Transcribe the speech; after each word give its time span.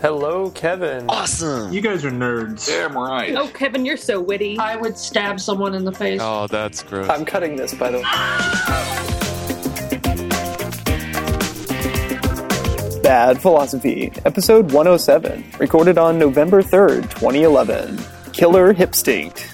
Hello, 0.00 0.50
Kevin. 0.50 1.06
Awesome. 1.08 1.72
You 1.72 1.80
guys 1.80 2.04
are 2.04 2.10
nerds. 2.10 2.66
Damn 2.66 2.96
right. 2.96 3.34
Oh, 3.34 3.48
Kevin, 3.48 3.84
you're 3.84 3.96
so 3.96 4.20
witty. 4.20 4.56
I 4.58 4.76
would 4.76 4.96
stab 4.96 5.40
someone 5.40 5.74
in 5.74 5.84
the 5.84 5.92
face. 5.92 6.20
Oh, 6.22 6.46
that's 6.46 6.82
gross. 6.82 7.08
I'm 7.08 7.24
cutting 7.24 7.56
this, 7.56 7.74
by 7.74 7.90
the 7.90 7.98
way. 7.98 8.04
Bad 13.02 13.42
Philosophy, 13.42 14.12
episode 14.24 14.70
107, 14.72 15.44
recorded 15.58 15.98
on 15.98 16.18
November 16.18 16.62
3rd, 16.62 17.02
2011. 17.10 17.98
Killer 18.32 18.72
Hipstinct. 18.72 19.49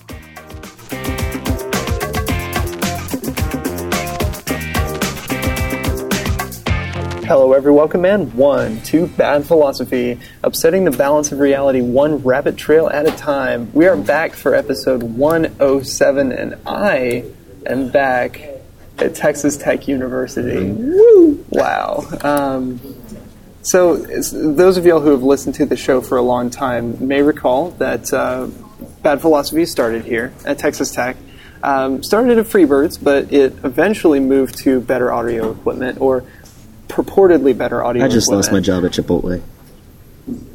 Hello, 7.27 7.55
everyone. 7.55 7.79
Welcome 7.79 8.05
in. 8.05 8.37
One, 8.37 8.81
two, 8.83 9.09
bad 9.09 9.47
philosophy, 9.47 10.21
upsetting 10.45 10.85
the 10.85 10.93
balance 10.93 11.33
of 11.33 11.41
reality 11.41 11.81
one 11.81 12.23
rabbit 12.23 12.57
trail 12.57 12.89
at 12.89 13.05
a 13.05 13.11
time. 13.17 13.69
We 13.73 13.89
are 13.89 13.97
back 13.97 14.35
for 14.35 14.55
episode 14.55 15.03
107, 15.03 16.31
and 16.31 16.55
I 16.65 17.25
am 17.67 17.89
back 17.89 18.41
at 18.99 19.17
Texas 19.17 19.57
Tech 19.57 19.89
University. 19.89 20.71
Woo! 20.71 21.45
Wow. 21.49 22.05
Um, 22.23 22.79
so, 23.63 23.97
those 23.97 24.77
of 24.77 24.87
y'all 24.87 25.01
who 25.01 25.11
have 25.11 25.25
listened 25.25 25.57
to 25.57 25.67
the 25.67 25.77
show 25.77 26.01
for 26.01 26.19
a 26.19 26.23
long 26.23 26.49
time 26.49 27.09
may 27.09 27.23
recall 27.23 27.73
that 27.73 28.13
uh, 28.13 28.47
Bad 29.03 29.21
Philosophy 29.21 29.67
started 29.67 30.05
here 30.05 30.33
at 30.45 30.61
Texas 30.61 30.93
Tech. 30.93 31.17
Um, 31.65 32.05
started 32.05 32.39
at 32.39 32.47
Freebirds, 32.47 33.03
but 33.03 33.33
it 33.33 33.53
eventually 33.65 34.21
moved 34.21 34.59
to 34.59 34.81
better 34.81 35.13
audio 35.13 35.51
equipment, 35.51 36.01
or 36.01 36.23
purportedly 36.89 37.57
better 37.57 37.83
audio 37.85 38.05
I 38.05 38.09
just 38.09 38.31
lost 38.31 38.53
my 38.53 38.61
job 38.61 38.85
at 38.85 38.93
Chipotle. 38.93 39.43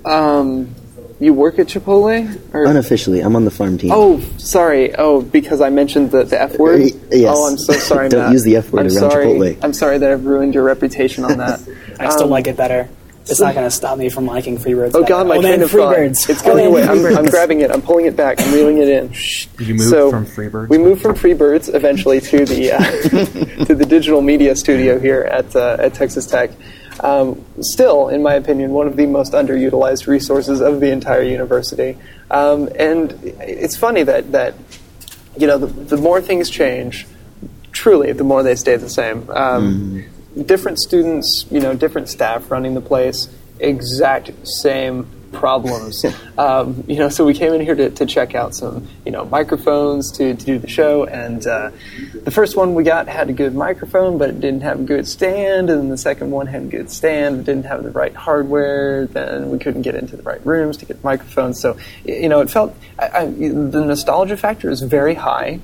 Um, 0.05 0.73
you 1.19 1.33
work 1.33 1.59
at 1.59 1.67
Chipotle? 1.67 2.53
Or, 2.53 2.65
Unofficially, 2.65 3.19
I'm 3.21 3.35
on 3.35 3.45
the 3.45 3.51
farm 3.51 3.77
team. 3.77 3.91
oh, 3.93 4.19
sorry. 4.37 4.93
Oh, 4.95 5.21
because 5.21 5.61
I 5.61 5.69
mentioned 5.69 6.11
the, 6.11 6.23
the 6.23 6.41
F 6.41 6.57
word? 6.57 6.81
Y- 6.81 6.89
yes. 7.11 7.33
Oh, 7.35 7.49
I'm 7.49 7.57
so 7.57 7.73
sorry, 7.73 8.09
Don't 8.09 8.21
Matt. 8.23 8.33
use 8.33 8.43
the 8.43 8.55
F 8.57 8.71
word 8.71 8.81
I'm 8.81 8.85
around 8.87 9.11
sorry. 9.11 9.25
Chipotle. 9.27 9.63
I'm 9.63 9.73
sorry 9.73 9.97
that 9.99 10.11
I've 10.11 10.25
ruined 10.25 10.55
your 10.55 10.63
reputation 10.63 11.23
on 11.23 11.37
that. 11.37 11.59
I 11.99 12.09
still 12.09 12.23
Um, 12.25 12.29
like 12.31 12.47
it 12.47 12.57
better. 12.57 12.89
It's 13.29 13.39
not 13.39 13.53
going 13.53 13.65
to 13.67 13.71
stop 13.71 13.97
me 13.97 14.09
from 14.09 14.25
liking 14.25 14.57
Freebirds. 14.57 14.91
Oh. 14.95 15.03
God, 15.05 15.27
my 15.27 15.37
oh, 15.37 15.41
train 15.41 15.53
man, 15.53 15.61
of 15.63 15.71
thought. 15.71 15.95
Freebirds. 15.95 16.29
It's 16.29 16.41
Oh, 16.41 16.45
going 16.45 16.57
man, 16.57 16.67
away. 16.67 16.83
I'm, 17.11 17.17
I'm 17.17 17.25
grabbing 17.25 17.61
it. 17.61 17.71
I'm 17.71 17.81
pulling 17.81 18.05
it 18.05 18.15
back. 18.15 18.41
I'm 18.41 18.53
reeling 18.53 18.79
it 18.79 18.89
in. 18.89 19.11
Shh. 19.13 19.47
You 19.59 19.75
moved 19.75 19.89
So, 19.89 20.09
from 20.09 20.25
Freebirds? 20.25 20.69
We 20.69 20.77
moved 20.77 21.01
from 21.01 21.13
Freebirds 21.15 21.73
eventually 21.73 22.19
to 22.19 22.45
the 22.45 22.71
uh, 22.73 22.79
to 23.65 23.75
the 23.75 23.85
digital 23.85 24.21
media 24.21 24.55
studio 24.55 24.99
here 24.99 25.21
at 25.21 25.55
uh, 25.55 25.77
at 25.79 25.93
Texas 25.93 26.25
Tech. 26.25 26.49
Um, 26.99 27.43
still, 27.61 28.09
in 28.09 28.21
my 28.21 28.33
opinion, 28.33 28.71
one 28.71 28.85
of 28.87 28.95
the 28.95 29.05
most 29.05 29.33
underutilized 29.33 30.07
resources 30.07 30.59
of 30.61 30.79
the 30.81 30.91
entire 30.91 31.21
university. 31.23 31.97
Um, 32.29 32.69
and 32.77 33.11
it's 33.39 33.75
funny 33.77 34.03
that 34.03 34.31
that 34.33 34.55
you 35.37 35.47
know 35.47 35.57
the, 35.57 35.67
the 35.67 35.97
more 35.97 36.21
things 36.21 36.49
change, 36.49 37.07
truly, 37.71 38.11
the 38.13 38.23
more 38.23 38.43
they 38.43 38.55
stay 38.55 38.75
the 38.75 38.89
same. 38.89 39.29
Um, 39.29 40.05
Different 40.35 40.79
students, 40.79 41.45
you 41.51 41.59
know, 41.59 41.75
different 41.75 42.09
staff 42.09 42.49
running 42.49 42.73
the 42.73 42.81
place, 42.81 43.27
exact 43.59 44.31
same 44.47 45.07
problems. 45.31 46.05
um, 46.37 46.83
you 46.87 46.97
know, 46.97 47.09
so 47.09 47.25
we 47.25 47.33
came 47.33 47.53
in 47.53 47.61
here 47.61 47.75
to, 47.75 47.89
to 47.89 48.05
check 48.05 48.35
out 48.35 48.53
some, 48.53 48.87
you 49.05 49.11
know, 49.11 49.25
microphones 49.25 50.11
to, 50.13 50.35
to 50.35 50.45
do 50.45 50.59
the 50.59 50.67
show, 50.67 51.05
and 51.05 51.45
uh, 51.47 51.71
the 52.23 52.31
first 52.31 52.55
one 52.55 52.73
we 52.73 52.83
got 52.83 53.07
had 53.07 53.29
a 53.29 53.33
good 53.33 53.55
microphone, 53.55 54.17
but 54.17 54.29
it 54.29 54.39
didn't 54.39 54.61
have 54.61 54.79
a 54.79 54.83
good 54.83 55.07
stand, 55.07 55.69
and 55.69 55.81
then 55.81 55.89
the 55.89 55.97
second 55.97 56.31
one 56.31 56.47
had 56.47 56.63
a 56.63 56.67
good 56.67 56.89
stand, 56.91 57.37
but 57.37 57.45
didn't 57.45 57.65
have 57.65 57.83
the 57.83 57.91
right 57.91 58.15
hardware. 58.15 59.07
Then 59.07 59.49
we 59.49 59.59
couldn't 59.59 59.81
get 59.81 59.95
into 59.95 60.15
the 60.15 60.23
right 60.23 60.45
rooms 60.45 60.77
to 60.77 60.85
get 60.85 61.03
microphones. 61.03 61.59
So, 61.59 61.77
you 62.05 62.29
know, 62.29 62.41
it 62.41 62.49
felt 62.49 62.75
I, 62.99 63.07
I, 63.07 63.25
the 63.25 63.85
nostalgia 63.85 64.37
factor 64.37 64.69
is 64.69 64.81
very 64.81 65.15
high 65.15 65.59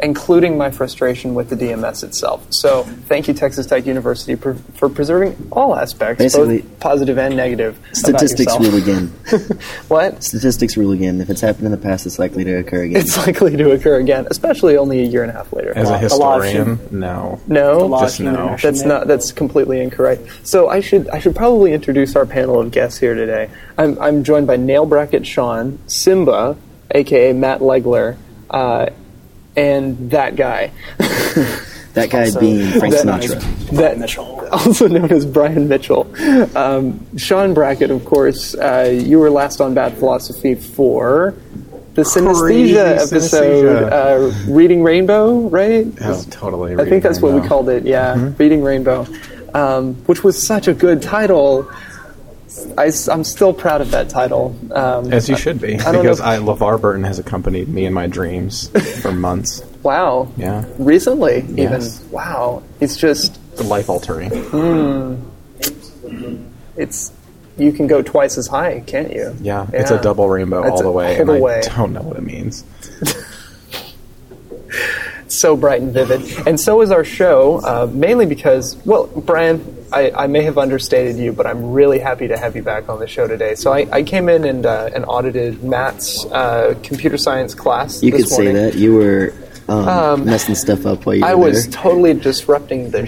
including 0.00 0.58
my 0.58 0.70
frustration 0.70 1.34
with 1.34 1.50
the 1.50 1.56
DMS 1.56 2.02
itself. 2.02 2.46
So, 2.52 2.82
thank 2.82 3.28
you, 3.28 3.34
Texas 3.34 3.66
Tech 3.66 3.86
University, 3.86 4.34
for, 4.34 4.54
for 4.54 4.88
preserving 4.88 5.48
all 5.52 5.76
aspects, 5.76 6.22
Basically, 6.22 6.62
both 6.62 6.80
positive 6.80 7.18
and 7.18 7.36
negative. 7.36 7.78
Statistics 7.92 8.58
rule 8.58 8.76
again. 8.76 9.06
what? 9.88 10.22
Statistics 10.22 10.76
rule 10.76 10.92
again. 10.92 11.20
If 11.20 11.30
it's 11.30 11.40
happened 11.40 11.66
in 11.66 11.70
the 11.70 11.78
past, 11.78 12.06
it's 12.06 12.18
likely 12.18 12.44
to 12.44 12.56
occur 12.56 12.82
again. 12.82 13.00
It's 13.00 13.16
likely 13.16 13.56
to 13.56 13.70
occur 13.72 13.98
again, 13.98 14.26
especially 14.30 14.76
only 14.76 15.00
a 15.00 15.06
year 15.06 15.22
and 15.22 15.30
a 15.30 15.34
half 15.34 15.52
later. 15.52 15.72
As 15.76 15.88
a 15.90 16.08
The 16.08 16.16
law 16.16 16.40
historian, 16.40 16.80
no. 16.90 17.40
no, 17.46 17.98
Just 18.00 18.20
no. 18.20 18.56
That's 18.60 18.82
not. 18.82 19.06
That's 19.06 19.32
completely 19.32 19.80
incorrect. 19.80 20.22
So 20.42 20.68
I 20.68 20.80
should 20.80 21.08
I 21.08 21.18
should 21.18 21.36
probably 21.36 21.72
introduce 21.72 22.16
our 22.16 22.26
panel 22.26 22.60
of 22.60 22.70
guests 22.70 22.98
here 22.98 23.14
today. 23.14 23.50
I'm 23.78 23.98
I'm 24.00 24.24
joined 24.24 24.46
by 24.46 24.56
Nail 24.56 24.86
Bracket 24.86 25.26
Shawn, 25.26 25.78
Simba, 25.86 26.56
aka 26.90 27.32
Matt 27.32 27.60
Legler, 27.60 28.16
uh, 28.50 28.86
and 29.56 30.10
that 30.10 30.36
guy, 30.36 30.70
that 31.94 32.10
guy 32.10 32.24
Also, 32.24 32.40
being 32.40 32.78
Frank 32.78 32.94
that- 32.94 33.04
Sinatra. 33.06 33.70
that 33.76 33.98
Mitchell. 33.98 34.46
also 34.52 34.88
known 34.88 35.10
as 35.10 35.26
Bryan 35.26 35.68
Mitchell. 35.68 36.06
Um, 36.56 37.04
Shawn 37.16 37.54
Brackett, 37.54 37.90
of 37.90 38.04
course, 38.04 38.54
uh, 38.54 38.90
you 38.92 39.18
were 39.18 39.30
last 39.30 39.60
on 39.60 39.74
Bad 39.74 39.96
Philosophy 39.98 40.54
for 40.54 41.34
the 41.94 42.02
Crazy 42.04 42.20
synesthesia 42.74 42.96
episode, 42.96 43.64
synesthesia. 43.90 43.92
uh, 44.48 44.52
Reading 44.52 44.82
Rainbow, 44.82 45.48
right? 45.48 45.86
Oh, 46.00 46.24
totally. 46.30 46.74
I 46.76 46.88
think 46.88 47.02
that's 47.02 47.20
what 47.20 47.40
we 47.40 47.46
called 47.46 47.68
it. 47.68 47.84
Yeah, 47.84 48.32
Reading 48.38 48.62
Rainbow, 48.64 49.06
um, 49.54 49.94
which 50.06 50.24
was 50.24 50.40
such 50.44 50.66
a 50.68 50.74
good 50.74 51.02
title. 51.02 51.70
I, 52.78 52.90
am 53.12 53.24
still 53.24 53.52
proud 53.52 53.80
of 53.80 53.90
that 53.92 54.08
title. 54.08 54.56
Um, 54.72 55.12
As 55.12 55.28
you 55.28 55.36
should 55.36 55.60
be, 55.60 55.78
I 55.80 55.92
don't 55.92 56.02
because. 56.02 56.20
I, 56.20 56.38
LeVar 56.38 56.80
Burton 56.80 57.04
has 57.04 57.18
accompanied 57.18 57.68
me 57.68 57.84
in 57.84 57.92
my 57.92 58.06
dreams 58.06 58.68
for 59.02 59.12
months. 59.26 59.62
wow. 59.82 60.30
Yeah. 60.36 60.64
Recently, 60.78 61.38
even. 61.38 61.56
Yes. 61.56 62.00
Wow. 62.04 62.62
It's 62.80 62.96
just 62.96 63.40
Life 63.62 63.88
altering. 63.88 64.32
it's 66.76 67.12
you 67.56 67.72
can 67.72 67.86
go 67.86 68.02
twice 68.02 68.36
as 68.36 68.48
high, 68.48 68.80
can't 68.80 69.12
you? 69.12 69.34
Yeah, 69.40 69.66
it's 69.72 69.92
a 69.92 70.02
double 70.02 70.28
rainbow 70.28 70.62
It's 70.62 70.72
all 70.72 70.82
the 70.82 70.90
way, 70.90 71.20
and 71.20 71.30
I 71.30 71.38
way. 71.38 71.62
don't 71.64 71.92
know 71.92 72.02
what 72.02 72.16
it 72.16 72.24
means. 72.24 72.64
so 75.38 75.56
bright 75.56 75.82
and 75.82 75.92
vivid. 75.92 76.46
And 76.46 76.58
so 76.58 76.80
is 76.82 76.90
our 76.90 77.04
show, 77.04 77.60
uh, 77.64 77.88
mainly 77.92 78.26
because, 78.26 78.76
well, 78.84 79.06
Bryan, 79.06 79.86
I, 79.92 80.10
I 80.10 80.26
may 80.26 80.42
have 80.42 80.58
understated 80.58 81.16
you, 81.16 81.32
but 81.32 81.46
I'm 81.46 81.72
really 81.72 81.98
happy 81.98 82.28
to 82.28 82.36
have 82.36 82.56
you 82.56 82.62
back 82.62 82.88
on 82.88 82.98
the 82.98 83.06
show 83.06 83.28
today. 83.28 83.54
So 83.54 83.72
I, 83.72 83.86
I 83.92 84.02
came 84.02 84.28
in 84.28 84.44
and, 84.44 84.66
uh, 84.66 84.90
and 84.94 85.04
audited 85.04 85.62
Matt's 85.62 86.24
uh, 86.26 86.74
computer 86.82 87.16
science 87.16 87.54
class. 87.54 88.02
You 88.02 88.12
could 88.12 88.28
say 88.28 88.52
that. 88.52 88.74
You 88.74 88.94
were 88.94 89.34
um, 89.68 90.24
messing 90.24 90.54
stuff 90.54 90.84
up 90.84 91.06
while 91.06 91.14
you 91.14 91.22
were 91.22 91.28
I 91.28 91.34
was 91.34 91.68
there. 91.68 91.82
totally 91.82 92.14
disrupting 92.14 92.90
the 92.90 93.06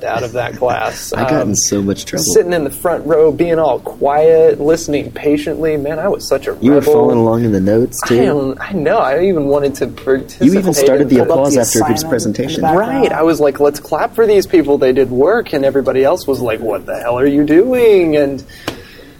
shit 0.00 0.04
out 0.08 0.22
of 0.22 0.32
that 0.32 0.54
class. 0.56 1.12
I 1.12 1.22
got 1.22 1.42
Um, 1.42 1.50
in 1.50 1.56
so 1.56 1.82
much 1.82 2.04
trouble. 2.04 2.24
Sitting 2.24 2.52
in 2.52 2.64
the 2.64 2.70
front 2.70 3.06
row, 3.06 3.32
being 3.32 3.58
all 3.58 3.80
quiet, 3.80 4.60
listening 4.60 5.10
patiently. 5.12 5.76
Man, 5.76 5.98
I 5.98 6.08
was 6.08 6.26
such 6.28 6.46
a 6.46 6.56
you 6.60 6.72
were 6.72 6.78
rebel. 6.80 6.92
following 6.92 7.18
along 7.18 7.44
in 7.44 7.52
the 7.52 7.60
notes 7.60 8.00
I, 8.04 8.08
too. 8.08 8.24
don't, 8.26 8.60
I 8.60 8.72
know. 8.72 8.98
I 8.98 9.24
even 9.24 9.46
wanted 9.46 9.74
to 9.76 9.88
participate. 9.88 10.46
You 10.52 10.58
even 10.58 10.74
started 10.74 11.08
the 11.08 11.18
in- 11.18 11.26
Pulled 11.26 11.30
up 11.30 11.36
applause 11.38 11.54
the 11.54 11.60
after 11.60 11.78
a 11.92 11.94
good 11.94 12.08
presentation. 12.08 12.56
in 12.64 12.70
the 12.72 12.78
background. 12.78 13.02
Right. 13.04 13.12
I 13.12 13.22
was 13.22 13.40
like, 13.40 13.60
let's 13.60 13.80
clap 13.80 14.14
for 14.14 14.26
these 14.26 14.46
people. 14.46 14.78
They 14.78 14.92
did 14.92 15.10
work. 15.10 15.52
And 15.52 15.64
everybody 15.64 16.04
else 16.04 16.26
was 16.26 16.40
like, 16.40 16.60
what 16.60 16.86
the 16.86 16.98
hell 16.98 17.18
are 17.18 17.26
you 17.26 17.44
doing? 17.44 18.16
And 18.16 18.44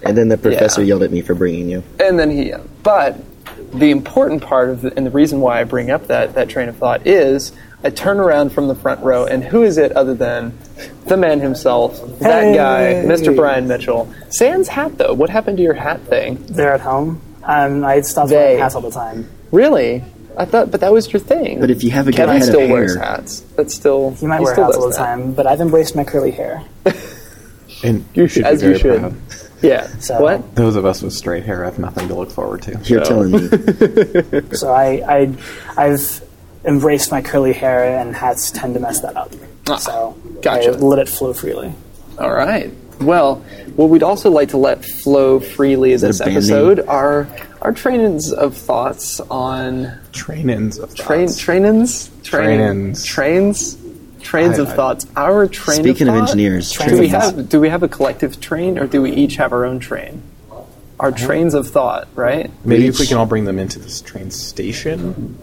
And 0.03 0.17
then 0.17 0.29
the 0.29 0.39
professor 0.39 0.83
Yeah. 0.83 0.89
yelled 0.89 1.03
at 1.03 1.11
me 1.11 1.21
for 1.23 1.35
bringing 1.35 1.69
you. 1.69 1.83
and 2.01 2.19
then 2.19 2.31
he, 2.31 2.53
but 2.83 3.19
the 3.73 3.91
important 3.91 4.43
part 4.43 4.71
of 4.71 4.83
the, 4.83 4.97
and 4.97 5.05
the 5.07 5.11
reason 5.11 5.41
why 5.41 5.61
I 5.61 5.65
bring 5.65 5.91
up 5.91 6.07
that, 6.07 6.35
that 6.35 6.49
train 6.49 6.69
of 6.69 6.77
thought 6.77 7.07
is 7.07 7.53
I 7.85 7.91
turn 7.91 8.19
around 8.19 8.51
from 8.51 8.69
the 8.69 8.75
front 8.75 9.03
row, 9.05 9.27
and 9.27 9.45
who 9.45 9.63
is 9.63 9.79
it 9.79 9.93
other 9.93 10.15
than 10.15 10.57
the 11.07 11.17
man 11.17 11.41
himself, 11.41 12.01
that 12.21 12.55
guy, 12.55 12.95
Mr. 13.07 13.35
Bryan 13.37 13.69
Mitchell? 13.69 14.13
Sans 14.31 14.67
hat, 14.67 14.99
though. 14.99 15.15
What 15.15 15.31
happened 15.31 15.59
to 15.59 15.63
your 15.63 15.75
hat 15.75 16.01
thing? 16.03 16.45
They're 16.47 16.73
at 16.73 16.81
home. 16.81 17.21
Um, 17.45 17.85
I 17.85 18.01
stop 18.01 18.29
They. 18.29 18.37
wearing 18.37 18.59
hats 18.59 18.75
all 18.75 18.81
the 18.81 18.91
time. 18.91 19.29
Really? 19.53 20.03
I 20.37 20.45
thought, 20.47 20.71
but 20.71 20.81
that 20.81 20.93
was 20.93 21.13
your 21.13 21.21
thing. 21.21 21.61
But 21.61 21.71
if 21.71 21.85
you 21.85 21.91
have 21.93 22.09
a 22.09 22.11
good 22.11 22.17
Kevin 22.17 22.35
head 22.41 22.49
of 22.49 22.55
still 22.55 22.69
wears 22.69 22.95
hair- 22.97 23.05
hats. 23.05 23.41
That's 23.57 23.75
still 23.75 24.11
He 24.13 24.27
might 24.27 24.39
he 24.39 24.45
wear 24.45 24.55
still 24.55 24.65
hats 24.65 24.77
all 24.77 24.85
the 24.85 24.91
that. 24.91 24.97
time, 24.97 25.33
but 25.33 25.47
I've 25.47 25.61
embraced 25.61 25.95
my 25.97 26.05
curly 26.05 26.31
hair. 26.33 26.63
And 27.85 28.07
you 28.15 28.27
should 28.27 28.45
As 28.45 28.63
be 28.63 28.69
you 28.69 28.79
very 28.79 28.95
should. 28.95 29.01
proud. 29.01 29.17
Yeah. 29.61 29.87
So- 29.99 30.19
what? 30.21 30.55
Those 30.57 30.77
of 30.77 30.87
us 30.87 31.03
with 31.03 31.13
straight 31.13 31.45
hair 31.45 31.63
have 31.65 31.79
nothing 31.79 32.09
to 32.09 32.15
look 32.15 32.31
forward 32.31 32.63
to. 32.63 32.81
You're 32.85 33.05
telling 33.05 33.33
me. 33.33 33.49
So 34.57 34.73
I, 34.73 35.03
I, 35.07 35.35
I've 35.77 36.23
embraced 36.67 37.11
my 37.11 37.23
curly 37.23 37.53
hair, 37.53 37.99
and 37.99 38.15
hats 38.15 38.51
tend 38.51 38.75
to 38.75 38.81
mess 38.81 39.01
that 39.01 39.17
up. 39.17 39.33
so 39.79 40.17
Ah, 40.19 40.39
gotcha. 40.43 40.71
I 40.73 40.77
let 40.77 40.99
it 40.99 41.09
flow 41.09 41.33
freely. 41.33 41.73
All 42.19 42.33
right. 42.33 42.73
Well, 43.01 43.37
what 43.77 43.91
we'd 43.91 44.03
also 44.03 44.31
like 44.31 44.49
to 44.51 44.57
let 44.57 44.85
flow 44.85 45.39
freely 45.39 45.95
that 45.97 46.07
this 46.07 46.21
a 46.21 46.27
episode 46.31 46.81
are 46.89 47.29
our 47.61 47.73
trainings 47.73 48.33
of 48.33 48.57
thoughts 48.57 49.21
on 49.31 49.93
Trainings 50.13 50.79
of 50.79 50.95
train 50.95 51.27
thoughts. 51.29 51.39
trainings 51.39 52.11
Trainings. 52.23 53.05
trains 53.05 53.77
trains 54.23 54.59
I- 54.59 54.63
of 54.63 54.69
I- 54.71 54.73
thoughts. 54.77 55.07
Our 55.15 55.47
train. 55.47 55.83
Speaking 55.83 56.09
of 56.09 56.15
thought? 56.15 56.23
engineers, 56.23 56.73
do 56.73 56.99
we 56.99 57.09
have 57.09 57.49
do 57.51 57.61
we 57.61 57.69
have 57.69 57.83
a 57.83 57.89
collective 57.89 58.41
train 58.41 58.79
or 58.79 58.87
do 58.87 59.03
we 59.03 59.13
each 59.13 59.37
have 59.37 59.53
our 59.53 59.65
own 59.67 59.79
train? 59.79 60.23
our 60.99 61.13
trains 61.13 61.53
of 61.53 61.69
thought, 61.69 62.09
right? 62.15 62.51
Maybe 62.65 62.87
if 62.87 62.99
we 62.99 63.07
can 63.07 63.19
all 63.19 63.27
bring 63.27 63.45
them 63.45 63.59
into 63.59 63.79
this 63.79 64.01
train 64.01 64.31
station. 64.31 65.37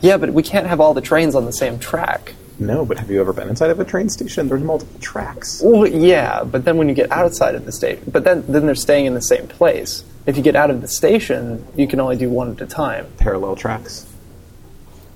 Yeah, 0.00 0.16
but 0.16 0.32
we 0.32 0.42
can't 0.42 0.66
have 0.66 0.80
all 0.80 0.94
the 0.94 1.00
trains 1.00 1.34
on 1.34 1.44
the 1.44 1.52
same 1.52 1.78
track. 1.78 2.34
No, 2.60 2.84
but 2.84 2.98
have 2.98 3.10
you 3.10 3.20
ever 3.20 3.32
been 3.32 3.48
inside 3.48 3.70
of 3.70 3.78
a 3.78 3.84
train 3.84 4.08
station? 4.08 4.48
There's 4.48 4.62
multiple 4.62 4.98
tracks. 5.00 5.60
Well, 5.64 5.86
yeah, 5.86 6.42
but 6.42 6.64
then 6.64 6.76
when 6.76 6.88
you 6.88 6.94
get 6.94 7.10
outside 7.12 7.54
of 7.54 7.64
the 7.64 7.70
station, 7.72 8.02
but 8.10 8.24
then 8.24 8.44
then 8.48 8.66
they're 8.66 8.74
staying 8.74 9.06
in 9.06 9.14
the 9.14 9.22
same 9.22 9.46
place. 9.46 10.02
If 10.26 10.36
you 10.36 10.42
get 10.42 10.56
out 10.56 10.68
of 10.70 10.80
the 10.80 10.88
station, 10.88 11.64
you 11.76 11.86
can 11.86 12.00
only 12.00 12.16
do 12.16 12.28
one 12.28 12.50
at 12.50 12.60
a 12.60 12.66
time. 12.66 13.06
Parallel 13.18 13.54
tracks. 13.56 14.06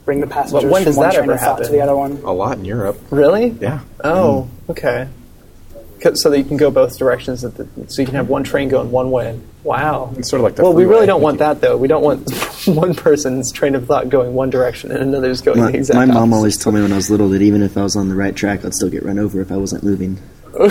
Bring 0.04 0.20
the 0.20 0.26
passengers 0.26 0.70
when 0.70 0.84
does 0.84 0.94
from 0.94 1.00
one 1.02 1.08
that 1.10 1.14
train 1.16 1.24
ever 1.24 1.32
of 1.34 1.40
thought 1.40 1.56
to 1.58 1.62
happen? 1.64 1.76
the 1.78 1.82
other 1.82 1.96
one. 1.96 2.12
A 2.24 2.32
lot 2.32 2.58
in 2.58 2.64
Europe. 2.64 2.98
Really? 3.10 3.48
Yeah. 3.60 3.80
Oh, 4.02 4.48
mm-hmm. 4.48 4.70
okay. 4.72 5.08
'Cause- 6.00 6.20
So 6.22 6.30
that 6.30 6.38
you 6.38 6.44
can 6.44 6.56
go 6.56 6.70
both 6.70 6.96
directions. 6.98 7.44
At 7.44 7.56
the, 7.56 7.66
so 7.88 8.02
you 8.02 8.06
can 8.06 8.14
have 8.16 8.28
one 8.28 8.42
train 8.44 8.68
going 8.68 8.90
one 8.90 9.10
way. 9.10 9.38
Wow. 9.64 10.12
It's 10.16 10.28
sort 10.28 10.40
of 10.40 10.44
like 10.44 10.56
the 10.56 10.62
Well, 10.64 10.72
we 10.74 10.84
really 10.84 11.06
don't 11.06 11.22
want 11.22 11.38
that 11.38 11.60
though. 11.60 11.76
We 11.76 11.86
don't 11.88 12.02
want 12.02 12.28
one 12.66 12.94
person's 12.94 13.52
train 13.52 13.74
of 13.74 13.86
thought 13.86 14.08
going 14.08 14.34
one 14.34 14.50
direction 14.50 14.90
and 14.90 15.00
another's 15.02 15.40
going 15.40 15.60
My, 15.60 15.70
the 15.70 15.78
exact 15.78 15.96
opposite. 15.96 16.08
my 16.08 16.14
mom 16.14 16.22
opposite. 16.32 16.36
always 16.36 16.56
told 16.58 16.74
me 16.74 16.82
when 16.82 16.92
I 16.92 16.96
was 16.96 17.10
little 17.10 17.28
that 17.30 17.42
even 17.42 17.62
if 17.62 17.76
I 17.76 17.82
was 17.82 17.94
on 17.94 18.08
the 18.08 18.16
right 18.16 18.34
track, 18.34 18.64
I'd 18.64 18.74
still 18.74 18.90
get 18.90 19.04
run 19.04 19.18
over 19.18 19.40
if 19.40 19.52
I 19.52 19.56
wasn't 19.56 19.84
moving. 19.84 20.18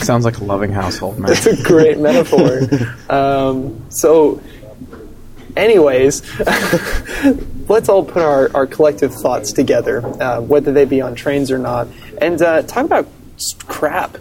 Sounds 0.00 0.24
like 0.24 0.38
a 0.38 0.44
loving 0.44 0.72
household, 0.72 1.18
man. 1.18 1.30
It's 1.32 1.46
a 1.46 1.62
great 1.62 1.98
metaphor. 2.00 2.62
Um, 3.08 3.84
so, 3.90 4.42
anyways, 5.56 6.22
let's 7.68 7.88
all 7.88 8.04
put 8.04 8.22
our, 8.22 8.50
our 8.54 8.66
collective 8.66 9.14
thoughts 9.14 9.52
together, 9.52 10.04
uh, 10.22 10.40
whether 10.40 10.72
they 10.72 10.86
be 10.86 11.00
on 11.00 11.14
trains 11.14 11.50
or 11.50 11.58
not, 11.58 11.86
and 12.20 12.40
uh, 12.42 12.62
talk 12.62 12.84
about 12.84 13.06
crap. 13.66 14.16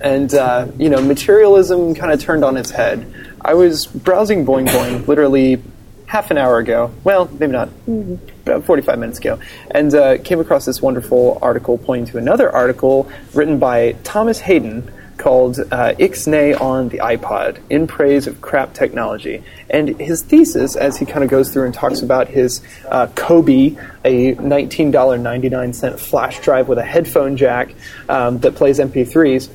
And, 0.00 0.32
uh, 0.34 0.68
you 0.78 0.90
know, 0.90 1.00
materialism 1.00 1.94
kind 1.94 2.12
of 2.12 2.20
turned 2.20 2.44
on 2.44 2.56
its 2.58 2.70
head. 2.70 3.12
I 3.46 3.54
was 3.54 3.86
browsing 3.86 4.44
Boing 4.44 4.66
Boing 4.66 5.06
literally 5.06 5.62
half 6.06 6.32
an 6.32 6.36
hour 6.36 6.58
ago. 6.58 6.90
Well, 7.04 7.30
maybe 7.38 7.52
not, 7.52 7.68
about 7.86 8.64
45 8.64 8.98
minutes 8.98 9.20
ago. 9.20 9.38
And 9.70 9.94
uh, 9.94 10.18
came 10.18 10.40
across 10.40 10.64
this 10.64 10.82
wonderful 10.82 11.38
article 11.40 11.78
pointing 11.78 12.06
to 12.06 12.18
another 12.18 12.50
article 12.50 13.08
written 13.34 13.60
by 13.60 13.92
Thomas 14.02 14.40
Hayden 14.40 14.90
called 15.16 15.60
uh, 15.60 15.94
Ixnay 15.94 16.60
on 16.60 16.88
the 16.88 16.98
iPod 16.98 17.58
in 17.70 17.86
praise 17.86 18.26
of 18.26 18.40
crap 18.40 18.74
technology. 18.74 19.44
And 19.70 20.00
his 20.00 20.22
thesis, 20.22 20.74
as 20.74 20.96
he 20.96 21.06
kind 21.06 21.22
of 21.22 21.30
goes 21.30 21.52
through 21.52 21.66
and 21.66 21.74
talks 21.74 22.02
about 22.02 22.26
his 22.26 22.62
uh, 22.88 23.06
Kobe, 23.14 23.76
a 24.04 24.34
$19.99 24.34 26.00
flash 26.00 26.40
drive 26.40 26.66
with 26.66 26.78
a 26.78 26.84
headphone 26.84 27.36
jack 27.36 27.72
um, 28.08 28.38
that 28.40 28.56
plays 28.56 28.80
MP3s, 28.80 29.48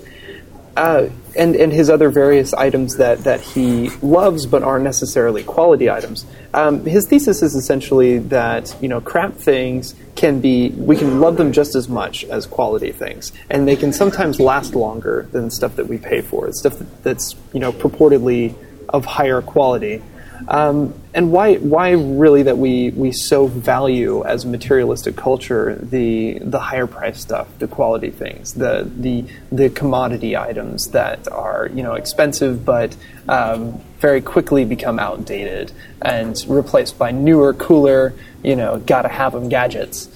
uh, 0.75 1.09
and 1.35 1.55
and 1.55 1.71
his 1.71 1.89
other 1.89 2.09
various 2.09 2.53
items 2.53 2.97
that 2.97 3.19
that 3.23 3.41
he 3.41 3.89
loves 4.01 4.45
but 4.45 4.63
aren't 4.63 4.83
necessarily 4.83 5.43
quality 5.43 5.89
items. 5.89 6.25
Um, 6.53 6.85
his 6.85 7.07
thesis 7.07 7.41
is 7.41 7.55
essentially 7.55 8.19
that 8.19 8.75
you 8.81 8.87
know 8.87 9.01
crap 9.01 9.35
things 9.35 9.95
can 10.15 10.39
be 10.39 10.69
we 10.69 10.95
can 10.95 11.19
love 11.19 11.37
them 11.37 11.51
just 11.51 11.75
as 11.75 11.89
much 11.89 12.23
as 12.25 12.45
quality 12.45 12.91
things, 12.91 13.31
and 13.49 13.67
they 13.67 13.75
can 13.75 13.91
sometimes 13.91 14.39
last 14.39 14.75
longer 14.75 15.27
than 15.31 15.49
stuff 15.49 15.75
that 15.75 15.87
we 15.87 15.97
pay 15.97 16.21
for. 16.21 16.47
It's 16.47 16.59
stuff 16.59 16.77
that's 17.03 17.35
you 17.53 17.59
know 17.59 17.71
purportedly 17.71 18.55
of 18.89 19.05
higher 19.05 19.41
quality. 19.41 20.01
Um, 20.47 20.93
and 21.13 21.31
why 21.31 21.55
why 21.55 21.91
really 21.91 22.43
that 22.43 22.57
we, 22.57 22.91
we 22.91 23.11
so 23.11 23.47
value 23.47 24.23
as 24.23 24.45
a 24.45 24.47
materialistic 24.47 25.15
culture 25.15 25.75
the 25.75 26.39
the 26.39 26.59
higher 26.59 26.87
price 26.87 27.21
stuff, 27.21 27.47
the 27.59 27.67
quality 27.67 28.09
things, 28.09 28.53
the 28.53 28.89
the 28.97 29.25
the 29.51 29.69
commodity 29.69 30.35
items 30.37 30.87
that 30.89 31.31
are 31.31 31.69
you 31.73 31.83
know 31.83 31.93
expensive 31.93 32.65
but 32.65 32.95
um, 33.27 33.79
very 33.99 34.21
quickly 34.21 34.65
become 34.65 34.99
outdated 34.99 35.71
and 36.01 36.43
replaced 36.47 36.97
by 36.97 37.11
newer, 37.11 37.53
cooler, 37.53 38.13
you 38.43 38.55
know, 38.55 38.79
gotta 38.79 39.09
have 39.09 39.33
them 39.33 39.49
gadgets. 39.49 40.09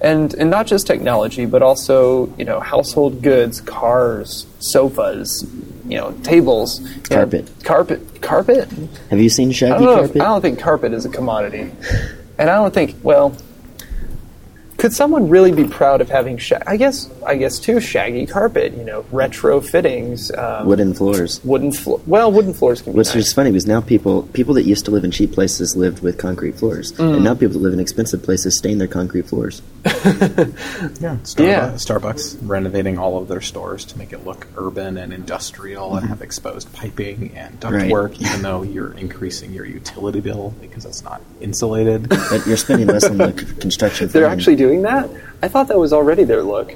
And, 0.00 0.34
and 0.34 0.50
not 0.50 0.66
just 0.66 0.86
technology, 0.86 1.46
but 1.46 1.62
also 1.62 2.32
you 2.36 2.44
know 2.44 2.60
household 2.60 3.22
goods, 3.22 3.60
cars, 3.60 4.46
sofas, 4.58 5.46
you 5.86 5.96
know 5.98 6.12
tables, 6.22 6.80
know, 6.80 7.16
Carpet. 7.16 7.50
carpet, 7.62 8.22
carpet. 8.22 8.68
Have 9.10 9.20
you 9.20 9.28
seen 9.28 9.52
shaggy 9.52 9.72
don't, 9.72 9.84
know 9.84 9.92
if- 9.92 9.98
carpet? 10.12 10.22
I 10.22 10.24
don't 10.24 10.40
think 10.42 10.58
carpet 10.58 10.92
is 10.92 11.04
a 11.04 11.08
commodity, 11.10 11.70
and 12.38 12.50
I 12.50 12.54
don't 12.56 12.72
think. 12.74 12.96
Well, 13.02 13.36
could 14.84 14.92
someone 14.92 15.30
really 15.30 15.50
be 15.50 15.64
proud 15.64 16.02
of 16.02 16.10
having? 16.10 16.36
Sha- 16.36 16.58
I 16.66 16.76
guess. 16.76 17.08
I 17.26 17.36
guess 17.36 17.58
too. 17.58 17.80
Shaggy 17.80 18.26
carpet. 18.26 18.74
You 18.74 18.84
know, 18.84 19.06
retro 19.10 19.62
fittings. 19.62 20.30
Um, 20.30 20.66
Wooden 20.66 20.92
floors. 20.92 21.42
wooden 21.42 21.72
floor. 21.72 22.02
Well, 22.06 22.30
wooden 22.30 22.52
floors 22.52 22.82
can 22.82 22.92
be 22.92 22.98
Which 22.98 23.14
nice. 23.14 23.28
is 23.28 23.32
funny 23.32 23.50
because 23.50 23.66
now 23.66 23.80
people 23.80 24.24
people 24.34 24.52
that 24.54 24.64
used 24.66 24.84
to 24.84 24.90
live 24.90 25.02
in 25.04 25.10
cheap 25.10 25.32
places 25.32 25.74
lived 25.74 26.02
with 26.02 26.18
concrete 26.18 26.56
floors, 26.56 26.92
Mm. 26.92 27.14
and 27.14 27.24
now 27.24 27.32
people 27.34 27.54
that 27.54 27.60
live 27.60 27.72
in 27.72 27.80
expensive 27.80 28.22
places 28.22 28.58
stain 28.58 28.76
their 28.76 28.86
concrete 28.86 29.26
floors. 29.26 29.62
Yeah, 31.00 31.16
Starbucks, 31.22 31.38
Yeah. 31.38 31.70
Starbucks 31.72 32.36
renovating 32.42 32.98
all 32.98 33.16
of 33.18 33.28
their 33.28 33.40
stores 33.40 33.84
to 33.86 33.98
make 33.98 34.12
it 34.12 34.24
look 34.26 34.46
urban 34.56 34.98
and 34.98 35.12
industrial 35.14 35.96
and 35.96 36.06
have 36.08 36.20
exposed 36.20 36.70
piping 36.74 37.32
and 37.34 37.62
Right. 37.64 37.90
ductwork, 37.90 38.20
even 38.20 38.42
though 38.42 38.62
you're 38.62 38.92
increasing 38.92 39.52
your 39.54 39.64
utility 39.64 40.20
bill 40.20 40.52
because 40.60 40.84
it's 40.84 41.02
not 41.02 41.22
insulated. 41.40 42.08
But 42.08 42.46
you're 42.46 42.56
spending 42.58 42.88
less 42.88 43.04
on 43.04 43.16
the 43.18 43.32
construction. 43.60 44.08
They're 44.08 44.26
actually 44.26 44.56
doing 44.56 44.73
that. 44.82 45.10
I 45.42 45.48
thought 45.48 45.68
that 45.68 45.78
was 45.78 45.92
already 45.92 46.24
their 46.24 46.42
look. 46.42 46.72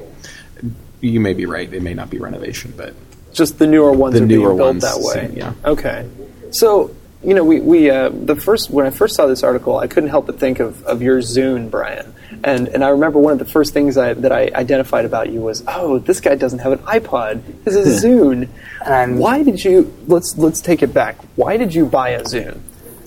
you 1.01 1.21
may 1.21 1.33
be 1.35 1.47
right; 1.47 1.73
it 1.73 1.83
may 1.83 1.95
not 1.95 2.11
be 2.11 2.19
renovation, 2.19 2.73
but 2.77 2.95
Just 3.33 3.59
the 3.59 3.67
newer 3.67 3.93
ones 3.93 4.15
The 4.15 4.23
are 4.23 4.27
newer 4.27 4.49
being 4.49 4.57
built 4.59 4.69
ones, 4.69 4.83
that 4.83 5.01
way. 5.01 5.33
yeah. 5.37 5.53
Okay. 5.65 6.09
So 6.51 6.95
you 7.25 7.35
know, 7.35 7.45
we, 7.45 7.59
we 7.61 7.91
uh, 7.91 8.11
the 8.11 8.37
first 8.37 8.71
when 8.71 8.87
I 8.87 8.91
first 8.91 9.17
saw 9.17 9.27
this 9.27 9.43
article, 9.43 9.77
I 9.79 9.87
couldn't 9.89 10.09
help 10.11 10.27
but 10.27 10.39
think 10.39 10.61
of, 10.61 10.85
of 10.85 11.03
your 11.03 11.19
Zune, 11.21 11.71
Bryan. 11.71 12.15
And 12.45 12.69
and 12.69 12.85
I 12.85 12.91
remember 12.91 13.19
one 13.19 13.33
of 13.33 13.39
the 13.41 13.45
first 13.45 13.73
things 13.73 13.97
I, 13.97 14.15
that 14.15 14.31
I 14.31 14.51
identified 14.55 15.05
about 15.05 15.31
you 15.33 15.41
was, 15.41 15.65
oh, 15.67 15.99
this 15.99 16.21
guy 16.21 16.37
doesn't 16.37 16.61
have 16.61 16.71
an 16.73 16.79
iPod. 16.81 17.43
This 17.65 17.75
is 17.75 18.05
a 18.05 18.07
Zune. 18.07 18.49
And- 18.87 19.19
Why 19.19 19.43
did 19.43 19.65
you? 19.65 19.93
Let's 20.07 20.39
let's 20.39 20.61
take 20.61 20.83
it 20.83 20.95
back. 20.95 21.17
Why 21.37 21.57
did 21.57 21.75
you 21.75 21.87
buy 21.87 22.11
a 22.11 22.23
Zune? 22.23 22.61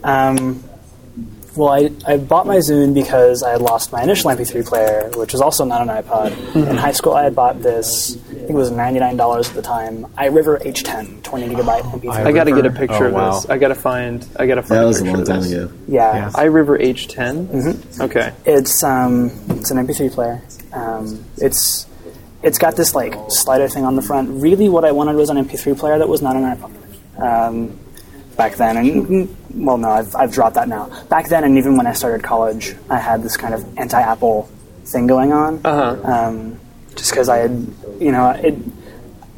Um, 0.03 0.61
well, 1.55 1.69
I, 1.69 1.91
I 2.07 2.17
bought 2.17 2.47
my 2.47 2.57
Zune 2.57 2.93
because 2.93 3.43
I 3.43 3.51
had 3.51 3.61
lost 3.61 3.91
my 3.91 4.01
initial 4.03 4.31
MP3 4.31 4.65
player, 4.65 5.09
which 5.15 5.33
was 5.33 5.41
also 5.41 5.65
not 5.65 5.81
an 5.81 5.87
iPod. 5.89 6.55
In 6.55 6.77
high 6.77 6.91
school, 6.93 7.13
I 7.13 7.23
had 7.23 7.35
bought 7.35 7.61
this, 7.61 8.15
I 8.15 8.33
think 8.33 8.49
it 8.51 8.53
was 8.53 8.71
$99 8.71 9.49
at 9.49 9.55
the 9.55 9.61
time, 9.61 10.05
iRiver 10.17 10.61
H10, 10.61 11.23
20 11.23 11.47
gigabyte 11.55 11.81
MP3. 11.81 12.09
I 12.25 12.31
got 12.31 12.45
to 12.45 12.51
get 12.55 12.65
a 12.65 12.71
picture 12.71 13.05
Oh, 13.05 13.07
of 13.07 13.13
wow. 13.13 13.31
this. 13.39 13.49
I 13.49 13.57
got 13.57 13.67
to 13.69 13.75
find. 13.75 14.25
I 14.37 14.45
got 14.47 14.55
to 14.55 14.63
find. 14.63 14.81
That 14.81 14.85
was 14.85 15.01
a 15.01 15.05
long 15.05 15.21
of 15.21 15.27
time 15.27 15.43
ago. 15.43 15.71
yeah. 15.87 16.15
Yeah. 16.15 16.29
iRiver 16.31 16.79
H10. 16.81 17.47
Mm-hmm. 17.47 18.01
Okay. 18.03 18.33
It's 18.45 18.83
um, 18.83 19.31
it's 19.49 19.71
an 19.71 19.85
MP3 19.85 20.11
player. 20.11 20.41
Um, 20.73 21.23
it's 21.37 21.85
it's 22.43 22.57
got 22.57 22.75
this 22.75 22.95
like 22.95 23.13
slider 23.29 23.67
thing 23.67 23.83
on 23.85 23.95
the 23.95 24.01
front. 24.01 24.41
Really, 24.41 24.69
what 24.69 24.85
I 24.85 24.91
wanted 24.93 25.15
was 25.15 25.29
an 25.29 25.37
MP3 25.37 25.77
player 25.77 25.97
that 25.99 26.07
was 26.09 26.21
not 26.21 26.35
an 26.35 26.43
iPod. 26.43 26.71
Um, 27.21 27.77
back 28.35 28.55
then, 28.55 28.77
and 28.77 29.07
mm, 29.07 29.35
well, 29.55 29.77
no, 29.77 29.89
I've 29.89 30.15
I've 30.15 30.31
dropped 30.31 30.55
that 30.55 30.67
now. 30.67 30.89
Back 31.09 31.27
then, 31.29 31.43
and 31.43 31.57
even 31.57 31.77
when 31.77 31.87
I 31.87 31.93
started 31.93 32.23
college, 32.23 32.75
I 32.89 32.97
had 32.99 33.23
this 33.23 33.37
kind 33.37 33.53
of 33.53 33.77
anti-Apple 33.77 34.49
thing 34.85 35.07
going 35.07 35.31
on. 35.31 35.61
Uh-huh. 35.63 36.11
Um, 36.11 36.59
just 36.95 37.11
because 37.11 37.29
I 37.29 37.37
had, 37.37 37.51
you 37.99 38.11
know, 38.11 38.29
it. 38.31 38.55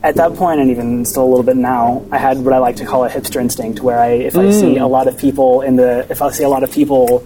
At 0.02 0.16
that 0.16 0.36
point, 0.36 0.60
and 0.60 0.70
even 0.70 1.06
still 1.06 1.24
a 1.24 1.30
little 1.30 1.46
bit 1.46 1.56
now, 1.56 2.06
I 2.12 2.18
had 2.18 2.44
what 2.44 2.54
I 2.54 2.58
like 2.58 2.76
to 2.76 2.86
call 2.86 3.06
a 3.06 3.10
hipster 3.10 3.40
instinct, 3.40 3.80
where 3.80 3.98
I, 3.98 4.10
if 4.10 4.36
I 4.36 4.52
see 4.52 4.76
a 4.76 4.86
lot 4.86 5.08
of 5.08 5.18
people 5.18 5.62
in 5.62 5.78
the, 5.78 6.06
if 6.10 6.22
I 6.22 6.30
see 6.30 6.44
a 6.44 6.50
lot 6.50 6.62
of 6.64 6.74
people 6.74 7.26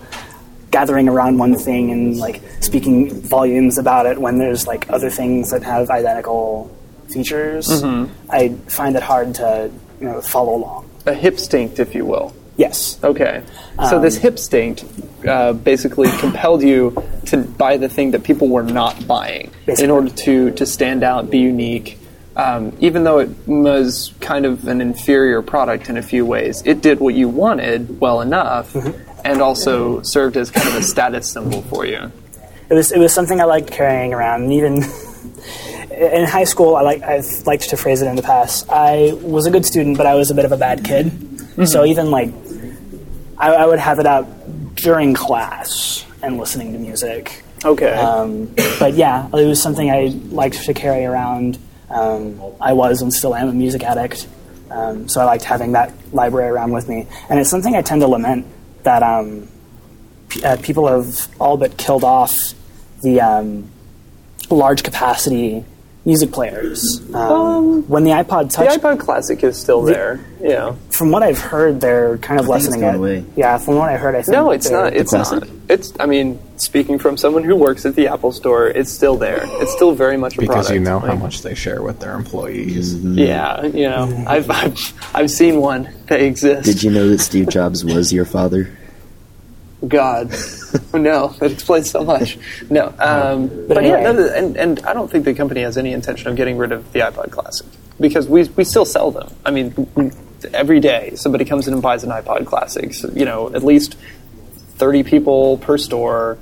gathering 0.70 1.10
around 1.10 1.40
one 1.40 1.56
thing 1.56 1.90
and 1.92 2.18
like 2.18 2.40
speaking 2.60 3.10
volumes 3.22 3.80
about 3.80 4.06
it 4.06 4.20
when 4.20 4.38
there's 4.38 4.68
like 4.68 4.88
other 4.92 5.10
things 5.10 5.50
that 5.50 5.64
have 5.64 5.90
identical 5.90 6.70
features, 7.08 7.68
I 8.30 8.50
find 8.68 8.96
it 8.96 9.02
hard 9.02 9.34
to 9.36 9.72
you 10.00 10.06
know 10.06 10.22
follow 10.22 10.56
along. 10.56 10.87
A 11.08 11.14
hip 11.14 11.40
stinct, 11.40 11.80
if 11.80 11.96
you 11.96 12.06
will. 12.06 12.36
Yes. 12.58 13.00
Okay. 13.04 13.44
So 13.90 14.02
this 14.02 14.18
hip 14.18 14.40
stink 14.40 14.82
uh, 15.28 15.54
basically 15.54 16.10
compelled 16.18 16.64
you 16.64 17.04
to 17.28 17.38
buy 17.44 17.78
the 17.78 17.88
thing 17.88 18.12
that 18.12 18.24
people 18.24 18.50
were 18.50 18.64
not 18.64 19.08
buying 19.08 19.52
in 19.68 19.92
order 19.92 20.10
to, 20.10 20.52
to 20.52 20.66
stand 20.66 21.04
out, 21.04 21.30
be 21.30 21.38
unique. 21.38 22.00
Um, 22.36 22.76
even 22.80 23.04
though 23.04 23.20
it 23.20 23.30
was 23.48 24.14
kind 24.20 24.46
of 24.46 24.68
an 24.68 24.82
inferior 24.82 25.42
product 25.42 25.90
in 25.90 25.98
a 25.98 26.04
few 26.04 26.26
ways, 26.26 26.64
it 26.66 26.82
did 26.82 27.00
what 27.00 27.14
you 27.14 27.30
wanted 27.30 28.00
well 28.00 28.22
enough 28.22 28.76
and 29.24 29.42
also 29.42 30.02
served 30.02 30.38
as 30.38 30.50
kind 30.50 30.68
of 30.68 30.76
a 30.76 30.84
status 30.84 31.32
symbol 31.32 31.62
for 31.64 31.86
you. 31.86 32.12
It 32.70 32.74
was 32.74 32.92
it 32.92 33.00
was 33.00 33.14
something 33.14 33.40
I 33.40 33.46
liked 33.46 33.72
carrying 33.72 34.14
around, 34.14 34.44
and 34.44 34.54
even 34.54 34.76
in 35.92 36.26
high 36.26 36.44
school, 36.44 36.76
I 36.76 36.82
like 36.82 37.02
I've 37.04 37.46
liked 37.46 37.70
to 37.70 37.78
phrase 37.78 38.02
it 38.02 38.08
in 38.08 38.16
the 38.16 38.22
past. 38.22 38.70
I 38.70 39.14
was 39.22 39.46
a 39.46 39.52
good 39.52 39.66
student, 39.66 39.98
but 39.98 40.06
I 40.06 40.16
was 40.16 40.32
a 40.32 40.36
bit 40.36 40.46
of 40.46 40.52
a 40.52 40.58
bad 40.58 40.84
kid. 40.84 41.12
So 41.68 41.86
even 41.86 42.12
like 42.12 42.30
I, 43.38 43.54
I 43.54 43.66
would 43.66 43.80
have 43.80 44.00
it 44.00 44.06
out 44.06 44.28
during 44.76 45.14
class 45.14 46.06
and 46.22 46.38
listening 46.38 46.74
to 46.74 46.80
music. 46.80 47.44
Okay. 47.66 47.92
Um, 47.94 48.54
but 48.80 48.94
yeah, 48.94 49.28
it 49.28 49.46
was 49.48 49.62
something 49.62 49.90
I 49.90 50.14
liked 50.30 50.64
to 50.66 50.74
carry 50.74 51.06
around. 51.06 51.58
Um, 51.90 52.40
I 52.62 52.74
was 52.74 53.02
and 53.02 53.14
still 53.14 53.34
am 53.34 53.50
a 53.50 53.54
music 53.54 53.84
addict. 53.84 54.28
Um, 54.70 55.08
so 55.08 55.22
I 55.22 55.24
liked 55.24 55.46
having 55.46 55.72
that 55.72 55.94
library 56.12 56.50
around 56.50 56.74
with 56.74 56.90
me, 56.90 57.08
and 57.30 57.40
it's 57.40 57.50
something 57.50 57.74
I 57.74 57.82
tend 57.82 58.02
to 58.02 58.08
lament 58.08 58.46
that 58.84 59.02
um, 59.02 59.48
p- 60.28 60.44
uh, 60.44 60.58
people 60.58 60.88
have 60.88 61.28
all 61.40 61.56
but 61.56 61.78
killed 61.78 62.04
off 62.04 62.54
the 63.02 63.22
um, 63.22 63.72
large 64.50 64.84
capacity 64.84 65.64
music 66.08 66.32
players. 66.32 67.02
Um, 67.14 67.84
when 67.90 68.06
the 68.06 68.12
iPod 68.12 68.50
Touch, 68.52 68.74
The 68.74 68.80
iPod 68.80 69.00
Classic 69.00 69.44
is 69.44 69.60
still 69.60 69.82
there. 69.82 70.20
Yeah. 70.42 70.74
from 70.90 71.12
what 71.12 71.22
I've 71.22 71.38
heard, 71.40 71.82
they're 71.82 72.18
kind 72.20 72.40
of 72.40 72.50
I 72.50 72.54
think 72.54 72.58
it's 72.60 72.66
lessening 72.68 72.80
gone 72.82 72.96
it. 72.96 72.98
away. 72.98 73.26
Yeah, 73.36 73.58
from 73.58 73.76
what 73.76 73.90
I 73.90 73.98
heard, 73.98 74.16
I 74.16 74.22
think 74.22 74.32
No, 74.34 74.52
it's 74.52 74.70
not. 74.70 74.94
It's 74.96 75.12
not. 75.12 75.44
It's. 75.70 75.92
I 76.00 76.06
mean, 76.06 76.40
speaking 76.56 76.98
from 76.98 77.18
someone 77.18 77.44
who 77.44 77.56
works 77.58 77.86
at 77.86 77.96
the 77.96 78.08
Apple 78.08 78.32
Store, 78.32 78.68
it's 78.70 78.90
still 78.92 79.18
there. 79.18 79.42
It's 79.62 79.74
still 79.74 79.94
very 79.94 80.16
much 80.16 80.38
a 80.38 80.42
because 80.42 80.68
product. 80.68 80.74
you 80.76 80.80
know 80.80 81.00
how 81.00 81.16
much 81.16 81.42
they 81.42 81.56
share 81.56 81.82
with 81.82 82.00
their 82.00 82.14
employees. 82.16 82.96
Yeah, 82.96 83.66
you 83.66 83.90
know, 83.90 84.24
I've, 84.26 84.50
I've 84.50 84.94
I've 85.14 85.32
seen 85.32 85.58
one. 85.60 85.90
They 86.08 86.26
exist. 86.26 86.64
Did 86.66 86.84
you 86.84 86.92
know 86.92 87.10
that 87.10 87.20
Steve 87.20 87.50
Jobs 87.50 87.84
was 87.84 88.14
your 88.14 88.24
father? 88.26 88.77
God, 89.86 90.32
no, 90.94 91.28
that 91.40 91.52
explains 91.52 91.92
so 91.92 92.04
much. 92.04 92.38
No, 92.70 92.88
um, 92.98 93.48
but, 93.68 93.78
anyway. 93.78 94.02
yeah, 94.02 94.12
no, 94.12 94.28
and 94.28 94.58
and 94.58 94.80
I 94.80 94.94
don't 94.94 95.10
think 95.10 95.26
the 95.26 95.34
company 95.36 95.62
has 95.62 95.78
any 95.78 95.94
intention 95.94 96.30
of 96.30 96.36
getting 96.36 96.58
rid 96.58 96.72
of 96.72 96.92
the 96.94 97.00
iPod 97.02 97.32
Classic 97.32 97.68
because 98.00 98.28
we 98.28 98.46
we 98.56 98.64
still 98.64 98.86
sell 98.86 99.12
them. 99.12 99.30
I 99.46 99.52
mean, 99.52 99.74
we- 99.96 100.12
every 100.54 100.80
day 100.80 101.14
somebody 101.16 101.46
comes 101.46 101.68
in 101.68 101.74
and 101.74 101.82
buys 101.82 102.04
an 102.04 102.10
iPod 102.10 102.46
Classic. 102.46 102.94
So, 102.94 103.10
you 103.10 103.26
know, 103.26 103.54
at 103.54 103.64
least 103.64 103.96
thirty 104.78 105.04
people 105.04 105.58
per 105.58 105.78
store 105.78 106.38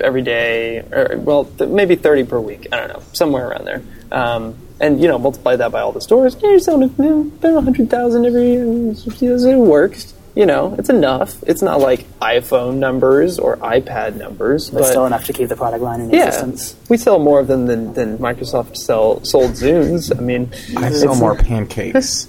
every 0.00 0.22
day, 0.22 0.78
or 0.80 1.18
well, 1.18 1.44
th- 1.44 1.70
maybe 1.70 1.96
thirty 1.96 2.24
per 2.24 2.38
week. 2.40 2.66
I 2.72 2.76
don't 2.78 2.88
know, 2.88 3.02
somewhere 3.12 3.48
around 3.48 3.64
there. 3.64 3.82
Um, 4.12 4.54
and 4.80 5.00
you 5.00 5.08
know, 5.08 5.18
multiply 5.18 5.56
that 5.56 5.72
by 5.72 5.80
all 5.80 5.92
the 5.92 6.00
stores. 6.00 6.36
Yeah, 6.42 6.50
you're 6.50 6.58
selling 6.58 6.84
about 6.94 7.64
hundred 7.64 7.90
thousand 7.90 8.26
every 8.26 8.52
year. 8.52 8.92
It 8.94 9.56
works. 9.56 10.12
You 10.36 10.44
know, 10.44 10.74
it's 10.78 10.90
enough. 10.90 11.42
It's 11.46 11.62
not 11.62 11.80
like 11.80 12.06
iPhone 12.20 12.74
numbers 12.76 13.38
or 13.38 13.56
iPad 13.56 14.16
numbers, 14.16 14.68
but 14.68 14.80
but 14.80 14.86
still 14.88 15.06
enough 15.06 15.24
to 15.24 15.32
keep 15.32 15.48
the 15.48 15.56
product 15.56 15.82
line 15.82 16.00
in 16.02 16.10
yeah, 16.10 16.26
existence. 16.26 16.76
we 16.90 16.98
sell 16.98 17.18
more 17.18 17.40
of 17.40 17.46
them 17.46 17.64
than, 17.64 17.94
than 17.94 18.18
Microsoft 18.18 18.76
sell 18.76 19.24
sold 19.24 19.52
Zunes. 19.52 20.14
I 20.14 20.20
mean, 20.20 20.52
I 20.76 20.90
sell 20.90 21.14
more 21.14 21.34
pancakes 21.50 22.28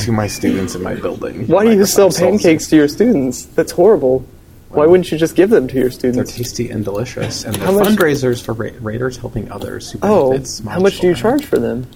to 0.00 0.12
my 0.12 0.26
students 0.28 0.74
in 0.74 0.82
my 0.82 0.94
building. 0.94 1.46
Why 1.46 1.64
do 1.66 1.72
you 1.74 1.84
sell 1.84 2.10
pancakes 2.10 2.68
to 2.68 2.76
your 2.76 2.88
students? 2.88 3.44
That's 3.44 3.72
horrible. 3.72 4.24
Why 4.70 4.86
wouldn't 4.86 5.10
you 5.12 5.18
just 5.18 5.34
give 5.36 5.50
them 5.50 5.68
to 5.68 5.74
your 5.78 5.90
students? 5.90 6.30
They're 6.30 6.38
tasty 6.44 6.70
and 6.70 6.82
delicious, 6.84 7.44
and 7.44 7.54
they're 7.54 7.66
How 7.66 7.72
much- 7.72 7.88
fundraisers 7.88 8.42
for 8.42 8.54
ra- 8.54 8.70
Raiders 8.80 9.18
helping 9.18 9.50
others 9.52 9.90
who 9.90 9.98
Oh, 10.02 10.30
benefits 10.30 10.60
how 10.60 10.80
much 10.80 11.00
do 11.00 11.08
you 11.08 11.14
charge 11.14 11.44
for 11.44 11.58
them? 11.58 11.86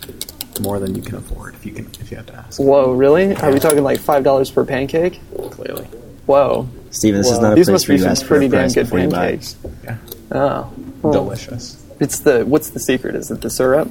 More 0.60 0.78
than 0.78 0.94
you 0.94 1.02
can 1.02 1.16
afford 1.16 1.54
if 1.54 1.66
you 1.66 1.72
can 1.72 1.86
if 2.00 2.10
you 2.10 2.16
have 2.16 2.26
to 2.26 2.34
ask. 2.36 2.60
Whoa, 2.60 2.92
really? 2.92 3.34
Are 3.36 3.52
we 3.52 3.58
talking 3.58 3.82
like 3.82 3.98
five 4.00 4.22
dollars 4.24 4.50
per 4.50 4.64
pancake? 4.64 5.20
Clearly, 5.50 5.84
Whoa. 6.26 6.68
Stephen, 6.90 7.20
this 7.20 7.30
is 7.30 7.36
Whoa. 7.38 7.42
not 7.42 7.52
a 7.52 7.54
These 7.56 7.66
place 7.66 7.72
must 7.72 7.88
where 7.88 7.94
be 7.96 7.98
you 7.98 8.02
some 8.04 8.10
ask 8.12 8.26
pretty 8.26 8.48
damn 8.48 8.68
good 8.68 8.84
before 8.84 8.98
pancakes. 9.10 9.56
Yeah, 9.82 9.96
Oh. 10.30 10.72
Well, 11.02 11.12
delicious. 11.12 11.84
It's 12.00 12.20
the 12.20 12.44
what's 12.46 12.70
the 12.70 12.78
secret? 12.80 13.14
Is 13.16 13.30
it 13.30 13.40
the 13.40 13.50
syrup? 13.50 13.90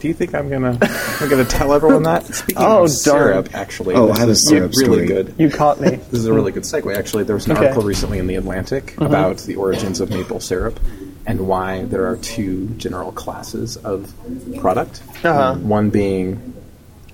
Do 0.00 0.08
you 0.08 0.14
think 0.14 0.34
I'm 0.34 0.48
gonna 0.48 0.78
I'm 1.20 1.28
gonna 1.28 1.44
tell 1.44 1.74
everyone 1.74 2.04
that? 2.04 2.24
Speaking 2.34 2.62
Oh, 2.62 2.84
of 2.84 2.90
syrup, 2.90 3.50
darn. 3.50 3.54
actually, 3.62 3.94
Oh, 3.94 4.10
I 4.10 4.18
have 4.18 4.28
a 4.28 4.32
is 4.32 4.48
syrup 4.48 4.72
really 4.76 5.06
story. 5.06 5.06
good. 5.06 5.34
You 5.38 5.50
caught 5.50 5.78
me. 5.80 5.90
This 5.96 6.20
is 6.20 6.26
a 6.26 6.32
really 6.32 6.52
good 6.52 6.62
segue. 6.64 6.96
Actually, 6.96 7.24
there 7.24 7.36
was 7.36 7.44
an 7.46 7.52
Okay. 7.52 7.64
article 7.66 7.82
recently 7.84 8.18
in 8.18 8.26
the 8.26 8.36
Atlantic 8.36 8.94
uh-huh. 8.96 9.04
about 9.04 9.38
the 9.38 9.56
origins 9.56 10.00
of 10.00 10.08
maple 10.08 10.40
syrup 10.40 10.80
and 11.26 11.46
why 11.46 11.84
there 11.84 12.06
are 12.08 12.16
two 12.16 12.68
general 12.76 13.12
classes 13.12 13.76
of 13.76 14.12
product. 14.58 15.02
Uh-huh. 15.24 15.54
One 15.56 15.90
being 15.90 16.54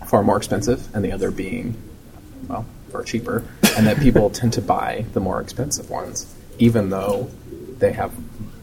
far 0.06 0.22
more 0.22 0.36
expensive, 0.36 0.94
and 0.94 1.04
the 1.04 1.12
other 1.12 1.30
being 1.30 1.76
well 2.48 2.64
far 2.90 3.02
cheaper, 3.02 3.44
and 3.76 3.86
that 3.86 3.98
people 4.00 4.30
tend 4.40 4.54
to 4.54 4.62
buy 4.62 5.04
the 5.12 5.20
more 5.20 5.40
expensive 5.40 5.90
ones, 5.90 6.34
even 6.58 6.88
though 6.90 7.30
they 7.78 7.92
have 7.92 8.12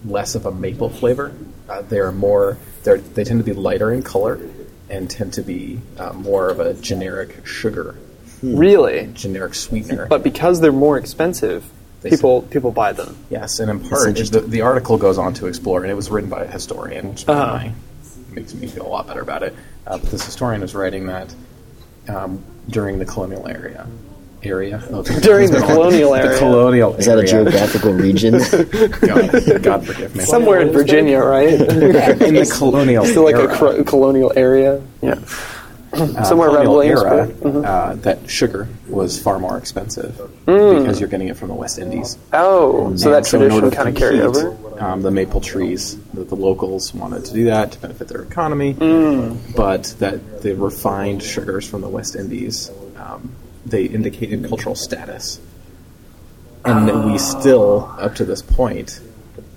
less 0.06 0.36
of 0.36 0.46
a 0.46 0.52
maple 0.52 0.90
flavor. 0.90 1.32
Uh, 1.70 1.82
they 1.84 2.00
are 2.00 2.12
more. 2.12 2.58
they're, 2.84 2.98
they 3.00 3.24
tend 3.24 3.40
to 3.40 3.44
be 3.44 3.54
lighter 3.54 3.92
in 3.92 4.04
color 4.04 4.40
and 4.90 5.10
tend 5.10 5.34
to 5.34 5.42
be 5.42 5.80
uh, 5.98 6.14
more 6.14 6.50
of 6.50 6.60
a 6.60 6.74
generic 6.76 7.46
sugar, 7.46 7.96
Really? 8.44 9.10
generic 9.14 9.56
sweetener. 9.56 10.06
But 10.06 10.22
because 10.22 10.62
they're 10.62 10.72
more 10.72 10.98
expensive, 11.00 11.66
They 12.06 12.12
people 12.12 12.44
people 12.44 12.72
buy 12.72 12.94
them. 12.94 13.18
Yes, 13.30 13.60
and 13.60 13.70
in 13.70 13.80
part, 13.80 14.16
the, 14.16 14.42
the 14.48 14.62
article 14.62 14.98
goes 14.98 15.18
on 15.18 15.34
to 15.36 15.48
explore, 15.48 15.82
and 15.82 15.92
it 15.92 15.96
was 15.96 16.10
written 16.10 16.30
by 16.30 16.44
a 16.44 16.48
historian, 16.52 17.10
which 17.10 17.28
Uh-huh. 17.28 17.58
my- 17.58 17.72
makes 18.32 18.54
me 18.54 18.68
feel 18.68 18.86
a 18.86 18.90
lot 18.90 19.08
better 19.08 19.22
about 19.22 19.44
it. 19.44 19.54
Uh, 19.88 19.98
but 19.98 20.10
this 20.12 20.24
historian 20.26 20.62
is 20.62 20.76
writing 20.76 21.08
that 21.08 21.34
um, 22.08 22.44
during 22.70 23.00
the 23.00 23.06
colonial 23.06 23.48
area, 23.48 23.88
area 24.44 24.78
During 25.22 25.50
the 25.52 25.60
colonial 25.62 26.12
the 26.12 26.20
area. 26.22 26.38
colonial 26.38 26.94
Is 26.96 27.06
that 27.08 27.18
a 27.18 27.24
geographical 27.26 27.94
region? 27.94 28.34
God, 29.02 29.64
God 29.64 29.88
forgive 29.88 30.16
me. 30.16 30.24
Somewhere 30.24 30.60
in 30.62 30.70
Virginia, 30.72 31.20
right? 31.20 31.54
in 32.22 32.36
the 32.36 32.54
colonial 32.58 33.06
Still 33.06 33.24
like 33.24 33.36
era, 33.36 33.52
a 33.52 33.58
cro- 33.58 33.84
colonial 33.84 34.32
area. 34.36 34.82
Yeah. 35.02 35.16
Uh, 36.02 36.24
somewhere 36.24 36.50
around 36.50 36.68
era, 36.68 36.70
Williamsburg. 36.72 37.66
uh, 37.66 37.96
that 37.96 38.30
sugar 38.30 38.68
was 38.90 39.20
far 39.20 39.40
more 39.40 39.58
expensive 39.58 40.20
Mm. 40.46 40.80
because 40.82 41.00
you're 41.00 41.10
getting 41.10 41.28
it 41.30 41.38
from 41.38 41.48
the 41.48 41.54
West 41.56 41.80
Indies. 41.80 42.18
Oh, 42.34 42.96
so 42.96 43.08
And 43.08 43.16
that 43.16 43.26
so 43.26 43.38
in 43.38 43.44
order 43.52 43.70
tradition 43.70 43.72
kind 43.78 43.90
of 43.90 43.96
carried 43.96 44.22
over. 44.22 44.56
Um, 44.80 45.02
the 45.02 45.12
maple 45.12 45.40
trees, 45.42 45.98
that 46.14 46.28
the 46.30 46.36
locals 46.36 46.94
wanted 46.94 47.24
to 47.26 47.34
do 47.34 47.46
that 47.46 47.72
to 47.72 47.80
benefit 47.80 48.08
their 48.10 48.22
economy, 48.24 48.74
Mm. 48.74 49.38
but 49.56 49.96
that 50.00 50.42
the 50.42 50.54
refined 50.56 51.24
sugars 51.24 51.66
from 51.68 51.82
the 51.82 51.88
West 51.90 52.16
Indies, 52.16 52.70
um, 53.00 53.32
they 53.66 53.84
indicated 53.86 54.46
cultural 54.48 54.76
status. 54.76 55.40
And 56.66 56.88
that 56.88 56.96
Ah. 56.96 57.06
we 57.06 57.18
still, 57.18 57.90
up 58.00 58.16
to 58.16 58.26
this 58.26 58.42
point, 58.42 59.00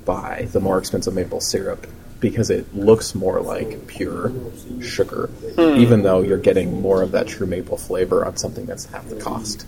buy 0.05 0.47
the 0.53 0.61
more 0.61 0.79
expensive 0.79 1.15
maple 1.15 1.41
syrup 1.41 1.87
because 2.21 2.51
it 2.51 2.75
looks 2.75 3.15
more 3.15 3.41
like 3.41 3.87
pure 3.87 4.33
sugar, 4.81 5.27
Hmm. 5.57 5.79
even 5.81 6.03
though 6.03 6.21
you're 6.23 6.37
getting 6.39 6.81
more 6.83 7.03
of 7.03 7.13
that 7.13 7.27
true 7.29 7.47
maple 7.47 7.77
flavor 7.77 8.25
on 8.25 8.37
something 8.37 8.67
that's 8.67 8.87
half 8.87 9.09
the 9.09 9.17
cost. 9.17 9.67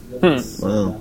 wow. 0.61 0.97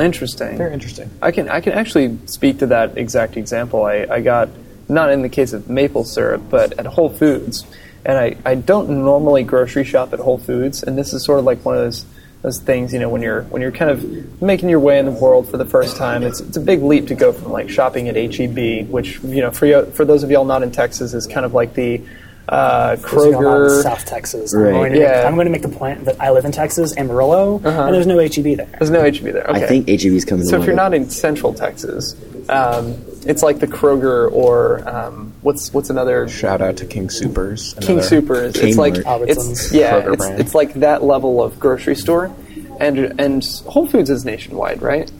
Interesting. 0.00 0.56
Very 0.56 0.72
interesting. 0.72 1.10
I 1.22 1.30
can 1.30 1.48
I 1.48 1.60
can 1.60 1.74
actually 1.74 2.18
speak 2.26 2.58
to 2.60 2.66
that 2.68 2.96
exact 2.98 3.36
example. 3.36 3.84
I, 3.84 4.06
I 4.10 4.20
got 4.20 4.48
not 4.88 5.10
in 5.12 5.22
the 5.22 5.28
case 5.28 5.52
of 5.52 5.68
maple 5.68 6.04
syrup, 6.04 6.42
but 6.48 6.78
at 6.78 6.86
Whole 6.86 7.10
Foods, 7.10 7.64
and 8.04 8.16
I, 8.16 8.36
I 8.44 8.54
don't 8.54 8.88
normally 9.04 9.42
grocery 9.44 9.84
shop 9.84 10.12
at 10.12 10.18
Whole 10.20 10.38
Foods, 10.38 10.82
and 10.82 10.96
this 10.96 11.12
is 11.12 11.24
sort 11.24 11.38
of 11.40 11.44
like 11.44 11.64
one 11.64 11.76
of 11.76 11.82
those 11.82 12.04
those 12.42 12.60
things 12.60 12.92
you 12.92 12.98
know 13.00 13.08
when 13.08 13.22
you're 13.22 13.42
when 13.44 13.60
you're 13.62 13.72
kind 13.72 13.90
of 13.90 14.40
making 14.42 14.68
your 14.68 14.80
way 14.80 14.98
in 14.98 15.04
the 15.06 15.10
world 15.10 15.48
for 15.50 15.56
the 15.56 15.64
first 15.64 15.96
time. 15.96 16.22
It's 16.22 16.40
it's 16.40 16.56
a 16.56 16.60
big 16.60 16.82
leap 16.82 17.08
to 17.08 17.14
go 17.14 17.32
from 17.32 17.50
like 17.52 17.68
shopping 17.68 18.08
at 18.08 18.16
HEB, 18.16 18.88
which 18.88 19.18
you 19.22 19.40
know 19.40 19.50
for 19.50 19.66
you, 19.66 19.86
for 19.86 20.04
those 20.04 20.22
of 20.22 20.30
y'all 20.30 20.44
not 20.44 20.62
in 20.62 20.70
Texas 20.70 21.14
is 21.14 21.26
kind 21.26 21.44
of 21.46 21.54
like 21.54 21.74
the 21.74 22.02
uh, 22.48 22.94
Especially 22.96 23.32
going 23.32 23.34
in 23.34 23.40
Kroger. 23.42 23.82
South 23.82 24.04
Texas. 24.06 24.54
Right. 24.54 24.68
I'm, 24.68 24.74
going 24.74 24.92
to 24.92 24.98
Yeah. 25.00 25.16
make, 25.16 25.26
I'm 25.26 25.34
going 25.34 25.46
to 25.46 25.50
make 25.50 25.62
the 25.62 25.68
point 25.68 26.04
that 26.04 26.20
I 26.20 26.30
live 26.30 26.44
in 26.44 26.52
Texas, 26.52 26.96
Amarillo, 26.96 27.56
and 27.56 27.92
there's 27.92 28.06
no 28.06 28.18
HEB 28.20 28.56
there. 28.56 28.68
There's 28.78 28.90
no 28.90 29.02
HEB 29.02 29.32
there. 29.32 29.50
Okay. 29.50 29.64
I 29.64 29.66
think 29.66 29.88
HEB's 29.88 30.24
coming. 30.24 30.44
So 30.46 30.60
if 30.60 30.64
you're 30.66 30.76
not 30.76 30.94
in 30.94 31.10
Central 31.10 31.52
Texas, 31.52 32.14
um, 32.48 32.94
it's 33.26 33.42
like 33.42 33.58
the 33.58 33.66
Kroger 33.66 34.30
or 34.30 34.88
um, 34.88 35.32
what's 35.46 35.72
what's 35.72 35.90
another 35.90 36.28
Shout 36.28 36.60
out 36.60 36.76
to 36.78 36.86
King 36.86 37.08
Supers. 37.08 37.74
King 37.74 37.92
another- 37.92 38.08
Supers. 38.08 38.56
It's 38.56 38.76
like 38.76 38.96
it's 38.96 39.72
yeah, 39.72 40.02
Kroger 40.02 40.12
it's, 40.12 40.16
brand. 40.16 40.40
it's 40.40 40.54
like 40.54 40.74
that 40.74 41.04
level 41.04 41.42
of 41.42 41.58
grocery 41.60 41.94
store, 41.94 42.34
and 42.80 43.18
and 43.20 43.44
Whole 43.66 43.86
Foods 43.86 44.10
is 44.10 44.24
nationwide, 44.24 44.82
right? 44.82 45.10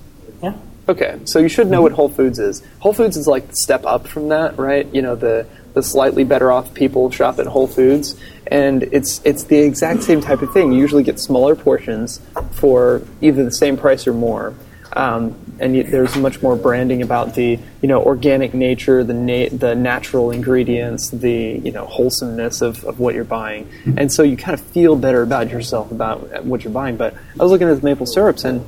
Yeah. 0.43 0.55
Okay, 0.89 1.21
so 1.25 1.39
you 1.39 1.49
should 1.49 1.69
know 1.69 1.81
what 1.81 1.93
Whole 1.93 2.09
Foods 2.09 2.39
is. 2.39 2.63
Whole 2.81 2.93
Foods 2.93 3.17
is 3.17 3.27
like 3.27 3.49
the 3.49 3.57
step 3.57 3.85
up 3.87 4.07
from 4.09 4.29
that, 4.29 4.59
right? 4.59 4.93
You 4.93 5.03
know, 5.03 5.15
the 5.15 5.47
the 5.75 5.83
slightly 5.83 6.25
better 6.25 6.51
off 6.51 6.75
people 6.75 7.11
shop 7.11 7.39
at 7.39 7.47
Whole 7.47 7.69
Foods, 7.69 8.17
and 8.49 8.83
it's 8.83 9.21
it's 9.25 9.45
the 9.45 9.59
exact 9.59 10.03
same 10.03 10.21
type 10.21 10.43
of 10.43 10.53
thing. 10.53 10.73
You 10.73 10.81
usually 10.81 11.05
get 11.05 11.21
smaller 11.21 11.55
portions 11.55 12.21
for 12.53 13.03
either 13.21 13.45
the 13.45 13.53
same 13.53 13.77
price 13.77 14.09
or 14.09 14.13
more. 14.13 14.55
Um, 14.97 15.37
and 15.61 15.75
there's 15.75 16.17
much 16.17 16.41
more 16.41 16.57
branding 16.57 17.03
about 17.03 17.35
the 17.35 17.59
you 17.83 17.89
know 17.89 18.03
organic 18.03 18.55
nature, 18.55 19.05
the 19.05 19.15
na- 19.15 19.55
the 19.55 19.75
natural 19.75 20.31
ingredients, 20.31 21.11
the 21.11 21.61
you 21.63 21.71
know 21.71 21.85
wholesomeness 21.85 22.63
of, 22.63 22.83
of 22.85 22.99
what 22.99 23.15
you're 23.15 23.25
buying, 23.25 23.71
and 23.97 24.11
so 24.11 24.23
you 24.23 24.37
kind 24.39 24.55
of 24.55 24.61
feel 24.61 24.97
better 24.97 25.23
about 25.23 25.51
yourself 25.51 25.91
about 25.91 26.45
what 26.45 26.65
you're 26.65 26.73
buying. 26.73 26.97
But 26.97 27.15
I 27.15 27.43
was 27.43 27.53
looking 27.53 27.69
at 27.69 27.79
the 27.79 27.85
maple 27.85 28.07
syrups 28.07 28.45
and 28.45 28.65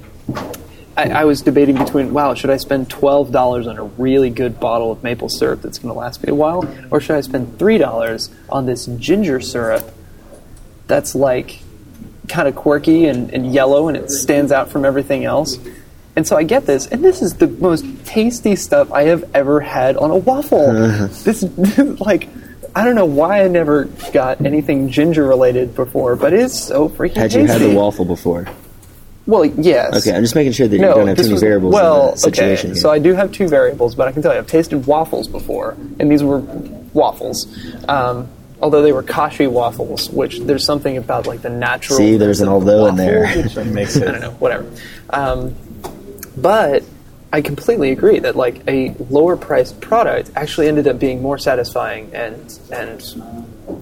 I, 0.99 1.11
I 1.11 1.25
was 1.25 1.43
debating 1.43 1.79
between, 1.79 2.13
wow, 2.13 2.35
should 2.35 2.51
I 2.51 2.57
spend 2.57 2.91
twelve 2.91 3.31
dollars 3.31 3.67
on 3.67 3.79
a 3.79 3.85
really 3.85 4.31
good 4.31 4.59
bottle 4.59 4.91
of 4.91 5.03
maple 5.03 5.29
syrup 5.29 5.63
that's 5.63 5.79
going 5.79 5.95
to 5.95 5.99
last 5.99 6.23
me 6.23 6.31
a 6.31 6.35
while, 6.35 6.69
or 6.91 7.01
should 7.01 7.17
I 7.17 7.21
spend 7.23 7.59
three 7.59 7.79
dollars 7.79 8.31
on 8.49 8.67
this 8.67 8.85
ginger 8.85 9.41
syrup 9.41 9.95
that's 10.89 11.15
like 11.15 11.61
kind 12.29 12.49
of 12.49 12.57
quirky 12.57 13.07
and, 13.07 13.33
and 13.33 13.53
yellow 13.55 13.89
and 13.89 13.97
it 13.97 14.11
stands 14.11 14.53
out 14.53 14.71
from 14.71 14.85
everything 14.85 15.25
else? 15.25 15.57
And 16.17 16.27
so 16.27 16.37
I 16.37 16.43
get 16.43 16.67
this, 16.67 16.87
and 16.87 17.05
this 17.05 17.23
is 17.23 17.35
the 17.35 17.47
most 17.47 17.85
tasty 18.05 18.57
stuff 18.57 18.91
I 18.93 19.05
have 19.05 19.25
ever 19.35 19.61
had 19.61 19.97
on 19.97 20.11
a 20.11 20.17
waffle. 20.17 20.73
this, 21.25 21.43
like, 22.01 22.29
I 22.75 22.85
don't 22.85 22.97
know 22.97 23.07
why 23.07 23.45
I 23.45 23.49
never 23.49 23.85
got 24.13 24.41
anything 24.45 24.91
ginger 24.91 25.27
related 25.27 25.75
before, 25.77 26.17
but 26.17 26.33
it's 26.33 26.59
so 26.59 26.89
freaking 26.89 27.17
Had 27.17 27.31
tasty. 27.31 27.41
you 27.43 27.47
had 27.47 27.61
the 27.61 27.75
waffle 27.75 28.05
before? 28.05 28.47
Well, 29.27 29.45
yes. 29.45 29.95
Okay, 30.07 30.17
I'm 30.17 30.23
just 30.23 30.35
making 30.35 30.53
sure 30.53 30.67
that 30.67 30.75
you 30.75 30.83
don't 30.83 31.07
have 31.07 31.17
too 31.17 31.23
this 31.23 31.27
many 31.27 31.33
was- 31.35 31.43
variables 31.43 31.75
well, 31.75 32.09
in 32.09 32.11
the 32.15 32.19
situation. 32.19 32.71
okay. 32.71 32.75
here. 32.75 32.75
So 32.81 32.91
I 32.91 32.99
do 32.99 33.15
have 33.15 33.31
two 33.31 33.47
variables, 33.47 33.95
but 33.95 34.09
I 34.09 34.13
can 34.13 34.23
tell 34.23 34.33
you, 34.33 34.39
I've 34.39 34.47
tasted 34.47 34.87
waffles 34.87 35.29
before, 35.29 35.77
and 36.01 36.11
these 36.11 36.23
were 36.25 36.39
waffles. 36.95 37.47
Um, 37.89 38.27
although 38.61 38.83
they 38.83 38.93
were 38.93 39.03
kashi 39.05 39.47
waffles, 39.47 40.11
which 40.11 40.41
there's 40.41 40.65
something 40.65 40.97
about 40.97 41.27
like 41.29 41.43
the 41.43 41.51
natural. 41.51 41.99
See, 41.99 42.17
there's 42.17 42.41
an 42.41 42.49
although 42.49 42.87
in 42.87 42.97
there. 42.97 43.25
It 43.39 43.55
makes 43.67 43.95
it. 43.97 44.09
I 44.09 44.13
don't 44.13 44.21
know, 44.21 44.31
whatever. 44.33 44.69
Um, 45.11 45.55
but 46.41 46.83
I 47.33 47.43
completely 47.43 47.91
agree 47.91 48.21
that 48.21 48.37
like 48.37 48.63
a 48.67 48.95
lower 49.11 49.37
priced 49.37 49.81
product 49.81 50.31
actually 50.35 50.69
ended 50.69 50.87
up 50.89 50.99
being 50.99 51.21
more 51.21 51.39
satisfying 51.39 52.11
and 52.15 52.59
and 52.73 53.03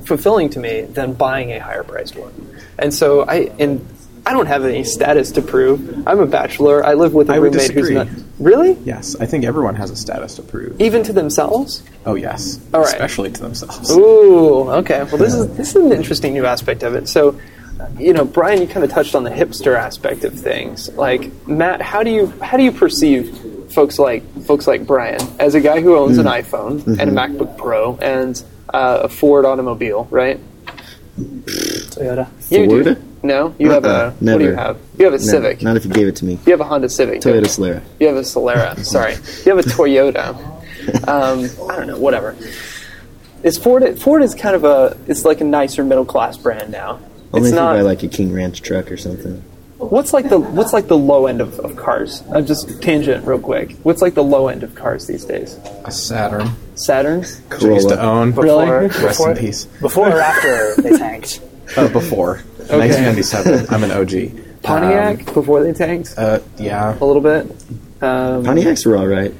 fulfilling 0.05 0.51
to 0.51 0.59
me 0.59 0.83
than 0.83 1.13
buying 1.15 1.53
a 1.53 1.59
higher 1.61 1.85
priced 1.85 2.17
one. 2.17 2.33
And 2.79 2.93
so 2.93 3.23
I 3.27 3.51
and 3.59 3.87
I 4.25 4.33
don't 4.33 4.47
have 4.47 4.65
any 4.65 4.83
status 4.83 5.31
to 5.33 5.43
prove. 5.43 6.07
I'm 6.09 6.19
a 6.19 6.27
bachelor. 6.27 6.85
I 6.85 6.95
live 6.95 7.15
with 7.15 7.31
a 7.31 7.35
I 7.35 7.37
roommate 7.37 7.71
who's 7.71 7.91
not 7.91 8.09
really 8.41 8.73
Yes, 8.85 9.15
I 9.21 9.27
think 9.27 9.45
everyone 9.45 9.77
has 9.77 9.91
a 9.93 9.97
status 9.97 10.35
to 10.37 10.43
prove. 10.43 10.81
even 10.81 11.05
to 11.05 11.13
themselves. 11.13 11.85
Oh 12.05 12.17
yes, 12.17 12.59
All 12.75 12.81
right. 12.81 12.89
especially 12.93 13.31
to 13.31 13.41
themselves. 13.41 13.93
Ooh, 13.93 14.69
okay. 14.83 15.05
Well, 15.05 15.19
this 15.19 15.33
is 15.35 15.57
this 15.57 15.77
is 15.77 15.85
an 15.85 15.93
interesting 15.93 16.33
new 16.35 16.45
aspect 16.45 16.83
of 16.83 16.95
it. 16.97 17.09
So, 17.09 17.39
you 17.99 18.13
know, 18.13 18.25
Bryan, 18.25 18.61
you 18.63 18.67
kind 18.69 18.85
of 18.85 18.91
touched 18.91 19.15
on 19.15 19.25
the 19.25 19.31
hipster 19.31 19.77
aspect 19.77 20.25
of 20.25 20.35
things. 20.39 20.89
Like 20.95 21.31
Matt, 21.47 21.81
how 21.83 22.03
do 22.03 22.11
you 22.11 22.27
how 22.43 22.57
do 22.57 22.63
you 22.63 22.73
perceive 22.73 23.37
folks 23.73 23.99
like 23.99 24.23
folks 24.45 24.67
like 24.67 24.87
Bryan 24.87 25.21
as 25.39 25.55
a 25.55 25.61
guy 25.61 25.81
who 25.81 25.97
owns 25.97 26.19
an 26.19 26.27
iPhone 26.27 26.87
and 26.87 27.01
a 27.01 27.13
MacBook 27.13 27.57
Pro 27.59 27.97
and 27.97 28.43
uh, 28.73 29.01
a 29.05 29.09
Ford 29.09 29.45
automobile, 29.45 30.07
right? 30.11 30.41
Toyota. 31.19 32.29
You 32.51 32.85
do. 32.85 32.97
No, 33.23 33.55
you 33.59 33.71
have 33.71 33.85
a 33.85 33.89
Uh-uh, 33.89 34.11
what 34.21 34.39
do 34.39 34.45
you 34.45 34.53
have? 34.55 34.79
You 34.99 35.07
have 35.07 35.15
a 35.15 35.19
No, 35.19 35.23
Civic. 35.23 35.63
Not 35.63 35.77
if 35.77 35.85
you 35.85 35.91
gave 35.91 36.07
it 36.07 36.17
to 36.17 36.25
me. 36.25 36.39
You 36.47 36.53
have 36.53 36.61
a 36.61 36.65
Honda 36.65 36.89
Civic. 36.89 37.21
Toyota 37.21 37.35
you? 37.37 37.41
Solara. 37.43 37.83
You 37.99 38.07
have 38.09 38.17
a 38.17 38.21
Solara. 38.21 38.85
Sorry, 38.85 39.15
you 39.45 39.57
have 39.57 39.67
a 39.67 39.69
Toyota. 39.69 40.37
Um, 41.09 41.45
I 41.71 41.77
don't 41.77 41.87
know. 41.89 41.99
Whatever. 41.99 42.37
Is 43.43 43.59
Ford? 43.59 43.99
Ford 44.01 44.23
is 44.23 44.35
kind 44.35 44.55
of 44.55 44.65
a. 44.65 44.97
It's 45.09 45.25
like 45.25 45.41
a 45.41 45.45
nicer 45.45 45.83
middle 45.85 46.05
class 46.05 46.37
brand 46.37 46.71
now. 46.71 47.01
Only 47.33 47.49
it's 47.49 47.57
if 47.57 47.61
you 47.63 47.67
buy 47.67 47.81
like 47.83 48.03
a 48.03 48.09
King 48.09 48.33
Ranch 48.33 48.63
truck 48.63 48.91
or 48.91 48.97
something. 48.97 49.43
what's 49.79 50.13
like 50.13 50.29
the 50.29 50.39
What's 50.39 50.73
like 50.73 50.87
the 50.89 50.97
low 50.99 51.27
end 51.27 51.41
of, 51.41 51.59
of 51.61 51.77
cars? 51.77 52.23
I'm 52.33 52.47
just 52.47 52.81
tangent 52.83 53.27
real 53.27 53.39
quick. 53.41 53.73
What's 53.83 54.01
like 54.03 54.15
the 54.15 54.25
low 54.25 54.49
end 54.49 54.63
of 54.63 54.75
cars 54.75 55.07
these 55.07 55.25
days? 55.25 55.59
A 55.85 55.91
Saturn. 55.91 56.49
Saturns. 56.77 57.41
which 57.51 57.63
I 57.65 57.69
used 57.75 57.89
to 57.89 57.97
Corolla. 57.97 58.21
own. 58.21 58.33
Really? 58.33 58.71
Rest 58.71 59.01
Before- 59.01 59.31
in 59.33 59.37
peace. 59.37 59.65
Before 59.81 60.09
or 60.09 60.21
after 60.21 60.81
they 60.83 60.97
tanked? 60.97 61.41
Uh, 61.77 61.89
before 61.93 62.37
1997. 62.57 63.67
I'm 63.75 63.85
an 63.85 63.91
OG. 63.91 64.63
Pontiac 64.63 65.29
Um, 65.29 65.35
before 65.35 65.63
they 65.63 65.73
tanked 65.73 66.15
uh, 66.17 66.41
yeah. 66.59 66.97
a 67.01 67.05
little 67.05 67.23
bit. 67.23 67.45
Um, 68.03 68.45
Pontiacs 68.45 68.85
were 68.87 68.97
all 68.97 69.07
right. 69.07 69.33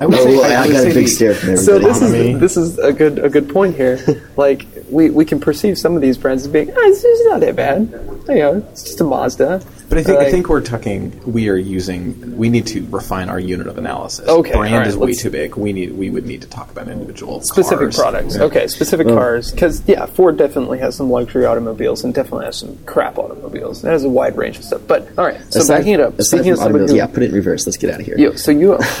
I 0.00 0.06
would 0.06 0.14
Oh, 0.18 0.24
say, 0.24 0.54
I, 0.54 0.66
would 0.66 0.72
got 0.72 0.82
a 0.82 0.84
big 0.86 0.94
the- 0.94 1.06
stare 1.06 1.34
from 1.34 1.50
everybody. 1.50 1.64
So 1.66 1.78
this 1.78 2.02
is 2.02 2.40
this 2.40 2.56
is 2.56 2.78
a 2.78 2.92
good 2.92 3.18
a 3.18 3.28
good 3.28 3.48
point 3.48 3.76
here. 3.76 3.98
like 4.36 4.66
we, 4.90 5.10
we 5.10 5.24
can 5.24 5.40
perceive 5.40 5.78
some 5.78 5.94
of 5.96 6.02
these 6.02 6.18
brands 6.18 6.44
as 6.44 6.48
being, 6.52 6.70
oh, 6.70 6.74
it's, 6.76 7.02
it's 7.04 7.24
not 7.26 7.40
that 7.40 7.56
bad. 7.56 7.88
You 8.28 8.34
know, 8.34 8.66
it's 8.70 8.82
just 8.84 9.00
a 9.00 9.04
Mazda. 9.04 9.62
But 9.88 9.98
I 9.98 10.02
think 10.02 10.18
I 10.18 10.30
think 10.32 10.48
we're 10.48 10.62
talking. 10.62 11.20
We 11.32 11.48
are 11.48 11.56
using. 11.56 12.36
We 12.36 12.48
need 12.48 12.66
to 12.68 12.84
refine 12.88 13.28
our 13.28 13.38
unit 13.38 13.68
of 13.68 13.78
analysis. 13.78 14.28
Okay, 14.28 14.50
brand 14.52 14.74
all 14.74 14.80
right, 14.80 14.88
is 14.88 14.96
way 14.96 15.12
too 15.12 15.30
big. 15.30 15.54
We 15.54 15.72
need. 15.72 15.92
We 15.92 16.10
would 16.10 16.26
need 16.26 16.42
to 16.42 16.48
talk 16.48 16.72
about 16.72 16.88
individual 16.88 17.40
specific 17.42 17.78
cars. 17.78 17.96
products. 17.96 18.36
Yeah. 18.36 18.42
Okay, 18.42 18.66
specific 18.66 19.06
Well- 19.06 19.14
cars. 19.16 19.52
Because 19.52 19.86
yeah, 19.86 20.06
Ford 20.06 20.36
definitely 20.36 20.80
has 20.80 20.96
some 20.96 21.08
luxury 21.08 21.46
automobiles 21.46 22.02
and 22.02 22.12
definitely 22.12 22.46
has 22.46 22.56
some 22.56 22.76
crap 22.84 23.16
automobiles. 23.16 23.84
It 23.84 23.88
has 23.88 24.02
a 24.02 24.08
wide 24.08 24.36
range 24.36 24.58
of 24.58 24.64
stuff. 24.64 24.80
But 24.88 25.08
all 25.16 25.24
right, 25.24 25.40
so 25.52 25.60
Aside- 25.60 25.78
backing 25.78 25.92
it 25.92 26.00
up, 26.00 26.18
aside 26.18 26.38
speaking 26.38 26.50
of 26.52 26.58
somebody 26.58 26.82
automobiles, 26.84 26.90
who, 26.90 26.96
yeah, 26.96 27.06
put 27.06 27.22
it 27.22 27.28
in 27.28 27.36
reverse. 27.36 27.64
Let's 27.64 27.76
get 27.76 27.90
out 27.90 28.00
of 28.00 28.06
here. 28.06 28.18
Yo, 28.18 28.32
so 28.34 28.50
you 28.50 28.72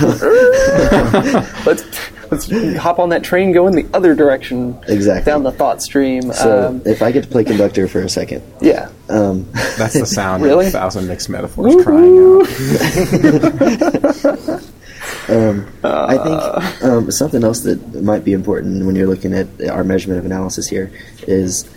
let's 1.66 1.82
let's 2.30 2.50
hop 2.76 2.98
on 2.98 3.08
that 3.10 3.22
train, 3.24 3.52
go 3.52 3.66
in 3.66 3.74
the 3.74 3.86
other 3.94 4.14
direction, 4.14 4.78
Exactly. 4.88 5.30
down 5.30 5.42
the 5.42 5.52
thought 5.52 5.82
stream. 5.82 6.32
So 6.32 6.68
um, 6.68 6.82
if 6.84 7.02
I 7.02 7.12
get 7.12 7.24
to 7.24 7.28
play 7.28 7.44
conductor 7.44 7.88
for 7.88 8.00
a 8.00 8.08
second, 8.08 8.42
yeah, 8.60 8.90
um, 9.08 9.48
That's 9.76 9.94
the 9.94 10.06
sound 10.06 10.42
Really? 10.42 10.66
of 10.66 10.74
a 10.74 10.78
thousand 10.78 11.06
mixed 11.08 11.28
metaphors 11.28 11.82
crying 11.84 12.18
out. 12.18 12.46
I 15.28 16.16
think 16.18 16.82
um, 16.84 17.10
something 17.10 17.42
else 17.44 17.60
that 17.60 18.02
might 18.02 18.24
be 18.24 18.32
important 18.32 18.86
when 18.86 18.96
you're 18.96 19.06
looking 19.08 19.32
at 19.34 19.46
our 19.70 19.84
measurement 19.84 20.18
of 20.20 20.24
analysis 20.26 20.68
here 20.68 20.90
is 21.26 21.68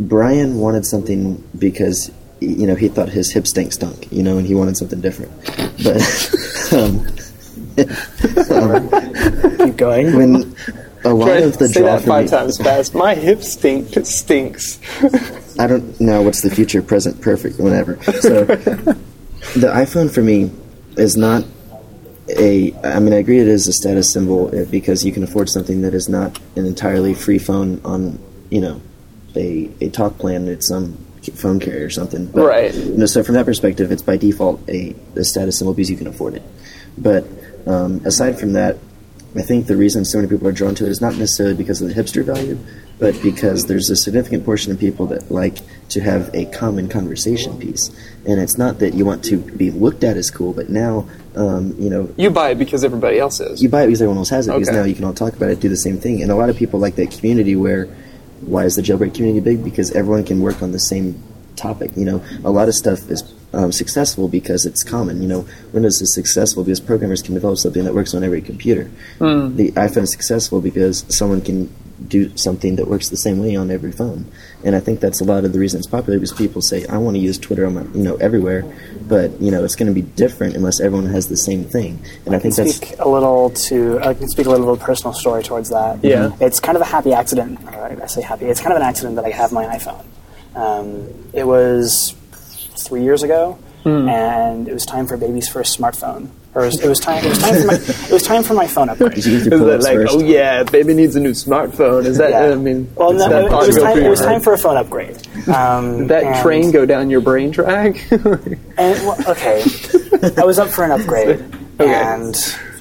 Bryan 0.00 0.58
wanted 0.58 0.84
something 0.86 1.42
because 1.58 2.10
you 2.40 2.66
know 2.66 2.74
he 2.74 2.88
thought 2.88 3.08
his 3.08 3.32
hip 3.32 3.46
stink 3.46 3.72
stunk, 3.72 4.10
you 4.12 4.22
know, 4.22 4.38
and 4.38 4.46
he 4.46 4.54
wanted 4.54 4.76
something 4.76 5.00
different. 5.00 5.32
But 5.82 6.72
um, 6.72 7.06
Keep 7.76 9.76
going. 9.76 10.16
when 10.16 10.56
a 11.04 11.12
lot 11.14 11.26
Try 11.26 11.36
of 11.38 11.58
the 11.58 11.68
to 11.68 11.72
say 11.72 11.80
draw 11.80 11.96
that 11.96 12.04
five 12.06 12.24
me, 12.24 12.30
times 12.30 12.58
fast. 12.58 12.94
My 12.94 13.14
hip 13.14 13.42
stink 13.42 13.88
stinks. 14.06 14.78
I 15.58 15.66
don't 15.66 15.98
know 16.00 16.22
what's 16.22 16.42
the 16.42 16.50
future, 16.50 16.82
present, 16.82 17.20
perfect, 17.20 17.58
whatever. 17.60 18.02
So 18.20 18.44
the 18.44 19.68
iPhone 19.72 20.12
for 20.12 20.22
me 20.22 20.50
is 20.96 21.16
not 21.16 21.44
a. 22.28 22.74
I 22.82 22.98
mean, 22.98 23.12
I 23.12 23.16
agree 23.18 23.38
it 23.38 23.48
is 23.48 23.68
a 23.68 23.72
status 23.72 24.12
symbol 24.12 24.48
uh, 24.56 24.64
because 24.64 25.04
you 25.04 25.12
can 25.12 25.22
afford 25.22 25.48
something 25.48 25.82
that 25.82 25.94
is 25.94 26.08
not 26.08 26.38
an 26.56 26.66
entirely 26.66 27.14
free 27.14 27.38
phone 27.38 27.80
on 27.84 28.18
you 28.50 28.60
know 28.60 28.80
a 29.36 29.70
a 29.80 29.88
talk 29.90 30.18
plan 30.18 30.48
at 30.48 30.64
some 30.64 30.96
phone 31.34 31.60
carrier 31.60 31.86
or 31.86 31.90
something. 31.90 32.26
But, 32.26 32.46
Right. 32.46 32.74
You 32.74 32.96
know, 32.98 33.06
so 33.06 33.22
from 33.22 33.34
that 33.34 33.46
perspective, 33.46 33.92
it's 33.92 34.02
by 34.02 34.16
default 34.16 34.60
a, 34.68 34.94
a 35.14 35.24
status 35.24 35.58
symbol 35.58 35.74
because 35.74 35.90
you 35.90 35.96
can 35.96 36.06
afford 36.06 36.34
it. 36.34 36.42
But 36.98 37.26
um, 37.66 38.00
aside 38.04 38.38
from 38.38 38.52
that, 38.54 38.78
I 39.34 39.42
think 39.42 39.66
the 39.66 39.76
reason 39.76 40.04
so 40.04 40.18
many 40.18 40.28
people 40.30 40.48
are 40.48 40.52
drawn 40.52 40.74
to 40.76 40.86
it 40.86 40.90
is 40.90 41.00
not 41.00 41.16
necessarily 41.16 41.54
because 41.54 41.82
of 41.82 41.88
the 41.88 41.94
hipster 41.94 42.24
value, 42.24 42.58
but 42.98 43.20
because 43.22 43.66
there's 43.66 43.90
a 43.90 43.96
significant 43.96 44.46
portion 44.46 44.72
of 44.72 44.78
people 44.78 45.06
that 45.08 45.30
like 45.30 45.58
to 45.90 46.00
have 46.00 46.34
a 46.34 46.46
common 46.46 46.88
conversation 46.88 47.58
piece. 47.58 47.90
And 48.26 48.40
it's 48.40 48.56
not 48.56 48.78
that 48.78 48.94
you 48.94 49.04
want 49.04 49.22
to 49.24 49.36
be 49.36 49.70
looked 49.70 50.04
at 50.04 50.16
as 50.16 50.30
cool, 50.30 50.54
but 50.54 50.70
now, 50.70 51.06
um, 51.34 51.74
you 51.78 51.90
know, 51.90 52.12
You 52.16 52.30
buy 52.30 52.50
it 52.50 52.54
because 52.54 52.82
everybody 52.82 53.18
else 53.18 53.40
is. 53.40 53.62
you 53.62 53.68
buy 53.68 53.82
it 53.82 53.86
because 53.88 54.00
everyone 54.00 54.18
else 54.18 54.30
has 54.30 54.48
it, 54.48 54.52
because 54.52 54.70
now 54.70 54.84
you 54.84 54.94
can 54.94 55.04
all 55.04 55.12
talk 55.12 55.34
about 55.34 55.50
it, 55.50 55.60
do 55.60 55.68
the 55.68 55.76
same 55.76 55.98
thing. 55.98 56.22
And 56.22 56.30
a 56.32 56.34
lot 56.34 56.48
of 56.48 56.56
people 56.56 56.80
like 56.80 56.94
that 56.96 57.10
community 57.10 57.56
where, 57.56 57.86
why 58.40 58.64
is 58.64 58.76
the 58.76 58.82
jailbreak 58.82 59.14
community 59.14 59.40
big? 59.40 59.62
Because 59.62 59.92
everyone 59.92 60.24
can 60.24 60.40
work 60.40 60.62
on 60.62 60.72
the 60.72 60.78
same 60.80 61.22
topic. 61.56 61.90
You 61.96 62.04
know, 62.04 62.24
a 62.44 62.50
lot 62.50 62.68
of 62.68 62.74
stuff 62.74 63.10
is 63.10 63.22
um, 63.52 63.72
successful 63.72 64.28
because 64.28 64.66
it's 64.66 64.82
common. 64.82 65.22
You 65.22 65.28
know, 65.28 65.48
Windows 65.72 66.00
is 66.00 66.14
successful 66.14 66.64
because 66.64 66.80
programmers 66.80 67.22
can 67.22 67.34
develop 67.34 67.58
something 67.58 67.84
that 67.84 67.94
works 67.94 68.14
on 68.14 68.22
every 68.22 68.42
computer. 68.42 68.90
The 69.18 69.72
iPhone 69.72 70.02
is 70.02 70.12
successful 70.12 70.60
because 70.60 71.04
someone 71.08 71.40
can 71.40 71.72
do 72.08 72.36
something 72.36 72.76
that 72.76 72.88
works 72.88 73.08
the 73.08 73.16
same 73.16 73.38
way 73.38 73.56
on 73.56 73.70
every 73.70 73.92
phone. 73.92 74.26
And 74.64 74.76
I 74.76 74.80
think 74.80 75.00
that's 75.00 75.20
a 75.20 75.24
lot 75.24 75.44
of 75.44 75.52
the 75.52 75.58
reason 75.58 75.78
it's 75.78 75.86
popular 75.86 76.18
because 76.18 76.32
people 76.32 76.60
say, 76.60 76.86
I 76.86 76.98
want 76.98 77.16
to 77.16 77.20
use 77.20 77.38
Twitter 77.38 77.66
on 77.66 77.74
my, 77.74 77.82
you 77.94 78.02
know, 78.02 78.16
everywhere, 78.16 78.64
but, 79.08 79.40
you 79.40 79.50
know, 79.50 79.64
it's 79.64 79.76
going 79.76 79.88
to 79.88 79.94
be 79.94 80.02
different 80.02 80.56
unless 80.56 80.80
everyone 80.80 81.06
has 81.10 81.28
the 81.28 81.36
same 81.36 81.64
thing. 81.64 81.98
And 82.26 82.34
I, 82.34 82.38
I 82.38 82.40
can 82.40 82.50
think 82.50 82.56
that's 82.56 82.76
speak 82.76 82.98
a 82.98 83.08
little 83.08 83.50
to 83.50 83.98
I 84.00 84.14
can 84.14 84.28
speak 84.28 84.46
a 84.46 84.50
little 84.50 84.76
personal 84.76 85.14
story 85.14 85.42
towards 85.42 85.70
that. 85.70 86.02
Yeah. 86.04 86.36
it's 86.40 86.60
kind 86.60 86.76
of 86.76 86.82
a 86.82 86.86
happy 86.86 87.12
accident. 87.12 87.60
Or 87.64 88.02
I 88.02 88.06
say 88.06 88.22
happy. 88.22 88.46
It's 88.46 88.60
kind 88.60 88.72
of 88.72 88.76
an 88.76 88.86
accident 88.86 89.16
that 89.16 89.24
I 89.24 89.30
have 89.30 89.52
my 89.52 89.64
iPhone. 89.64 90.04
Um, 90.56 91.28
it 91.32 91.46
was 91.46 92.14
three 92.84 93.02
years 93.02 93.22
ago, 93.22 93.58
and 93.84 94.66
it 94.68 94.72
was 94.72 94.84
time 94.84 95.06
for 95.06 95.16
baby's 95.16 95.48
first 95.48 95.78
smartphone. 95.78 96.30
Or 96.54 96.62
it 96.62 96.66
was, 96.68 96.80
it 96.84 96.88
was 96.88 96.98
time. 97.00 97.22
It 97.22 97.28
was 97.28 97.38
time 97.38 97.60
for 97.60 97.66
my. 97.66 97.74
It 97.74 98.10
was 98.12 98.22
time 98.22 98.42
for 98.42 98.54
my 98.54 98.66
phone 98.66 98.88
upgrade. 98.88 99.12
Did 99.12 99.26
you 99.26 99.36
Is 99.36 99.44
that 99.50 99.82
like, 99.82 99.94
first? 99.96 100.14
oh 100.16 100.22
yeah, 100.22 100.62
baby 100.62 100.94
needs 100.94 101.14
a 101.14 101.20
new 101.20 101.32
smartphone? 101.32 102.06
Is 102.06 102.16
that? 102.16 102.30
Yeah. 102.30 102.52
I 102.52 102.54
mean, 102.54 102.90
Well, 102.96 103.12
no, 103.12 103.28
that 103.28 103.44
it, 103.44 103.50
thought 103.50 103.66
was 103.66 103.76
time, 103.78 103.98
it 103.98 104.08
was 104.08 104.20
time 104.22 104.40
for 104.40 104.54
a 104.54 104.58
phone 104.58 104.78
upgrade. 104.78 105.16
Um, 105.48 105.98
Did 105.98 106.08
that 106.08 106.24
and- 106.24 106.42
train 106.42 106.70
go 106.72 106.86
down 106.86 107.10
your 107.10 107.20
brain 107.20 107.52
track? 107.52 107.96
And 108.78 109.06
well, 109.06 109.16
okay, 109.30 109.62
I 110.38 110.44
was 110.44 110.58
up 110.58 110.68
for 110.70 110.84
an 110.84 110.92
upgrade, 110.92 111.40
and 111.78 112.34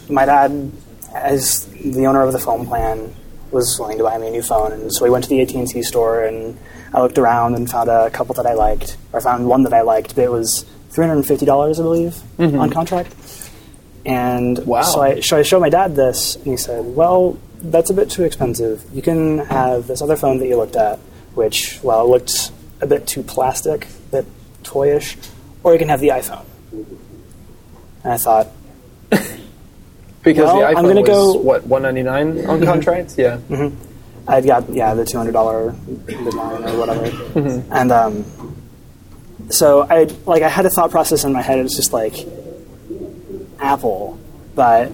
my 0.10 0.26
dad, 0.26 0.72
as 1.14 1.66
the 1.68 2.06
owner 2.08 2.22
of 2.22 2.32
the 2.34 2.40
phone 2.40 2.66
plan, 2.66 3.14
was 3.52 3.78
willing 3.80 3.98
to 3.98 4.04
buy 4.06 4.18
me 4.18 4.28
a 4.28 4.32
new 4.32 4.42
phone. 4.42 4.72
And 4.74 4.94
so 4.94 5.04
we 5.04 5.10
went 5.10 5.24
to 5.26 5.30
the 5.30 5.42
AT 5.42 5.54
and 5.54 5.68
T 5.68 5.84
store, 5.84 6.24
and 6.26 6.58
I 6.96 7.02
looked 7.02 7.18
around 7.20 7.56
and 7.56 7.70
found 7.70 7.90
a 7.90 8.10
couple 8.10 8.34
that 8.36 8.46
I 8.48 8.54
liked, 8.54 8.96
or 9.14 9.20
found 9.22 9.48
one 9.48 9.64
that 9.64 9.74
I 9.74 9.82
liked. 9.82 10.16
But 10.16 10.24
it 10.24 10.32
was 10.32 10.66
three 10.92 11.04
hundred 11.06 11.18
and 11.18 11.28
fifty 11.28 11.46
dollars, 11.46 11.80
I 11.80 11.84
believe, 11.84 12.16
on 12.40 12.70
contract. 12.72 13.14
And 14.06 14.58
Wow. 14.66 14.82
so 14.84 15.02
I, 15.02 15.20
so 15.20 15.38
I 15.38 15.42
showed 15.42 15.60
my 15.60 15.70
dad 15.70 15.96
this, 15.96 16.36
and 16.38 16.46
he 16.46 16.58
said, 16.58 16.86
"Well, 16.96 17.38
that's 17.62 17.90
a 17.90 17.94
bit 17.94 18.10
too 18.10 18.24
expensive. 18.24 18.84
You 18.94 19.02
can 19.02 19.40
have 19.40 19.88
this 19.88 20.02
other 20.02 20.16
phone 20.16 20.38
that 20.40 20.48
you 20.48 20.56
looked 20.58 20.76
at, 20.76 21.00
which, 21.34 21.80
well, 21.84 22.06
it 22.06 22.10
looked 22.10 22.52
a 22.82 22.88
bit 22.88 23.08
too 23.08 23.24
plastic, 23.24 23.86
a 23.86 24.12
bit 24.22 24.26
toyish, 24.64 25.18
or 25.64 25.74
you 25.74 25.80
can 25.80 25.90
have 25.90 26.00
the 26.00 26.10
iPhone." 26.10 26.46
And 28.04 28.14
I 28.14 28.18
thought, 28.18 28.48
Because 30.24 30.46
Well, 30.46 30.58
the 30.60 30.66
I'm 30.66 30.76
iPhone 30.76 30.88
gonna 30.88 31.02
was 31.02 31.10
go- 31.10 31.34
Mm-hmm. 31.36 31.46
what 31.48 31.68
one 31.68 31.82
ninety 31.84 32.04
nine 32.04 32.46
on 32.48 32.64
contracts. 32.64 33.18
Yeah. 33.18 33.38
I'd 34.28 34.46
got 34.46 34.70
yeah 34.70 34.94
the 34.94 35.06
two 35.06 35.18
hundred 35.18 35.34
dollar 35.34 35.72
midline 35.72 36.74
or 36.74 36.78
whatever, 36.80 37.06
Mm-hmm. 37.10 37.72
and 37.74 37.92
um, 37.92 38.26
so 39.50 39.82
I 39.90 40.06
like 40.26 40.42
I 40.42 40.50
had 40.50 40.66
a 40.66 40.70
thought 40.70 40.92
process 40.92 41.24
in 41.24 41.32
my 41.34 41.42
head. 41.42 41.60
It 41.60 41.64
was 41.64 41.76
just 41.76 41.94
like 41.94 42.16
Apple, 43.60 44.20
but 44.56 44.92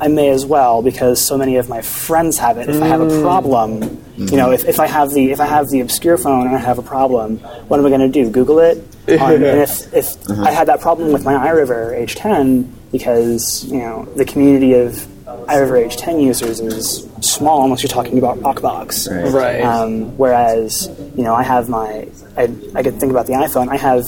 I 0.00 0.08
may 0.08 0.30
as 0.30 0.44
well 0.44 0.82
because 0.82 1.20
so 1.24 1.36
many 1.38 1.56
of 1.56 1.68
my 1.68 1.82
friends 1.82 2.38
have 2.38 2.58
it. 2.58 2.68
If 2.68 2.82
I 2.82 2.86
have 2.88 3.00
Mm. 3.00 3.18
a 3.18 3.22
problem, 3.22 4.04
you 4.16 4.36
know, 4.36 4.50
if, 4.52 4.64
if 4.64 4.80
I 4.80 4.86
have 4.86 5.10
the 5.10 5.30
if 5.30 5.40
I 5.40 5.46
have 5.46 5.68
the 5.68 5.80
obscure 5.80 6.16
phone 6.18 6.46
and 6.46 6.56
I 6.56 6.58
have 6.58 6.78
a 6.78 6.82
problem, 6.82 7.38
what 7.68 7.78
am 7.78 7.86
I 7.86 7.90
going 7.90 8.00
to 8.00 8.08
do? 8.08 8.30
Google 8.30 8.58
it. 8.60 8.78
On, 9.08 9.32
and 9.34 9.44
if 9.44 9.92
if 9.94 10.16
I 10.30 10.50
had 10.50 10.68
that 10.68 10.80
problem 10.80 11.12
with 11.12 11.24
my 11.24 11.34
iRiver 11.34 11.96
H10 12.04 12.68
because 12.90 13.64
you 13.66 13.78
know 13.78 14.04
the 14.16 14.24
community 14.24 14.74
of 14.74 14.92
iRiver 15.26 15.86
H10 15.86 16.22
users 16.22 16.60
is 16.60 17.06
small 17.24 17.64
unless 17.64 17.82
you're 17.82 17.88
talking 17.88 18.18
about 18.18 18.38
Rockbox. 18.38 19.10
Right. 19.10 19.32
Right. 19.32 19.60
Um, 19.62 20.16
whereas, 20.16 20.88
you 21.16 21.22
know, 21.24 21.34
I 21.34 21.42
have 21.42 21.68
my, 21.68 22.06
I, 22.36 22.42
I 22.74 22.82
could 22.82 22.98
think 23.00 23.10
about 23.10 23.26
the 23.26 23.32
iPhone. 23.34 23.68
I 23.68 23.76
have, 23.76 24.04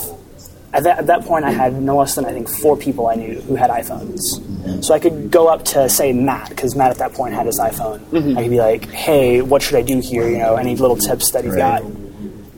at 0.72 0.82
that, 0.84 0.98
at 0.98 1.06
that 1.06 1.24
point, 1.24 1.44
I 1.44 1.50
had 1.52 1.80
no 1.80 1.96
less 1.96 2.14
than 2.16 2.24
I 2.26 2.32
think 2.32 2.48
four 2.48 2.76
people 2.76 3.06
I 3.08 3.14
knew 3.14 3.40
who 3.42 3.54
had 3.54 3.70
iPhones. 3.70 4.84
So 4.84 4.92
I 4.94 4.98
could 4.98 5.30
go 5.30 5.46
up 5.48 5.64
to 5.66 5.88
say 5.88 6.12
Matt 6.12 6.50
because 6.50 6.74
Matt 6.76 6.90
at 6.90 6.98
that 6.98 7.14
point 7.14 7.34
had 7.34 7.46
his 7.46 7.58
iPhone. 7.58 8.00
I 8.36 8.42
could 8.42 8.50
be 8.50 8.58
like, 8.58 8.90
"Hey, 8.90 9.40
what 9.40 9.62
should 9.62 9.76
I 9.76 9.82
do 9.82 10.00
here? 10.00 10.28
You 10.28 10.38
know, 10.38 10.56
any 10.56 10.74
little 10.76 10.96
tips 10.96 11.30
that 11.30 11.44
you've 11.44 11.54
Right. 11.54 11.82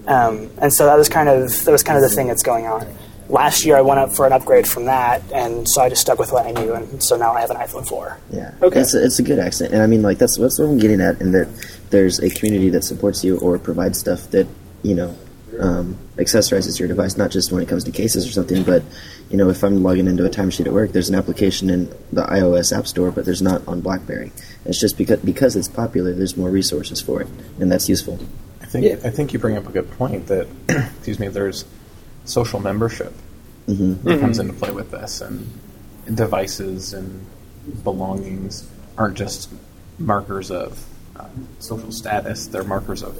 got?" 0.06 0.30
Um, 0.30 0.50
and 0.60 0.72
so 0.72 0.86
that 0.86 0.96
was 0.96 1.08
kind 1.08 1.28
of 1.28 1.64
that 1.64 1.70
was 1.70 1.82
kind 1.82 1.96
of 2.02 2.02
the 2.02 2.14
thing 2.14 2.26
that's 2.26 2.42
going 2.42 2.66
on. 2.66 2.86
Last 3.28 3.64
year, 3.64 3.76
I 3.76 3.82
went 3.82 4.00
up 4.00 4.12
for 4.12 4.26
an 4.26 4.32
upgrade 4.32 4.66
from 4.66 4.86
that, 4.86 5.22
and 5.34 5.68
so 5.68 5.82
I 5.82 5.90
just 5.90 6.00
stuck 6.00 6.18
with 6.18 6.32
what 6.32 6.46
I 6.46 6.52
knew, 6.52 6.72
and 6.72 7.02
so 7.02 7.16
now 7.16 7.32
I 7.32 7.40
have 7.40 7.50
an 7.50 7.56
iPhone 7.58 7.86
4. 7.86 8.18
Yeah. 8.30 8.54
Okay. 8.62 8.80
It's 8.80 8.94
a, 8.94 9.04
it's 9.04 9.18
a 9.18 9.22
good 9.22 9.38
accent, 9.38 9.74
and 9.74 9.82
I 9.82 9.86
mean, 9.86 10.00
like 10.02 10.16
that's 10.18 10.38
that's 10.38 10.58
what 10.58 10.66
I'm 10.66 10.78
getting 10.78 11.00
at, 11.02 11.20
and 11.20 11.34
that 11.34 11.48
there's 11.90 12.18
a 12.20 12.30
community 12.30 12.70
that 12.70 12.84
supports 12.84 13.22
you 13.22 13.38
or 13.38 13.58
provides 13.58 13.98
stuff 13.98 14.30
that 14.30 14.46
you 14.82 14.94
know 14.94 15.14
um, 15.60 15.98
accessorizes 16.16 16.78
your 16.78 16.88
device, 16.88 17.16
not 17.16 17.30
just 17.30 17.52
when 17.52 17.62
it 17.62 17.68
comes 17.68 17.84
to 17.84 17.90
cases 17.90 18.26
or 18.26 18.30
something, 18.30 18.62
but 18.64 18.82
you 19.28 19.36
know, 19.36 19.50
if 19.50 19.62
I'm 19.62 19.82
logging 19.82 20.06
into 20.06 20.24
a 20.24 20.30
timesheet 20.30 20.66
at 20.66 20.72
work, 20.72 20.92
there's 20.92 21.10
an 21.10 21.14
application 21.14 21.68
in 21.68 21.88
the 22.12 22.22
iOS 22.22 22.76
App 22.76 22.86
Store, 22.86 23.10
but 23.10 23.26
there's 23.26 23.42
not 23.42 23.66
on 23.68 23.82
BlackBerry. 23.82 24.32
It's 24.64 24.80
just 24.80 24.96
because 24.96 25.20
because 25.20 25.54
it's 25.54 25.68
popular, 25.68 26.14
there's 26.14 26.36
more 26.36 26.50
resources 26.50 27.00
for 27.02 27.20
it, 27.20 27.28
and 27.60 27.70
that's 27.70 27.88
useful. 27.90 28.18
I 28.62 28.66
think 28.66 28.86
Yeah. 28.86 29.06
I 29.06 29.10
think 29.10 29.32
you 29.32 29.38
bring 29.38 29.56
up 29.56 29.66
a 29.66 29.72
good 29.72 29.90
point 29.92 30.28
that 30.28 30.48
excuse 30.68 31.18
me, 31.18 31.28
there's 31.28 31.64
social 32.28 32.60
membership 32.60 33.12
Mm-hmm. 33.68 34.08
that 34.08 34.20
comes 34.20 34.38
into 34.38 34.54
play 34.54 34.70
with 34.70 34.90
this, 34.90 35.20
and 35.20 35.46
devices 36.14 36.94
and 36.94 37.26
belongings 37.84 38.66
aren't 38.96 39.14
just 39.18 39.52
markers 39.98 40.50
of 40.50 40.82
uh, 41.16 41.26
social 41.58 41.92
status; 41.92 42.46
they're 42.46 42.64
markers 42.64 43.02
of 43.02 43.14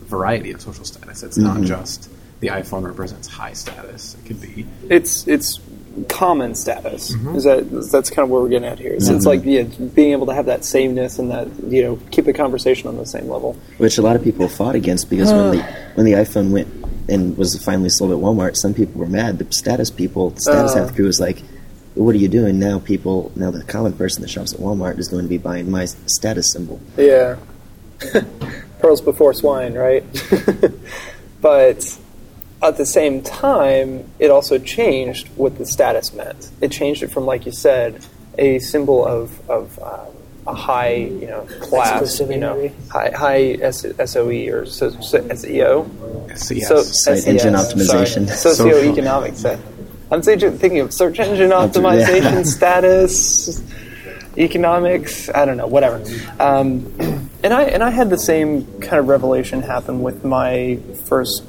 variety 0.00 0.50
of 0.52 0.62
social 0.62 0.84
status. 0.86 1.22
It's 1.22 1.36
not 1.36 1.60
just 1.62 2.10
the 2.40 2.48
iPhone 2.48 2.84
represents 2.86 3.28
high 3.28 3.52
status; 3.52 4.14
it 4.14 4.26
could 4.26 4.40
be 4.40 4.66
it's 4.88 5.28
it's 5.28 5.60
common 6.08 6.54
status. 6.54 7.14
Mm-hmm. 7.14 7.34
Is 7.36 7.44
that 7.44 7.90
that's 7.92 8.08
kind 8.08 8.24
of 8.24 8.30
where 8.30 8.40
we're 8.40 8.48
getting 8.48 8.66
at 8.68 8.78
here? 8.78 8.98
So 8.98 9.14
It's 9.14 9.26
like 9.26 9.42
yeah, 9.44 9.64
being 9.94 10.12
able 10.12 10.24
to 10.28 10.34
have 10.34 10.46
that 10.46 10.64
sameness 10.64 11.18
and 11.18 11.30
that 11.32 11.48
you 11.64 11.82
know 11.82 11.96
keep 12.10 12.24
the 12.24 12.32
conversation 12.32 12.88
on 12.88 12.96
the 12.96 13.04
same 13.04 13.28
level. 13.28 13.58
which 13.76 13.98
a 13.98 14.02
lot 14.02 14.16
of 14.16 14.24
people 14.24 14.48
fought 14.48 14.74
against 14.74 15.10
because 15.10 15.30
when 15.30 15.50
the 15.50 15.62
when 15.96 16.06
the 16.06 16.12
iPhone 16.12 16.50
went 16.50 16.79
and 17.08 17.36
was 17.36 17.62
finally 17.64 17.88
sold 17.88 18.12
at 18.12 18.18
Walmart, 18.18 18.56
some 18.56 18.74
people 18.74 19.00
were 19.00 19.06
mad. 19.06 19.38
The 19.38 19.52
status 19.52 19.90
people, 19.90 20.30
the 20.30 20.40
status 20.40 20.74
Uh. 20.74 20.84
half 20.84 20.94
crew 20.94 21.06
was 21.06 21.20
like, 21.20 21.42
"What 21.94 22.14
are 22.14 22.18
you 22.18 22.28
doing 22.28 22.58
now?" 22.58 22.78
People 22.78 23.32
now 23.36 23.50
the 23.50 23.62
common 23.64 23.92
person 23.92 24.22
that 24.22 24.28
shops 24.28 24.52
at 24.52 24.60
Walmart 24.60 24.98
is 24.98 25.08
going 25.08 25.24
to 25.24 25.28
be 25.28 25.38
buying 25.38 25.70
my 25.70 25.86
status 26.06 26.52
symbol. 26.52 26.80
Yeah, 26.96 27.36
pearls 28.80 29.00
before 29.00 29.34
swine, 29.34 29.74
right? 29.74 30.04
but 31.40 31.98
at 32.62 32.76
the 32.76 32.86
same 32.86 33.22
time, 33.22 34.04
it 34.18 34.30
also 34.30 34.58
changed 34.58 35.28
what 35.36 35.56
the 35.58 35.66
status 35.66 36.12
meant. 36.12 36.50
It 36.60 36.70
changed 36.70 37.02
it 37.02 37.10
from, 37.10 37.24
like 37.24 37.46
you 37.46 37.52
said, 37.52 38.04
a 38.38 38.58
symbol 38.58 39.04
of 39.06 39.48
of 39.48 39.78
um, 39.80 40.14
a 40.46 40.54
high, 40.54 40.94
you 40.94 41.26
know, 41.26 41.46
class, 41.60 42.20
you 42.20 42.36
know, 42.36 42.70
high, 42.90 43.10
high 43.10 43.70
SOE 43.70 44.48
or 44.50 44.66
so, 44.66 44.90
so, 45.00 45.20
SEO. 45.20 46.36
SES. 46.36 46.68
So, 46.68 46.82
Site 46.82 47.26
engine 47.26 47.54
optimization. 47.54 48.28
Sorry. 48.34 48.70
Socioeconomic 48.72 49.36
set. 49.36 49.58
I'm 50.10 50.22
thinking 50.22 50.58
thinking 50.58 50.80
of 50.80 50.92
search 50.92 51.20
engine 51.20 51.50
optimization 51.50 52.22
yeah. 52.22 52.42
status, 52.44 53.62
economics. 54.36 55.28
I 55.28 55.44
don't 55.44 55.56
know, 55.56 55.66
whatever. 55.66 56.02
Um, 56.40 56.92
and 57.42 57.52
I 57.52 57.64
and 57.64 57.82
I 57.82 57.90
had 57.90 58.10
the 58.10 58.18
same 58.18 58.80
kind 58.80 58.98
of 58.98 59.08
revelation 59.08 59.62
happen 59.62 60.02
with 60.02 60.24
my 60.24 60.78
first, 61.04 61.44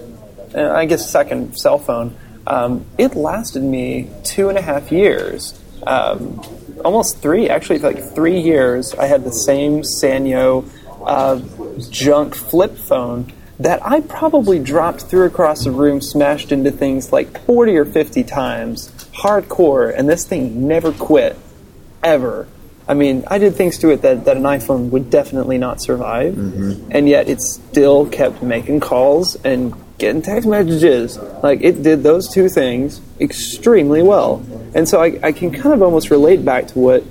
uh, 0.54 0.72
I 0.72 0.86
guess, 0.86 1.10
second 1.10 1.58
cell 1.58 1.80
phone. 1.80 2.16
Um, 2.46 2.86
it 2.98 3.16
lasted 3.16 3.64
me 3.64 4.10
two 4.24 4.50
and 4.50 4.58
a 4.58 4.62
half 4.62 4.92
years. 4.92 5.60
Um, 5.86 6.42
almost 6.84 7.20
three, 7.20 7.50
actually, 7.50 7.80
like 7.80 8.14
three 8.14 8.40
years. 8.40 8.94
I 8.96 9.06
had 9.06 9.24
the 9.24 9.32
same 9.32 9.82
Sanyo 9.82 10.70
uh, 11.06 11.42
junk 11.90 12.36
flip 12.36 12.78
phone 12.78 13.32
that 13.60 13.86
I 13.86 14.02
probably 14.02 14.60
dropped 14.60 15.04
through 15.04 15.26
across 15.26 15.64
the 15.64 15.72
room, 15.72 16.02
smashed 16.02 16.52
into 16.52 16.72
things 16.72 17.14
like 17.14 17.46
40 17.46 17.78
or 17.78 17.86
50 17.86 18.24
times, 18.24 18.90
hardcore, 19.14 19.96
and 19.96 20.10
this 20.10 20.26
thing 20.26 20.68
never 20.68 20.92
quit, 20.92 21.38
ever. 22.04 22.48
I 22.88 22.96
mean, 22.96 23.24
I 23.28 23.38
did 23.38 23.56
things 23.56 23.78
to 23.80 23.90
it 23.92 24.02
that, 24.02 24.26
that 24.26 24.36
an 24.36 24.44
iPhone 24.44 24.90
would 24.90 25.10
definitely 25.12 25.60
not 25.60 25.82
survive, 25.82 26.36
and 26.92 27.08
yet 27.08 27.30
it 27.30 27.40
still 27.40 28.08
kept 28.08 28.42
making 28.42 28.80
calls 28.80 29.36
and 29.46 29.74
getting 30.02 30.22
text 30.22 30.48
messages. 30.48 31.18
Like, 31.18 31.62
it 31.62 31.84
did 31.84 32.04
those 32.04 32.28
two 32.28 32.50
things 32.50 33.00
extremely 33.20 34.02
well. 34.02 34.44
And 34.76 34.90
so 34.90 35.02
I, 35.02 35.18
I 35.24 35.32
can 35.32 35.52
kind 35.52 35.74
of 35.74 35.82
almost 35.82 36.10
relate 36.10 36.44
back 36.44 36.68
to 36.68 36.80
what 36.80 37.04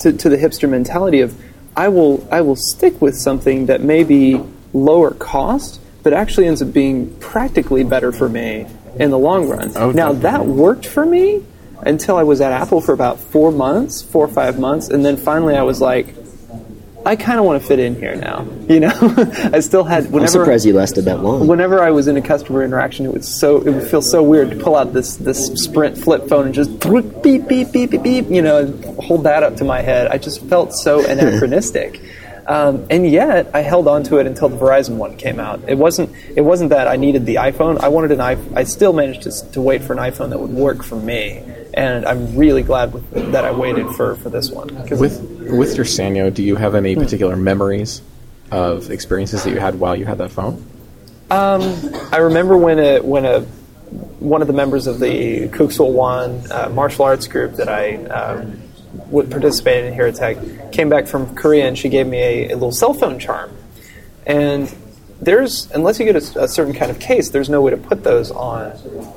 to, 0.00 0.12
to 0.12 0.28
the 0.30 0.36
hipster 0.36 0.68
mentality 0.68 1.20
of 1.20 1.38
I 1.76 1.88
will 1.88 2.26
I 2.32 2.40
will 2.40 2.56
stick 2.56 3.00
with 3.00 3.16
something 3.16 3.66
that 3.66 3.80
may 3.82 4.02
be 4.02 4.42
lower 4.72 5.12
cost, 5.12 5.80
but 6.02 6.12
actually 6.12 6.46
ends 6.46 6.62
up 6.62 6.72
being 6.72 7.14
practically 7.20 7.84
better 7.84 8.10
for 8.10 8.28
me 8.28 8.66
in 8.98 9.10
the 9.10 9.18
long 9.18 9.48
run. 9.48 9.72
Oh, 9.76 9.92
now 9.92 10.12
that 10.12 10.46
worked 10.46 10.86
for 10.86 11.04
me 11.04 11.44
until 11.82 12.16
I 12.16 12.22
was 12.22 12.40
at 12.40 12.52
Apple 12.52 12.80
for 12.80 12.92
about 12.92 13.20
four 13.20 13.52
months, 13.52 14.02
four 14.02 14.24
or 14.24 14.28
five 14.28 14.58
months, 14.58 14.88
and 14.88 15.04
then 15.04 15.16
finally 15.16 15.54
I 15.54 15.62
was 15.62 15.80
like, 15.80 16.14
I 17.04 17.16
kind 17.16 17.38
of 17.38 17.46
want 17.46 17.62
to 17.62 17.66
fit 17.66 17.78
in 17.78 17.96
here 17.96 18.14
now. 18.14 18.46
You 18.68 18.80
know, 18.80 18.90
I 19.52 19.60
still 19.60 19.84
had 19.84 20.12
I'm 20.14 20.26
surprised 20.26 20.66
you 20.66 20.74
lasted 20.74 21.06
that 21.06 21.22
long. 21.22 21.46
whenever 21.46 21.82
I 21.82 21.90
was 21.90 22.08
in 22.08 22.16
a 22.16 22.22
customer 22.22 22.62
interaction, 22.62 23.06
it 23.06 23.12
was 23.12 23.26
so 23.26 23.58
it 23.58 23.70
would 23.70 23.88
feel 23.88 24.02
so 24.02 24.22
weird 24.22 24.50
to 24.50 24.56
pull 24.56 24.76
out 24.76 24.92
this 24.92 25.16
this 25.16 25.46
Sprint 25.64 25.96
flip 25.96 26.28
phone 26.28 26.46
and 26.46 26.54
just 26.54 26.70
beep 26.80 27.22
beep 27.22 27.48
beep 27.48 27.72
beep 27.90 28.02
beep, 28.02 28.28
you 28.28 28.42
know, 28.42 28.58
and 28.58 28.84
hold 29.02 29.24
that 29.24 29.42
up 29.42 29.56
to 29.56 29.64
my 29.64 29.80
head. 29.80 30.08
I 30.08 30.18
just 30.18 30.42
felt 30.46 30.74
so 30.74 31.04
anachronistic. 31.08 32.00
Um, 32.46 32.86
and 32.90 33.08
yet, 33.08 33.50
I 33.54 33.60
held 33.60 33.86
on 33.86 34.02
to 34.04 34.18
it 34.18 34.26
until 34.26 34.48
the 34.48 34.56
Verizon 34.56 34.96
one 34.96 35.16
came 35.16 35.38
out. 35.38 35.68
It 35.68 35.78
wasn't. 35.78 36.10
It 36.34 36.40
wasn't 36.42 36.70
that 36.70 36.88
I 36.88 36.96
needed 36.96 37.24
the 37.24 37.36
iPhone. 37.36 37.78
I 37.78 37.88
wanted 37.88 38.10
an 38.12 38.18
iPhone. 38.18 38.56
I 38.56 38.64
still 38.64 38.92
managed 38.92 39.22
to, 39.22 39.52
to 39.52 39.60
wait 39.60 39.82
for 39.82 39.92
an 39.92 40.00
iPhone 40.00 40.30
that 40.30 40.40
would 40.40 40.50
work 40.50 40.82
for 40.82 40.96
me, 40.96 41.42
and 41.74 42.06
I'm 42.06 42.36
really 42.36 42.62
glad 42.62 42.92
with, 42.92 43.32
that 43.32 43.44
I 43.44 43.52
waited 43.52 43.88
for, 43.90 44.16
for 44.16 44.30
this 44.30 44.50
one. 44.50 44.68
With 44.90 45.20
with 45.50 45.76
your 45.76 45.86
Sanyo, 45.86 46.32
do 46.32 46.42
you 46.42 46.56
have 46.56 46.74
any 46.74 46.94
particular 46.94 47.36
memories 47.36 48.02
of 48.50 48.90
experiences 48.90 49.44
that 49.44 49.50
you 49.50 49.60
had 49.60 49.78
while 49.78 49.96
you 49.96 50.04
had 50.04 50.18
that 50.18 50.30
phone? 50.30 50.64
I 52.12 52.18
remember 52.18 52.56
when 52.56 52.78
a 52.78 53.00
when 53.00 53.24
a 53.24 53.40
one 54.20 54.40
of 54.40 54.46
the 54.46 54.52
members 54.54 54.86
of 54.86 55.00
the 55.00 55.48
Kuk 55.48 55.72
Sool 55.72 55.92
Won 55.92 56.42
uh, 56.50 56.68
martial 56.72 57.04
arts 57.04 57.26
group 57.26 57.54
that 57.54 57.68
I 57.68 57.96
um, 58.06 58.60
would 59.10 59.30
participate 59.30 59.84
in 59.84 59.94
here 59.94 60.06
at 60.06 60.16
Tech 60.16 60.72
came 60.72 60.88
back 60.88 61.06
from 61.06 61.34
Korea 61.34 61.66
and 61.66 61.76
she 61.76 61.88
gave 61.88 62.06
me 62.06 62.18
a, 62.18 62.44
a 62.50 62.54
little 62.54 62.72
cell 62.72 62.94
phone 62.94 63.18
charm. 63.18 63.56
And 64.26 64.74
there's 65.20 65.70
unless 65.72 65.98
you 65.98 66.06
get 66.06 66.16
a, 66.16 66.44
a 66.44 66.48
certain 66.48 66.74
kind 66.74 66.90
of 66.90 66.98
case, 66.98 67.30
there's 67.30 67.48
no 67.48 67.60
way 67.60 67.70
to 67.70 67.76
put 67.76 68.02
those 68.02 68.30
on 68.30 68.72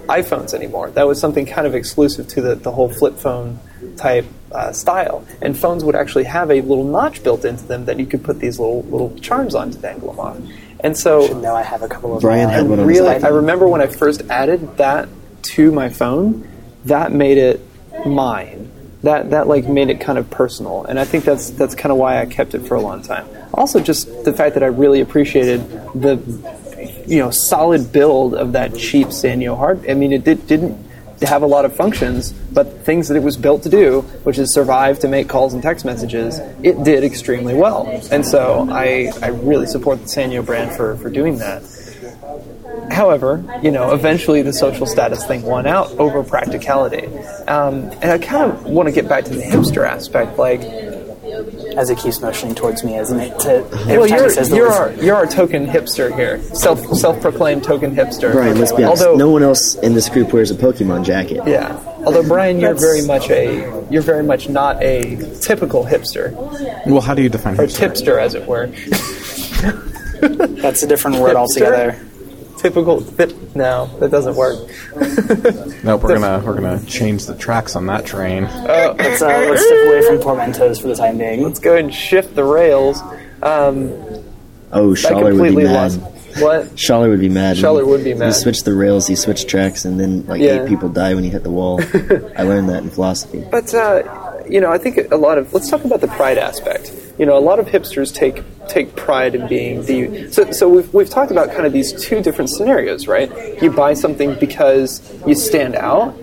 iPhones 0.07 0.53
anymore. 0.53 0.91
That 0.91 1.07
was 1.07 1.19
something 1.19 1.45
kind 1.45 1.65
of 1.65 1.75
exclusive 1.75 2.27
to 2.29 2.41
the, 2.41 2.55
the 2.55 2.71
whole 2.71 2.89
flip 2.89 3.17
phone 3.17 3.59
type 3.95 4.25
uh, 4.51 4.71
style. 4.71 5.25
And 5.41 5.57
phones 5.57 5.83
would 5.83 5.95
actually 5.95 6.25
have 6.25 6.51
a 6.51 6.61
little 6.61 6.83
notch 6.83 7.23
built 7.23 7.45
into 7.45 7.65
them 7.65 7.85
that 7.85 7.99
you 7.99 8.05
could 8.05 8.23
put 8.23 8.39
these 8.39 8.59
little 8.59 8.83
little 8.83 9.17
charms 9.19 9.55
on 9.55 9.71
to 9.71 9.77
dangle 9.77 10.11
them 10.11 10.19
off. 10.19 10.37
And 10.81 10.97
so 10.97 11.39
Now 11.39 11.55
I 11.55 11.63
have 11.63 11.81
a 11.81 11.87
couple 11.87 12.15
of 12.15 12.21
Bryan 12.21 12.49
had 12.49 12.67
one 12.67 12.85
really. 12.85 13.23
I 13.23 13.29
remember 13.29 13.67
when 13.67 13.81
I 13.81 13.87
first 13.87 14.23
added 14.29 14.77
that 14.77 15.07
to 15.53 15.71
my 15.71 15.89
phone, 15.89 16.47
that 16.85 17.11
made 17.11 17.37
it 17.37 17.61
mine. 18.05 18.69
That 19.03 19.31
that 19.31 19.47
like 19.47 19.65
made 19.67 19.89
it 19.89 19.99
kind 19.99 20.17
of 20.17 20.29
personal, 20.29 20.85
and 20.85 20.97
I 20.99 21.03
think 21.03 21.25
that's 21.25 21.49
that's 21.49 21.75
kind 21.75 21.91
of 21.91 21.97
why 21.97 22.21
I 22.21 22.25
kept 22.25 22.55
it 22.55 22.67
for 22.67 22.75
a 22.75 22.81
long 22.81 23.01
time. 23.01 23.27
Also, 23.53 23.79
just 23.79 24.25
the 24.25 24.33
fact 24.33 24.55
that 24.55 24.63
I 24.63 24.67
really 24.67 25.01
appreciated 25.01 25.67
the 25.93 26.17
you 27.05 27.19
know 27.19 27.31
solid 27.31 27.91
build 27.91 28.33
of 28.33 28.53
that 28.53 28.75
cheap 28.75 29.07
Sanyo 29.07 29.57
hard. 29.57 29.89
I 29.89 29.93
mean, 29.93 30.11
it 30.11 30.23
did, 30.23 30.47
didn't 30.47 30.77
have 31.21 31.41
a 31.41 31.47
lot 31.47 31.65
of 31.65 31.75
functions, 31.75 32.31
but 32.31 32.85
things 32.85 33.07
that 33.07 33.15
it 33.15 33.23
was 33.23 33.37
built 33.37 33.63
to 33.63 33.69
do, 33.69 34.01
which 34.23 34.37
is 34.37 34.53
survive 34.53 34.99
to 34.99 35.07
make 35.07 35.29
calls 35.29 35.53
and 35.53 35.63
text 35.63 35.85
messages, 35.85 36.39
it 36.61 36.83
did 36.83 37.03
extremely 37.03 37.53
well. 37.53 37.87
And 38.11 38.25
so 38.25 38.67
I, 38.69 39.11
I 39.21 39.27
really 39.27 39.67
support 39.67 39.99
the 39.99 40.05
Sanyo 40.05 40.45
brand 40.45 40.75
for, 40.75 40.97
for 40.97 41.09
doing 41.09 41.37
that. 41.37 41.63
However, 42.91 43.43
you 43.61 43.71
know, 43.71 43.93
eventually 43.93 44.41
the 44.41 44.53
social 44.53 44.85
status 44.85 45.25
thing 45.25 45.43
won 45.43 45.65
out 45.65 45.91
over 45.97 46.23
practicality. 46.23 47.07
Um, 47.47 47.91
and 48.01 48.05
I 48.05 48.17
kind 48.17 48.51
of 48.51 48.65
want 48.65 48.87
to 48.87 48.91
get 48.91 49.07
back 49.07 49.25
to 49.25 49.33
the 49.33 49.41
hipster 49.41 49.87
aspect. 49.87 50.37
Like, 50.37 50.61
As 51.77 51.89
it 51.89 51.97
keeps 51.97 52.21
motioning 52.21 52.53
towards 52.55 52.83
me, 52.83 52.97
isn't 52.97 53.19
it? 53.19 53.39
To, 53.39 53.65
uh-huh. 53.65 53.81
every 53.81 53.97
well, 53.97 54.07
time 54.07 54.17
you're, 54.19 54.27
it 54.27 54.31
says 54.31 54.49
you're, 54.49 54.69
our, 54.69 54.91
you're 54.93 55.15
our 55.15 55.25
token 55.25 55.65
hipster 55.65 56.13
here, 56.15 56.41
self 56.53 56.79
self 56.95 57.19
proclaimed 57.21 57.63
token 57.63 57.95
hipster. 57.95 58.31
Bryan, 58.31 58.59
let's 58.59 58.71
be 58.71 58.83
honest. 58.83 59.03
Although, 59.03 59.17
no 59.17 59.29
one 59.29 59.41
else 59.43 59.75
in 59.75 59.93
this 59.93 60.07
group 60.09 60.33
wears 60.33 60.51
a 60.51 60.55
Pokemon 60.55 61.03
jacket. 61.05 61.41
yeah. 61.47 61.79
Although 62.05 62.23
Bryan, 62.27 62.59
you're 62.59 62.73
That's- 62.73 62.81
very 62.83 63.07
much 63.07 63.29
a 63.29 63.85
you're 63.89 64.01
very 64.01 64.23
much 64.23 64.49
not 64.49 64.81
a 64.83 65.15
typical 65.39 65.85
hipster 65.85 66.33
Well, 66.85 67.01
how 67.01 67.13
do 67.15 67.21
you 67.21 67.29
define 67.29 67.59
or 67.59 67.65
hipster? 67.65 67.77
tipster, 67.77 68.19
as 68.19 68.35
it 68.35 68.45
were. 68.45 68.67
That's 70.61 70.83
a 70.83 70.87
different 70.87 71.17
word 71.19 71.35
altogether. 71.37 71.99
Typical. 72.63 73.01
Tip, 73.01 73.55
no, 73.55 73.85
that 73.99 74.09
doesn't 74.09 74.35
work. 74.35 74.57
Nope, 75.83 76.01
we're 76.03 76.17
gonna 76.17 76.41
we're 76.45 76.55
gonna 76.55 76.83
change 76.85 77.25
the 77.25 77.35
tracks 77.35 77.75
on 77.75 77.85
that 77.87 78.05
train. 78.05 78.43
Let's, 78.45 79.21
uh, 79.21 79.27
let's 79.27 79.65
step 79.65 79.85
away 79.85 80.01
from 80.07 80.17
portmanteaus 80.19 80.79
for 80.81 80.87
the 80.87 80.95
time 80.95 81.17
being. 81.17 81.43
Let's 81.43 81.59
go 81.59 81.73
ahead 81.73 81.83
and 81.85 81.93
shift 81.93 82.35
the 82.35 82.43
rails. 82.45 83.01
Um, 83.41 83.91
Oh, 84.75 84.91
I 84.91 84.95
Schaller 84.95 85.37
would 85.39 85.55
be 85.55 85.63
mad. 85.65 85.91
lost. 85.91 85.99
What? 86.41 86.65
Schaller 86.75 87.09
would 87.09 87.19
be 87.19 87.29
mad. 87.29 87.57
Schaller 87.57 87.85
would 87.85 88.03
be 88.03 88.13
mad. 88.15 88.27
He 88.27 88.31
switched 88.33 88.63
the 88.65 88.73
rails, 88.73 89.05
he 89.07 89.15
switched 89.15 89.47
tracks, 89.49 89.83
and 89.85 89.99
then 89.99 90.25
like 90.25 90.41
Yeah. 90.41 90.63
eight 90.63 90.67
people 90.69 90.87
die 90.89 91.13
when 91.13 91.23
you 91.25 91.29
hit 91.31 91.43
the 91.43 91.51
wall. 91.51 91.79
I 92.37 92.43
learned 92.43 92.69
that 92.69 92.81
in 92.81 92.89
philosophy. 92.89 93.45
But 93.51 93.71
uh, 93.75 94.41
you 94.49 94.59
know, 94.61 94.71
I 94.71 94.77
think 94.77 95.11
a 95.11 95.17
lot 95.17 95.37
of 95.37 95.53
let's 95.53 95.69
talk 95.69 95.83
about 95.83 95.99
the 96.01 96.07
pride 96.07 96.37
aspect. 96.37 96.91
You 97.17 97.25
know, 97.25 97.37
a 97.37 97.39
lot 97.39 97.59
of 97.59 97.67
hipsters 97.67 98.13
take 98.13 98.43
take 98.67 98.95
pride 98.95 99.35
in 99.35 99.47
being 99.47 99.83
the. 99.85 100.31
So, 100.31 100.51
so 100.51 100.67
we've 100.67 100.91
we've 100.93 101.09
talked 101.09 101.31
about 101.31 101.51
kind 101.51 101.65
of 101.65 101.73
these 101.73 101.93
two 101.93 102.21
different 102.21 102.49
scenarios, 102.49 103.07
right? 103.07 103.61
You 103.61 103.71
buy 103.71 103.93
something 103.93 104.35
because 104.39 105.01
you 105.27 105.35
stand 105.35 105.75
out, 105.75 106.15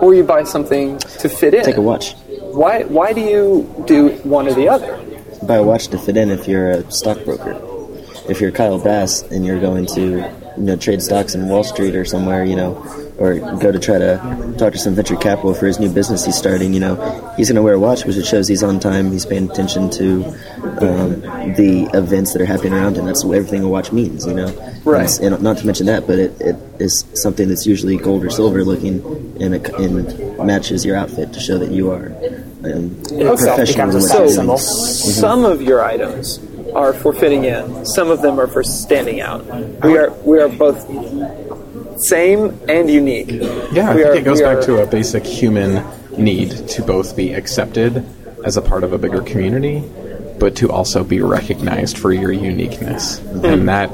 or 0.00 0.14
you 0.14 0.24
buy 0.24 0.44
something 0.44 0.98
to 0.98 1.28
fit 1.28 1.54
in. 1.54 1.64
Take 1.64 1.76
a 1.76 1.80
watch. 1.80 2.14
Why 2.40 2.84
why 2.84 3.12
do 3.12 3.20
you 3.20 3.84
do 3.86 4.10
one 4.24 4.46
or 4.46 4.54
the 4.54 4.68
other? 4.68 5.02
Buy 5.46 5.56
a 5.56 5.62
watch 5.62 5.88
to 5.88 5.98
fit 5.98 6.16
in 6.16 6.30
if 6.30 6.46
you're 6.48 6.70
a 6.70 6.90
stockbroker. 6.90 7.60
If 8.28 8.40
you're 8.40 8.50
Kyle 8.50 8.78
Bass 8.78 9.22
and 9.22 9.46
you're 9.46 9.60
going 9.60 9.86
to, 9.86 10.28
you 10.56 10.64
know, 10.64 10.76
trade 10.76 11.02
stocks 11.02 11.34
in 11.34 11.48
Wall 11.48 11.64
Street 11.64 11.94
or 11.94 12.04
somewhere, 12.04 12.44
you 12.44 12.56
know, 12.56 12.74
or 13.18 13.38
go 13.58 13.72
to 13.72 13.78
try 13.78 13.98
to 13.98 14.54
talk 14.58 14.72
to 14.72 14.78
some 14.78 14.94
venture 14.94 15.16
capital 15.16 15.54
for 15.54 15.66
his 15.66 15.78
new 15.78 15.90
business 15.90 16.24
he's 16.24 16.36
starting, 16.36 16.74
you 16.74 16.80
know, 16.80 16.96
he's 17.36 17.48
going 17.48 17.56
to 17.56 17.62
wear 17.62 17.74
a 17.74 17.78
watch 17.78 18.04
which 18.04 18.16
it 18.16 18.26
shows 18.26 18.48
he's 18.48 18.62
on 18.62 18.80
time, 18.80 19.10
he's 19.10 19.26
paying 19.26 19.50
attention 19.50 19.90
to 19.90 20.24
um, 20.80 21.20
the 21.54 21.88
events 21.94 22.32
that 22.32 22.42
are 22.42 22.46
happening 22.46 22.72
around 22.72 22.96
him. 22.96 23.06
That's 23.06 23.24
what 23.24 23.36
everything 23.36 23.62
a 23.62 23.68
watch 23.68 23.92
means, 23.92 24.26
you 24.26 24.34
know. 24.34 24.48
Right. 24.84 25.10
And, 25.20 25.34
and 25.34 25.42
not 25.42 25.58
to 25.58 25.66
mention 25.66 25.86
that, 25.86 26.06
but 26.06 26.18
it, 26.18 26.40
it 26.40 26.56
is 26.78 27.04
something 27.14 27.48
that's 27.48 27.66
usually 27.66 27.96
gold 27.96 28.24
or 28.24 28.30
silver 28.30 28.64
looking 28.64 29.04
and, 29.40 29.54
it, 29.54 29.68
and 29.74 30.38
matches 30.46 30.84
your 30.84 30.96
outfit 30.96 31.32
to 31.32 31.40
show 31.40 31.58
that 31.58 31.70
you 31.70 31.90
are 31.90 32.06
um, 32.64 32.96
professional 33.04 33.66
becomes 33.66 33.94
in 33.94 34.00
a 34.00 34.04
what 34.04 34.08
status 34.08 34.16
you're 34.16 34.28
symbol. 34.28 34.56
doing. 34.56 34.58
Some 34.58 35.44
of 35.44 35.62
your 35.62 35.84
items 35.84 36.38
are 36.76 36.92
for 36.92 37.12
fitting 37.12 37.44
in. 37.44 37.86
Some 37.86 38.10
of 38.10 38.20
them 38.20 38.38
are 38.38 38.46
for 38.46 38.62
standing 38.62 39.20
out. 39.20 39.44
We 39.82 39.96
are 39.96 40.10
we 40.24 40.38
are 40.40 40.48
both 40.48 40.78
same 42.02 42.60
and 42.68 42.90
unique. 42.90 43.30
Yeah, 43.72 43.90
I 43.90 43.94
we 43.94 44.02
think 44.02 44.14
are, 44.14 44.18
it 44.18 44.24
goes 44.24 44.40
back 44.42 44.58
are- 44.58 44.62
to 44.62 44.82
a 44.82 44.86
basic 44.86 45.24
human 45.24 45.84
need 46.18 46.50
to 46.68 46.82
both 46.82 47.16
be 47.16 47.32
accepted 47.32 48.04
as 48.44 48.56
a 48.56 48.62
part 48.62 48.84
of 48.84 48.92
a 48.92 48.98
bigger 48.98 49.22
community, 49.22 49.82
but 50.38 50.54
to 50.56 50.70
also 50.70 51.02
be 51.02 51.20
recognized 51.20 51.98
for 51.98 52.12
your 52.12 52.32
uniqueness. 52.32 53.18
And 53.18 53.68
that 53.68 53.90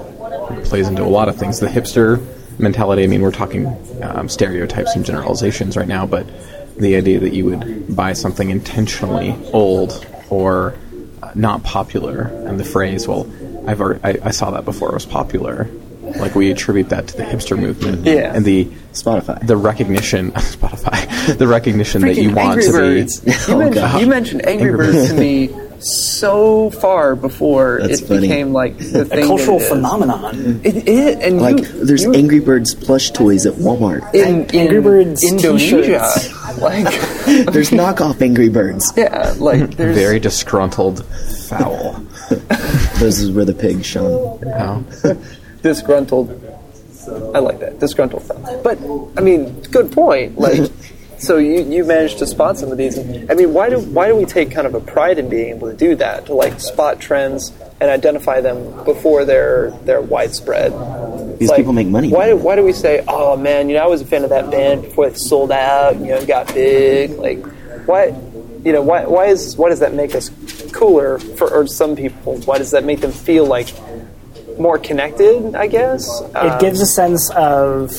plays 0.64 0.88
into 0.88 1.02
a 1.02 1.12
lot 1.18 1.28
of 1.28 1.36
things. 1.36 1.60
The 1.60 1.68
hipster 1.68 2.20
mentality, 2.58 3.04
I 3.04 3.06
mean, 3.06 3.22
we're 3.22 3.30
talking 3.30 3.66
um, 4.02 4.28
stereotypes 4.28 4.94
and 4.94 5.04
generalizations 5.04 5.76
right 5.76 5.88
now, 5.88 6.04
but 6.06 6.26
the 6.76 6.96
idea 6.96 7.20
that 7.20 7.32
you 7.32 7.44
would 7.46 7.94
buy 7.94 8.12
something 8.12 8.50
intentionally 8.50 9.36
old 9.52 10.04
or 10.30 10.74
not 11.34 11.62
popular, 11.64 12.22
and 12.46 12.58
the 12.58 12.64
phrase, 12.64 13.06
well, 13.08 13.26
I've 13.66 13.80
already, 13.80 14.00
I, 14.02 14.28
I 14.28 14.30
saw 14.30 14.50
that 14.52 14.64
before 14.64 14.88
it 14.90 14.94
was 14.94 15.06
popular. 15.06 15.68
Like 16.16 16.34
we 16.34 16.50
attribute 16.50 16.88
that 16.90 17.06
to 17.08 17.16
the 17.16 17.22
hipster 17.22 17.58
movement, 17.58 18.04
Yeah. 18.04 18.34
and 18.34 18.44
the 18.44 18.64
Spotify. 18.92 19.46
the 19.46 19.56
recognition 19.56 20.30
Spotify, 20.32 21.38
the 21.38 21.46
recognition 21.46 22.02
that 22.02 22.16
you 22.16 22.34
want 22.34 22.58
Angry 22.58 22.64
to 22.64 22.72
Birds. 22.72 23.20
be. 23.20 23.32
Oh, 23.48 23.60
you, 23.60 23.70
mentioned, 23.70 24.00
you 24.00 24.06
mentioned 24.08 24.46
Angry, 24.46 24.68
Angry 24.70 24.86
Birds 24.92 25.08
to 25.10 25.14
me 25.16 25.50
so 25.80 26.70
far 26.70 27.16
before 27.16 27.78
That's 27.82 28.00
it 28.02 28.06
funny. 28.06 28.20
became 28.22 28.52
like 28.52 28.76
the 28.78 29.02
A 29.12 29.26
cultural 29.26 29.58
that 29.58 29.64
it 29.64 29.66
is. 29.66 29.68
phenomenon. 29.68 30.60
It 30.64 30.88
is, 30.88 31.16
and 31.24 31.40
Like, 31.40 31.58
you, 31.58 31.84
there's 31.84 32.02
you, 32.02 32.12
Angry 32.14 32.40
Birds 32.40 32.74
plush 32.74 33.10
toys 33.12 33.46
at 33.46 33.54
Walmart. 33.54 34.12
in, 34.14 34.44
in 34.46 34.56
Angry 34.56 34.80
Birds 34.80 35.24
Indonesia. 35.24 36.02
T-shirts. 36.54 37.26
Like, 37.26 37.46
There's 37.52 37.70
knockoff 37.70 38.20
Angry 38.20 38.48
Birds. 38.48 38.92
yeah, 38.96 39.34
like 39.38 39.70
there's 39.76 39.96
Very 39.96 40.18
disgruntled, 40.20 41.04
foul. 41.48 42.04
This 42.98 43.18
is 43.20 43.30
where 43.32 43.44
the 43.44 43.54
pigs 43.54 43.84
shone. 43.86 44.40
Oh. 44.46 44.84
disgruntled. 45.62 46.30
I 47.34 47.38
like 47.40 47.58
that 47.60 47.78
disgruntled. 47.80 48.22
fowl. 48.22 48.62
But 48.62 48.78
I 49.18 49.20
mean, 49.24 49.60
good 49.70 49.90
point. 49.92 50.38
Like, 50.38 50.70
so 51.18 51.38
you 51.38 51.62
you 51.62 51.84
managed 51.84 52.18
to 52.18 52.26
spot 52.26 52.58
some 52.58 52.70
of 52.70 52.78
these. 52.78 52.98
I 52.98 53.34
mean, 53.34 53.52
why 53.52 53.70
do 53.70 53.80
why 53.80 54.06
do 54.08 54.14
we 54.16 54.24
take 54.24 54.50
kind 54.52 54.66
of 54.66 54.74
a 54.74 54.80
pride 54.80 55.18
in 55.18 55.28
being 55.28 55.50
able 55.50 55.68
to 55.70 55.76
do 55.76 55.96
that 55.96 56.26
to 56.26 56.34
like 56.34 56.60
spot 56.60 57.00
trends 57.00 57.52
and 57.80 57.90
identify 57.90 58.40
them 58.40 58.84
before 58.84 59.24
they're 59.24 59.70
they're 59.84 60.00
widespread? 60.00 60.72
These 61.42 61.50
Like, 61.50 61.58
people 61.58 61.72
make 61.72 61.88
money. 61.88 62.08
Why 62.08 62.28
do, 62.28 62.36
why 62.36 62.56
do 62.56 62.62
we 62.64 62.72
say, 62.72 63.04
oh 63.08 63.36
man, 63.36 63.68
you 63.68 63.74
know, 63.76 63.82
I 63.82 63.86
was 63.86 64.00
a 64.00 64.06
fan 64.06 64.22
of 64.24 64.30
that 64.30 64.50
band 64.50 64.82
before 64.82 65.06
it 65.08 65.18
sold 65.18 65.50
out, 65.52 65.96
you 65.98 66.06
know, 66.06 66.24
got 66.24 66.46
big. 66.54 67.10
Like, 67.12 67.44
why, 67.86 68.14
you 68.64 68.72
know, 68.72 68.82
why, 68.82 69.04
why 69.06 69.26
is 69.26 69.56
why 69.56 69.68
does 69.70 69.80
that 69.80 69.92
make 69.94 70.14
us 70.14 70.30
cooler 70.72 71.18
for 71.18 71.52
or 71.52 71.66
some 71.66 71.96
people? 71.96 72.38
Why 72.42 72.58
does 72.58 72.70
that 72.70 72.84
make 72.84 73.00
them 73.00 73.12
feel 73.12 73.44
like 73.44 73.68
more 74.58 74.78
connected? 74.78 75.54
I 75.54 75.66
guess 75.66 76.06
It 76.34 76.60
gives 76.60 76.80
a 76.80 76.86
sense 76.86 77.30
of 77.30 77.92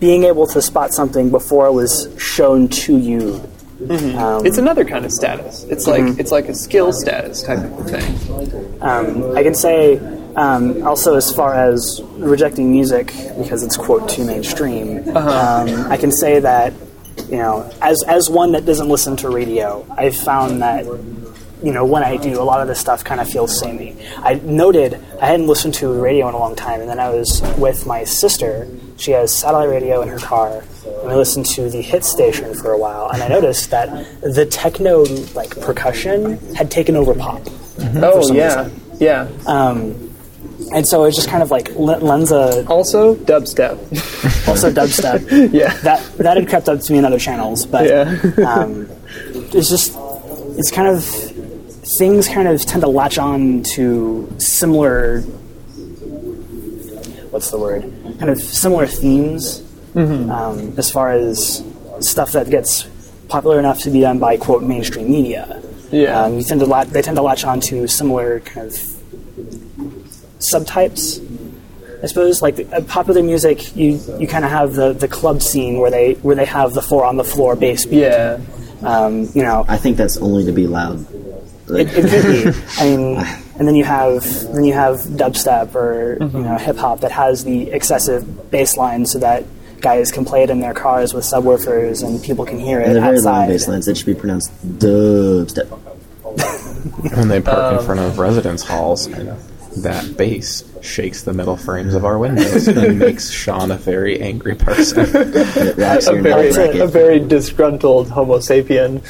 being 0.00 0.24
able 0.24 0.46
to 0.48 0.60
spot 0.62 0.92
something 0.94 1.30
before 1.30 1.66
it 1.66 1.72
was 1.72 2.08
shown 2.18 2.68
to 2.68 2.96
you. 2.96 3.42
Um, 3.90 4.46
It's 4.46 4.56
another 4.58 4.84
kind 4.84 5.04
of 5.04 5.12
status. 5.12 5.64
It's 5.64 5.86
like 5.86 6.18
it's 6.18 6.30
like 6.30 6.48
a 6.48 6.54
skill 6.54 6.92
status 6.92 7.42
type 7.42 7.58
of 7.58 7.90
thing. 7.90 8.78
Um, 8.80 9.36
I 9.36 9.42
can 9.42 9.54
say 9.54 9.96
um, 10.36 10.86
also 10.86 11.14
as 11.14 11.32
far 11.32 11.54
as 11.54 12.00
rejecting 12.16 12.70
music 12.70 13.06
because 13.38 13.62
it's 13.62 13.76
quote 13.76 14.08
too 14.08 14.24
mainstream. 14.24 15.08
Um, 15.16 15.90
I 15.90 15.96
can 15.96 16.10
say 16.12 16.40
that 16.40 16.72
you 17.28 17.36
know 17.36 17.70
as 17.80 18.02
as 18.04 18.28
one 18.28 18.52
that 18.52 18.66
doesn't 18.66 18.88
listen 18.88 19.16
to 19.18 19.28
radio, 19.28 19.86
I've 19.96 20.16
found 20.16 20.62
that 20.62 20.84
you 20.84 21.72
know 21.72 21.84
when 21.84 22.02
I 22.02 22.16
do, 22.16 22.40
a 22.40 22.42
lot 22.42 22.60
of 22.60 22.68
this 22.68 22.80
stuff 22.80 23.04
kind 23.04 23.20
of 23.20 23.28
feels 23.28 23.58
samey. 23.58 23.96
I 24.16 24.34
noted 24.34 24.94
I 25.20 25.26
hadn't 25.26 25.46
listened 25.46 25.74
to 25.74 25.88
radio 25.88 26.28
in 26.28 26.34
a 26.34 26.38
long 26.38 26.56
time, 26.56 26.80
and 26.80 26.88
then 26.88 26.98
I 26.98 27.10
was 27.10 27.42
with 27.58 27.86
my 27.86 28.04
sister. 28.04 28.68
She 28.96 29.12
has 29.12 29.36
satellite 29.36 29.68
radio 29.68 30.02
in 30.02 30.08
her 30.08 30.18
car, 30.18 30.62
and 30.86 31.08
we 31.08 31.14
listened 31.14 31.46
to 31.46 31.68
the 31.70 31.80
hit 31.80 32.04
station 32.04 32.54
for 32.54 32.72
a 32.72 32.78
while. 32.78 33.10
And 33.10 33.22
I 33.22 33.28
noticed 33.28 33.70
that 33.70 33.88
the 34.20 34.46
techno 34.46 35.04
like 35.34 35.58
percussion 35.60 36.38
had 36.54 36.70
taken 36.70 36.96
over 36.96 37.14
pop. 37.14 37.42
Oh 37.96 38.22
some 38.22 38.36
yeah, 38.36 38.68
yeah. 39.00 39.28
And 40.74 40.86
so 40.88 41.04
it 41.04 41.14
just 41.14 41.28
kind 41.28 41.42
of 41.42 41.50
like 41.52 41.70
l- 41.70 41.84
lends 42.00 42.32
a 42.32 42.66
also, 42.66 43.14
dubstep. 43.14 43.78
also 44.48 44.72
dubstep. 44.72 45.52
yeah, 45.52 45.72
That 45.78 46.02
that 46.18 46.36
had 46.36 46.48
crept 46.48 46.68
up 46.68 46.80
to 46.80 46.92
me 46.92 46.98
in 46.98 47.04
other 47.04 47.18
channels, 47.18 47.64
but 47.64 47.86
yeah. 47.88 48.02
um, 48.46 48.88
it's 49.54 49.68
just 49.68 49.96
it's 50.58 50.70
kind 50.72 50.88
of 50.88 51.04
things 51.98 52.26
kind 52.28 52.48
of 52.48 52.60
tend 52.66 52.82
to 52.82 52.88
latch 52.88 53.18
on 53.18 53.62
to 53.74 54.32
similar 54.38 55.20
what's 57.30 57.50
the 57.50 57.58
word 57.58 57.82
kind 58.18 58.30
of 58.30 58.40
similar 58.40 58.86
themes 58.86 59.62
um, 59.96 60.74
as 60.78 60.90
far 60.90 61.10
as 61.12 61.62
stuff 62.00 62.32
that 62.32 62.50
gets 62.50 62.84
popular 63.28 63.58
enough 63.58 63.78
to 63.80 63.90
be 63.90 64.00
done 64.00 64.18
by 64.18 64.36
quote 64.36 64.62
mainstream 64.62 65.08
media. 65.10 65.62
Yeah. 65.92 66.22
um, 66.24 66.34
you 66.34 66.42
tend 66.42 66.58
to 66.60 66.66
lat- 66.66 66.90
they 66.90 67.02
tend 67.02 67.16
to 67.16 67.22
latch 67.22 67.44
on 67.44 67.60
to 67.60 67.86
similar 67.86 68.40
kind 68.40 68.66
of 68.66 68.76
subtypes. 70.38 71.20
I 72.02 72.06
suppose 72.06 72.42
like 72.42 72.58
uh, 72.72 72.82
popular 72.82 73.22
music, 73.22 73.74
you 73.76 74.00
you 74.18 74.26
kind 74.26 74.44
of 74.44 74.50
have 74.50 74.74
the, 74.74 74.92
the 74.92 75.08
club 75.08 75.42
scene 75.42 75.78
where 75.78 75.90
they 75.90 76.14
where 76.14 76.36
they 76.36 76.44
have 76.44 76.74
the 76.74 76.82
four 76.82 77.04
on 77.04 77.16
the 77.16 77.24
floor 77.24 77.56
bass 77.56 77.86
beat. 77.86 78.00
yeah. 78.00 78.38
Um, 78.82 79.30
you 79.34 79.42
know, 79.42 79.64
I 79.66 79.78
think 79.78 79.96
that's 79.96 80.18
only 80.18 80.44
to 80.44 80.52
be 80.52 80.66
loud. 80.66 81.06
it, 81.70 81.88
it 81.96 82.10
could 82.10 82.22
be. 82.22 82.60
I 82.78 82.84
mean, 82.84 83.16
and 83.58 83.66
then 83.66 83.74
you 83.74 83.84
have 83.84 84.22
then 84.52 84.64
you 84.64 84.74
have 84.74 84.98
dubstep 85.00 85.74
or 85.74 86.18
you 86.20 86.42
know 86.42 86.58
hip 86.58 86.76
hop 86.76 87.00
that 87.00 87.12
has 87.12 87.44
the 87.44 87.70
excessive 87.70 88.50
bass 88.50 88.76
line, 88.76 89.06
so 89.06 89.18
that 89.20 89.44
guys 89.80 90.10
can 90.10 90.24
play 90.24 90.42
it 90.42 90.50
in 90.50 90.60
their 90.60 90.74
cars 90.74 91.12
with 91.12 91.24
subwoofers 91.24 92.02
and 92.02 92.22
people 92.22 92.46
can 92.46 92.58
hear 92.58 92.80
it 92.80 92.86
And 92.86 92.96
they're 92.96 93.02
very 93.02 93.20
long 93.20 93.46
bass 93.46 93.68
lines. 93.68 93.86
It 93.86 93.98
should 93.98 94.06
be 94.06 94.14
pronounced 94.14 94.50
dubstep. 94.78 95.68
when 97.16 97.28
they 97.28 97.40
park 97.40 97.78
in 97.78 97.86
front 97.86 98.00
of 98.00 98.18
residence 98.18 98.62
halls, 98.62 99.06
and 99.06 99.38
that 99.82 100.16
bass 100.16 100.64
shakes 100.82 101.22
the 101.22 101.32
metal 101.32 101.56
frames 101.56 101.94
of 101.94 102.04
our 102.04 102.18
windows 102.18 102.68
and 102.68 102.98
makes 103.06 103.30
Shawn 103.30 103.70
a 103.70 103.76
very 103.76 104.20
angry 104.20 104.54
person. 104.54 105.00
A 105.04 106.22
very, 106.22 106.52
neck 106.52 106.74
a 106.76 106.86
very 106.86 107.18
disgruntled 107.20 108.08
Homo 108.10 108.38
sapien. 108.38 109.02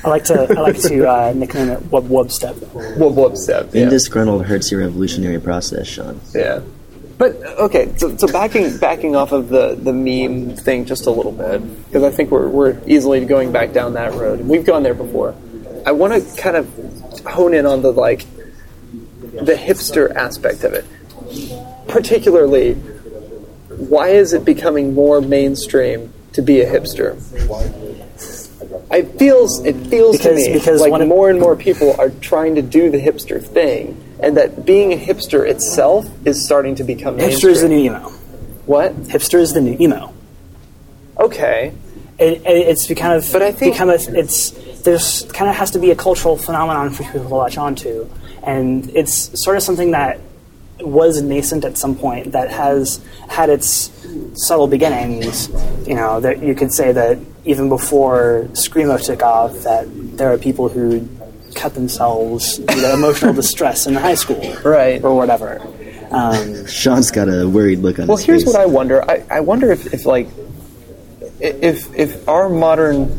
I 0.04 0.08
like 0.08 0.24
to 0.24 0.46
I 0.56 0.60
like 0.60 0.78
to 0.82 1.06
uh, 1.10 1.32
nickname 1.34 1.68
it 1.70 1.80
Wub 1.90 2.06
Wub 2.08 2.30
Step. 2.30 2.56
Whoop 2.56 3.14
whoop 3.14 3.36
step. 3.36 3.72
Being 3.72 3.84
Yeah. 3.84 3.90
disgruntled 3.90 4.46
hurts 4.46 4.70
your 4.70 4.82
evolutionary 4.82 5.40
process, 5.40 5.86
Shawn. 5.86 6.20
Yeah. 6.34 6.60
But 7.18 7.34
okay, 7.58 7.92
so, 7.96 8.16
so 8.16 8.28
backing 8.28 8.76
backing 8.78 9.16
off 9.16 9.32
of 9.32 9.48
the, 9.48 9.74
the 9.74 9.92
meme 9.92 10.54
thing 10.56 10.84
just 10.84 11.06
a 11.06 11.10
little 11.10 11.32
bit 11.32 11.60
because 11.86 12.04
I 12.04 12.10
think 12.10 12.30
we're 12.30 12.48
we're 12.48 12.80
easily 12.86 13.24
going 13.24 13.50
back 13.52 13.72
down 13.72 13.94
that 13.94 14.14
road. 14.14 14.40
We've 14.40 14.64
gone 14.64 14.82
there 14.84 14.94
before. 14.94 15.34
I 15.84 15.92
want 15.92 16.12
to 16.14 16.40
kind 16.40 16.56
of 16.56 16.68
hone 17.26 17.54
in 17.54 17.66
on 17.66 17.82
the 17.82 17.92
like 17.92 18.24
the 19.40 19.54
hipster 19.54 20.14
aspect 20.14 20.64
of 20.64 20.72
it, 20.74 20.84
particularly 21.88 22.74
why 22.74 24.08
is 24.08 24.32
it 24.32 24.44
becoming 24.44 24.94
more 24.94 25.20
mainstream 25.20 26.12
to 26.32 26.42
be 26.42 26.60
a 26.60 26.66
hipster? 26.70 27.16
It 28.90 29.18
feels 29.18 29.64
it 29.64 29.76
feels 29.88 30.18
to 30.20 30.34
me 30.34 30.52
because 30.52 30.80
like 30.80 31.00
of- 31.00 31.08
more 31.08 31.30
and 31.30 31.38
more 31.38 31.56
people 31.56 31.94
are 32.00 32.10
trying 32.10 32.54
to 32.56 32.62
do 32.62 32.90
the 32.90 32.98
hipster 32.98 33.42
thing, 33.44 34.02
and 34.20 34.36
that 34.36 34.64
being 34.64 34.92
a 34.92 34.96
hipster 34.96 35.46
itself 35.48 36.06
is 36.26 36.44
starting 36.44 36.74
to 36.76 36.84
become 36.84 37.16
Hipster 37.18 37.50
is 37.50 37.60
the 37.62 37.68
new 37.68 37.78
emo. 37.78 38.08
What? 38.66 38.94
Hipster 39.02 39.38
is 39.40 39.52
the 39.52 39.60
new 39.60 39.76
emo. 39.78 40.12
Okay, 41.18 41.72
It, 42.18 42.42
it, 42.42 42.46
it's 42.46 42.86
kind 42.94 43.12
of 43.14 43.28
But 43.32 43.42
I 43.42 43.52
think- 43.52 43.74
become 43.74 43.90
a, 43.90 43.94
it's 43.94 44.50
there's 44.82 45.22
kind 45.32 45.50
of 45.50 45.56
has 45.56 45.72
to 45.72 45.78
be 45.78 45.90
a 45.90 45.96
cultural 45.96 46.36
phenomenon 46.36 46.90
for 46.90 47.02
people 47.04 47.28
to 47.28 47.34
latch 47.34 47.58
onto, 47.58 48.08
and 48.48 48.88
it's 48.96 49.14
sort 49.42 49.56
of 49.56 49.62
something 49.62 49.90
that 49.92 50.20
was 50.80 51.20
nascent 51.20 51.64
at 51.64 51.76
some 51.76 51.94
point 51.96 52.32
that 52.32 52.50
has 52.50 53.00
had 53.28 53.50
its 53.50 53.90
subtle 54.34 54.66
beginnings. 54.68 55.48
You 55.86 55.94
know, 55.94 56.20
that 56.20 56.42
you 56.42 56.54
could 56.54 56.72
say 56.72 56.92
that 56.92 57.18
even 57.44 57.68
before 57.68 58.48
screamo 58.52 58.96
took 59.04 59.22
off, 59.22 59.52
that 59.64 59.86
there 60.18 60.32
are 60.32 60.38
people 60.38 60.68
who 60.68 61.06
cut 61.54 61.74
themselves 61.74 62.58
due 62.58 62.66
to 62.66 62.92
emotional 62.92 63.34
distress 63.42 63.86
in 63.86 63.94
high 63.94 64.14
school, 64.14 64.40
Right. 64.64 65.02
or 65.02 65.14
whatever. 65.16 65.60
Um, 66.10 66.66
Shawn's 66.66 67.10
got 67.10 67.28
a 67.28 67.46
worried 67.48 67.80
look 67.80 67.98
on 67.98 68.02
his 68.02 68.08
own. 68.08 68.08
Well, 68.08 68.16
his 68.16 68.26
here's 68.26 68.44
face. 68.44 68.54
what 68.54 68.62
I 68.62 68.66
wonder. 68.66 69.02
I, 69.10 69.24
I 69.30 69.40
wonder 69.40 69.70
if, 69.72 69.92
if 69.92 70.06
like 70.06 70.28
if 71.40 71.94
if 71.94 72.28
our 72.28 72.48
modern 72.48 73.10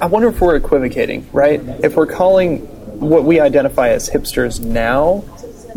I 0.00 0.06
wonder 0.06 0.28
if 0.28 0.40
we're 0.40 0.56
equivocating, 0.56 1.28
right? 1.32 1.60
If 1.84 1.94
we're 1.96 2.06
calling 2.06 2.66
what 3.00 3.24
we 3.24 3.40
identify 3.40 3.88
as 3.88 4.10
hipsters 4.10 4.60
now 4.60 5.24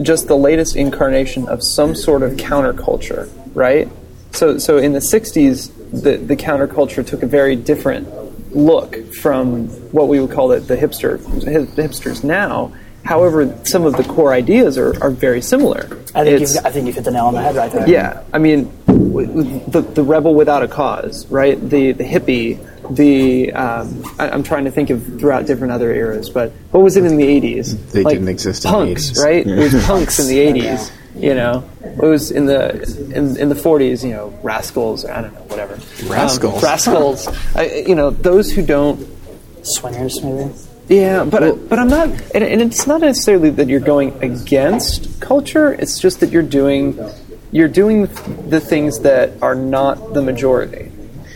just 0.01 0.27
the 0.27 0.37
latest 0.37 0.75
incarnation 0.75 1.47
of 1.47 1.61
some 1.63 1.95
sort 1.95 2.23
of 2.23 2.33
counterculture, 2.33 3.29
right? 3.53 3.89
So 4.31 4.57
so 4.57 4.77
in 4.77 4.93
the 4.93 4.99
60s 4.99 5.71
the 5.91 6.17
the 6.17 6.35
counterculture 6.35 7.05
took 7.05 7.23
a 7.23 7.27
very 7.27 7.55
different 7.55 8.07
look 8.55 9.13
from 9.13 9.67
what 9.91 10.07
we 10.07 10.19
would 10.19 10.31
call 10.31 10.51
it 10.51 10.61
the 10.61 10.75
hipster 10.75 11.19
hip- 11.43 11.69
hipsters 11.69 12.23
now. 12.23 12.71
However, 13.05 13.57
some 13.63 13.85
of 13.85 13.95
the 13.97 14.03
core 14.03 14.33
ideas 14.33 14.77
are, 14.77 14.93
are 15.03 15.09
very 15.09 15.41
similar. 15.41 15.85
I 16.13 16.23
think 16.23 16.27
It's- 16.41 16.55
you've, 16.55 16.65
I 16.65 16.69
think 16.71 16.85
you've 16.85 16.95
hit 16.95 17.05
the 17.05 17.11
nail 17.11 17.25
on 17.25 17.33
the 17.33 17.41
head 17.41 17.55
right 17.55 17.71
there. 17.71 17.87
yeah, 17.89 18.21
I 18.33 18.37
mean, 18.37 18.71
the 18.87 19.81
the 19.81 20.03
rebel 20.03 20.35
without 20.35 20.63
a 20.63 20.67
cause, 20.67 21.25
right? 21.27 21.57
The 21.69 21.91
the 21.93 22.03
hippie, 22.03 22.59
the 22.95 23.51
um, 23.53 24.03
I, 24.19 24.29
I'm 24.29 24.43
trying 24.43 24.65
to 24.65 24.71
think 24.71 24.89
of 24.89 25.03
throughout 25.19 25.45
different 25.47 25.73
other 25.73 25.91
eras, 25.93 26.29
but 26.29 26.51
what 26.71 26.83
was 26.83 26.97
it 26.97 27.03
in 27.05 27.17
the 27.17 27.25
'80s? 27.25 27.91
They 27.91 28.03
didn't 28.03 28.27
exist 28.27 28.65
in 28.65 28.71
the 28.71 28.77
80s. 28.95 29.17
right? 29.23 29.45
It 29.47 29.57
was 29.73 29.85
punks 29.87 30.19
in 30.19 30.27
the 30.27 30.37
'80s. 30.61 30.91
You 31.15 31.33
know, 31.35 31.67
it 31.83 31.97
was 32.05 32.31
in 32.31 32.45
the 32.45 32.81
in, 33.15 33.37
in 33.37 33.49
the 33.49 33.55
'40s. 33.55 34.03
You 34.03 34.11
know, 34.13 34.39
rascals. 34.43 35.05
I 35.05 35.21
don't 35.21 35.33
know, 35.33 35.39
whatever. 35.41 35.73
Um, 35.75 36.09
Rascals. 36.09 36.63
rascals. 36.63 37.27
I, 37.55 37.83
you 37.87 37.95
know, 37.95 38.11
those 38.11 38.51
who 38.51 38.61
don't 38.61 39.07
Swingers, 39.63 40.23
maybe. 40.23 40.51
Yeah, 40.89 41.23
but 41.23 41.69
but 41.69 41.77
I'm 41.77 41.87
not, 41.87 42.09
and, 42.33 42.43
and 42.43 42.61
it's 42.61 42.87
not 42.87 43.01
necessarily 43.01 43.51
that 43.51 43.67
you're 43.67 43.79
going 43.79 44.23
against 44.23 45.21
culture. 45.21 45.71
It's 45.71 45.99
just 45.99 46.19
that 46.21 46.31
you're 46.31 46.41
doing 46.41 46.99
you're 47.51 47.67
doing 47.67 48.07
the 48.49 48.59
things 48.59 48.99
that 49.01 49.41
are 49.41 49.55
not 49.55 50.13
the 50.13 50.21
majority. 50.21 50.91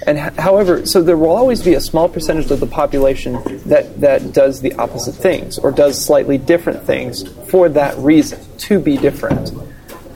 And 0.05 0.17
h- 0.17 0.33
however, 0.33 0.85
so 0.85 1.01
there 1.01 1.17
will 1.17 1.31
always 1.31 1.61
be 1.61 1.75
a 1.75 1.81
small 1.81 2.09
percentage 2.09 2.51
of 2.51 2.59
the 2.59 2.67
population 2.67 3.33
that 3.67 4.01
that 4.01 4.33
does 4.33 4.61
the 4.61 4.73
opposite 4.73 5.13
things 5.13 5.57
or 5.59 5.71
does 5.71 6.03
slightly 6.03 6.37
different 6.37 6.83
things 6.83 7.23
for 7.49 7.69
that 7.69 7.97
reason 7.97 8.39
to 8.57 8.79
be 8.79 8.97
different. 8.97 9.51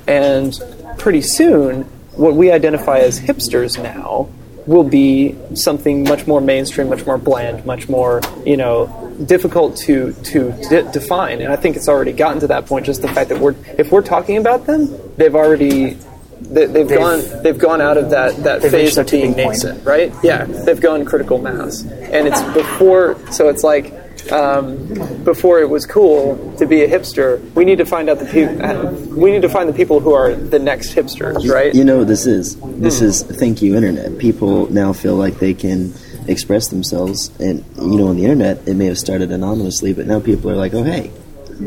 And 0.07 0.59
pretty 0.97 1.21
soon, 1.21 1.83
what 2.15 2.33
we 2.33 2.51
identify 2.51 2.99
as 2.99 3.19
hipsters 3.19 3.81
now 3.81 4.29
will 4.67 4.83
be 4.83 5.35
something 5.55 6.03
much 6.03 6.27
more 6.27 6.41
mainstream, 6.41 6.89
much 6.89 7.05
more 7.05 7.17
bland, 7.17 7.65
much 7.65 7.89
more 7.89 8.21
you 8.45 8.57
know 8.57 8.87
difficult 9.25 9.77
to 9.77 10.13
to 10.23 10.51
de- 10.69 10.91
define. 10.91 11.41
And 11.41 11.51
I 11.51 11.55
think 11.55 11.75
it's 11.75 11.87
already 11.87 12.11
gotten 12.11 12.41
to 12.41 12.47
that 12.47 12.65
point. 12.67 12.85
Just 12.85 13.01
the 13.01 13.07
fact 13.07 13.29
that 13.29 13.39
we're 13.39 13.55
if 13.77 13.91
we're 13.91 14.01
talking 14.01 14.37
about 14.37 14.65
them, 14.65 14.89
they've 15.15 15.33
already 15.35 15.97
they, 16.39 16.65
they've, 16.65 16.87
gone 16.87 17.23
they've 17.41 17.57
gone 17.57 17.81
out 17.81 17.97
of 17.97 18.11
that 18.11 18.35
that 18.43 18.61
phase 18.61 18.97
of 18.97 19.09
being 19.09 19.31
nascent, 19.35 19.85
right? 19.85 20.13
Yeah, 20.21 20.45
they've 20.45 20.79
gone 20.79 21.05
critical 21.05 21.39
mass, 21.39 21.81
and 21.83 22.27
it's 22.27 22.41
before. 22.53 23.17
So 23.31 23.49
it's 23.49 23.63
like. 23.63 24.06
Um, 24.31 25.23
before 25.23 25.59
it 25.59 25.69
was 25.69 25.85
cool 25.85 26.55
to 26.57 26.65
be 26.65 26.83
a 26.83 26.87
hipster, 26.87 27.39
we 27.53 27.65
need 27.65 27.77
to 27.77 27.85
find 27.85 28.09
out 28.09 28.19
the 28.19 28.25
people. 28.25 29.15
We 29.15 29.31
need 29.31 29.41
to 29.41 29.49
find 29.49 29.67
the 29.69 29.73
people 29.73 29.99
who 29.99 30.13
are 30.13 30.33
the 30.33 30.59
next 30.59 30.93
hipsters, 30.93 31.49
right? 31.49 31.73
You 31.73 31.83
know 31.83 31.99
what 31.99 32.07
this 32.07 32.25
is? 32.25 32.55
This 32.61 33.01
is 33.01 33.23
thank 33.23 33.61
you, 33.61 33.75
internet. 33.75 34.17
People 34.17 34.71
now 34.71 34.93
feel 34.93 35.15
like 35.15 35.39
they 35.39 35.53
can 35.53 35.93
express 36.27 36.67
themselves, 36.67 37.31
and 37.39 37.63
you 37.77 37.97
know, 37.97 38.07
on 38.07 38.17
the 38.17 38.23
internet, 38.23 38.67
it 38.67 38.75
may 38.75 38.85
have 38.85 38.97
started 38.97 39.31
anonymously, 39.31 39.93
but 39.93 40.07
now 40.07 40.19
people 40.19 40.51
are 40.51 40.55
like, 40.55 40.73
"Oh, 40.73 40.83
hey, 40.83 41.11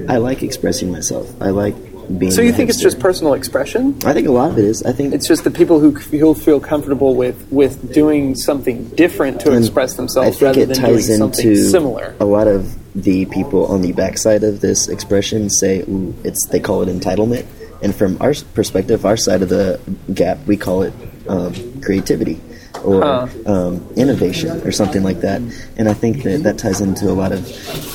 I 0.08 0.18
like 0.18 0.42
expressing 0.42 0.90
myself. 0.92 1.30
I 1.40 1.50
like 1.50 1.74
being." 2.18 2.32
So 2.32 2.42
you 2.42 2.52
think 2.52 2.70
it's 2.70 2.80
just 2.80 2.98
personal 2.98 3.34
expression? 3.34 3.96
I 4.04 4.12
think 4.12 4.28
a 4.28 4.32
lot 4.32 4.50
of 4.50 4.58
it 4.58 4.64
is. 4.64 4.82
I 4.82 4.92
think 4.92 5.14
It's 5.14 5.28
just 5.28 5.44
the 5.44 5.50
people 5.50 5.80
who 5.80 5.92
who 5.92 6.34
feel 6.34 6.60
comfortable 6.60 7.14
with 7.14 7.46
with 7.50 7.92
doing 7.92 8.34
something 8.34 8.84
different 8.90 9.40
to 9.40 9.52
express 9.56 9.94
I 9.94 9.96
themselves 9.96 10.38
think 10.38 10.42
rather 10.42 10.60
it 10.60 10.66
than 10.66 10.76
doing 10.84 10.96
ties 10.96 11.16
something 11.18 11.48
into 11.48 11.68
similar. 11.68 12.14
a 12.20 12.24
lot 12.24 12.48
of 12.48 12.76
the 12.94 13.26
people 13.26 13.66
on 13.66 13.82
the 13.82 13.92
backside 13.92 14.42
of 14.42 14.60
this 14.60 14.88
expression 14.88 15.48
say 15.48 15.80
ooh, 15.82 16.14
it's 16.24 16.46
they 16.46 16.60
call 16.60 16.82
it 16.82 16.88
entitlement, 16.88 17.46
and 17.82 17.94
from 17.94 18.16
our 18.20 18.34
perspective, 18.54 19.06
our 19.06 19.16
side 19.16 19.42
of 19.42 19.48
the 19.48 19.78
gap, 20.12 20.38
we 20.46 20.56
call 20.56 20.82
it 20.82 20.92
um, 21.28 21.54
creativity 21.80 22.40
or 22.84 23.00
Huh. 23.02 23.26
um, 23.46 23.86
innovation 23.96 24.60
or 24.66 24.72
something 24.72 25.02
like 25.02 25.20
that. 25.20 25.40
And 25.76 25.88
I 25.88 25.94
think 25.94 26.22
that 26.24 26.42
that 26.44 26.58
ties 26.58 26.80
into 26.80 27.10
a 27.10 27.12
lot 27.14 27.32
of 27.32 27.44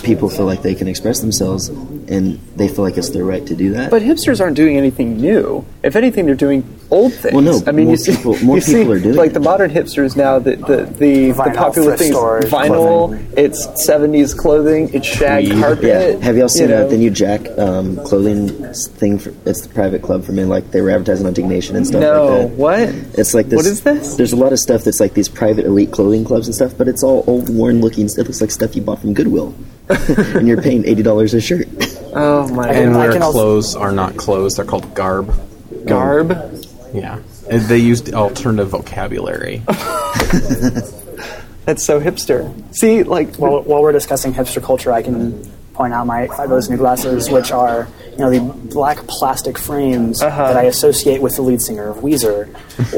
people 0.03 0.29
feel 0.29 0.45
like 0.45 0.61
they 0.61 0.75
can 0.75 0.87
express 0.87 1.19
themselves, 1.21 1.69
and 1.69 2.39
they 2.55 2.67
feel 2.67 2.83
like 2.83 2.97
it's 2.97 3.09
their 3.09 3.23
right 3.25 3.45
to 3.47 3.55
do 3.55 3.71
that. 3.71 3.89
But 3.91 4.01
hipsters 4.01 4.39
aren't 4.41 4.55
doing 4.55 4.77
anything 4.77 5.17
new. 5.17 5.65
If 5.83 5.95
anything, 5.95 6.25
they're 6.25 6.35
doing 6.35 6.63
old 6.91 7.13
things. 7.13 7.33
Well, 7.33 7.41
no, 7.43 7.61
I 7.67 7.71
mean, 7.71 7.85
more 7.87 7.93
you 7.93 7.97
see, 7.97 8.15
people- 8.15 8.37
more 8.43 8.57
you 8.57 8.61
see, 8.61 8.73
people 8.75 8.93
are 8.93 8.99
doing 8.99 9.15
like 9.15 9.31
it. 9.31 9.33
the 9.33 9.39
modern 9.39 9.71
hipsters 9.71 10.15
now. 10.15 10.39
The 10.39 10.55
the 10.55 10.77
the, 10.85 11.31
the 11.31 11.33
popular 11.55 11.95
thrift 11.97 11.99
things: 11.99 12.15
vinyl. 12.51 12.67
clothing. 12.67 13.27
It's 13.37 13.65
'70s 13.87 14.37
clothing. 14.37 14.93
It's 14.93 15.05
shag 15.07 15.45
Tweed. 15.47 15.59
carpet. 15.59 15.83
Yeah. 15.85 16.23
Have 16.25 16.37
y'all 16.37 16.49
seen 16.49 16.69
you 16.69 16.75
uh, 16.75 16.79
know. 16.81 16.89
the 16.89 16.97
new 16.97 17.09
Jack 17.09 17.47
um, 17.57 17.97
clothing 18.05 18.49
thing? 18.73 19.19
For, 19.19 19.33
it's 19.45 19.61
the 19.67 19.73
private 19.73 20.01
club 20.01 20.23
for 20.23 20.31
men. 20.31 20.49
Like 20.49 20.71
they 20.71 20.81
were 20.81 20.89
advertising 20.91 21.25
on 21.25 21.33
Diggnation 21.33 21.75
and 21.75 21.85
stuff 21.87 22.01
No, 22.01 22.25
like 22.25 22.49
that. 22.49 22.57
what? 22.57 22.89
It's 23.19 23.33
like 23.33 23.47
this. 23.47 23.57
What 23.57 23.65
is 23.65 23.81
this? 23.81 24.15
There's 24.15 24.33
a 24.33 24.37
lot 24.37 24.53
of 24.53 24.59
stuff 24.59 24.83
that's 24.83 24.99
like 24.99 25.13
these 25.13 25.29
private 25.29 25.65
elite 25.65 25.91
clothing 25.91 26.23
clubs 26.25 26.47
and 26.47 26.55
stuff, 26.55 26.73
but 26.77 26.87
it's 26.87 27.03
all 27.03 27.23
old, 27.27 27.49
worn 27.49 27.81
looking. 27.81 28.05
It 28.05 28.17
looks 28.17 28.41
like 28.41 28.51
stuff 28.51 28.75
you 28.75 28.81
bought 28.81 28.99
from 29.01 29.13
Goodwill, 29.13 29.53
and 29.89 30.47
you're 30.47 30.61
paying 30.61 30.85
eighty 30.85 31.03
dollars 31.03 31.33
a 31.33 31.41
shirt. 31.41 31.67
Oh 32.17 32.47
my 32.53 32.69
and 32.69 32.93
god! 32.93 32.99
I 32.99 33.03
where 33.05 33.11
can 33.13 33.21
also- 33.23 33.39
clothes 33.39 33.75
are 33.75 33.91
not 33.91 34.15
clothes, 34.17 34.55
they're 34.55 34.65
called 34.65 34.93
garb. 34.95 35.33
Garb. 35.85 36.29
Yeah. 36.95 37.19
And 37.49 37.61
they 37.63 37.77
used 37.77 38.13
alternative 38.13 38.69
vocabulary. 38.69 39.61
That's 41.65 41.83
so 41.83 41.99
hipster. 41.99 42.53
See, 42.75 43.03
like, 43.03 43.35
While, 43.37 43.61
while 43.63 43.81
we're 43.81 43.91
discussing 43.91 44.33
hipster 44.33 44.61
culture, 44.63 44.91
I 44.91 45.01
can 45.01 45.43
point 45.73 45.93
out 45.93 46.05
my 46.07 46.27
those 46.47 46.69
new 46.69 46.77
glasses, 46.77 47.29
which 47.29 47.51
are 47.51 47.87
you 48.11 48.17
know 48.19 48.29
the 48.29 48.39
black 48.69 48.97
plastic 49.07 49.57
frames 49.57 50.21
Uh-huh. 50.21 50.47
that 50.47 50.57
I 50.57 50.63
associate 50.63 51.21
with 51.21 51.35
the 51.35 51.41
lead 51.41 51.61
singer 51.61 51.89
of 51.89 51.97
Weezer, 51.97 52.47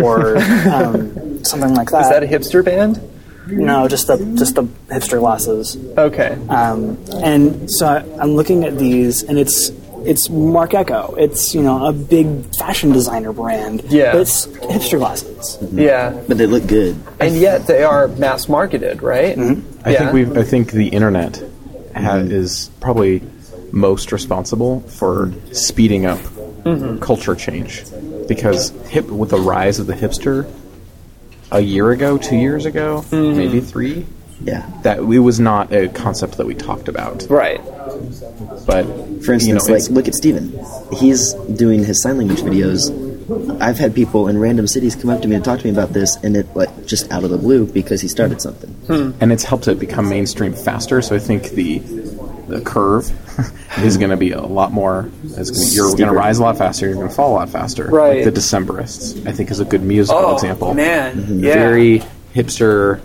or 0.04 0.38
um, 0.72 1.44
something 1.44 1.74
like 1.74 1.90
that. 1.92 2.02
is 2.04 2.10
that 2.10 2.24
a 2.24 2.28
hipster 2.28 2.64
band? 2.64 3.00
no, 3.48 3.88
just 3.88 4.08
the 4.08 4.18
just 4.38 4.56
the 4.56 4.64
hipster 4.90 5.20
glasses. 5.20 5.78
Okay. 5.98 6.38
Um, 6.50 6.98
and 7.24 7.72
so 7.72 7.88
I, 7.88 8.00
I'm 8.22 8.32
looking 8.36 8.66
at 8.66 8.78
these, 8.78 9.24
and 9.24 9.40
it's 9.40 9.70
it's 10.08 10.30
Marc 10.30 10.74
Ecko. 10.74 11.16
It's 11.18 11.54
you 11.54 11.62
know 11.62 11.86
a 11.86 11.94
big 11.94 12.28
fashion 12.56 12.92
designer 12.92 13.34
brand. 13.34 13.84
Yeah. 13.90 14.14
But 14.14 14.22
it's 14.22 14.48
hipster 14.48 14.98
glasses. 15.00 15.58
Mm-hmm. 15.62 15.80
Yeah, 15.80 16.24
But 16.28 16.38
they 16.38 16.46
look 16.48 16.66
good. 16.68 16.96
and 17.20 17.36
yet 17.36 17.68
they 17.68 17.84
are 17.84 18.08
mass 18.08 18.48
marketed, 18.48 19.02
right? 19.04 19.36
Mm-hmm. 19.38 19.80
I 19.88 19.92
Yeah. 19.92 20.12
think 20.12 20.14
we 20.34 20.40
I 20.40 20.44
think 20.44 20.72
the 20.72 20.88
internet 20.88 21.42
ha- 21.96 22.16
is 22.18 22.70
probably 22.80 23.22
most 23.72 24.12
responsible 24.12 24.80
for 24.82 25.32
speeding 25.52 26.06
up 26.06 26.20
mm-hmm. 26.20 27.00
culture 27.00 27.36
change 27.36 27.84
because 28.28 28.70
hip 28.88 29.08
with 29.10 29.30
the 29.30 29.40
rise 29.40 29.80
of 29.80 29.88
the 29.88 29.94
hipster 29.94 30.50
a 31.52 31.60
year 31.62 31.92
ago, 31.92 32.18
two 32.18 32.36
years 32.38 32.66
ago, 32.66 33.06
maybe 33.12 33.60
three. 33.62 34.06
Yeah. 34.42 34.66
That 34.84 35.00
it 35.00 35.04
was 35.20 35.40
not 35.40 35.72
a 35.74 35.88
concept 35.90 36.38
that 36.38 36.46
we 36.46 36.54
talked 36.56 36.88
about, 36.88 37.26
Right. 37.30 37.60
but 38.66 38.86
For 39.24 39.34
instance, 39.34 39.48
you 39.48 39.54
know, 39.56 39.64
like 39.80 39.90
look 39.90 40.08
at 40.08 40.14
Stephen. 40.16 40.58
He's 40.94 41.34
doing 41.34 41.84
his 41.84 42.02
sign 42.02 42.18
language 42.18 42.42
videos. 42.42 42.92
I've 43.62 43.78
had 43.78 43.94
people 43.94 44.28
in 44.30 44.38
random 44.40 44.68
cities 44.68 44.96
come 44.96 45.10
up 45.10 45.22
to 45.22 45.28
me 45.28 45.36
and 45.36 45.44
talk 45.44 45.60
to 45.60 45.66
me 45.66 45.72
about 45.72 45.92
this, 45.94 46.16
and 46.24 46.38
it 46.38 46.48
like 46.56 46.86
just 46.86 47.12
out 47.12 47.24
of 47.24 47.30
the 47.30 47.38
blue 47.38 47.66
because 47.66 48.00
he 48.00 48.08
started 48.08 48.42
something. 48.42 48.70
Hmm. 48.88 49.12
and 49.20 49.32
it's 49.34 49.44
helped 49.44 49.68
it 49.68 49.80
become 49.80 50.08
mainstream 50.08 50.54
faster. 50.54 51.02
So 51.02 51.16
I 51.16 51.20
think 51.20 51.50
the 51.52 51.80
the 52.48 52.62
curve 52.62 53.12
is 53.80 53.98
going 53.98 54.12
to 54.12 54.16
be 54.18 54.32
a 54.32 54.40
lot 54.42 54.72
more. 54.72 55.10
Is 55.26 55.52
gonna, 55.52 55.66
you're 55.72 55.92
going 55.98 56.08
to 56.10 56.16
rise 56.16 56.40
a 56.40 56.44
lot 56.44 56.58
faster. 56.58 56.86
You're 56.86 56.96
going 56.96 57.10
to 57.10 57.14
fall 57.14 57.34
a 57.34 57.38
lot 57.38 57.50
faster. 57.50 57.88
Right. 57.90 58.24
Like 58.24 58.34
the 58.34 58.40
Decemberists, 58.40 59.28
I 59.28 59.34
think, 59.34 59.52
is 59.52 59.60
a 59.60 59.66
good 59.66 59.84
musical 59.84 60.22
Oh 60.22 60.34
example. 60.36 60.74
man, 60.74 61.16
mm-hmm. 61.18 61.40
yeah. 61.44 61.54
Very 61.56 62.04
hipster. 62.34 63.02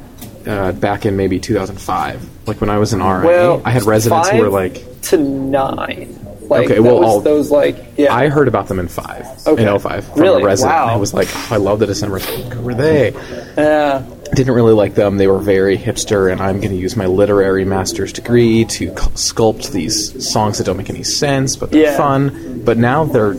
Uh, 0.47 0.73
back 0.73 1.07
in 1.07 1.17
maybe 1.17 1.39
2005, 1.39 2.47
like 2.49 2.61
when 2.61 2.71
I 2.71 2.79
was 2.79 2.93
in 2.93 3.01
RA, 3.01 3.23
well. 3.25 3.63
I 3.65 3.71
had 3.71 3.83
residents 3.85 4.29
who 4.31 4.39
were 4.39 4.49
like, 4.49 5.01
to 5.03 5.17
nine. 5.19 6.19
Like 6.49 6.67
Okay, 6.71 6.81
well, 6.81 7.01
those, 7.01 7.25
those 7.25 7.51
like 7.51 7.77
yeah. 7.97 8.15
I 8.15 8.29
heard 8.29 8.49
about 8.49 8.67
them 8.69 8.79
in 8.79 8.89
five, 8.89 9.25
Okay. 9.47 9.63
in 9.67 9.79
05, 9.79 10.05
from 10.09 10.21
Really? 10.21 10.43
a 10.43 10.45
resident. 10.45 10.75
Wow. 10.77 10.87
I 10.87 10.97
was 10.97 11.15
like, 11.15 11.29
oh, 11.33 11.49
I 11.53 11.57
love 11.57 11.79
the 11.79 11.87
December. 11.87 12.19
Who 12.19 12.61
were 12.63 12.75
they? 12.75 13.13
yeah. 13.57 14.03
didn't 14.35 14.55
really 14.55 14.73
like 14.75 14.95
them. 14.95 15.17
They 15.19 15.29
were 15.29 15.39
very 15.39 15.79
hipster, 15.79 16.31
and 16.33 16.41
I'm 16.43 16.57
going 16.59 16.71
to 16.71 16.77
use 16.77 16.97
my 16.97 17.07
literary 17.07 17.65
master's 17.65 18.13
degree 18.13 18.65
to 18.67 18.91
sculpt 18.93 19.73
these 19.73 20.31
songs 20.31 20.59
that 20.59 20.65
don't 20.65 20.77
make 20.77 20.91
any 20.91 21.05
sense, 21.05 21.55
but 21.57 21.71
they're 21.71 21.83
Yeah. 21.85 21.97
fun. 21.97 22.63
But 22.65 22.77
now 22.79 23.05
they're 23.05 23.35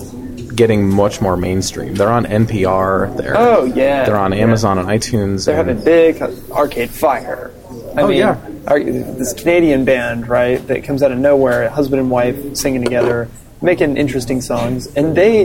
getting 0.56 0.88
much 0.90 1.22
more 1.22 1.36
mainstream. 1.38 1.96
They're 1.96 2.12
on 2.12 2.26
NPR. 2.26 3.16
They're 3.18 3.38
Oh, 3.38 3.66
yeah. 3.66 4.06
They're 4.06 4.18
on 4.18 4.32
Yeah. 4.34 4.44
Amazon 4.44 4.78
and 4.78 4.88
iTunes. 4.88 5.46
They're 5.46 5.60
and 5.60 5.70
having 5.70 5.84
big 5.84 6.22
Arcade 6.52 6.90
Fire. 6.90 7.52
I 7.96 8.02
Oh, 8.02 8.08
mean, 8.08 8.18
yeah. 8.18 8.36
This 8.68 9.34
Canadian 9.34 9.86
band, 9.86 10.28
right, 10.28 10.66
that 10.68 10.84
comes 10.84 11.04
out 11.04 11.12
of 11.12 11.18
nowhere, 11.18 11.70
husband 11.70 12.00
and 12.02 12.10
wife 12.10 12.56
singing 12.56 12.84
together, 12.84 13.28
making 13.62 13.98
interesting 13.98 14.42
songs, 14.42 14.88
and 14.96 15.16
they 15.16 15.44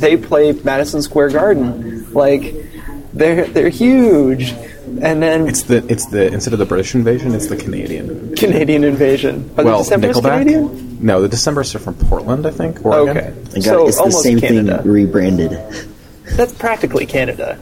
they 0.00 0.16
play 0.16 0.52
Madison 0.52 1.02
Square 1.02 1.30
Garden, 1.30 2.06
like 2.12 2.54
they're 3.12 3.46
they're 3.46 3.68
huge, 3.70 4.54
and 5.02 5.22
then 5.22 5.48
it's 5.48 5.62
the 5.64 5.84
it's 5.88 6.06
the 6.06 6.26
instead 6.32 6.52
of 6.52 6.58
the 6.58 6.66
British 6.66 6.94
invasion, 6.94 7.34
it's 7.34 7.46
the 7.48 7.56
Canadian. 7.56 8.34
Canadian 8.36 8.84
invasion. 8.84 9.50
Are 9.56 9.64
well, 9.64 9.82
the 9.82 9.94
Decemberists 9.96 10.14
Nickelback. 10.20 10.38
Canadian? 10.38 10.98
No, 11.00 11.22
the 11.22 11.28
Decemberists 11.28 11.74
are 11.74 11.78
from 11.78 11.94
Portland, 11.94 12.46
I 12.46 12.50
think. 12.50 12.84
Oregon. 12.84 13.16
Okay, 13.16 13.26
And 13.54 13.64
so 13.64 13.86
it's 13.86 13.96
the 13.96 14.02
almost 14.02 14.22
same 14.22 14.40
Canada. 14.40 14.82
thing 14.82 14.90
rebranded. 14.90 15.52
That's 16.36 16.52
practically 16.52 17.06
Canada. 17.06 17.58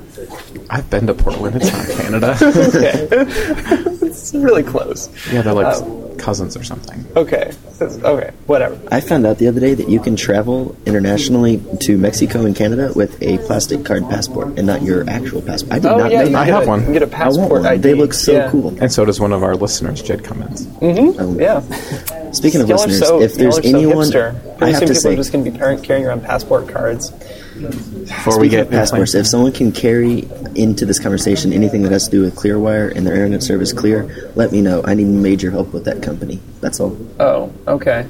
I've 0.70 0.88
been 0.90 1.06
to 1.06 1.14
Portland. 1.14 1.56
It's 1.56 1.72
not 1.72 1.86
Canada. 2.02 2.36
Okay, 2.76 3.06
it's 4.06 4.34
really 4.34 4.62
close. 4.62 5.08
yeah, 5.32 5.42
they're 5.42 5.52
like 5.52 5.74
Oh. 5.76 6.14
cousins 6.18 6.56
or 6.56 6.64
something. 6.64 7.04
Okay, 7.16 7.52
That's- 7.78 7.98
okay, 8.02 8.30
whatever. 8.46 8.78
I 8.90 9.00
found 9.00 9.26
out 9.26 9.38
the 9.38 9.48
other 9.48 9.60
day 9.60 9.74
that 9.74 9.88
you 9.88 10.00
can 10.00 10.16
travel 10.16 10.74
internationally 10.86 11.62
to 11.82 11.96
Mexico 11.98 12.44
and 12.46 12.56
Canada 12.56 12.92
with 12.96 13.20
a 13.22 13.38
plastic 13.38 13.84
card 13.84 14.02
passport 14.08 14.58
and 14.58 14.66
not 14.66 14.82
your 14.82 15.08
actual 15.08 15.42
passport. 15.42 15.72
I 15.72 15.78
did 15.78 15.90
Oh 15.90 15.98
not 15.98 16.10
yeah, 16.10 16.18
know 16.20 16.24
you 16.26 16.32
that. 16.32 16.38
I 16.42 16.46
get 16.46 16.54
have 16.54 16.62
a, 16.64 16.66
one. 16.66 16.78
You 16.80 16.84
can 16.86 16.92
get 16.94 17.02
a 17.02 17.06
I 17.06 17.08
want 17.08 17.12
passport 17.36 17.62
one. 17.62 17.66
ID. 17.66 17.82
They 17.82 17.94
look 17.94 18.12
so 18.14 18.32
Yeah. 18.32 18.50
cool. 18.50 18.76
And 18.80 18.92
so 18.92 19.04
does 19.04 19.20
one 19.20 19.32
of 19.32 19.42
our 19.42 19.54
listeners, 19.54 20.02
Jed 20.02 20.24
Cummins. 20.24 20.66
Mm-hmm. 20.66 21.20
Oh, 21.20 21.38
Yeah. 21.38 22.30
Speaking 22.32 22.60
of 22.62 22.68
Y'all 22.68 22.78
listeners, 22.78 22.98
so, 23.06 23.20
if 23.22 23.34
there's 23.34 23.56
y'all 23.58 23.66
are 23.66 23.70
so 23.70 23.78
anyone. 23.78 24.08
I 24.08 24.56
Pretty 24.58 24.72
have 24.72 24.78
soon 24.80 24.88
to 24.88 24.94
people 24.94 24.94
say, 25.02 25.12
are 25.12 25.16
just 25.16 25.32
going 25.32 25.44
to 25.44 25.50
be 25.50 25.56
par- 25.58 25.76
carrying 25.78 26.06
around 26.06 26.22
passport 26.24 26.68
cards. 26.68 27.12
Before 27.56 28.38
we 28.38 28.48
get 28.48 28.66
of 28.66 28.70
passports, 28.70 29.14
if 29.14 29.26
someone 29.26 29.52
can 29.52 29.72
carry 29.72 30.28
into 30.54 30.84
this 30.84 30.98
conversation 30.98 31.52
anything 31.52 31.82
that 31.82 31.92
has 31.92 32.04
to 32.04 32.10
do 32.10 32.22
with 32.22 32.34
Clearwire 32.34 32.94
and 32.94 33.06
their 33.06 33.14
internet 33.14 33.42
service 33.42 33.72
Clear, 33.72 34.30
let 34.34 34.52
me 34.52 34.60
know. 34.60 34.82
I 34.84 34.94
need 34.94 35.06
major 35.06 35.50
help 35.50 35.72
with 35.72 35.84
that 35.86 36.02
company. 36.02 36.40
That's 36.60 36.80
all. 36.80 36.96
Oh, 37.18 37.52
okay. 37.66 38.06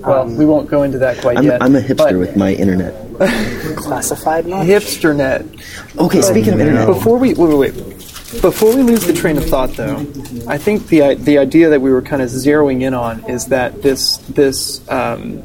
Well, 0.00 0.26
we 0.26 0.46
won't 0.46 0.68
go 0.68 0.82
into 0.82 0.98
that 0.98 1.18
quite 1.20 1.38
I'm, 1.38 1.44
yet. 1.44 1.62
I'm 1.62 1.74
a 1.74 1.80
hipster 1.80 2.18
with 2.18 2.36
my 2.36 2.52
internet. 2.52 2.94
Classified 3.76 4.46
much? 4.46 4.66
hipsternet. 4.66 5.98
Okay, 5.98 6.22
speaking 6.22 6.54
of 6.54 6.60
internet, 6.60 6.86
Before 6.86 7.18
we 7.18 7.34
wait, 7.34 7.48
wait, 7.48 7.74
wait. 7.74 7.96
Before 8.42 8.74
we 8.74 8.82
lose 8.82 9.06
the 9.06 9.12
train 9.12 9.36
of 9.38 9.46
thought, 9.46 9.70
though, 9.70 9.98
I 10.48 10.58
think 10.58 10.88
the 10.88 11.14
the 11.14 11.38
idea 11.38 11.70
that 11.70 11.80
we 11.80 11.90
were 11.92 12.02
kind 12.02 12.20
of 12.20 12.28
zeroing 12.28 12.82
in 12.82 12.92
on 12.92 13.24
is 13.30 13.46
that 13.46 13.82
this 13.82 14.18
this 14.28 14.86
um, 14.90 15.42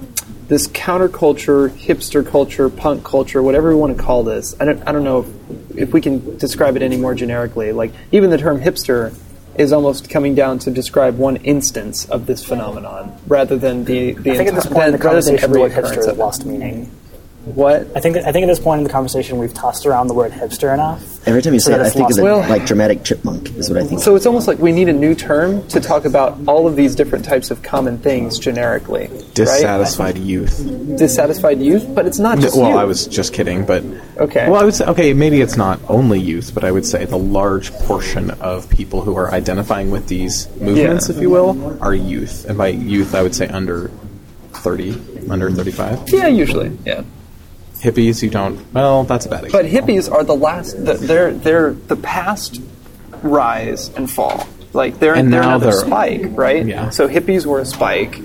this 0.52 0.68
counterculture, 0.68 1.70
hipster 1.70 2.28
culture, 2.30 2.70
punk 2.70 3.06
culture, 3.06 3.42
whatever 3.42 3.70
we 3.70 3.76
want 3.76 3.96
to 3.96 4.04
call 4.04 4.22
this. 4.22 4.54
I 4.60 4.66
don't 4.66 4.86
I 4.86 4.92
don't 4.92 5.06
know 5.06 5.22
if, 5.22 5.78
if 5.78 5.94
we 5.94 6.02
can 6.02 6.38
describe 6.38 6.76
it 6.76 6.82
any 6.82 6.98
more 6.98 7.16
generically. 7.16 7.72
Like 7.72 7.94
even 8.12 8.30
the 8.32 8.38
term 8.38 8.60
hipster 8.60 9.18
is 9.56 9.72
almost 9.72 10.10
coming 10.10 10.36
down 10.36 10.60
to 10.60 10.70
describe 10.70 11.18
one 11.18 11.38
instance 11.38 12.04
of 12.10 12.26
this 12.26 12.44
phenomenon 12.44 13.18
rather 13.28 13.56
than 13.56 13.86
the 13.86 14.12
the 14.12 14.32
I 14.32 14.36
think 14.36 14.50
at 14.50 14.56
this 14.56 14.66
point 14.66 14.88
in 14.88 14.92
the 14.92 14.98
conversation, 14.98 15.54
the 15.54 15.62
every 15.62 15.74
hipster 15.74 16.06
has 16.06 16.18
lost 16.18 16.46
meaning. 16.46 16.92
What? 17.46 17.88
I 17.96 18.00
think 18.00 18.18
I 18.18 18.32
think 18.32 18.44
at 18.44 18.48
this 18.48 18.60
point 18.60 18.80
in 18.80 18.84
the 18.84 18.90
conversation, 18.92 19.40
we've 19.40 19.54
tossed 19.54 19.88
around 19.88 20.08
the 20.08 20.14
word 20.14 20.32
hipster 20.32 20.72
enough. 20.74 21.28
every 21.28 21.42
time 21.42 21.54
you 21.56 21.60
so 21.60 21.72
say 21.72 21.78
that 21.78 21.84
it, 21.84 21.88
I 21.88 21.90
think 21.90 22.06
of 22.12 22.18
lost 22.18 22.22
Well- 22.22 22.40
like 22.50 22.66
dramatic 22.68 23.04
chipmunk. 23.04 23.56
Is 23.58 23.68
what 23.70 23.80
I 23.82 23.84
think. 23.86 24.02
So 24.02 24.16
it's 24.16 24.28
almost 24.28 24.48
like 24.48 24.60
we 24.60 24.72
need 24.72 24.90
a 24.90 24.94
new 24.94 25.16
term 25.16 25.68
to 25.70 25.80
talk 25.80 26.06
about 26.06 26.38
all 26.48 26.68
of 26.68 26.76
these 26.76 26.96
different 26.96 27.26
types 27.26 27.50
of 27.50 27.64
common 27.64 27.98
things 27.98 28.38
generically. 28.38 29.08
Right? 29.08 29.34
dissatisfied 29.34 30.18
youth. 30.20 30.58
Dissatisfied 30.98 31.60
youth, 31.60 31.86
but 31.96 32.06
it's 32.06 32.20
not 32.20 32.38
just 32.40 32.56
well, 32.56 32.70
youth. 32.70 32.80
I 32.80 32.84
was 32.86 33.08
just 33.08 33.34
kidding, 33.34 33.66
but 33.66 33.84
Okay. 34.18 34.48
Well, 34.48 34.62
I 34.62 34.64
would 34.64 34.76
say 34.76 34.86
okay, 34.86 35.14
maybe 35.14 35.42
it's 35.42 35.58
not 35.58 35.80
only 35.90 36.20
youth, 36.20 36.54
but 36.54 36.64
I 36.64 36.72
would 36.72 36.86
say 36.86 37.06
the 37.06 37.18
large 37.18 37.72
portion 37.74 38.30
of 38.40 38.70
people 38.70 39.02
who 39.02 39.16
are 39.18 39.32
identifying 39.34 39.90
with 39.90 40.08
these 40.08 40.48
movements, 40.60 41.10
Yeah. 41.10 41.16
if 41.16 41.22
you 41.22 41.32
will, 41.32 41.78
are 41.82 41.96
youth. 41.96 42.46
And 42.48 42.56
by 42.56 42.68
youth, 42.68 43.16
I 43.16 43.24
would 43.24 43.34
say 43.34 43.48
under 43.48 43.90
thirty, 44.54 44.96
under 45.30 45.50
thirty-five. 45.50 46.08
Yeah, 46.10 46.28
usually. 46.28 46.78
Yeah. 46.86 47.02
Hippies, 47.82 48.22
you 48.22 48.30
don't. 48.30 48.72
Well, 48.74 49.04
that's 49.06 49.26
a 49.26 49.30
bad 49.30 49.46
example. 49.46 49.70
But 49.70 49.72
hippies 49.88 50.12
are 50.12 50.24
the 50.24 50.36
last. 50.36 50.86
the- 50.86 50.94
They're 50.94 51.34
they're 51.34 51.74
the 51.74 51.96
past 51.96 52.62
rise 53.24 53.90
and 53.96 54.10
fall. 54.10 54.46
Like 54.74 55.00
they're 55.00 55.16
And 55.16 55.34
they're 55.34 55.42
now 55.42 55.56
another 55.56 55.72
they're- 55.72 55.86
spike, 55.86 56.22
right? 56.32 56.66
Yeah. 56.66 56.90
So 56.92 57.08
hippies 57.08 57.46
were 57.46 57.60
a 57.60 57.66
spike, 57.66 58.20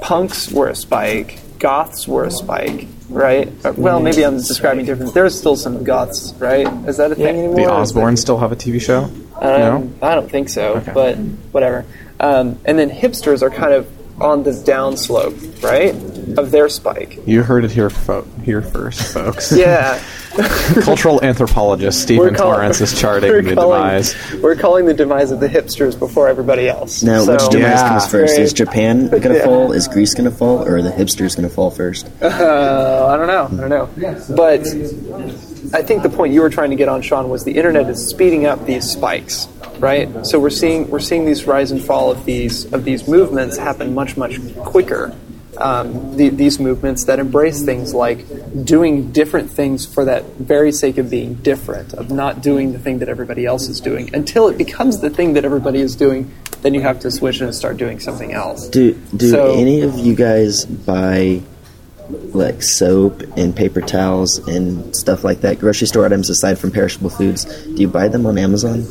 punks 0.00 0.50
were 0.52 0.68
a 0.68 0.74
spike, 0.76 1.40
goths 1.58 2.06
were 2.06 2.24
a 2.24 2.30
spike, 2.30 2.86
right? 3.08 3.52
Uh, 3.64 3.72
Well, 3.76 4.00
maybe 4.00 4.24
I'm 4.24 4.36
describing 4.36 4.84
different. 4.86 5.14
There's 5.14 5.36
still 5.38 5.56
some 5.56 5.82
goths, 5.84 6.34
right? 6.38 6.66
Is 6.86 6.98
that 6.98 7.12
a 7.12 7.14
thing 7.14 7.26
anymore? 7.38 7.56
the 7.56 7.66
Or 7.70 7.82
is 7.82 7.92
that- 7.92 8.00
Osbournes 8.00 8.18
still 8.18 8.38
have 8.38 8.52
a 8.52 8.56
TV 8.56 8.78
show. 8.80 9.04
Um, 9.40 9.40
no. 9.40 9.90
I 10.02 10.14
don't 10.14 10.30
think 10.30 10.48
so, 10.48 10.74
Okay. 10.74 10.92
but 10.94 11.16
whatever. 11.52 11.84
Um, 12.20 12.58
and 12.64 12.78
then 12.78 12.88
hipsters 12.90 13.42
are 13.42 13.50
kind 13.50 13.74
of 13.74 13.86
on 14.20 14.42
the 14.42 14.50
downslope, 14.50 15.62
right, 15.62 15.94
of 16.38 16.50
their 16.50 16.68
spike. 16.68 17.18
You 17.26 17.42
heard 17.42 17.64
it 17.64 17.70
here, 17.70 17.90
fo- 17.90 18.22
here 18.44 18.62
first, 18.62 19.12
folks. 19.12 19.52
Yeah, 19.52 20.02
Cultural 20.82 21.22
anthropologist 21.24 22.00
Stephen 22.02 22.34
call- 22.34 22.52
Torrance 22.54 22.80
is 22.80 22.98
charting 22.98 23.30
the 23.44 23.54
calling- 23.54 23.80
demise. 23.80 24.14
We're 24.42 24.56
calling 24.56 24.84
the 24.86 24.94
demise 24.94 25.30
of 25.30 25.40
the 25.40 25.48
hipsters 25.48 25.98
before 25.98 26.28
everybody 26.28 26.68
else. 26.68 27.02
now, 27.02 27.24
So- 27.24 27.32
which 27.32 27.48
demise 27.48 27.80
Yeah. 27.80 27.88
comes 27.88 28.06
first? 28.06 28.38
Is 28.38 28.52
Japan 28.52 29.08
going 29.08 29.22
to 29.22 29.34
Yeah. 29.36 29.44
fall? 29.44 29.72
Is 29.72 29.86
Greece 29.88 30.14
going 30.14 30.30
to 30.30 30.36
fall? 30.36 30.66
Or 30.66 30.76
are 30.76 30.82
the 30.82 30.90
hipsters 30.90 31.36
going 31.36 31.48
to 31.48 31.54
fall 31.54 31.70
first? 31.70 32.06
Uh, 32.22 33.06
I 33.10 33.16
don't 33.16 33.26
know. 33.26 33.48
I 33.64 33.68
don't 33.68 33.70
know. 33.70 33.88
But 34.34 34.62
I 35.72 35.82
think 35.82 36.02
the 36.02 36.08
point 36.10 36.32
you 36.32 36.40
were 36.40 36.50
trying 36.50 36.70
to 36.70 36.76
get 36.76 36.88
on, 36.88 37.02
Shawn, 37.02 37.28
was 37.28 37.44
the 37.44 37.56
internet 37.56 37.88
is 37.88 38.06
speeding 38.06 38.46
up 38.46 38.64
these 38.66 38.90
spikes, 38.90 39.48
right? 39.78 40.08
So 40.26 40.38
we're 40.38 40.50
seeing 40.50 40.88
we're 40.90 41.00
seeing 41.00 41.24
these 41.26 41.44
rise 41.46 41.70
and 41.70 41.82
fall 41.82 42.10
of 42.10 42.24
these 42.24 42.72
of 42.72 42.84
these 42.84 43.06
movements 43.08 43.56
happen 43.56 43.94
much 43.94 44.16
much 44.16 44.38
quicker. 44.56 45.14
Um, 45.58 46.18
the, 46.18 46.28
these 46.28 46.60
movements 46.60 47.04
that 47.06 47.18
embrace 47.18 47.64
things 47.64 47.94
like 47.94 48.26
doing 48.66 49.10
different 49.10 49.50
things 49.50 49.86
for 49.86 50.04
that 50.04 50.24
very 50.34 50.70
sake 50.70 50.98
of 50.98 51.08
being 51.08 51.32
different, 51.36 51.94
of 51.94 52.10
not 52.10 52.42
doing 52.42 52.72
the 52.72 52.78
thing 52.78 52.98
that 52.98 53.08
everybody 53.08 53.46
else 53.46 53.66
is 53.68 53.80
doing, 53.80 54.14
until 54.14 54.48
it 54.48 54.58
becomes 54.58 55.00
the 55.00 55.08
thing 55.08 55.32
that 55.32 55.46
everybody 55.46 55.80
is 55.80 55.96
doing. 55.96 56.30
Then 56.60 56.74
you 56.74 56.82
have 56.82 57.00
to 57.00 57.10
switch 57.10 57.40
and 57.40 57.54
start 57.54 57.78
doing 57.78 58.00
something 58.00 58.32
else. 58.32 58.68
Do 58.68 58.92
do 59.16 59.30
So- 59.30 59.54
any 59.54 59.80
of 59.80 59.96
you 59.98 60.14
guys 60.14 60.66
buy 60.66 61.40
like 62.08 62.62
soap 62.62 63.22
and 63.36 63.54
paper 63.54 63.80
towels 63.80 64.38
and 64.48 64.94
stuff 64.94 65.24
like 65.24 65.40
that? 65.40 65.58
Grocery 65.58 65.86
store 65.86 66.04
items 66.06 66.30
aside 66.30 66.58
from 66.58 66.70
perishable 66.70 67.10
foods, 67.10 67.44
do 67.64 67.76
you 67.80 67.88
buy 67.88 68.08
them 68.08 68.26
on 68.26 68.38
Amazon? 68.38 68.84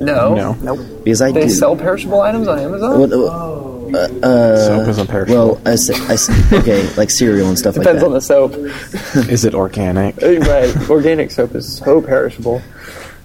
No, 0.00 0.34
No. 0.34 0.52
Nope. 0.54 1.04
Because 1.04 1.22
I 1.22 1.32
They 1.32 1.42
do. 1.42 1.46
They 1.48 1.52
sell 1.52 1.76
perishable 1.76 2.20
items 2.20 2.46
on 2.48 2.58
Amazon. 2.58 3.00
Well, 3.00 3.94
uh, 3.94 4.56
Soap 4.56 4.88
isn't 4.88 5.06
perishable. 5.08 5.46
Well, 5.54 5.60
I 5.66 5.74
say, 5.74 5.94
I 6.06 6.16
say, 6.16 6.58
okay, 6.58 6.94
like 6.96 7.10
cereal 7.10 7.48
and 7.48 7.58
stuff 7.58 7.74
Depends 7.74 8.02
like 8.02 8.12
that. 8.12 8.20
Depends 8.20 8.30
on 8.30 8.48
the 8.48 9.18
soap. 9.20 9.28
Is 9.30 9.44
it 9.44 9.54
organic? 9.54 10.16
right. 10.20 10.90
Organic 10.90 11.30
soap 11.30 11.54
is 11.54 11.76
so 11.78 12.00
perishable. 12.00 12.62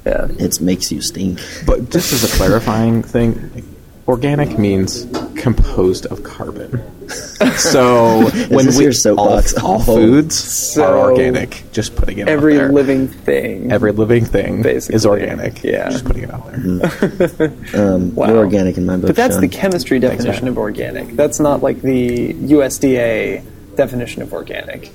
Yeah. 0.05 0.27
It 0.39 0.59
makes 0.61 0.91
you 0.91 1.01
stink. 1.01 1.39
But 1.65 1.89
just 1.89 2.13
as 2.13 2.23
a 2.23 2.35
clarifying 2.37 3.03
thing, 3.03 3.76
organic 4.07 4.57
means 4.57 5.05
composed 5.35 6.05
of 6.07 6.23
carbon. 6.23 6.81
So 7.57 8.29
when 8.49 8.67
we 8.75 8.83
your 8.83 8.91
soapbox? 8.91 9.55
all, 9.57 9.73
all 9.73 9.79
foods 9.79 10.35
So 10.37 10.83
are 10.83 11.11
organic, 11.11 11.63
just 11.71 11.95
putting 11.95 12.17
it 12.17 12.21
out 12.23 12.25
there. 12.25 12.35
Every 12.37 12.57
living 12.67 13.07
thing. 13.07 13.71
every 13.71 13.91
living 13.93 14.25
thing 14.25 14.61
Basically. 14.61 14.95
is 14.95 15.05
organic. 15.05 15.63
Yeah. 15.63 15.89
just 15.89 16.03
putting 16.05 16.23
it 16.23 16.31
out 16.33 16.51
there. 16.51 17.53
Um, 17.75 18.13
Wow. 18.13 18.27
You're 18.27 18.37
organic 18.39 18.77
in 18.77 18.85
my 18.85 18.97
book. 18.97 19.07
But 19.07 19.15
that's 19.15 19.35
Shawn. 19.35 19.41
the 19.41 19.47
chemistry 19.47 19.99
definition 19.99 20.45
man. 20.45 20.51
of 20.51 20.57
organic. 20.57 21.15
That's 21.15 21.39
not 21.39 21.61
like 21.63 21.81
the 21.81 22.33
USDA 22.33 23.43
definition 23.75 24.21
of 24.21 24.33
organic. 24.33 24.91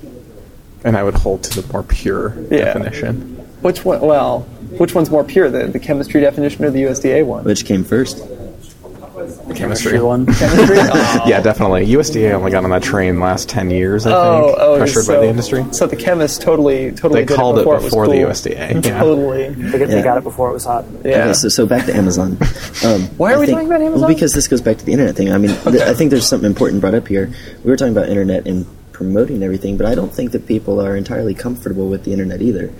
And 0.83 0.95
I 0.97 1.03
would 1.03 1.15
hold 1.15 1.43
to 1.43 1.61
the 1.61 1.73
more 1.73 1.83
pure 1.83 2.35
Yeah. 2.51 2.65
definition. 2.65 3.37
Which 3.61 3.83
one? 3.83 4.01
Well, 4.01 4.41
which 4.77 4.93
one's 4.93 5.09
more 5.09 5.23
pure, 5.23 5.49
the, 5.49 5.67
the 5.67 5.79
chemistry 5.79 6.21
definition 6.21 6.63
or 6.65 6.69
the 6.69 6.83
USDA 6.83 7.25
one? 7.25 7.43
Which 7.45 7.65
came 7.65 7.83
first? 7.83 8.21
Chemistry. 9.55 9.99
one. 9.99 10.25
Chemistry. 10.33 10.77
Oh. 10.79 11.23
Yeah, 11.25 11.41
definitely. 11.41 11.85
USDA 11.87 12.31
only 12.33 12.51
got 12.51 12.63
on 12.63 12.69
that 12.71 12.83
train 12.83 13.19
last 13.19 13.49
ten 13.49 13.69
years. 13.69 14.05
I 14.05 14.11
Oh, 14.13 14.45
think, 14.47 14.57
oh, 14.59 14.77
pressured 14.77 15.03
so, 15.05 15.13
by 15.15 15.19
the 15.21 15.27
industry. 15.29 15.65
So 15.71 15.87
the 15.87 15.95
chemists 15.95 16.37
totally, 16.37 16.91
totally 16.91 17.21
They 17.21 17.25
did 17.25 17.35
called 17.35 17.57
it 17.57 17.61
it 17.61 17.63
before, 17.65 17.79
before 17.81 18.05
it 18.05 18.09
the 18.09 18.25
was 18.25 18.41
cool. 18.41 18.51
USDA, 18.53 18.85
yeah. 18.85 18.99
Totally. 18.99 19.49
They, 19.49 19.79
got- 19.79 19.87
they 19.89 19.95
Yeah. 19.97 20.03
got 20.03 20.17
it 20.17 20.23
before 20.23 20.49
it 20.49 20.53
was 20.53 20.65
hot. 20.65 20.85
Yeah. 21.03 21.23
Okay, 21.25 21.33
so, 21.33 21.49
so 21.49 21.65
back 21.65 21.85
to 21.85 21.95
Amazon. 21.95 22.37
Um, 22.85 23.03
Why 23.17 23.33
are 23.33 23.37
I 23.37 23.39
we 23.39 23.45
think- 23.45 23.55
talking 23.57 23.67
about 23.67 23.81
Amazon? 23.81 24.01
Well, 24.01 24.09
because 24.13 24.33
this 24.33 24.47
goes 24.47 24.61
back 24.61 24.77
to 24.77 24.85
the 24.85 24.91
internet 24.93 25.15
thing. 25.15 25.31
I 25.31 25.37
mean, 25.37 25.55
th- 25.63 25.81
I 25.81 25.93
think 25.93 26.11
there's 26.11 26.27
something 26.27 26.47
important 26.49 26.81
brought 26.81 26.95
up 26.95 27.07
here. 27.07 27.31
We 27.63 27.69
were 27.71 27.77
talking 27.77 27.93
about 27.95 28.09
internet 28.09 28.47
and 28.47 28.65
promoting 28.91 29.41
everything, 29.43 29.77
but 29.77 29.85
I 29.87 29.95
don't 29.95 30.13
think 30.13 30.31
that 30.33 30.45
people 30.47 30.79
are 30.79 30.95
entirely 30.95 31.33
comfortable 31.33 31.89
with 31.89 32.03
the 32.05 32.11
internet 32.11 32.41
either. 32.41 32.71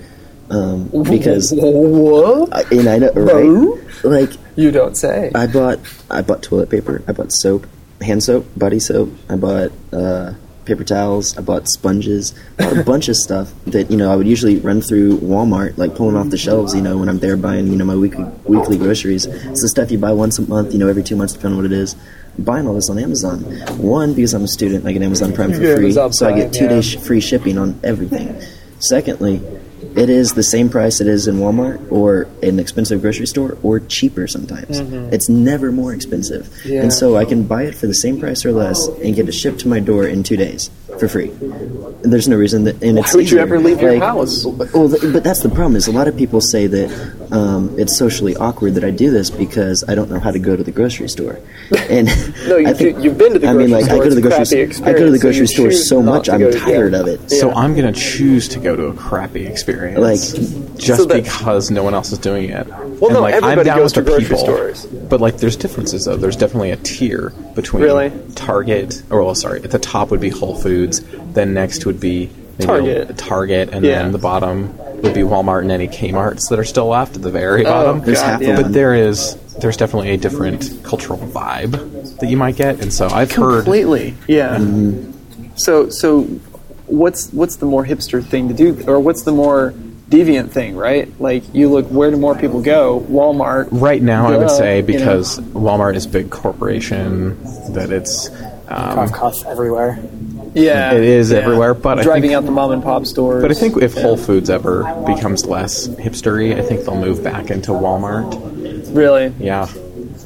Um, 0.50 0.88
because 1.04 1.52
What? 1.56 2.54
I, 2.54 2.62
and 2.70 2.86
I 2.88 2.98
know, 2.98 3.10
right? 3.12 4.04
Like 4.04 4.30
You 4.56 4.70
don't 4.70 4.96
say. 4.96 5.30
I 5.34 5.46
bought 5.46 5.80
I 6.10 6.22
bought 6.22 6.42
toilet 6.42 6.70
paper, 6.70 7.02
I 7.08 7.12
bought 7.12 7.32
soap, 7.32 7.66
hand 8.00 8.22
soap, 8.22 8.46
body 8.56 8.78
soap, 8.78 9.10
I 9.28 9.36
bought 9.36 9.72
uh, 9.92 10.34
paper 10.64 10.84
towels, 10.84 11.36
I 11.36 11.42
bought 11.42 11.68
sponges, 11.68 12.34
I 12.58 12.64
bought 12.64 12.78
a 12.78 12.84
bunch 12.92 13.08
of 13.08 13.16
stuff 13.16 13.52
that 13.66 13.90
you 13.90 13.96
know 13.96 14.12
I 14.12 14.16
would 14.16 14.26
usually 14.26 14.58
run 14.58 14.80
through 14.80 15.18
Walmart, 15.18 15.76
like 15.76 15.94
pulling 15.94 16.16
off 16.16 16.30
the 16.30 16.38
shelves. 16.38 16.74
You 16.74 16.82
know 16.82 16.98
when 16.98 17.08
I'm 17.08 17.18
there 17.18 17.36
buying 17.36 17.66
you 17.68 17.76
know 17.76 17.84
my 17.84 17.96
weekly 17.96 18.24
weekly 18.44 18.78
groceries. 18.78 19.26
It's 19.26 19.62
the 19.62 19.68
stuff 19.68 19.90
you 19.90 19.98
buy 19.98 20.12
once 20.12 20.38
a 20.38 20.42
month, 20.42 20.72
you 20.72 20.78
know 20.78 20.88
every 20.88 21.02
two 21.02 21.16
months, 21.16 21.32
depending 21.32 21.58
on 21.58 21.64
what 21.64 21.72
it 21.72 21.76
is. 21.76 21.96
I'm 22.38 22.44
buying 22.44 22.66
all 22.66 22.74
this 22.74 22.90
on 22.90 22.98
Amazon. 22.98 23.42
One 23.78 24.14
because 24.14 24.34
I'm 24.34 24.44
a 24.44 24.48
student, 24.48 24.86
I 24.86 24.92
get 24.92 25.02
Amazon 25.02 25.32
Prime 25.32 25.52
for 25.52 25.58
free, 25.58 25.72
Amazon 25.72 26.12
so 26.12 26.28
I 26.28 26.36
get 26.36 26.52
two 26.52 26.64
yeah. 26.64 26.70
days 26.70 27.06
free 27.06 27.20
shipping 27.20 27.58
on 27.58 27.78
everything. 27.82 28.40
Secondly, 28.80 29.40
it 29.96 30.10
is 30.10 30.34
the 30.34 30.42
same 30.42 30.68
price 30.68 31.00
it 31.00 31.06
is 31.06 31.26
in 31.26 31.36
Walmart 31.36 31.90
or 31.90 32.28
an 32.42 32.58
expensive 32.58 33.00
grocery 33.00 33.26
store 33.26 33.56
or 33.62 33.80
cheaper 33.80 34.26
sometimes. 34.26 34.80
It's 35.12 35.28
never 35.28 35.70
more 35.72 35.92
expensive. 35.94 36.46
Mm-hmm. 36.46 36.68
Yeah. 36.68 36.82
And 36.82 36.92
so 36.92 37.16
I 37.16 37.24
can 37.24 37.44
buy 37.44 37.62
it 37.64 37.74
for 37.74 37.86
the 37.86 37.94
same 37.94 38.18
price 38.20 38.44
or 38.44 38.52
less 38.52 38.86
and 38.88 39.14
get 39.14 39.28
it 39.28 39.32
shipped 39.32 39.60
to 39.60 39.68
my 39.68 39.80
door 39.80 40.06
in 40.06 40.22
two 40.22 40.36
days 40.36 40.70
for 40.98 41.08
free. 41.08 41.30
And 41.30 42.12
there's 42.12 42.28
no 42.28 42.36
reason 42.36 42.64
that. 42.64 42.82
And 42.82 42.96
Why 42.96 43.02
it's 43.04 43.14
would 43.14 43.30
you 43.30 43.38
ever 43.38 43.58
leave 43.58 43.80
your 43.80 43.98
house? 43.98 44.44
Well, 44.44 44.88
but 44.88 45.24
that's 45.24 45.40
the 45.42 45.48
problem. 45.48 45.76
Is 45.76 45.86
a 45.88 45.92
lot 45.92 46.06
of 46.08 46.16
people 46.16 46.40
say 46.40 46.66
that 46.66 47.28
um, 47.32 47.76
it's 47.78 47.96
socially 47.96 48.36
awkward 48.36 48.74
that 48.74 48.84
I 48.84 48.90
do 48.90 49.10
this 49.10 49.30
because 49.30 49.84
I 49.88 49.94
don't 49.94 50.10
know 50.10 50.20
how 50.20 50.30
to 50.30 50.38
go 50.38 50.54
to 50.56 50.62
the 50.62 50.72
grocery 50.72 51.08
store. 51.08 51.40
And 51.90 52.06
No, 52.48 52.56
you- 52.56 52.68
I 52.68 52.72
think, 52.72 53.02
you've 53.02 53.18
been 53.18 53.32
to 53.34 53.38
the 53.38 53.46
grocery 53.46 53.48
store. 53.48 53.50
I 53.50 53.54
mean, 53.54 53.70
grocery 53.70 53.82
like 53.82 53.90
I 53.90 53.96
go 53.98 54.08
to 54.08 54.14
the 54.14 54.20
grocery. 54.20 54.66
crappy 54.66 54.84
I 54.84 54.92
go 54.92 55.04
to 55.04 55.10
the 55.10 55.16
experience, 55.16 55.20
so 55.20 55.22
grocery 55.22 55.46
store 55.46 55.72
so 55.72 56.02
much. 56.02 56.28
I'm 56.28 56.40
go 56.40 56.50
to- 56.50 56.58
tired 56.58 56.92
yeah. 56.92 57.00
of 57.00 57.06
it. 57.08 57.30
So 57.30 57.50
I'm 57.52 57.74
gonna 57.74 57.92
choose 57.92 58.48
to 58.48 58.58
go 58.60 58.76
to 58.76 58.86
a 58.86 58.94
crappy 58.94 59.46
experience, 59.46 59.83
Like- 59.92 60.18
just 60.76 61.00
So 61.00 61.04
that- 61.06 61.22
because 61.24 61.70
no 61.70 61.82
one 61.82 61.94
else 61.94 62.10
is 62.12 62.18
doing 62.18 62.50
it. 62.50 62.66
Well, 62.66 62.78
And, 63.10 63.12
no, 63.14 63.20
like, 63.20 63.34
I'm 63.34 63.44
everybody 63.44 63.66
down 63.66 63.78
goes 63.78 63.94
with 63.96 64.04
to 64.06 64.10
the 64.10 64.10
grocery 64.18 64.24
people, 64.36 64.38
stores. 64.54 64.86
But 64.86 65.20
like, 65.20 65.38
there's 65.38 65.56
differences 65.56 66.04
though. 66.04 66.16
There's 66.16 66.36
definitely 66.36 66.70
a 66.72 66.76
tier 66.76 67.32
between 67.54 67.82
Really? 67.82 68.12
Target, 68.34 69.02
or 69.10 69.22
well, 69.22 69.34
sorry, 69.34 69.62
at 69.62 69.70
the 69.70 69.78
top 69.78 70.10
would 70.10 70.20
be 70.20 70.30
Whole 70.30 70.54
Foods, 70.56 71.02
then 71.32 71.54
next 71.54 71.86
would 71.86 72.00
be 72.00 72.30
maybe 72.58 72.66
Target. 72.66 73.10
a 73.10 73.12
Target, 73.14 73.68
and 73.72 73.84
Yeah. 73.84 74.02
then 74.02 74.12
the 74.12 74.18
bottom 74.18 74.70
would 75.02 75.14
be 75.14 75.20
Walmart 75.22 75.62
and 75.62 75.72
any 75.72 75.88
Kmart's 75.88 76.48
that 76.48 76.58
are 76.58 76.64
still 76.64 76.88
left 76.88 77.16
at 77.16 77.22
the 77.22 77.30
very 77.30 77.64
Oh, 77.66 77.70
bottom. 77.70 78.02
There's 78.04 78.18
God, 78.20 78.26
half 78.26 78.40
of 78.40 78.46
yeah. 78.46 78.62
But 78.62 78.72
there 78.72 78.94
is 78.94 79.36
there's 79.60 79.76
definitely 79.76 80.10
a 80.10 80.16
different 80.16 80.82
cultural 80.82 81.18
vibe 81.18 82.18
that 82.18 82.28
you 82.28 82.36
might 82.36 82.56
get, 82.56 82.80
and 82.80 82.92
so 82.92 83.06
I've 83.08 83.30
heard 83.32 83.64
Completely. 83.64 84.14
Yeah. 84.26 84.56
Mm-hmm. 84.56 85.10
So 85.56 85.88
so 85.90 86.26
what's 86.98 87.32
what's 87.32 87.56
the 87.56 87.66
more 87.66 87.84
hipster 87.84 88.24
thing 88.24 88.48
to 88.48 88.54
do 88.54 88.82
or 88.86 89.00
what's 89.00 89.22
the 89.22 89.32
more 89.32 89.72
deviant 90.08 90.50
thing, 90.50 90.76
right? 90.76 91.08
Like 91.20 91.42
you 91.54 91.68
look 91.68 91.86
where 91.86 92.10
do 92.10 92.16
more 92.16 92.36
people 92.36 92.62
go? 92.62 93.00
Walmart. 93.08 93.68
Right 93.70 94.02
now, 94.02 94.28
I 94.28 94.36
would 94.36 94.48
Duh, 94.48 94.48
say 94.48 94.76
you 94.76 94.82
know. 94.82 94.86
because 94.86 95.38
Walmart 95.40 95.94
is 95.96 96.06
a 96.06 96.08
big 96.10 96.30
corporation 96.30 97.42
that 97.72 97.90
it's 97.90 98.28
um, 98.68 99.08
Cough, 99.08 99.12
cough 99.12 99.46
everywhere. 99.46 99.98
Yeah. 100.54 100.92
It 100.92 101.02
is 101.02 101.32
everywhere, 101.32 101.74
but 101.74 101.98
I 101.98 102.02
driving 102.02 102.30
think- 102.30 102.34
out 102.34 102.44
the 102.44 102.52
mom 102.52 102.70
and 102.70 102.82
pop 102.82 103.06
stores. 103.06 103.42
But 103.42 103.50
I 103.50 103.54
think 103.54 103.82
if 103.82 103.94
Whole 103.94 104.16
Foods 104.16 104.50
ever 104.50 104.84
becomes 105.06 105.44
less 105.46 105.88
hipstery, 105.88 106.56
I 106.56 106.62
think 106.62 106.84
they'll 106.84 106.96
move 107.00 107.24
back 107.24 107.50
into 107.50 107.72
Walmart. 107.72 108.94
really 108.94 109.32
Yeah, 109.40 109.66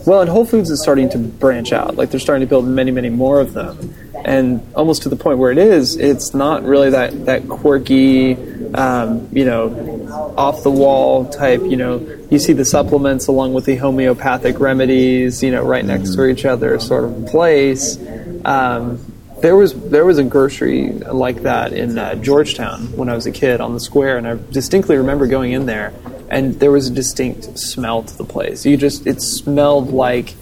Well, 0.07 0.21
and 0.21 0.29
Whole 0.29 0.45
Foods 0.45 0.71
is 0.71 0.83
starting 0.83 1.09
to 1.11 1.19
branch 1.19 1.73
out. 1.73 1.97
Like 1.97 2.11
they're 2.11 2.21
starting 2.21 2.47
to 2.47 2.49
build 2.51 2.67
many, 2.67 2.91
many 2.91 3.09
more 3.09 3.41
of 3.41 3.55
them, 3.55 3.88
and 4.25 4.61
almost 4.75 5.03
to 5.03 5.09
the 5.09 5.17
point 5.17 5.39
where 5.39 5.51
it 5.51 5.59
is, 5.59 5.97
it's 5.97 6.35
not 6.35 6.65
really 6.65 6.91
that 6.91 7.27
that 7.27 7.49
quirky, 7.49 8.35
um, 8.75 9.29
you 9.33 9.45
know, 9.45 10.35
off 10.37 10.63
the 10.63 10.71
wall 10.71 11.29
type. 11.29 11.61
You 11.63 11.77
know, 11.77 12.19
you 12.31 12.39
see 12.39 12.53
the 12.53 12.65
supplements 12.65 13.27
along 13.27 13.55
with 13.55 13.65
the 13.65 13.77
homeopathic 13.77 14.61
remedies, 14.61 15.43
you 15.43 15.51
know, 15.51 15.63
right 15.63 15.85
next 15.85 16.15
to 16.15 16.27
each 16.27 16.45
other, 16.45 16.79
sort 16.79 17.05
of 17.05 17.27
place. 17.27 17.99
Um, 18.45 19.05
there 19.41 19.57
was 19.57 19.75
there 19.91 20.05
was 20.05 20.19
a 20.19 20.25
grocery 20.25 20.91
like 20.91 21.43
that 21.43 21.73
in 21.73 21.97
uh, 21.97 22.15
Georgetown 22.17 22.97
when 22.97 23.09
I 23.09 23.15
was 23.15 23.27
a 23.27 23.33
kid 23.33 23.61
on 23.61 23.75
the 23.75 23.81
square, 23.81 24.19
and 24.19 24.27
I 24.27 24.39
distinctly 24.51 24.97
remember 24.97 25.27
going 25.27 25.53
in 25.53 25.67
there, 25.67 25.93
and 26.29 26.59
there 26.59 26.73
was 26.73 26.89
a 26.89 26.93
distinct 26.93 27.59
smell 27.59 28.03
to 28.03 28.17
the 28.17 28.25
place. 28.25 28.67
You 28.67 28.77
just 28.77 29.07
it 29.07 29.23
smelled 29.23 29.93
like 29.93 30.35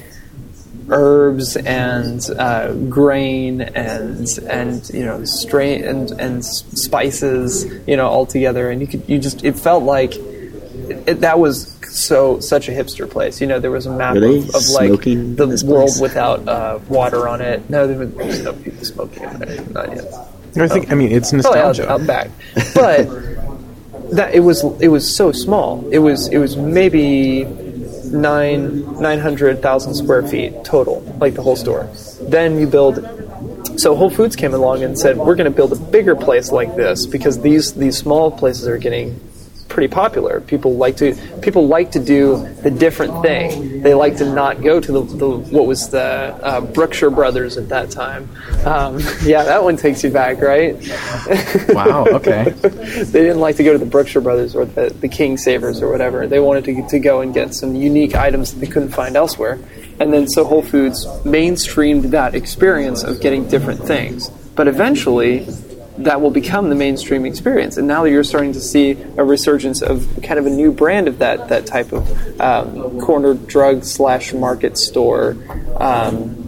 herbs 0.88 1.56
and 1.56 2.24
uh, 2.38 2.72
grain 2.72 3.60
and 3.60 4.26
and 4.48 4.88
you 4.90 5.04
know 5.04 5.24
strain 5.24 5.84
and 5.84 6.10
and 6.12 6.44
spices 6.44 7.64
you 7.86 7.96
know 7.96 8.08
all 8.08 8.26
together, 8.26 8.70
and 8.70 8.80
you 8.80 8.86
could 8.86 9.08
you 9.08 9.18
just 9.18 9.44
it 9.44 9.58
felt 9.58 9.82
like 9.84 10.14
it, 10.14 11.20
that 11.20 11.38
was 11.38 11.76
so 11.90 12.40
such 12.40 12.68
a 12.68 12.72
hipster 12.72 13.10
place. 13.10 13.40
You 13.40 13.46
know, 13.46 13.58
there 13.58 13.70
was 13.70 13.86
a 13.86 13.92
map 13.92 14.16
of, 14.16 14.22
of 14.22 14.68
like 14.70 15.02
the 15.02 15.62
world 15.66 15.88
place? 15.88 16.00
without 16.00 16.46
uh, 16.46 16.78
water 16.88 17.28
on 17.28 17.40
it. 17.40 17.68
No, 17.70 17.86
there 17.86 17.98
was 17.98 18.42
no 18.42 18.52
people 18.52 18.84
smoking 18.84 19.22
in 19.24 19.38
there. 19.38 19.64
Not 19.66 19.96
yet. 19.96 20.14
I 20.58 20.68
think. 20.68 20.90
I 20.90 20.94
mean, 20.94 21.12
it's 21.12 21.30
Probably 21.30 21.60
out, 21.60 21.76
nostalgia. 21.76 21.90
out 21.90 22.06
back, 22.06 22.30
but 22.74 23.08
that 24.12 24.34
it 24.34 24.40
was 24.40 24.64
it 24.80 24.88
was 24.88 25.14
so 25.14 25.32
small. 25.32 25.86
It 25.90 25.98
was 25.98 26.28
it 26.28 26.38
was 26.38 26.56
maybe 26.56 27.44
nine 28.12 29.00
nine 29.00 29.18
hundred 29.18 29.62
thousand 29.62 29.94
square 29.94 30.26
feet 30.26 30.64
total, 30.64 31.00
like 31.20 31.34
the 31.34 31.42
whole 31.42 31.56
store. 31.56 31.88
Then 32.22 32.58
you 32.58 32.66
build. 32.66 32.96
So 33.78 33.94
Whole 33.94 34.10
Foods 34.10 34.36
came 34.36 34.54
along 34.54 34.82
and 34.82 34.98
said, 34.98 35.16
"We're 35.16 35.34
going 35.34 35.50
to 35.50 35.56
build 35.56 35.72
a 35.72 35.76
bigger 35.76 36.16
place 36.16 36.50
like 36.50 36.76
this 36.76 37.06
because 37.06 37.40
these 37.40 37.74
these 37.74 37.96
small 37.96 38.30
places 38.30 38.66
are 38.68 38.78
getting 38.78 39.20
pretty 39.68 39.92
popular. 39.92 40.40
People 40.40 40.76
like 40.76 40.96
to 40.98 41.14
people 41.42 41.66
like 41.66 41.92
to 41.92 41.98
do 41.98 42.46
the 42.62 42.70
different 42.70 43.22
thing. 43.22 43.82
They 43.82 43.94
like 43.94 44.16
to 44.18 44.32
not 44.32 44.62
go 44.62 44.80
to 44.80 44.92
the, 44.92 45.02
the 45.02 45.28
what 45.28 45.66
was 45.66 45.90
the 45.90 46.00
uh, 46.00 46.60
Brookshire 46.60 47.10
Brothers 47.10 47.56
at 47.56 47.68
that 47.68 47.90
time. 47.90 48.28
Um, 48.64 48.98
yeah, 49.22 49.44
that 49.44 49.62
one 49.62 49.76
takes 49.76 50.02
you 50.02 50.10
back, 50.10 50.40
right? 50.40 50.76
wow. 51.68 52.06
Okay. 52.06 52.44
they 52.50 53.20
didn't 53.20 53.40
like 53.40 53.56
to 53.56 53.64
go 53.64 53.72
to 53.72 53.78
the 53.78 53.86
Brookshire 53.86 54.22
Brothers 54.22 54.54
or 54.54 54.64
the, 54.64 54.90
the 54.90 55.08
King 55.08 55.36
Savers 55.36 55.82
or 55.82 55.90
whatever. 55.90 56.26
They 56.26 56.40
wanted 56.40 56.64
to, 56.64 56.88
to 56.88 56.98
go 56.98 57.20
and 57.20 57.34
get 57.34 57.54
some 57.54 57.74
unique 57.74 58.14
items 58.14 58.52
that 58.52 58.60
they 58.60 58.66
couldn't 58.66 58.90
find 58.90 59.16
elsewhere. 59.16 59.58
And 59.98 60.12
then 60.12 60.28
so 60.28 60.44
Whole 60.44 60.62
Foods 60.62 61.06
mainstreamed 61.24 62.10
that 62.10 62.34
experience 62.34 63.02
of 63.02 63.20
getting 63.20 63.48
different 63.48 63.80
things. 63.80 64.28
But 64.54 64.68
eventually, 64.68 65.46
that 65.98 66.20
will 66.20 66.30
become 66.30 66.68
the 66.68 66.74
mainstream 66.74 67.24
experience. 67.24 67.76
And 67.76 67.86
now 67.86 68.04
you're 68.04 68.24
starting 68.24 68.52
to 68.52 68.60
see 68.60 68.92
a 69.16 69.24
resurgence 69.24 69.82
of 69.82 70.08
kind 70.22 70.38
of 70.38 70.46
a 70.46 70.50
new 70.50 70.72
brand 70.72 71.08
of 71.08 71.18
that 71.18 71.48
that 71.48 71.66
type 71.66 71.92
of 71.92 72.40
um, 72.40 73.00
corner 73.00 73.34
drug 73.34 73.84
slash 73.84 74.32
market 74.32 74.78
store. 74.78 75.36
Um, 75.78 76.42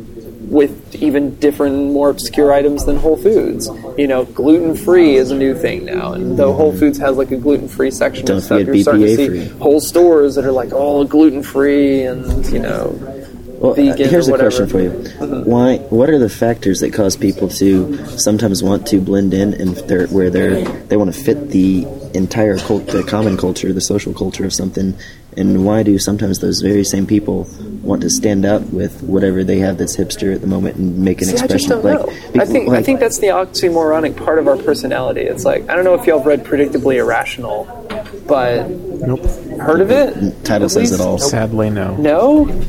with 0.48 0.94
even 0.96 1.36
different, 1.36 1.92
more 1.92 2.10
obscure 2.10 2.52
items 2.52 2.84
than 2.86 2.96
Whole 2.96 3.16
Foods. 3.16 3.68
You 3.98 4.06
know, 4.06 4.24
gluten 4.24 4.74
free 4.76 5.16
is 5.16 5.30
a 5.30 5.36
new 5.36 5.54
thing 5.54 5.84
now, 5.84 6.12
and 6.12 6.38
though 6.38 6.52
Whole 6.52 6.76
Foods 6.76 6.98
has 6.98 7.16
like 7.16 7.30
a 7.30 7.36
gluten 7.36 7.68
free 7.68 7.90
section 7.90 8.24
Don't 8.24 8.36
and 8.36 8.44
stuff, 8.44 8.66
you're 8.66 8.78
starting 8.78 9.02
to 9.02 9.16
see 9.16 9.26
free. 9.26 9.48
whole 9.58 9.80
stores 9.80 10.34
that 10.36 10.44
are 10.44 10.52
like 10.52 10.72
all 10.72 11.04
gluten 11.04 11.42
free 11.42 12.02
and 12.02 12.46
you 12.46 12.58
know 12.58 13.17
Well, 13.60 13.72
uh, 13.72 13.96
here's 13.96 14.28
or 14.28 14.36
a 14.36 14.38
question 14.38 14.68
for 14.68 14.80
you: 14.80 14.90
Why? 15.44 15.78
What 15.90 16.08
are 16.10 16.18
the 16.18 16.28
factors 16.28 16.80
that 16.80 16.92
cause 16.92 17.16
people 17.16 17.48
to 17.48 17.96
sometimes 18.18 18.62
want 18.62 18.86
to 18.88 19.00
blend 19.00 19.34
in, 19.34 19.52
and 19.54 19.74
they're, 19.88 20.06
where 20.08 20.30
they're 20.30 20.62
they 20.64 20.96
want 20.96 21.12
to 21.12 21.20
fit 21.20 21.48
the 21.50 21.86
entire 22.14 22.56
cult, 22.58 22.86
the 22.86 23.02
common 23.02 23.36
culture, 23.36 23.72
the 23.72 23.80
social 23.80 24.14
culture 24.14 24.44
of 24.44 24.52
something, 24.54 24.94
and 25.36 25.64
why 25.66 25.82
do 25.82 25.98
sometimes 25.98 26.38
those 26.38 26.60
very 26.60 26.84
same 26.84 27.06
people 27.06 27.46
want 27.82 28.02
to 28.02 28.10
stand 28.10 28.44
out 28.46 28.62
with 28.72 29.02
whatever 29.02 29.42
they 29.42 29.58
have 29.58 29.76
that's 29.78 29.96
hipster 29.96 30.32
at 30.34 30.40
the 30.40 30.46
moment 30.46 30.76
and 30.76 30.98
make 30.98 31.20
an 31.20 31.26
See, 31.26 31.32
I 31.32 31.44
expression? 31.44 31.58
just 31.58 31.68
don't 31.68 31.84
like, 31.84 31.98
know. 32.06 32.12
I 32.12 32.30
because- 32.32 32.48
think 32.50 32.68
I 32.68 32.82
think 32.82 33.00
that's 33.00 33.18
the 33.18 33.28
oxymoronic 33.28 34.16
part 34.16 34.38
of 34.38 34.46
our 34.46 34.56
personality. 34.56 35.22
It's 35.22 35.44
like 35.44 35.68
I 35.68 35.74
don't 35.74 35.84
know 35.84 35.94
if 35.94 36.06
y'all 36.06 36.22
read 36.22 36.44
Predictably 36.44 36.96
Irrational, 36.96 37.64
but 38.28 38.68
Nope. 38.70 39.24
heard 39.58 39.80
of 39.80 39.90
it? 39.90 40.44
title 40.44 40.68
says 40.68 40.90
least? 40.90 40.94
it 40.94 41.00
all. 41.00 41.18
Sadly, 41.18 41.70
no. 41.70 41.96
No? 41.96 42.64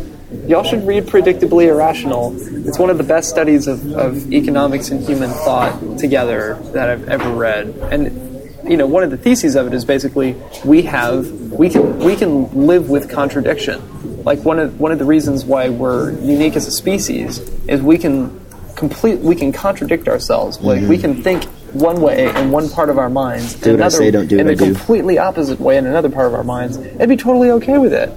Y'all 0.50 0.64
should 0.64 0.88
read 0.88 1.04
Predictably 1.04 1.68
Irrational. 1.68 2.36
It's 2.68 2.80
one 2.80 2.90
of 2.90 2.98
the 2.98 3.04
best 3.04 3.30
studies 3.30 3.68
of, 3.68 3.94
of 3.94 4.34
economics 4.34 4.90
and 4.90 5.06
human 5.06 5.30
thought 5.30 6.00
together 6.00 6.58
that 6.74 6.90
I've 6.90 7.08
ever 7.08 7.32
read. 7.32 7.68
And 7.92 8.68
you 8.68 8.76
know, 8.76 8.88
one 8.88 9.04
of 9.04 9.12
the 9.12 9.18
theses 9.18 9.56
of 9.56 9.68
it 9.68 9.76
is 9.76 9.86
basically 9.86 10.36
we 10.66 10.82
have 10.82 11.30
we 11.52 11.70
can 11.70 12.00
we 12.00 12.16
can 12.16 12.66
live 12.66 12.90
with 12.90 13.12
contradiction. 13.12 14.24
Like 14.24 14.40
one 14.40 14.58
of 14.58 14.80
one 14.80 14.92
of 14.92 14.98
the 14.98 15.06
reasons 15.06 15.46
why 15.46 15.70
we're 15.70 16.14
unique 16.20 16.56
as 16.56 16.66
a 16.66 16.72
species 16.72 17.38
is 17.68 17.84
we 17.84 18.00
can 18.00 18.44
complete 18.76 19.20
we 19.20 19.36
can 19.36 19.52
contradict 19.52 20.08
ourselves. 20.08 20.60
Like 20.62 20.82
we 20.82 20.98
mm-hmm. 20.98 21.14
can 21.14 21.24
think 21.24 21.44
one 21.74 22.02
way 22.02 22.28
in 22.28 22.50
one 22.50 22.72
part 22.72 22.90
of 22.90 22.98
our 22.98 23.12
minds, 23.12 23.54
Do 23.54 23.70
and 23.70 23.80
what 23.80 23.84
I 23.84 23.86
another 23.86 23.98
say, 23.98 24.10
don't 24.10 24.26
do 24.26 24.40
in 24.40 24.48
what 24.48 24.58
the 24.58 24.64
I 24.64 24.68
do. 24.68 24.74
completely 24.74 25.20
opposite 25.20 25.60
way 25.60 25.78
in 25.78 25.86
another 25.86 26.10
part 26.10 26.26
of 26.26 26.34
our 26.34 26.44
minds, 26.44 26.78
and 26.78 27.08
be 27.08 27.18
totally 27.18 27.52
okay 27.52 27.78
with 27.78 27.94
it. 27.94 28.12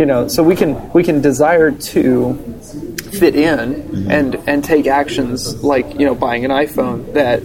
You 0.00 0.06
know, 0.06 0.28
so 0.28 0.42
we 0.42 0.56
can 0.56 0.90
we 0.94 1.02
can 1.04 1.20
desire 1.20 1.70
to 1.92 2.34
fit 3.20 3.34
in 3.36 3.58
Mm-hmm. 3.74 4.10
and 4.10 4.34
and 4.48 4.64
take 4.64 4.86
actions 4.86 5.62
like 5.62 5.86
you 6.00 6.06
know 6.06 6.14
buying 6.14 6.44
an 6.46 6.50
iPhone 6.50 7.12
that 7.12 7.42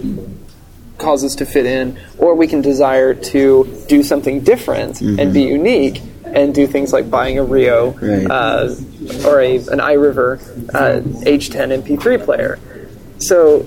causes 0.97 1.32
us 1.32 1.36
to 1.39 1.45
fit 1.45 1.66
in, 1.66 1.99
or 2.18 2.34
we 2.36 2.47
can 2.47 2.62
desire 2.62 3.14
to 3.14 3.84
do 3.89 4.01
something 4.03 4.39
different 4.39 5.01
and 5.01 5.34
be 5.34 5.43
unique 5.43 6.01
and 6.24 6.56
do 6.56 6.66
things 6.66 6.93
like 6.93 7.10
buying 7.10 7.38
a 7.38 7.43
Rio 7.43 7.91
Mm-hmm. 7.91 8.28
Right. 8.28 8.32
uh, 8.32 9.28
or 9.28 9.41
a 9.41 9.58
an 9.76 9.80
iRiver 9.93 10.39
uh, 10.74 11.01
H10 11.26 11.84
MP3 11.84 12.24
player. 12.24 12.58
So 13.20 13.66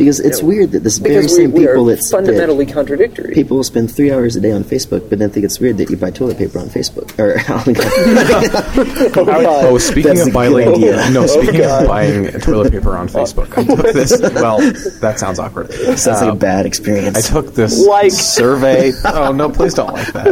because 0.00 0.18
it's 0.18 0.42
weird 0.42 0.70
that 0.72 0.80
this 0.82 0.96
very 0.98 1.16
because 1.16 1.30
we, 1.32 1.36
same 1.44 1.52
we 1.52 1.60
people 1.66 1.90
are 1.90 1.94
that's 1.94 2.10
that 2.10 2.16
fundamentally 2.16 2.64
contradictory. 2.66 3.34
people 3.34 3.58
will 3.58 3.64
spend 3.64 3.90
three 3.94 4.10
hours 4.10 4.34
a 4.34 4.40
day 4.40 4.50
on 4.50 4.64
Facebook, 4.64 5.08
but 5.10 5.18
then 5.18 5.28
think 5.30 5.44
it's 5.44 5.60
weird 5.60 5.76
that 5.76 5.90
you 5.90 5.96
buy 5.98 6.10
toilet 6.10 6.38
paper 6.38 6.58
on 6.58 6.66
Facebook. 6.68 7.12
Or 7.20 7.36
Oh, 9.16 9.78
speaking 9.78 10.14
That's 10.14 10.28
of 10.28 10.32
buying, 10.34 10.56
idea. 10.56 11.10
no, 11.10 11.26
speaking 11.26 11.60
God. 11.60 11.82
of 11.82 11.88
buying 11.88 12.30
toilet 12.40 12.72
paper 12.72 12.96
on 12.96 13.08
Facebook, 13.08 13.56
I 13.58 13.64
took 13.64 13.92
this. 13.92 14.18
Well, 14.20 14.58
that 15.00 15.18
sounds 15.18 15.38
awkward. 15.38 15.72
sounds 15.72 16.06
like 16.06 16.22
Uh, 16.30 16.32
a 16.32 16.34
bad 16.36 16.66
experience. 16.66 17.16
I 17.16 17.20
took 17.20 17.54
this 17.54 17.86
Like. 17.86 18.12
survey. 18.12 18.92
Oh 19.04 19.32
no, 19.32 19.50
please 19.50 19.74
don't 19.74 19.92
like 19.92 20.12
that. 20.12 20.26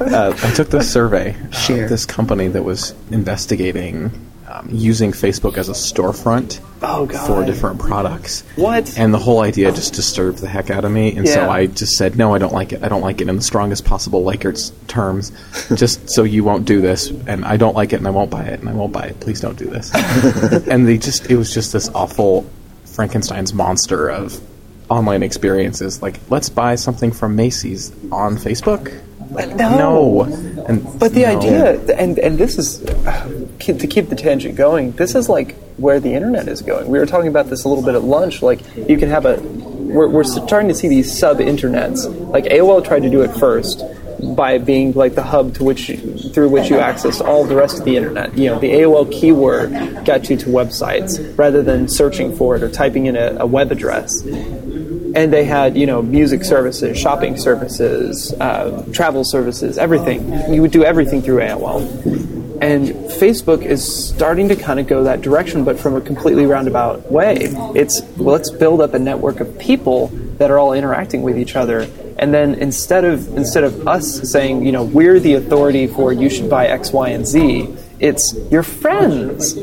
Uh, 0.00 0.32
I 0.42 0.50
took 0.54 0.68
this 0.70 0.90
survey. 0.90 1.34
uh, 1.34 1.50
Share. 1.54 1.88
this 1.88 2.06
company 2.06 2.48
that 2.48 2.62
was 2.64 2.94
investigating 3.10 4.10
um, 4.52 4.68
using 4.70 5.12
Facebook 5.12 5.56
as 5.56 5.68
a 5.68 5.72
storefront 5.72 6.60
Oh, 6.82 7.06
for 7.06 7.44
different 7.44 7.78
products. 7.78 8.42
What? 8.56 8.98
And 8.98 9.14
the 9.14 9.18
whole 9.18 9.40
idea 9.40 9.70
just 9.72 9.94
disturbed 9.94 10.38
the 10.38 10.48
heck 10.48 10.68
out 10.68 10.84
of 10.84 10.90
me, 10.90 11.16
and 11.16 11.28
so 11.28 11.48
I 11.48 11.66
just 11.66 11.92
said, 11.92 12.16
"No, 12.16 12.34
I 12.34 12.38
don't 12.38 12.52
like 12.52 12.72
it. 12.72 12.82
I 12.82 12.88
don't 12.88 13.02
like 13.02 13.20
it 13.20 13.28
in 13.28 13.36
the 13.36 13.42
strongest 13.42 13.84
possible 13.84 14.24
Lakers 14.24 14.72
terms, 14.88 15.32
just 15.74 16.10
so 16.10 16.24
you 16.24 16.44
won't 16.44 16.64
do 16.66 16.80
this." 16.80 17.08
And 17.26 17.44
I 17.44 17.56
don't 17.56 17.74
like 17.76 17.92
it, 17.92 17.96
and 17.96 18.06
I 18.06 18.10
won't 18.10 18.30
buy 18.30 18.44
it, 18.44 18.60
and 18.60 18.68
I 18.68 18.72
won't 18.72 18.92
buy 18.92 19.04
it. 19.04 19.20
Please 19.20 19.40
don't 19.40 19.56
do 19.56 19.66
this. 19.66 19.92
and 20.68 20.86
they 20.86 20.98
just—it 20.98 21.36
was 21.36 21.54
just 21.54 21.72
this 21.72 21.88
awful 21.94 22.44
Frankenstein's 22.84 23.54
monster 23.54 24.10
of 24.10 24.40
online 24.90 25.22
experiences. 25.22 26.02
Like, 26.02 26.18
let's 26.28 26.48
buy 26.48 26.74
something 26.74 27.12
from 27.12 27.36
Macy's 27.36 27.92
on 28.10 28.36
Facebook. 28.36 28.92
Like, 29.32 29.56
no. 29.56 30.22
And 30.66 30.98
But 30.98 31.12
the 31.12 31.22
no. 31.22 31.38
idea, 31.38 31.94
and 31.94 32.18
and 32.18 32.38
this 32.38 32.58
is 32.58 32.82
uh, 32.84 33.46
to 33.60 33.86
keep 33.86 34.08
the 34.08 34.16
tangent 34.16 34.56
going. 34.56 34.92
This 34.92 35.14
is 35.14 35.28
like 35.28 35.56
where 35.76 36.00
the 36.00 36.12
internet 36.12 36.48
is 36.48 36.62
going. 36.62 36.88
We 36.88 36.98
were 36.98 37.06
talking 37.06 37.28
about 37.28 37.48
this 37.48 37.64
a 37.64 37.68
little 37.68 37.84
bit 37.84 37.94
at 37.94 38.04
lunch. 38.04 38.42
Like 38.42 38.60
you 38.76 38.96
can 38.98 39.08
have 39.08 39.26
a, 39.26 39.40
we're 39.40 40.08
we're 40.08 40.24
starting 40.24 40.68
to 40.68 40.74
see 40.74 40.88
these 40.88 41.16
sub 41.18 41.38
internets. 41.38 42.04
Like 42.30 42.44
AOL 42.44 42.84
tried 42.84 43.02
to 43.02 43.10
do 43.10 43.22
it 43.22 43.32
first 43.36 43.82
by 44.36 44.56
being 44.58 44.92
like 44.92 45.16
the 45.16 45.22
hub 45.22 45.54
to 45.54 45.64
which 45.64 45.90
through 46.32 46.48
which 46.48 46.70
you 46.70 46.78
access 46.78 47.20
all 47.20 47.44
the 47.44 47.56
rest 47.56 47.80
of 47.80 47.84
the 47.84 47.96
internet. 47.96 48.38
You 48.38 48.50
know, 48.50 48.58
the 48.60 48.70
AOL 48.70 49.10
keyword 49.10 49.72
got 50.04 50.30
you 50.30 50.36
to 50.36 50.46
websites 50.46 51.36
rather 51.36 51.60
than 51.62 51.88
searching 51.88 52.36
for 52.36 52.54
it 52.54 52.62
or 52.62 52.68
typing 52.70 53.06
in 53.06 53.16
a, 53.16 53.38
a 53.40 53.46
web 53.46 53.72
address 53.72 54.22
and 55.14 55.32
they 55.32 55.44
had 55.44 55.76
you 55.76 55.86
know 55.86 56.02
music 56.02 56.44
services, 56.44 56.98
shopping 56.98 57.36
services, 57.36 58.32
uh, 58.34 58.84
travel 58.92 59.24
services, 59.24 59.78
everything. 59.78 60.52
You 60.52 60.62
would 60.62 60.72
do 60.72 60.84
everything 60.84 61.22
through 61.22 61.40
AOL. 61.40 62.40
And 62.62 62.90
Facebook 62.90 63.62
is 63.62 63.82
starting 63.82 64.48
to 64.48 64.54
kind 64.54 64.78
of 64.78 64.86
go 64.86 65.02
that 65.02 65.20
direction, 65.20 65.64
but 65.64 65.80
from 65.80 65.96
a 65.96 66.00
completely 66.00 66.46
roundabout 66.46 67.10
way. 67.10 67.48
It's 67.74 68.02
well, 68.16 68.34
let's 68.34 68.50
build 68.50 68.80
up 68.80 68.94
a 68.94 69.00
network 69.00 69.40
of 69.40 69.58
people 69.58 70.08
that 70.38 70.50
are 70.50 70.58
all 70.58 70.72
interacting 70.72 71.22
with 71.22 71.36
each 71.38 71.56
other, 71.56 71.88
and 72.18 72.32
then 72.32 72.54
instead 72.54 73.04
of 73.04 73.36
instead 73.36 73.64
of 73.64 73.88
us 73.88 74.30
saying, 74.30 74.64
you 74.64 74.72
know, 74.72 74.84
we're 74.84 75.18
the 75.18 75.34
authority 75.34 75.88
for 75.88 76.12
you 76.12 76.30
should 76.30 76.48
buy 76.48 76.66
X, 76.68 76.92
Y, 76.92 77.08
and 77.08 77.26
Z, 77.26 77.74
it's 77.98 78.34
your 78.50 78.62
friends 78.62 79.54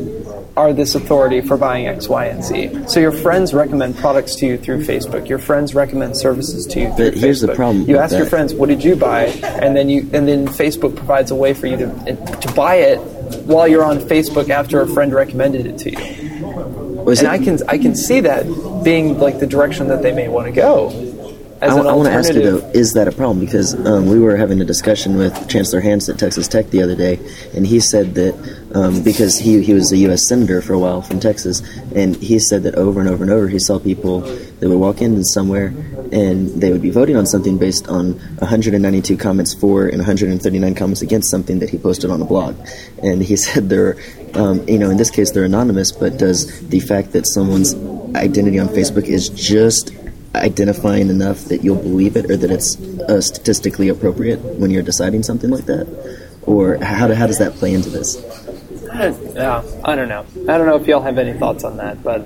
are 0.58 0.74
this 0.74 0.96
authority 0.96 1.42
for 1.42 1.56
buying 1.58 1.88
X, 1.88 2.10
Y, 2.10 2.26
and 2.26 2.44
Z. 2.44 2.72
So 2.88 3.00
your 3.00 3.12
friends 3.12 3.54
recommend 3.54 3.96
products 3.98 4.36
to 4.38 4.46
you 4.48 4.58
through 4.58 4.84
Facebook. 4.84 5.30
Your 5.30 5.40
friends 5.40 5.74
recommend 5.74 6.18
services 6.18 6.66
to 6.68 6.80
you 6.82 6.94
through 6.96 7.12
But 7.12 7.18
here's 7.18 7.42
the 7.42 7.48
Facebook. 7.48 7.56
problem 7.56 7.86
You 7.90 7.98
ask 7.98 8.16
your 8.18 8.26
friends, 8.26 8.54
"What 8.54 8.70
did 8.70 8.84
you 8.84 8.96
buy?" 8.96 9.26
and 9.62 9.76
then 9.76 9.90
you 9.90 10.08
and 10.14 10.28
then 10.28 10.48
Facebook 10.48 10.96
provides 10.96 11.32
a 11.32 11.36
way 11.36 11.54
for 11.54 11.68
you 11.68 11.78
to 11.78 11.88
to 12.42 12.52
buy 12.54 12.76
it 12.76 12.98
while 13.46 13.68
you're 13.68 13.84
on 13.86 14.00
Facebook 14.00 14.50
after 14.50 14.82
a 14.82 14.88
friend 14.88 15.14
recommended 15.14 15.66
it 15.66 15.78
to 15.80 15.92
you. 15.92 17.04
Was 17.06 17.20
And 17.20 17.28
it- 17.28 17.32
I 17.32 17.38
can 17.44 17.60
I 17.68 17.78
can 17.78 17.96
see 17.96 18.20
that 18.22 18.46
being 18.84 19.20
like 19.20 19.40
the 19.40 19.48
direction 19.48 19.88
that 19.88 20.02
they 20.02 20.12
may 20.12 20.28
want 20.28 20.48
to 20.48 20.52
go. 20.52 20.92
As 21.62 21.76
I, 21.76 21.80
an 21.80 21.86
want 21.88 22.08
to 22.08 22.14
ask 22.14 22.34
you 22.34 22.42
though, 22.42 22.70
is 22.70 22.94
that 22.94 23.10
a 23.10 23.12
problem? 23.12 23.40
Because 23.42 23.76
um, 23.86 24.08
we 24.08 24.18
were 24.18 24.38
having 24.38 24.62
a 24.62 24.66
discussion 24.66 25.18
with 25.18 25.50
Chancellor 25.50 25.82
Hance 25.82 26.08
at 26.08 26.18
Texas 26.18 26.48
Tech 26.48 26.70
the 26.70 26.82
other 26.82 26.96
day, 26.96 27.20
and 27.54 27.68
he 27.68 27.82
said 27.82 28.16
that 28.16 28.34
um, 28.74 29.04
because 29.04 29.38
he 29.38 29.62
he 29.62 29.74
was 29.74 29.92
a 29.92 29.98
U.S. 29.98 30.26
senator 30.26 30.62
for 30.62 30.74
a 30.74 30.80
while 30.80 31.02
from 31.02 31.20
Texas, 31.20 31.62
and 31.94 32.16
he 32.16 32.40
said 32.40 32.64
that 32.64 32.76
over 32.76 33.02
and 33.02 33.10
over 33.10 33.24
and 33.24 33.32
over 33.32 33.50
he 33.50 33.60
saw 33.60 33.78
people 33.78 34.22
that 34.22 34.70
would 34.70 34.78
walk 34.78 35.02
in 35.02 35.22
somewhere 35.26 35.74
and 36.14 36.62
they 36.62 36.72
would 36.72 36.82
be 36.82 36.92
voting 36.92 37.18
on 37.18 37.26
something 37.26 37.58
based 37.58 37.88
on 37.88 38.14
192 38.40 39.18
comments 39.18 39.54
for 39.54 39.86
and 39.86 39.98
139 39.98 40.76
comments 40.76 41.02
against 41.02 41.30
something 41.30 41.60
that 41.60 41.70
he 41.70 41.78
posted 41.78 42.10
on 42.10 42.22
a 42.22 42.26
blog, 42.26 42.56
and 43.04 43.22
he 43.22 43.36
said 43.46 43.68
there, 43.68 43.98
um, 44.34 44.66
you 44.66 44.80
know, 44.80 44.90
in 44.90 44.96
this 44.96 45.12
case 45.12 45.32
they're 45.32 45.44
anonymous, 45.44 45.92
but 45.92 46.18
does 46.18 46.70
the 46.70 46.80
fact 46.80 47.12
that 47.12 47.28
someone's 47.28 47.76
identity 48.16 48.58
on 48.60 48.70
Facebook 48.70 49.06
is 49.08 49.28
just 49.30 49.92
identifying 50.36 51.10
enough 51.10 51.46
that 51.46 51.64
you'll 51.64 51.82
believe 51.82 52.16
it 52.16 52.30
or 52.30 52.38
that 52.38 52.52
it's 52.52 52.80
uh, 53.02 53.22
statistically 53.22 53.90
appropriate 53.90 54.38
when 54.38 54.70
you're 54.72 54.84
deciding 54.84 55.24
something 55.24 55.50
like 55.50 55.66
that? 55.66 55.88
Or 56.44 56.78
how, 56.78 57.08
do, 57.08 57.14
how 57.14 57.28
does 57.28 57.40
that 57.40 57.54
play 57.56 57.74
into 57.74 57.90
this? 57.90 58.18
yeah, 59.36 59.64
I 59.84 59.96
don't 59.96 60.10
know. 60.10 60.26
I 60.48 60.58
don't 60.58 60.68
know 60.68 60.76
if 60.76 60.88
y'all 60.88 61.02
have 61.02 61.18
any 61.18 61.34
thoughts 61.34 61.64
on 61.64 61.78
that, 61.78 62.04
but 62.04 62.22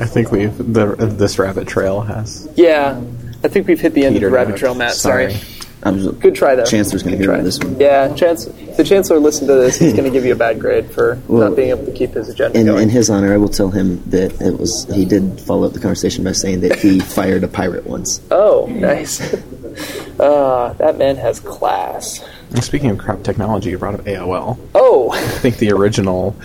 I 0.00 0.06
think 0.06 0.32
we've 0.32 0.56
the 0.56 0.96
this 0.96 1.38
rabbit 1.38 1.68
trail 1.68 2.00
has 2.00 2.48
yeah, 2.56 3.00
I 3.44 3.48
think 3.48 3.66
we've 3.66 3.80
hit 3.80 3.92
the 3.92 4.04
end 4.04 4.16
of 4.16 4.22
the 4.22 4.30
rabbit 4.30 4.54
out. 4.54 4.58
trail, 4.58 4.74
Matt. 4.74 4.92
Sorry. 4.92 5.36
I'm 5.84 5.98
just, 5.98 6.20
Good 6.20 6.34
try 6.34 6.54
though. 6.54 6.64
Chancellor's 6.64 7.02
going 7.02 7.12
to 7.12 7.18
hear 7.18 7.32
try. 7.34 7.40
this 7.42 7.58
one. 7.58 7.78
Yeah, 7.80 8.14
chance. 8.14 8.46
If 8.46 8.76
the 8.76 8.84
chancellor 8.84 9.18
listened 9.18 9.48
to 9.48 9.54
this, 9.54 9.76
he's 9.78 9.92
going 9.92 10.04
to 10.04 10.10
give 10.10 10.24
you 10.24 10.32
a 10.32 10.36
bad 10.36 10.60
grade 10.60 10.90
for 10.90 11.18
Well, 11.28 11.48
not 11.50 11.56
being 11.56 11.70
able 11.70 11.84
to 11.86 11.92
keep 11.92 12.10
his 12.14 12.28
agenda 12.28 12.58
In, 12.58 12.66
going. 12.66 12.84
in 12.84 12.88
his 12.88 13.10
honor, 13.10 13.34
I 13.34 13.36
will 13.36 13.48
tell 13.48 13.70
him 13.70 14.02
that 14.10 14.40
it 14.40 14.58
was 14.58 14.86
he 14.94 15.04
did 15.04 15.40
follow 15.40 15.66
up 15.66 15.72
the 15.72 15.80
conversation 15.80 16.22
by 16.24 16.32
saying 16.32 16.60
that 16.60 16.78
he 16.78 17.00
fired 17.18 17.42
a 17.44 17.48
pirate 17.48 17.84
once. 17.86 18.20
oh, 18.30 18.66
nice. 18.70 19.20
uh, 20.20 20.74
that 20.78 20.98
man 20.98 21.16
has 21.16 21.40
class. 21.40 22.24
And 22.50 22.62
Speaking 22.62 22.90
of 22.90 22.98
crap 22.98 23.22
technology, 23.22 23.70
you 23.70 23.78
brought 23.78 23.94
up 23.94 24.02
AOL. 24.02 24.58
Oh, 24.74 25.10
I 25.10 25.20
think 25.20 25.56
the 25.58 25.72
original 25.72 26.36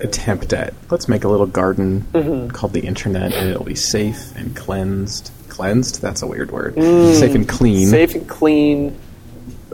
attempt 0.00 0.52
at 0.52 0.74
let's 0.90 1.08
make 1.08 1.24
a 1.24 1.28
little 1.28 1.46
garden 1.46 2.02
Mm-hmm. 2.12 2.48
called 2.50 2.72
the 2.72 2.80
internet 2.80 3.32
and 3.32 3.48
it'll 3.48 3.64
be 3.64 3.74
safe 3.74 4.34
and 4.36 4.54
cleansed. 4.54 5.30
Cleansed? 5.52 6.00
That's 6.00 6.22
a 6.22 6.26
weird 6.26 6.50
word. 6.50 6.74
Safe 6.74 7.34
and 7.34 7.46
clean. 7.48 7.88
Mm. 7.88 7.90
safe 7.90 8.14
and 8.14 8.28
clean, 8.28 8.96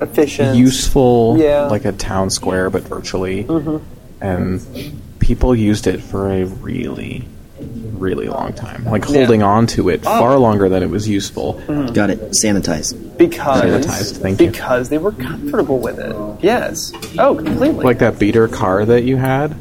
efficient. 0.03 0.57
Useful, 0.57 1.37
Yeah. 1.39 1.67
like 1.67 1.85
a 1.85 1.93
town 1.93 2.31
square, 2.31 2.69
but 2.71 2.83
virtually. 2.83 3.45
Mm-hmm. 3.45 3.77
And 4.21 4.61
people 5.21 5.55
used 5.55 5.87
it 5.87 6.03
for 6.03 6.31
a 6.31 6.45
really, 6.45 7.25
really 7.93 8.29
long 8.29 8.53
time. 8.53 8.85
Like 8.85 9.05
holding 9.05 9.43
on 9.43 9.67
to 9.69 9.89
it 9.89 10.01
Oh. 10.05 10.19
far 10.19 10.39
longer 10.39 10.69
than 10.69 10.83
it 10.83 10.91
was 10.91 11.09
useful. 11.09 11.61
Got 11.95 12.11
it. 12.11 12.33
Sanitize. 12.45 12.93
because 13.17 13.63
Sanitized, 13.87 14.17
thank 14.19 14.41
you. 14.41 14.51
because 14.51 14.89
they 14.91 14.99
were 14.99 15.13
comfortable 15.13 15.79
with 15.79 15.99
it. 15.99 16.15
Yes. 16.41 16.93
Oh, 17.19 17.35
completely. 17.37 17.85
Like 17.85 17.99
that 18.01 18.19
beater 18.19 18.47
car 18.49 18.85
that 18.85 19.03
you 19.05 19.17
had, 19.17 19.53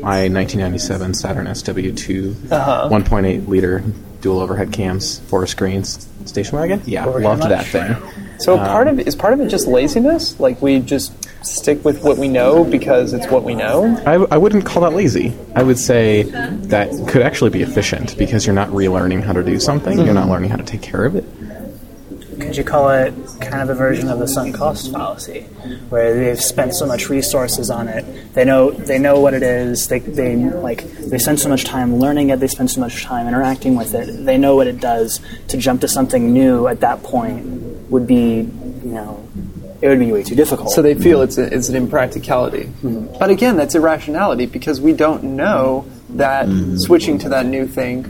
my 0.00 0.28
1997 0.28 1.14
Saturn 1.14 1.46
SW2, 1.46 2.52
Uh-huh. 2.52 2.88
1.8 2.90 3.48
liter 3.48 3.82
dual 4.20 4.40
overhead 4.40 4.72
cams, 4.72 5.20
four 5.20 5.46
screens, 5.46 6.08
station 6.24 6.58
wagon. 6.58 6.82
Yeah, 6.84 7.06
Over 7.06 7.20
loved 7.20 7.42
how 7.42 7.48
that 7.48 7.58
much? 7.58 7.66
thing. 7.68 7.96
So 8.38 8.58
um, 8.58 8.66
part 8.66 8.88
of 8.88 9.00
is 9.00 9.16
part 9.16 9.32
of 9.32 9.40
it 9.40 9.48
just 9.48 9.66
laziness? 9.66 10.38
Like 10.38 10.62
we 10.62 10.80
just 10.80 11.12
stick 11.44 11.84
with 11.84 12.02
what 12.02 12.18
we 12.18 12.28
know 12.28 12.64
because 12.64 13.12
it's 13.12 13.26
what 13.28 13.44
we 13.44 13.54
know. 13.54 13.96
I, 14.06 14.14
I 14.34 14.38
wouldn't 14.38 14.64
call 14.64 14.82
that 14.82 14.92
lazy. 14.92 15.34
I 15.54 15.62
would 15.62 15.78
say 15.78 16.22
that 16.22 16.90
could 17.08 17.22
actually 17.22 17.50
be 17.50 17.62
efficient 17.62 18.16
because 18.18 18.46
you're 18.46 18.54
not 18.54 18.68
relearning 18.68 19.22
how 19.22 19.32
to 19.32 19.42
do 19.42 19.58
something. 19.58 19.98
You're 19.98 20.14
not 20.14 20.22
mm-hmm. 20.22 20.30
learning 20.30 20.50
how 20.50 20.56
to 20.56 20.64
take 20.64 20.82
care 20.82 21.04
of 21.04 21.16
it. 21.16 21.24
Could 22.48 22.56
you 22.56 22.64
call 22.64 22.88
it 22.88 23.12
kind 23.42 23.60
of 23.60 23.68
a 23.68 23.74
version 23.74 24.08
of 24.08 24.20
the 24.20 24.26
sunk 24.26 24.54
cost 24.54 24.90
fallacy, 24.90 25.42
where 25.90 26.14
they've 26.14 26.40
spent 26.40 26.74
so 26.74 26.86
much 26.86 27.10
resources 27.10 27.68
on 27.68 27.88
it, 27.88 28.32
they 28.32 28.46
know 28.46 28.70
they 28.70 28.98
know 28.98 29.20
what 29.20 29.34
it 29.34 29.42
is, 29.42 29.86
they, 29.88 29.98
they 29.98 30.34
like 30.34 30.82
they 30.84 31.18
spend 31.18 31.40
so 31.40 31.50
much 31.50 31.64
time 31.64 31.96
learning 31.96 32.30
it, 32.30 32.40
they 32.40 32.46
spend 32.46 32.70
so 32.70 32.80
much 32.80 33.02
time 33.02 33.28
interacting 33.28 33.76
with 33.76 33.92
it, 33.92 34.24
they 34.24 34.38
know 34.38 34.56
what 34.56 34.66
it 34.66 34.80
does. 34.80 35.20
To 35.48 35.58
jump 35.58 35.82
to 35.82 35.88
something 35.88 36.32
new 36.32 36.68
at 36.68 36.80
that 36.80 37.02
point 37.02 37.44
would 37.90 38.06
be, 38.06 38.36
you 38.36 38.92
know, 38.94 39.28
it 39.82 39.88
would 39.88 39.98
be 39.98 40.10
way 40.10 40.22
too 40.22 40.34
difficult. 40.34 40.70
So 40.70 40.80
they 40.80 40.94
feel 40.94 41.20
it's 41.20 41.36
a, 41.36 41.54
it's 41.54 41.68
an 41.68 41.76
impracticality. 41.76 42.64
Mm-hmm. 42.64 43.18
But 43.18 43.28
again, 43.28 43.58
that's 43.58 43.74
irrationality 43.74 44.46
because 44.46 44.80
we 44.80 44.94
don't 44.94 45.22
know 45.22 45.84
that 46.14 46.46
mm-hmm. 46.46 46.78
switching 46.78 47.18
to 47.18 47.28
that 47.28 47.44
new 47.44 47.66
thing 47.66 48.06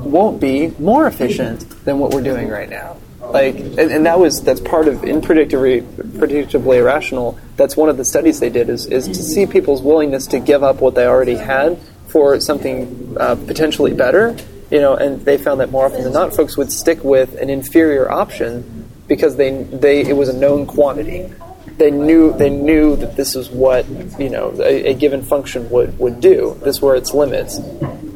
won't 0.00 0.42
be 0.42 0.74
more 0.78 1.06
efficient 1.06 1.64
than 1.86 1.98
what 1.98 2.12
we're 2.12 2.22
doing 2.22 2.48
right 2.48 2.68
now. 2.68 2.98
Like, 3.32 3.56
and, 3.56 3.78
and 3.78 4.06
that 4.06 4.18
was 4.18 4.42
that's 4.42 4.60
part 4.60 4.88
of 4.88 5.04
in 5.04 5.20
predictably, 5.20 5.82
predictably 5.82 6.78
irrational. 6.78 7.38
That's 7.56 7.76
one 7.76 7.88
of 7.88 7.96
the 7.96 8.04
studies 8.04 8.40
they 8.40 8.50
did 8.50 8.68
is 8.68 8.86
is 8.86 9.06
to 9.06 9.14
see 9.14 9.46
people's 9.46 9.82
willingness 9.82 10.26
to 10.28 10.40
give 10.40 10.62
up 10.62 10.80
what 10.80 10.94
they 10.94 11.06
already 11.06 11.34
had 11.34 11.78
for 12.08 12.40
something 12.40 13.16
uh, 13.20 13.34
potentially 13.34 13.92
better. 13.92 14.36
You 14.70 14.80
know, 14.80 14.96
and 14.96 15.20
they 15.24 15.38
found 15.38 15.60
that 15.60 15.70
more 15.70 15.86
often 15.86 16.04
than 16.04 16.12
not, 16.12 16.34
folks 16.34 16.56
would 16.56 16.72
stick 16.72 17.02
with 17.04 17.34
an 17.36 17.48
inferior 17.48 18.10
option 18.10 18.88
because 19.06 19.36
they 19.36 19.62
they 19.64 20.02
it 20.02 20.14
was 20.14 20.28
a 20.28 20.36
known 20.36 20.66
quantity. 20.66 21.32
They 21.76 21.90
knew 21.90 22.32
they 22.32 22.50
knew 22.50 22.96
that 22.96 23.16
this 23.16 23.36
is 23.36 23.50
what 23.50 23.86
you 24.18 24.30
know 24.30 24.54
a, 24.60 24.90
a 24.90 24.94
given 24.94 25.22
function 25.22 25.68
would 25.70 25.98
would 25.98 26.20
do. 26.20 26.58
This 26.62 26.80
were 26.80 26.96
its 26.96 27.12
limits. 27.14 27.60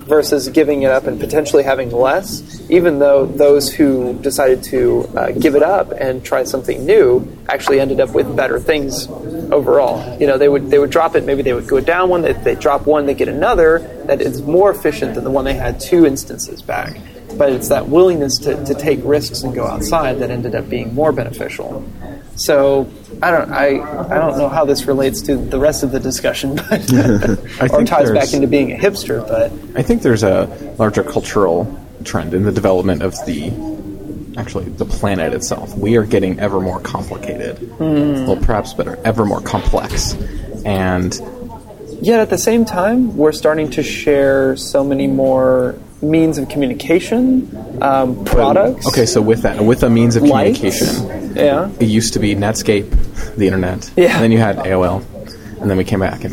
Versus 0.07 0.48
giving 0.48 0.82
it 0.82 0.90
up 0.90 1.07
and 1.07 1.18
potentially 1.18 1.62
having 1.62 1.90
less, 1.90 2.61
even 2.68 2.98
though 2.98 3.24
those 3.24 3.72
who 3.72 4.14
decided 4.14 4.62
to 4.64 5.09
uh, 5.16 5.30
give 5.30 5.55
it 5.55 5.62
up 5.62 5.92
and 5.92 6.24
try 6.24 6.44
something 6.44 6.84
new 6.84 7.26
actually 7.48 7.80
ended 7.80 8.00
up 8.00 8.11
with 8.11 8.34
better 8.36 8.59
things 8.59 9.09
overall. 9.09 10.18
You 10.18 10.26
know, 10.26 10.38
they 10.38 10.48
would 10.48 10.70
they 10.70 10.78
would 10.78 10.90
drop 10.90 11.14
it. 11.14 11.24
Maybe 11.24 11.42
they 11.42 11.53
would 11.53 11.68
go 11.68 11.80
down 11.80 12.09
one. 12.09 12.22
They, 12.22 12.32
they 12.32 12.55
drop 12.55 12.86
one, 12.86 13.07
they 13.07 13.14
get 13.14 13.28
another 13.28 13.78
that 14.07 14.20
is 14.20 14.42
more 14.42 14.70
efficient 14.70 15.14
than 15.14 15.24
the 15.24 15.30
one 15.30 15.44
they 15.44 15.55
had 15.55 15.80
two 15.80 16.05
instances 16.05 16.62
back 16.62 16.96
but 17.36 17.53
it's 17.53 17.68
that 17.68 17.88
willingness 17.88 18.38
to, 18.38 18.62
to 18.64 18.74
take 18.74 19.00
risks 19.03 19.42
and 19.42 19.55
go 19.55 19.66
outside 19.66 20.18
that 20.18 20.30
ended 20.30 20.55
up 20.55 20.68
being 20.68 20.94
more 20.94 21.12
beneficial. 21.12 21.84
So 22.37 22.91
I 23.22 23.30
don't 23.30 23.51
I, 23.53 23.80
I 23.80 24.18
don't 24.18 24.39
know 24.39 24.49
how 24.49 24.64
this 24.64 24.87
relates 24.87 25.20
to 25.22 25.37
the 25.37 25.59
rest 25.59 25.83
of 25.83 25.93
the 25.93 26.01
discussion, 26.01 26.57
but 26.70 26.93
or 27.72 27.85
ties 27.85 28.11
back 28.11 28.33
into 28.33 28.47
being 28.47 28.72
a 28.72 28.76
hipster. 28.76 29.26
But 29.26 29.53
I 29.78 29.83
think 29.83 30.03
there's 30.03 30.22
a 30.22 30.74
larger 30.78 31.03
cultural 31.03 31.78
trend 32.05 32.35
in 32.35 32.45
the 32.45 32.53
development 32.53 33.03
of 33.03 33.14
the 33.26 33.51
actually 34.37 34.64
the 34.70 34.85
planet 34.85 35.35
itself. 35.35 35.76
We 35.76 35.97
are 35.97 36.05
getting 36.05 36.41
ever 36.41 36.61
more 36.61 36.80
complicated. 36.80 37.59
Hmm. 37.59 38.26
Well, 38.26 38.37
perhaps 38.37 38.72
better, 38.72 38.99
ever 39.05 39.24
more 39.24 39.41
complex. 39.41 40.14
And 40.64 41.14
yet 42.01 42.20
at 42.20 42.30
the 42.30 42.39
same 42.39 42.64
time, 42.64 43.16
we're 43.16 43.33
starting 43.33 43.70
to 43.72 43.83
share 43.83 44.57
so 44.57 44.85
many 44.85 45.07
more 45.07 45.74
means 46.03 46.36
of 46.38 46.48
communication, 46.48 47.48
um, 47.80 48.24
products. 48.24 48.86
okay, 48.88 49.07
so 49.07 49.20
with 49.22 49.42
that, 49.42 49.64
with 49.64 49.82
a 49.84 49.90
means 49.90 50.16
of 50.16 50.24
Lights. 50.24 50.59
communication, 50.59 51.32
Yeah. 51.36 51.70
it 51.78 51.86
used 51.88 52.12
to 52.14 52.18
be 52.18 52.34
Netscape, 52.34 52.90
the 53.36 53.46
internet. 53.46 53.90
Yeah. 53.96 54.14
And 54.14 54.22
then 54.24 54.32
you 54.32 54.38
had 54.38 54.57
AOL. 54.59 55.03
And 55.61 55.70
then 55.70 55.76
we 55.78 55.84
came 55.84 56.00
back 56.00 56.24
and 56.24 56.32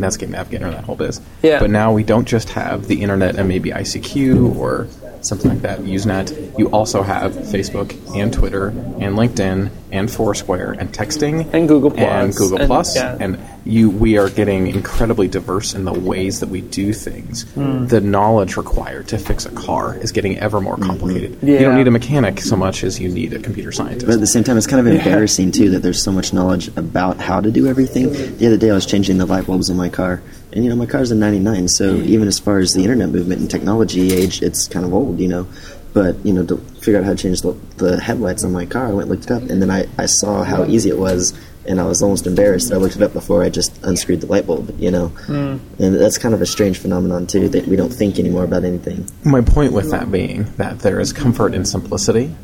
Netscape 0.00 0.30
Navigator, 0.30 0.68
that 0.68 0.82
whole 0.82 0.96
biz. 0.96 1.20
Yeah. 1.42 1.60
But 1.60 1.70
now 1.70 1.92
we 1.92 2.02
don't 2.02 2.26
just 2.26 2.48
have 2.50 2.88
the 2.88 3.02
internet 3.02 3.36
and 3.36 3.48
maybe 3.48 3.70
ICQ 3.70 4.56
or 4.58 4.88
something 5.24 5.50
like 5.50 5.62
that, 5.62 5.80
Usenet. 5.80 6.58
You 6.58 6.68
also 6.70 7.02
have 7.02 7.32
Facebook 7.32 7.94
and 8.16 8.32
Twitter 8.32 8.68
and 8.68 9.16
LinkedIn 9.16 9.70
and 9.90 10.10
Foursquare 10.10 10.72
and 10.72 10.92
texting 10.92 11.48
And 11.52 11.68
Google 11.68 11.92
and 11.98 12.34
Google 12.34 12.58
and- 12.58 12.66
Plus 12.66 12.96
yeah. 12.96 13.16
and 13.20 13.38
you 13.66 13.88
we 13.88 14.18
are 14.18 14.28
getting 14.28 14.66
incredibly 14.66 15.26
diverse 15.26 15.72
in 15.74 15.84
the 15.84 15.92
ways 15.92 16.40
that 16.40 16.50
we 16.50 16.60
do 16.60 16.92
things. 16.92 17.44
Hmm. 17.54 17.86
The 17.86 18.00
knowledge 18.00 18.56
required 18.58 19.08
to 19.08 19.18
fix 19.18 19.46
a 19.46 19.50
car 19.50 19.96
is 19.96 20.12
getting 20.12 20.38
ever 20.38 20.60
more 20.60 20.76
complicated. 20.76 21.38
You 21.42 21.54
Yeah. 21.54 21.60
don't 21.62 21.76
need 21.76 21.88
a 21.88 21.90
mechanic 21.90 22.40
so 22.40 22.56
much 22.56 22.84
as 22.84 23.00
you 23.00 23.08
need 23.08 23.32
a 23.32 23.38
computer 23.38 23.72
scientist. 23.72 24.04
But 24.06 24.14
at 24.16 24.20
the 24.20 24.26
same 24.26 24.44
time, 24.44 24.58
it's 24.58 24.66
kind 24.66 24.86
of 24.86 24.92
embarrassing 24.92 25.52
too 25.52 25.70
that 25.70 25.82
there's 25.82 26.02
so 26.02 26.12
much 26.12 26.32
knowledge 26.34 26.68
about 26.76 27.18
how 27.20 27.40
to 27.40 27.50
do 27.50 27.66
everything. 27.66 28.12
The 28.36 28.46
other 28.48 28.58
day, 28.58 28.70
I 28.70 28.74
was 28.74 28.84
changing 28.84 29.16
the 29.18 29.26
light 29.26 29.46
bulbs 29.46 29.70
in 29.70 29.76
my 29.78 29.88
car, 29.88 30.20
and 30.54 30.64
you 30.64 30.70
know, 30.70 30.76
my 30.76 30.86
car's 30.86 31.10
a 31.10 31.16
'99, 31.16 31.68
so 31.68 31.96
even 31.96 32.28
as 32.28 32.38
far 32.38 32.58
as 32.58 32.72
the 32.72 32.82
internet 32.82 33.08
movement 33.08 33.40
and 33.40 33.50
technology 33.50 34.12
age, 34.12 34.40
it's 34.40 34.68
kind 34.68 34.86
of 34.86 34.94
old, 34.94 35.18
you 35.18 35.28
know. 35.28 35.48
But 35.92 36.24
you 36.24 36.32
know, 36.32 36.46
to 36.46 36.56
figure 36.80 36.98
out 36.98 37.04
how 37.04 37.10
to 37.10 37.16
change 37.16 37.42
the, 37.42 37.52
the 37.76 38.00
headlights 38.00 38.44
on 38.44 38.52
my 38.52 38.64
car, 38.64 38.86
I 38.86 38.92
went 38.92 39.08
and 39.08 39.10
looked 39.10 39.24
it 39.24 39.30
up, 39.32 39.42
and 39.50 39.60
then 39.60 39.70
I, 39.70 39.86
I 39.98 40.06
saw 40.06 40.44
how 40.44 40.64
easy 40.64 40.90
it 40.90 40.98
was, 40.98 41.34
and 41.66 41.80
I 41.80 41.86
was 41.86 42.02
almost 42.02 42.28
embarrassed 42.28 42.68
that 42.68 42.76
I 42.76 42.78
looked 42.78 42.94
it 42.94 43.02
up 43.02 43.12
before 43.12 43.42
I 43.42 43.50
just 43.50 43.82
unscrewed 43.82 44.20
the 44.20 44.26
light 44.26 44.46
bulb, 44.46 44.76
you 44.78 44.92
know. 44.92 45.08
Hmm. 45.08 45.58
And 45.80 45.96
that's 45.96 46.18
kind 46.18 46.34
of 46.34 46.40
a 46.40 46.46
strange 46.46 46.78
phenomenon 46.78 47.26
too 47.26 47.48
that 47.48 47.66
we 47.66 47.74
don't 47.74 47.92
think 47.92 48.20
anymore 48.20 48.44
about 48.44 48.64
anything. 48.64 49.08
My 49.24 49.40
point 49.40 49.72
with 49.72 49.90
that 49.90 50.10
being 50.12 50.44
that 50.56 50.80
there 50.80 51.00
is 51.00 51.12
comfort 51.12 51.54
in 51.54 51.64
simplicity, 51.64 52.34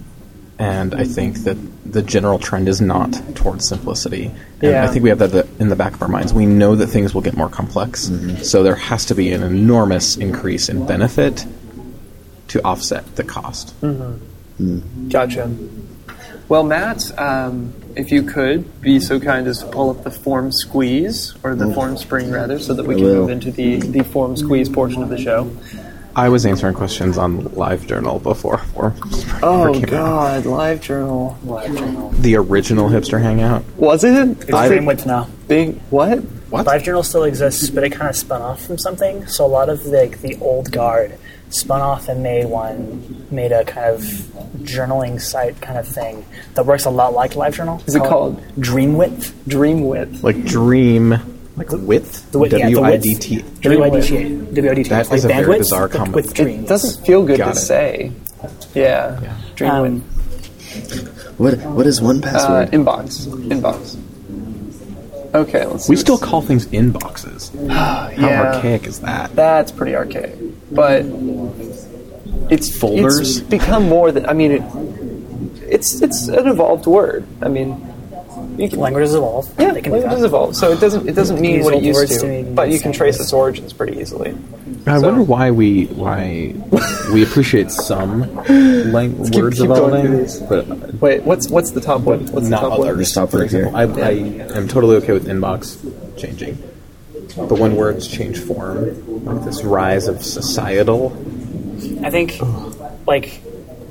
and 0.61 0.95
I 0.95 1.05
think 1.05 1.45
that 1.45 1.57
the 1.91 2.03
general 2.03 2.39
trend 2.39 2.69
is 2.69 2.81
not 2.81 3.13
towards 3.35 3.67
simplicity. 3.67 4.27
And 4.61 4.73
Yeah. 4.73 4.85
I 4.85 4.89
think 4.89 5.03
we 5.03 5.09
have 5.09 5.19
that 5.19 5.47
in 5.59 5.71
the 5.71 5.77
back 5.77 5.95
of 5.95 6.03
our 6.03 6.09
minds. 6.09 6.33
We 6.35 6.47
know 6.47 6.77
that 6.77 6.89
things 6.89 7.15
will 7.15 7.23
get 7.23 7.37
more 7.37 7.49
complex, 7.49 8.09
mm-hmm. 8.09 8.43
so 8.43 8.63
there 8.63 8.75
has 8.75 9.07
to 9.07 9.15
be 9.15 9.33
an 9.33 9.43
enormous 9.43 10.17
increase 10.17 10.69
in 10.69 10.87
benefit 10.87 11.47
to 12.49 12.63
offset 12.63 13.17
the 13.17 13.25
cost. 13.25 13.75
Mm-hmm. 13.81 14.79
Mm. 14.79 15.11
Gotcha. 15.11 15.51
Well, 16.49 16.65
Matt, 16.65 17.17
um, 17.19 17.73
if 17.97 18.11
you 18.11 18.23
could 18.23 18.81
be 18.83 19.01
so 19.01 19.19
kind 19.21 19.47
as 19.47 19.61
to 19.61 19.67
pull 19.67 19.89
up 19.91 20.03
the 20.03 20.11
form 20.11 20.53
squeeze, 20.53 21.33
or 21.43 21.55
the 21.55 21.67
mm. 21.67 21.75
Formspring 21.75 22.33
rather, 22.33 22.59
so 22.59 22.75
that 22.75 22.85
we 22.85 22.97
can 22.97 23.05
move 23.05 23.31
into 23.31 23.51
the, 23.51 23.77
the 23.77 24.03
form 24.03 24.37
squeeze 24.37 24.69
portion 24.69 25.03
of 25.03 25.09
the 25.09 25.19
show. 25.19 25.51
I 26.17 26.29
was 26.29 26.45
answering 26.45 26.75
questions 26.75 27.17
on 27.19 27.43
LiveJournal 27.43 28.23
before. 28.23 28.63
Or 28.75 28.95
Oh, 29.43 29.73
came 29.73 29.85
out. 29.85 29.91
God, 29.91 30.47
live 30.47 30.81
journal. 30.81 31.39
Live 31.45 31.77
journal. 31.77 32.11
The 32.11 32.37
original 32.37 32.89
hipster 32.89 33.21
hangout. 33.23 33.65
Was 33.77 34.03
it? 34.05 34.49
Extreme 34.49 34.87
width 34.87 35.07
now. 35.07 35.29
Big, 35.49 35.79
what? 35.91 36.19
What? 36.51 36.67
LiveJournal 36.67 37.05
still 37.05 37.25
exists, 37.25 37.71
but 37.71 37.85
it 37.85 37.91
kind 37.91 38.09
of 38.11 38.17
spun 38.17 38.43
off 38.43 38.65
from 38.67 38.77
something. 38.79 39.27
So 39.29 39.45
a 39.45 39.49
lot 39.49 39.69
of 39.69 39.87
like, 39.87 40.21
the 40.21 40.37
old 40.41 40.73
guard 40.73 41.17
spun 41.51 41.81
off 41.81 42.09
and 42.09 42.23
made 42.23 42.47
one, 42.47 43.27
made 43.31 43.53
a 43.53 43.65
kind 43.65 43.95
of 43.95 44.03
journaling 44.63 45.21
site 45.21 45.61
kind 45.61 45.79
of 45.79 45.87
thing 45.87 46.25
that 46.55 46.67
works 46.67 46.85
a 46.87 46.91
lot 46.91 47.13
like 47.13 47.33
LiveJournal. 47.33 47.87
Is 47.89 47.95
it 47.95 48.01
called? 48.03 48.43
Dream 48.59 48.97
Width? 48.97 49.35
Dream 49.49 49.83
width. 49.87 50.23
Like 50.25 50.45
dream, 50.45 51.15
like 51.57 51.71
width. 51.73 52.31
The 52.33 52.39
width, 52.39 52.53
yeah, 52.53 52.67
the 52.69 52.75
W 52.75 52.87
I 52.87 52.91
width. 52.93 53.03
D 53.03 53.15
T. 53.15 53.43
W-I-D-T-A. 53.63 54.31
W-I-D-T-A. 54.55 54.89
That 54.91 55.09
like 55.09 55.19
is 55.19 55.25
a 55.25 55.29
very 55.29 55.45
bandwidth, 55.47 55.59
bizarre 55.59 55.89
combo. 55.89 56.13
With 56.17 56.39
It 56.41 56.67
doesn't 56.69 57.05
feel 57.07 57.25
good 57.25 57.39
Got 57.39 57.55
to 57.55 57.61
it. 57.61 57.63
say. 57.63 58.13
Yeah. 58.75 59.21
Yeah. 59.21 59.37
Dream 59.57 59.71
Um. 59.71 60.01
What 61.39 61.59
what 61.63 61.87
is 61.87 62.01
one 62.01 62.19
Uh, 62.25 62.31
password? 62.31 62.71
inbox. 62.71 63.27
Inbox. 63.49 63.97
Okay, 65.35 65.65
let's 65.65 65.85
see 65.87 65.91
We 65.91 65.97
still 65.97 66.19
call 66.19 66.43
things 66.43 66.67
inboxes. 66.67 67.51
How 67.71 68.11
Yeah. 68.17 68.53
archaic 68.55 68.87
is 68.87 69.01
that? 69.01 69.35
That's 69.37 69.71
pretty 69.73 69.95
archaic. 69.95 70.35
But 70.73 71.05
it's 72.51 72.77
Folders? 72.77 73.39
It's 73.39 73.41
become 73.41 73.89
more 73.89 74.11
than 74.13 74.27
I 74.27 74.33
mean 74.33 74.53
it. 74.53 74.63
It's 75.69 76.01
it's 76.03 76.29
an 76.29 76.47
evolved 76.49 76.87
word. 76.87 77.25
I 77.43 77.49
mean, 77.49 77.69
you 77.69 77.75
can, 77.77 77.89
Languages 78.69 79.15
evolve. 79.15 79.49
yeah, 79.59 79.73
they 79.73 79.81
can 79.81 79.93
do 79.93 79.99
language 79.99 80.03
that. 80.11 80.17
has 80.17 80.25
evolved, 80.25 80.57
so 80.57 80.71
it 80.73 80.81
doesn't 80.81 81.09
it 81.09 81.15
doesn't 81.15 81.41
mean 81.41 81.65
what 81.65 81.75
it 81.75 81.83
used 81.83 82.07
to, 82.21 82.45
to 82.45 82.51
but 82.53 82.69
you 82.71 82.79
can 82.79 82.93
trace 82.93 83.19
its 83.19 83.33
origins 83.33 83.73
pretty 83.73 83.99
easily. 83.99 84.37
I 84.87 84.99
So- 84.99 85.07
wonder 85.09 85.23
why 85.23 85.51
we 85.51 85.87
why 85.87 86.55
we 87.13 87.23
appreciate 87.23 87.71
some 87.71 88.35
lang- 88.93 89.25
keep- 89.31 89.43
words 89.43 89.59
keep 89.59 89.69
going 89.69 90.07
evolving, 90.15 90.49
but 90.49 90.95
Wait, 91.01 91.23
what's 91.25 91.49
what's 91.49 91.71
the 91.73 91.81
top 91.81 92.03
one? 92.03 92.27
What's 92.33 92.49
not 92.49 92.63
the 92.63 92.69
top 92.71 92.79
one? 92.81 92.89
others. 92.89 93.11
Stop 93.13 93.31
For 93.31 93.43
example, 93.43 93.75
I, 93.77 93.83
I 93.85 94.11
am 94.57 94.69
totally 94.69 94.97
okay 94.97 95.13
with 95.13 95.27
inbox 95.27 95.79
changing, 96.19 96.59
but 97.37 97.59
when 97.59 97.77
words 97.77 98.07
change 98.07 98.39
form, 98.39 99.25
like 99.25 99.45
this 99.45 99.63
rise 99.65 100.07
of 100.09 100.23
societal 100.25 101.13
I 102.05 102.11
think, 102.11 102.39
like, 103.07 103.41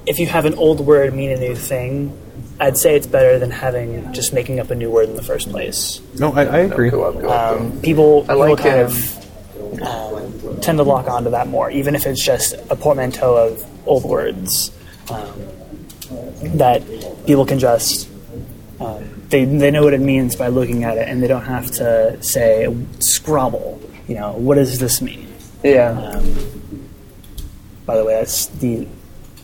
if 0.05 0.19
you 0.19 0.27
have 0.27 0.45
an 0.45 0.53
old 0.55 0.79
word 0.79 1.13
mean 1.13 1.31
a 1.31 1.37
new 1.37 1.55
thing, 1.55 2.15
I'd 2.59 2.77
say 2.77 2.95
it's 2.95 3.07
better 3.07 3.39
than 3.39 3.51
having 3.51 4.11
just 4.13 4.33
making 4.33 4.59
up 4.59 4.69
a 4.69 4.75
new 4.75 4.89
word 4.91 5.09
in 5.09 5.15
the 5.15 5.23
first 5.23 5.49
place. 5.49 6.01
No, 6.19 6.33
I, 6.33 6.43
I 6.43 6.57
agree. 6.59 6.89
Go 6.89 7.03
up, 7.03 7.13
go 7.13 7.19
up, 7.19 7.23
go 7.23 7.29
up. 7.29 7.61
Um, 7.61 7.81
people, 7.81 8.21
people 8.21 8.37
like, 8.37 8.57
kind 8.57 8.79
um, 8.79 8.85
of 8.85 9.81
um, 9.81 10.59
tend 10.61 10.77
to 10.77 10.83
lock 10.83 11.07
onto 11.07 11.29
that 11.31 11.47
more, 11.47 11.71
even 11.71 11.95
if 11.95 12.05
it's 12.05 12.23
just 12.23 12.53
a 12.69 12.75
portmanteau 12.75 13.35
of 13.35 13.87
old 13.87 14.03
words 14.03 14.71
um, 15.09 15.31
that 16.57 16.83
people 17.25 17.45
can 17.45 17.59
just 17.59 18.09
um, 18.79 19.19
they 19.29 19.45
they 19.45 19.71
know 19.71 19.83
what 19.83 19.93
it 19.93 20.01
means 20.01 20.35
by 20.35 20.47
looking 20.47 20.83
at 20.83 20.97
it, 20.97 21.07
and 21.07 21.21
they 21.21 21.27
don't 21.27 21.45
have 21.45 21.69
to 21.71 22.21
say 22.21 22.75
scrobble. 22.99 23.79
You 24.07 24.15
know, 24.15 24.33
what 24.33 24.55
does 24.55 24.79
this 24.79 25.01
mean? 25.01 25.27
Yeah. 25.63 25.91
Um, 25.91 26.89
by 27.85 27.97
the 27.97 28.05
way, 28.05 28.15
that's 28.15 28.47
the 28.47 28.87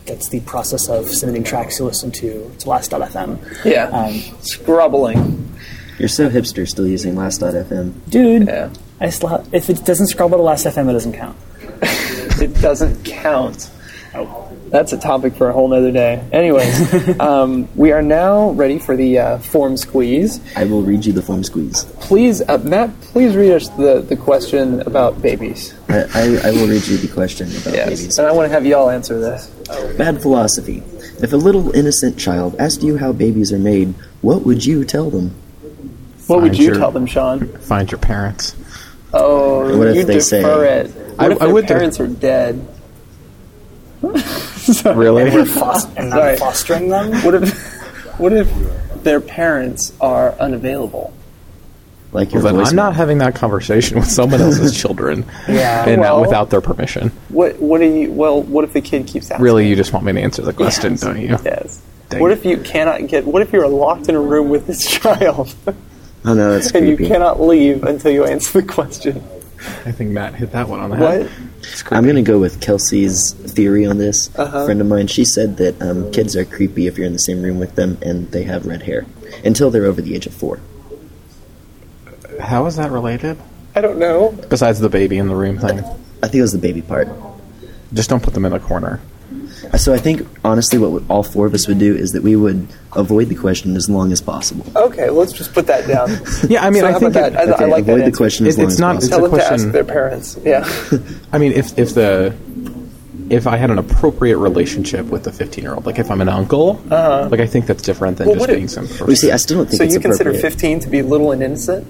that's 0.06 0.30
the 0.30 0.40
process 0.42 0.88
of 0.90 1.08
submitting 1.10 1.44
tracks 1.44 1.80
you 1.80 1.86
listen 1.86 2.12
to 2.12 2.52
to 2.60 2.70
Last.fm. 2.70 3.66
Yeah. 3.66 3.86
Um, 3.86 4.14
Scrobbling. 4.42 5.48
You're 6.00 6.10
so 6.10 6.30
hipster 6.30 6.68
still 6.68 6.88
using 6.88 7.16
Last.fm. 7.16 7.94
dude, 8.10 8.48
Yeah. 8.48 8.70
I 9.00 9.10
still 9.10 9.30
ha- 9.30 9.44
if 9.52 9.70
it 9.70 9.84
doesn't 9.86 10.08
scrobble 10.08 10.38
to 10.38 10.44
Last.fm, 10.44 10.90
it 10.90 10.94
doesn't 10.94 11.14
count. 11.14 11.38
It 12.38 12.54
doesn't 12.62 13.06
count. 13.06 13.70
Oh. 14.14 14.45
That's 14.76 14.92
a 14.92 14.98
topic 14.98 15.36
for 15.36 15.48
a 15.48 15.54
whole 15.54 15.70
nother 15.70 15.90
day. 15.94 16.22
Anyways, 16.34 17.18
um, 17.22 17.70
we 17.78 17.94
are 17.94 18.02
now 18.02 18.50
ready 18.50 18.78
for 18.78 18.98
the 18.98 19.20
uh, 19.20 19.38
form 19.40 19.78
squeeze. 19.78 20.42
I 20.54 20.66
will 20.66 20.82
read 20.82 21.06
you 21.06 21.14
the 21.14 21.22
form 21.22 21.46
squeeze. 21.46 21.86
Please, 22.02 22.42
uh, 22.42 22.58
Matt, 22.58 22.90
please 23.00 23.38
read 23.38 23.54
us 23.54 23.70
the, 23.70 24.02
the 24.02 24.18
question 24.18 24.82
about 24.82 25.22
babies. 25.22 25.74
I, 25.88 26.00
I, 26.14 26.50
I 26.50 26.52
will 26.52 26.68
read 26.68 26.86
you 26.88 26.98
the 26.98 27.08
question 27.08 27.48
about 27.56 27.74
Yes. 27.74 27.86
babies. 28.02 28.18
And 28.20 28.28
I 28.28 28.34
want 28.34 28.50
to 28.50 28.54
have 28.54 28.66
y'all 28.66 28.90
answer 28.90 29.18
this. 29.18 29.48
Bad 29.98 30.22
philosophy. 30.22 30.84
If 31.24 31.32
a 31.32 31.38
little 31.38 31.72
innocent 31.74 32.20
child 32.20 32.58
asked 32.60 32.84
you 32.84 32.98
how 32.98 33.14
babies 33.14 33.54
are 33.54 33.58
made, 33.58 33.94
what 34.22 34.42
would 34.42 34.66
you 34.66 34.84
tell 34.84 35.10
them? 35.10 35.34
What 36.28 36.42
would 36.42 36.58
you 36.58 36.66
your- 36.66 36.76
tell 36.76 36.92
them, 36.92 37.06
Shawn? 37.06 37.48
Find 37.60 37.90
your 37.90 38.00
parents. 38.00 38.54
Oh, 39.14 39.78
What 39.78 39.88
if 39.88 39.96
you 39.96 40.04
they 40.04 40.20
say- 40.20 40.42
defer 40.42 40.66
it. 40.66 40.88
What 40.92 41.20
I- 41.20 41.32
if 41.32 41.42
I 41.42 41.46
their 41.46 41.54
would 41.54 41.62
de- 41.66 41.74
parents 41.74 42.00
are 42.02 42.08
dead? 42.08 42.68
Really? 44.86 45.24
We're 45.26 45.46
fos- 45.62 45.86
and 45.96 46.10
not 46.10 46.20
Sorry. 46.20 46.38
fostering 46.38 46.90
them. 46.90 47.12
What 47.24 47.36
if, 47.36 48.20
what 48.20 48.34
if 48.34 48.52
their 49.04 49.20
parents 49.22 49.94
are 50.02 50.32
unavailable? 50.34 51.14
Like 52.12 52.32
your 52.32 52.42
Well, 52.44 52.54
then 52.54 52.62
voice. 52.64 52.70
I'm 52.70 52.76
not 52.78 52.96
having 52.96 53.18
that 53.18 53.36
conversation 53.36 54.00
with 54.00 54.10
someone 54.10 54.40
else's 54.42 54.78
children, 54.82 55.26
Yeah. 55.50 55.86
and 55.88 56.00
uh, 56.00 56.04
Well- 56.04 56.22
without 56.22 56.50
their 56.50 56.62
permission. 56.62 57.12
What 57.30 57.60
What 57.60 57.80
do 57.82 57.86
you? 57.86 58.12
Well, 58.12 58.42
what 58.42 58.64
if 58.64 58.72
the 58.74 58.82
kid 58.82 59.08
keeps 59.08 59.30
asking? 59.32 59.44
Really, 59.44 59.68
you 59.68 59.76
just 59.76 59.92
want 59.92 60.06
me 60.06 60.14
to 60.14 60.22
answer 60.22 60.42
the 60.42 60.54
question, 60.54 60.92
Yes. 60.94 61.02
don't 61.02 61.20
you? 61.20 61.38
Yes. 61.44 61.82
Dang 62.10 62.22
What 62.22 62.32
if 62.32 62.46
you 62.46 62.58
cannot 62.58 63.06
get? 63.08 63.26
What 63.26 63.42
if 63.42 63.52
you're 63.52 63.68
locked 63.68 64.08
in 64.10 64.16
a 64.16 64.22
room 64.22 64.50
with 64.50 64.66
this 64.68 64.86
child 64.90 65.54
Oh 66.24 66.34
no, 66.34 66.54
that's 66.54 66.72
and 66.72 66.88
you 66.88 66.96
cannot 66.98 67.42
leave 67.42 67.84
until 67.84 68.12
you 68.12 68.24
answer 68.26 68.62
the 68.62 68.68
question? 68.68 69.22
I 69.86 69.92
think 69.92 70.12
Matt 70.12 70.36
hit 70.36 70.52
that 70.54 70.70
one 70.70 70.80
on 70.80 70.90
the 70.92 70.96
What? 70.98 71.30
Head. 71.84 71.94
I'm 71.94 72.04
going 72.04 72.16
to 72.16 72.22
go 72.22 72.40
with 72.40 72.62
Kelsey's 72.62 73.34
theory 73.34 73.86
on 73.86 73.98
this. 73.98 74.30
Uh-huh. 74.38 74.60
A 74.60 74.66
friend 74.66 74.82
of 74.82 74.88
mine, 74.88 75.08
she 75.08 75.26
said 75.26 75.58
that 75.58 75.82
um, 75.82 76.12
kids 76.12 76.36
are 76.36 76.46
creepy 76.46 76.88
if 76.88 76.98
you're 76.98 77.08
in 77.08 77.14
the 77.14 77.20
same 77.20 77.42
room 77.42 77.60
with 77.60 77.76
them 77.76 77.98
and 78.02 78.32
they 78.32 78.44
have 78.44 78.66
red 78.66 78.84
hair 78.84 79.06
until 79.44 79.70
they're 79.72 79.86
over 79.86 80.02
the 80.02 80.16
age 80.16 80.26
of 80.26 80.34
four. 80.34 80.60
How 82.40 82.66
is 82.66 82.76
that 82.76 82.92
related? 82.92 83.38
I 83.76 83.82
don't 83.82 84.00
know. 84.00 84.32
Besides 84.50 84.80
the 84.80 84.90
baby 84.90 85.18
in 85.18 85.28
the 85.28 85.36
room 85.36 85.58
thing, 85.58 85.80
I 85.80 86.28
think 86.28 86.36
it 86.36 86.42
was 86.42 86.54
the 86.54 86.60
baby 86.60 86.82
part. 86.82 87.08
just 87.94 88.10
don't 88.10 88.24
put 88.24 88.34
them 88.34 88.46
in 88.46 88.54
a 88.54 88.60
corner. 88.60 89.02
Uh, 89.74 89.78
so 89.78 89.94
I 89.94 89.98
think 89.98 90.28
honestly, 90.44 90.78
what 90.80 91.04
all 91.10 91.24
four 91.24 91.46
of 91.46 91.54
us 91.54 91.68
would 91.68 91.80
do 91.80 91.96
is 91.96 92.12
that 92.14 92.24
we 92.24 92.36
would 92.36 92.68
avoid 92.96 93.30
the 93.30 93.36
question 93.36 93.76
as 93.76 93.90
long 93.90 94.12
as 94.12 94.22
possible. 94.22 94.66
Okay, 94.76 95.10
let's 95.10 95.34
just 95.34 95.54
put 95.54 95.68
that 95.68 95.88
down. 95.88 96.10
Yeah, 96.50 96.64
I 96.66 96.70
mean, 96.70 96.82
So 96.82 96.88
I 96.88 96.92
how 96.92 97.00
think 97.00 97.16
about 97.16 97.32
it- 97.32 97.34
that? 97.34 97.60
I, 97.62 97.66
I 97.66 97.68
like 97.68 97.82
avoid 97.84 97.86
that 97.86 97.98
the 97.98 98.04
answer. 98.06 98.18
question 98.18 98.48
as 98.48 98.58
It- 98.58 98.62
long 98.62 98.66
it's 98.68 98.74
as 98.76 98.80
not- 98.80 98.96
possible. 98.96 99.06
It's 99.06 99.08
a 99.08 99.10
them 99.22 99.24
to 99.24 99.36
question- 99.48 99.66
ask 99.68 99.74
their 99.74 99.84
parents. 99.84 100.38
Yeah. 100.44 101.18
I 101.34 101.38
mean, 101.38 101.52
if 101.54 101.78
if 101.78 101.94
the 101.94 102.36
if 103.30 103.48
I 103.48 103.58
had 103.58 103.72
an 103.72 103.80
appropriate 103.80 104.38
relationship 104.38 105.08
with 105.08 105.24
the 105.24 105.32
15 105.32 105.64
year 105.64 105.74
old, 105.74 105.86
like 105.86 105.98
if 105.98 106.12
I'm 106.12 106.22
an 106.22 106.30
uncle, 106.30 106.80
uh-huh. 106.92 107.30
like 107.32 107.40
I 107.40 107.48
think 107.48 107.66
that's 107.66 107.82
different 107.82 108.18
than 108.18 108.28
Well, 108.28 108.36
just 108.36 108.42
what 108.42 108.50
if- 108.52 108.56
being 108.58 108.68
some. 108.68 108.88
Well, 109.08 109.16
see, 109.16 109.32
I 109.32 109.38
still 109.38 109.58
don't 109.58 109.66
think 109.68 109.78
so 109.80 109.84
it's 109.86 109.94
you 109.96 110.00
consider 110.00 110.34
15 110.34 110.80
to 110.82 110.90
be 110.90 111.02
little 111.02 111.32
and 111.32 111.42
innocent? 111.42 111.88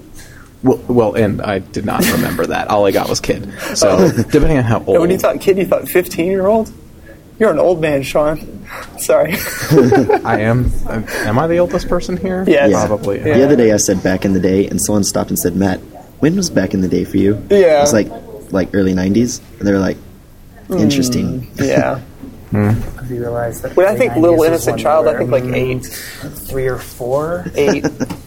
well, 0.62 0.78
well, 0.88 1.14
and 1.14 1.42
I 1.42 1.58
did 1.58 1.84
not 1.84 2.00
remember 2.12 2.46
that. 2.46 2.68
All 2.68 2.86
I 2.86 2.90
got 2.90 3.08
was 3.10 3.20
kid. 3.20 3.52
So 3.74 3.88
oh. 4.00 4.10
depending 4.22 4.56
on 4.58 4.64
how 4.64 4.78
old. 4.78 4.88
And 4.88 5.00
when 5.00 5.10
you 5.10 5.18
thought 5.18 5.38
kid, 5.40 5.58
you 5.58 5.66
thought 5.66 5.86
15 5.88 6.26
year 6.26 6.46
old? 6.46 6.72
You're 7.38 7.50
an 7.50 7.58
old 7.58 7.80
man, 7.80 8.02
Shawn. 8.02 8.66
Sorry. 8.98 9.32
I 10.24 10.40
am. 10.40 10.72
Am 10.88 11.38
I 11.38 11.46
the 11.46 11.58
oldest 11.58 11.88
person 11.88 12.16
here? 12.16 12.44
Yes. 12.46 12.70
Yeah. 12.70 12.86
Probably. 12.86 13.18
The 13.18 13.44
other 13.44 13.56
day 13.56 13.72
I 13.72 13.76
said 13.76 14.02
back 14.02 14.24
in 14.24 14.32
the 14.32 14.40
day, 14.40 14.66
and 14.66 14.80
someone 14.80 15.04
stopped 15.04 15.30
and 15.30 15.38
said, 15.38 15.54
"Matt, 15.54 15.80
when 16.20 16.34
was 16.36 16.48
back 16.50 16.72
in 16.72 16.80
the 16.80 16.88
day 16.88 17.04
for 17.04 17.18
you?" 17.18 17.34
Yeah. 17.50 17.78
it 17.78 17.80
was 17.80 17.92
like 17.92 18.10
like 18.52 18.70
early 18.74 18.94
'90s, 18.94 19.40
and 19.58 19.68
they 19.68 19.72
were 19.72 19.78
like, 19.78 19.98
"Interesting." 20.70 21.50
yeah. 21.56 22.00
Have 22.52 23.10
you 23.10 23.20
realized 23.20 23.62
that? 23.64 23.76
When 23.76 23.86
I 23.86 23.96
think 23.96 24.16
little 24.16 24.42
innocent 24.42 24.78
child, 24.78 25.08
I 25.08 25.18
think 25.18 25.30
like 25.30 25.44
mm, 25.44 25.54
eight, 25.54 25.84
three 25.84 26.68
or 26.68 26.78
four. 26.78 27.44
eight, 27.54 27.82
nine. 27.82 28.22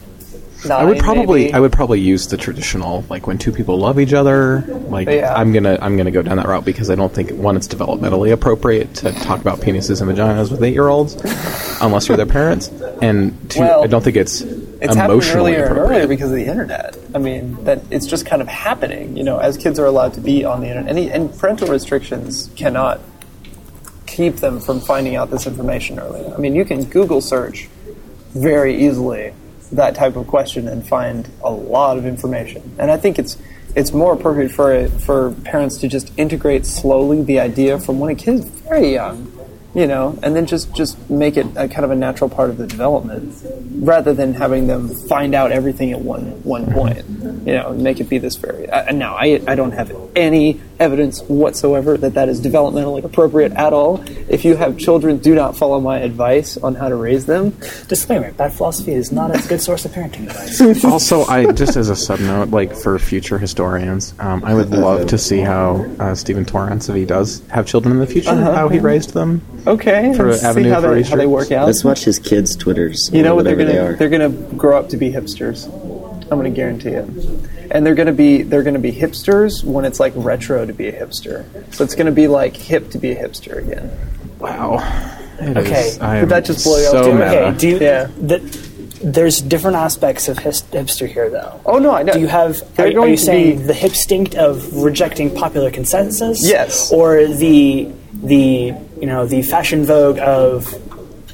I 0.69 0.83
would 0.83 0.99
probably 0.99 1.43
maybe. 1.43 1.53
I 1.53 1.59
would 1.59 1.71
probably 1.71 2.01
use 2.01 2.27
the 2.27 2.35
traditional 2.37 3.05
like 3.09 3.27
when 3.27 3.37
two 3.37 3.51
people 3.51 3.77
love 3.77 3.99
each 3.99 4.13
other 4.13 4.61
like 4.89 5.07
Yeah. 5.07 5.33
I'm 5.33 5.53
gonna 5.53 5.77
I'm 5.81 5.95
gonna 5.95 6.11
go 6.11 6.21
down 6.21 6.37
that 6.37 6.47
route 6.47 6.65
because 6.65 6.89
I 6.89 6.95
don't 6.95 7.13
think 7.13 7.31
one 7.31 7.55
it's 7.55 7.67
developmentally 7.67 8.33
appropriate 8.33 8.93
to 8.95 9.11
talk 9.11 9.39
about 9.39 9.59
penises 9.59 10.01
and 10.01 10.11
vaginas 10.11 10.51
with 10.51 10.61
eight 10.63 10.73
year 10.73 10.87
olds 10.87 11.15
unless 11.81 12.07
you're 12.07 12.17
their 12.17 12.25
parents 12.25 12.69
and 13.01 13.49
two 13.49 13.61
Well, 13.61 13.83
I 13.83 13.87
don't 13.87 14.03
think 14.03 14.17
it's, 14.17 14.41
It's 14.41 14.95
emotionally 14.95 15.53
earlier 15.55 15.65
appropriate. 15.65 15.89
earlier 15.99 16.07
because 16.07 16.31
of 16.31 16.35
the 16.37 16.45
internet. 16.45 16.97
I 17.15 17.17
mean, 17.19 17.63
that 17.63 17.81
it's 17.89 18.05
just 18.05 18.25
kind 18.25 18.41
of 18.41 18.47
happening. 18.49 19.15
You 19.15 19.23
know, 19.23 19.37
as 19.37 19.55
kids 19.57 19.79
are 19.79 19.85
allowed 19.85 20.13
to 20.15 20.21
be 20.21 20.43
on 20.43 20.59
the 20.61 20.67
internet, 20.67 20.89
and, 20.97 21.09
and 21.09 21.37
parental 21.39 21.69
restrictions 21.69 22.49
cannot 22.57 22.99
keep 24.05 24.37
them 24.37 24.59
from 24.59 24.81
finding 24.81 25.15
out 25.15 25.31
this 25.31 25.47
information 25.47 25.99
earlier. 25.99 26.33
I 26.33 26.37
mean, 26.37 26.55
you 26.55 26.65
can 26.65 26.83
Google 26.83 27.21
search 27.21 27.69
very 28.33 28.85
easily 28.85 29.33
that 29.71 29.95
type 29.95 30.15
of 30.15 30.27
question 30.27 30.67
and 30.67 30.87
find 30.87 31.29
a 31.43 31.51
lot 31.51 31.97
of 31.97 32.05
information. 32.05 32.75
And 32.79 32.91
I 32.91 32.97
think 32.97 33.19
it's 33.19 33.37
it's 33.75 33.93
more 33.93 34.13
appropriate 34.13 34.51
for 34.51 34.87
for 34.99 35.31
parents 35.43 35.77
to 35.79 35.87
just 35.87 36.11
integrate 36.17 36.65
slowly 36.65 37.21
the 37.23 37.39
idea 37.39 37.79
from 37.79 37.99
when 37.99 38.11
a 38.11 38.15
kid 38.15 38.35
is 38.35 38.45
very 38.45 38.93
young, 38.93 39.31
you 39.75 39.85
know, 39.85 40.17
and 40.23 40.35
then 40.35 40.45
just 40.45 40.73
just 40.73 41.09
make 41.09 41.37
it 41.37 41.45
a 41.55 41.67
kind 41.67 41.85
of 41.85 41.91
a 41.91 41.95
natural 41.95 42.29
part 42.29 42.49
of 42.49 42.57
the 42.57 42.65
development, 42.65 43.35
rather 43.83 44.13
than 44.13 44.33
having 44.33 44.67
them 44.67 44.89
find 44.89 45.35
out 45.35 45.51
everything 45.51 45.91
at 45.91 46.01
one 46.01 46.43
one 46.43 46.71
point. 46.71 47.05
You 47.45 47.53
know, 47.55 47.73
make 47.73 47.99
it 47.99 48.09
be 48.09 48.17
this 48.17 48.35
very. 48.35 48.69
Uh, 48.69 48.91
now, 48.91 49.15
I 49.15 49.41
I 49.47 49.55
don't 49.55 49.71
have 49.71 49.95
any 50.15 50.59
evidence 50.79 51.21
whatsoever 51.23 51.97
that 51.97 52.15
that 52.15 52.29
is 52.29 52.41
developmentally 52.41 53.03
appropriate 53.03 53.51
at 53.53 53.73
all. 53.73 54.03
If 54.27 54.43
you 54.43 54.55
have 54.55 54.77
children, 54.77 55.17
do 55.17 55.35
not 55.35 55.57
follow 55.57 55.79
my 55.79 55.99
advice 55.99 56.57
on 56.57 56.75
how 56.75 56.89
to 56.89 56.95
raise 56.95 57.27
them. 57.27 57.51
Disclaimer: 57.87 58.31
Bad 58.31 58.53
philosophy 58.53 58.93
is 58.93 59.11
not 59.11 59.35
a 59.35 59.47
good 59.47 59.61
source 59.61 59.85
of 59.85 59.91
parenting 59.91 60.27
advice. 60.27 60.83
also, 60.85 61.25
I 61.25 61.51
just 61.51 61.77
as 61.77 61.89
a 61.89 61.95
sub 61.95 62.19
note, 62.21 62.49
like 62.49 62.75
for 62.75 62.97
future 62.97 63.37
historians, 63.37 64.15
um, 64.19 64.43
I 64.43 64.55
would 64.55 64.71
love 64.71 65.07
to 65.07 65.17
see 65.19 65.39
how 65.39 65.85
uh, 65.99 66.15
Stephen 66.15 66.45
Torrance, 66.45 66.89
if 66.89 66.95
he 66.95 67.05
does 67.05 67.45
have 67.49 67.67
children 67.67 67.93
in 67.93 67.99
the 67.99 68.07
future, 68.07 68.33
how 68.33 68.67
he 68.67 68.79
raised 68.79 69.13
them. 69.13 69.41
Okay, 69.67 70.13
For 70.15 70.27
let's 70.27 70.39
see 70.41 70.45
how 70.45 70.81
for 70.81 70.93
they, 70.95 71.03
how 71.03 71.15
they 71.15 71.25
work 71.27 71.51
out. 71.51 71.67
Let's 71.67 71.83
watch 71.83 72.03
his 72.03 72.19
kids' 72.19 72.55
twitters. 72.55 73.09
You 73.13 73.23
know 73.23 73.33
or 73.33 73.35
what 73.35 73.45
they're 73.45 73.55
gonna 73.55 73.71
they 73.71 73.77
are. 73.79 73.93
they're 73.95 74.09
gonna 74.09 74.29
grow 74.29 74.77
up 74.79 74.89
to 74.89 74.97
be 74.97 75.11
hipsters. 75.11 75.65
I'm 76.31 76.37
gonna 76.37 76.49
guarantee 76.51 76.89
it. 76.89 77.05
And 77.71 77.85
they're 77.85 77.95
gonna 77.95 78.13
be 78.13 78.43
they're 78.43 78.63
gonna 78.63 78.79
be 78.79 78.91
hipsters 78.91 79.63
when 79.63 79.85
it's 79.85 79.99
like 79.99 80.13
retro 80.15 80.65
to 80.65 80.73
be 80.73 80.87
a 80.87 80.91
hipster. 80.91 81.45
So 81.73 81.83
it's 81.83 81.95
gonna 81.95 82.11
be 82.11 82.27
like 82.27 82.55
hip 82.55 82.89
to 82.91 82.97
be 82.97 83.11
a 83.11 83.15
hipster 83.15 83.57
again. 83.57 83.91
Wow. 84.39 84.77
It 85.39 85.57
Okay. 85.57 85.87
is- 85.87 85.97
Did 85.97 86.29
that 86.29 86.45
just 86.45 86.63
blow 86.65 86.77
you 86.79 86.85
up 86.87 86.91
so 86.91 87.03
too? 87.03 87.13
meta. 87.13 87.25
okay, 87.47 87.57
do 87.57 87.67
you? 87.69 87.79
Yeah. 87.79 88.07
The, 88.21 88.37
there's 89.01 89.39
different 89.39 89.77
aspects 89.77 90.27
of 90.27 90.37
his, 90.39 90.61
hipster 90.63 91.07
here, 91.07 91.29
though. 91.29 91.61
Oh 91.65 91.79
no, 91.79 91.91
I 91.91 92.03
know. 92.03 92.11
Do 92.13 92.19
you 92.19 92.27
have? 92.27 92.61
Are, 92.77 92.89
They're 92.91 93.07
you 93.07 93.15
saying 93.17 93.59
be- 93.59 93.63
the 93.63 93.73
hipstinct 93.73 94.35
of 94.35 94.73
rejecting 94.75 95.33
popular 95.33 95.71
consensus? 95.71 96.45
Yes. 96.45 96.91
Or 96.91 97.25
the 97.25 97.89
the 98.13 98.73
you 98.99 99.05
know 99.05 99.25
the 99.25 99.41
fashion 99.41 99.85
vogue 99.85 100.19
of 100.19 100.73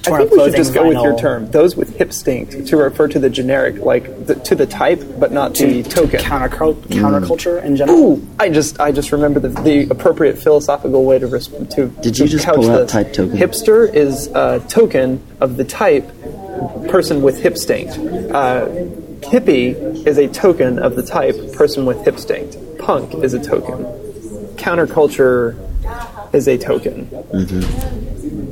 I 0.07 0.19
think 0.19 0.31
up 0.31 0.37
we 0.37 0.43
should 0.45 0.55
just 0.55 0.73
go 0.73 0.87
with 0.87 0.97
your 0.97 1.13
vinyl, 1.13 1.19
term. 1.19 1.51
Those 1.51 1.75
with 1.75 1.97
hipstinct 1.97 2.67
to 2.67 2.77
refer 2.77 3.07
to 3.07 3.17
the 3.17 3.29
generic, 3.29 3.79
like 3.79 4.27
the, 4.27 4.35
to 4.35 4.55
the 4.55 4.67
type, 4.67 5.01
but 5.17 5.31
not 5.31 5.55
to 5.55 5.81
the 5.81 5.89
token. 5.89 6.19
countercul- 6.19 6.75
counterculture 6.75 7.63
in 7.63 7.75
general. 7.75 7.97
Ooh, 7.97 8.27
I 8.39 8.49
just 8.49 8.79
I 8.79 8.91
just 8.91 9.11
remember 9.11 9.39
the, 9.39 9.49
the 9.49 9.89
appropriate 9.89 10.37
philosophical 10.37 11.05
way 11.05 11.17
to 11.19 11.27
res- 11.27 11.47
to. 11.47 11.87
Did 11.87 12.15
to 12.15 12.23
you 12.23 12.29
just 12.29 12.45
couch 12.45 12.55
pull 12.55 12.69
out 12.69 12.81
this. 12.81 12.91
type 12.91 13.13
token? 13.13 13.35
Hipster 13.37 13.91
is 13.91 14.27
a 14.27 14.63
token 14.67 15.25
of 15.41 15.57
the 15.57 15.63
type 15.63 16.07
person 16.87 17.21
with 17.21 17.41
hipstinct. 17.41 18.31
Uh, 18.31 18.67
hippie 19.27 20.05
is 20.05 20.17
a 20.17 20.27
token 20.27 20.77
of 20.77 20.95
the 20.95 21.03
type 21.03 21.35
person 21.53 21.85
with 21.85 21.97
hipstinct. 22.05 22.77
Punk 22.79 23.15
is 23.23 23.33
a 23.33 23.43
token. 23.43 23.85
Counterculture. 24.55 25.55
Is 26.33 26.47
a 26.47 26.57
token. 26.57 27.09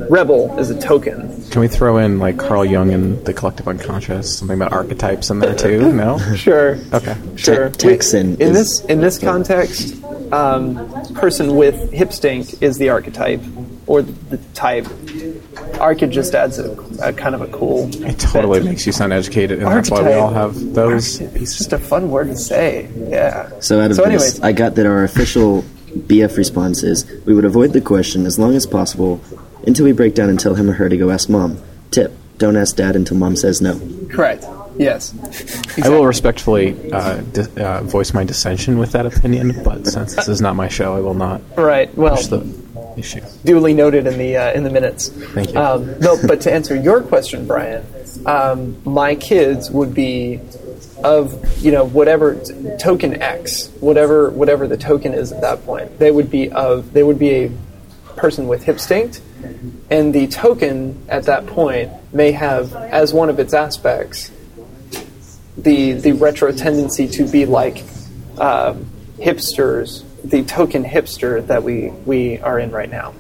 Rebel 0.10 0.58
is 0.60 0.70
a 0.70 0.80
token. 0.80 1.44
Can 1.50 1.62
we 1.62 1.68
throw 1.68 1.98
in 1.98 2.20
like 2.20 2.38
Carl 2.38 2.66
Jung 2.66 2.92
and 2.92 3.24
the 3.26 3.34
collective 3.34 3.68
unconscious, 3.68 4.38
something 4.38 4.56
about 4.58 4.72
archetypes 4.74 5.30
in 5.30 5.40
there 5.40 5.56
too? 5.56 5.92
No. 5.94 6.18
Sure. 6.36 6.78
Okay. 6.94 7.16
Sure. 7.36 7.70
Te- 7.70 7.90
Texan 7.90 8.34
in 8.36 8.42
is- 8.42 8.54
this 8.54 8.86
in 8.86 9.00
this 9.02 9.18
context, 9.18 10.04
um, 10.34 10.76
person 11.14 11.56
with 11.56 11.92
hipstinct 11.92 12.62
is 12.62 12.78
the 12.78 12.90
archetype 12.90 13.42
or 13.88 14.02
the 14.02 14.38
type. 14.54 14.88
Arched 15.80 16.10
just 16.10 16.36
adds 16.36 16.60
a, 16.60 16.72
a 17.02 17.14
kind 17.14 17.34
of 17.36 17.42
a 17.42 17.48
cool. 17.48 17.90
It 18.06 18.20
totally 18.20 18.62
makes 18.62 18.86
you 18.86 18.92
sound 18.92 19.14
educated, 19.14 19.60
and 19.60 19.68
that's 19.68 19.90
why 19.90 20.02
we 20.04 20.14
all 20.14 20.30
have 20.34 20.74
those 20.74 21.20
It's 21.20 21.58
just 21.58 21.74
a 21.74 21.80
fun 21.80 22.10
word 22.12 22.28
to 22.28 22.36
say. 22.36 22.90
Yeah. 22.96 23.50
So 23.60 23.80
out 23.80 23.92
of 23.92 23.98
So 23.98 24.06
this. 24.06 24.40
I 24.42 24.52
got 24.52 24.76
that 24.76 24.86
our 24.86 25.04
official 25.04 25.64
BF 25.94 26.38
response 26.38 26.84
is 26.84 27.06
we 27.26 27.34
would 27.34 27.46
avoid 27.46 27.74
the 27.74 27.82
question 27.82 28.26
as 28.26 28.38
long 28.40 28.56
as 28.56 28.66
possible 28.66 29.22
until 29.66 29.86
we 29.86 29.92
break 29.92 30.16
down 30.16 30.30
and 30.30 30.40
tell 30.40 30.56
him 30.56 30.70
or 30.70 30.74
her 30.74 30.90
to 30.90 30.98
go 30.98 31.10
ask 31.10 31.30
mom. 31.30 31.58
Tip: 31.92 32.12
Don't 32.38 32.58
ask 32.58 32.76
dad 32.76 32.96
until 32.96 33.18
mom 33.18 33.36
says 33.36 33.62
no. 33.62 33.80
Correct. 34.10 34.46
Yes. 34.76 35.14
I 35.84 35.90
will 35.90 36.06
respectfully 36.06 36.92
uh, 36.92 37.18
di- 37.22 37.62
uh, 37.62 37.84
voice 37.84 38.12
my 38.14 38.24
dissension 38.24 38.80
with 38.80 38.94
that 38.94 39.06
opinion, 39.06 39.62
but 39.64 39.86
since 39.86 40.16
this 40.16 40.28
is 40.28 40.42
not 40.42 40.56
my 40.56 40.68
show, 40.68 40.96
I 40.96 41.00
will 41.00 41.14
not 41.14 41.42
Right. 41.56 41.96
Well, 41.96 42.16
push 42.16 42.26
the 42.28 42.44
issue. 42.98 43.22
duly 43.46 43.76
noted 43.76 44.08
in 44.08 44.18
the 44.18 44.36
uh, 44.38 44.52
in 44.54 44.64
the 44.64 44.72
minutes. 44.72 45.10
Thank 45.10 45.54
you. 45.54 45.60
Um, 45.60 46.00
no, 46.00 46.18
but 46.28 46.42
to 46.42 46.52
answer 46.52 46.76
your 46.76 47.04
question, 47.04 47.46
Bryan, 47.46 47.86
um, 48.26 48.82
my 48.84 49.14
kids 49.14 49.70
would 49.70 49.94
be 49.94 50.40
of 51.04 51.62
you 51.64 51.72
know 51.72 51.86
whatever 51.86 52.42
token 52.80 53.22
X, 53.22 53.70
whatever 53.80 54.30
whatever 54.30 54.68
the 54.68 54.78
token 54.78 55.14
is 55.14 55.32
at 55.32 55.42
that 55.42 55.66
point. 55.66 56.00
They 56.00 56.12
would 56.12 56.30
be 56.30 56.52
of 56.52 56.94
they 56.94 57.04
would 57.04 57.20
be 57.20 57.32
a 57.46 57.52
person 58.16 58.48
with 58.48 58.66
hipstinct, 58.66 59.22
and 59.90 60.14
the 60.14 60.28
token 60.28 61.06
at 61.10 61.24
that 61.24 61.48
point 61.48 61.92
may 62.14 62.32
have 62.32 62.74
as 62.74 63.14
one 63.14 63.30
of 63.30 63.40
its 63.40 63.54
aspects 63.54 64.32
the 65.58 65.94
the 65.94 66.14
retro 66.14 66.52
tendency 66.52 67.08
to 67.08 67.28
be 67.28 67.46
like 67.46 67.84
uh, 68.38 68.74
hipsters, 69.18 70.04
the 70.24 70.44
token 70.44 70.84
hipster 70.84 71.46
that 71.48 71.64
we 71.64 71.90
we 72.06 72.40
are 72.40 72.60
in 72.60 72.72
right 72.72 72.90
now. 72.90 73.14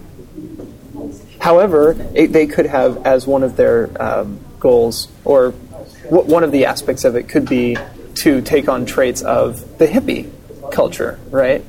However, 1.39 1.95
it, 2.15 2.31
they 2.31 2.47
could 2.47 2.65
have 2.65 3.05
as 3.05 3.27
one 3.27 3.43
of 3.43 3.55
their 3.55 3.89
um, 4.01 4.39
goals, 4.59 5.09
or 5.25 5.53
w- 6.06 6.24
one 6.32 6.43
of 6.43 6.51
the 6.51 6.66
aspects 6.66 7.04
of 7.06 7.16
it 7.16 7.30
could 7.30 7.47
be 7.47 7.78
to 8.16 8.41
take 8.41 8.68
on 8.70 8.86
traits 8.86 9.22
of 9.22 9.78
the 9.80 9.88
hippie 9.88 10.30
culture, 10.72 11.20
right? 11.30 11.64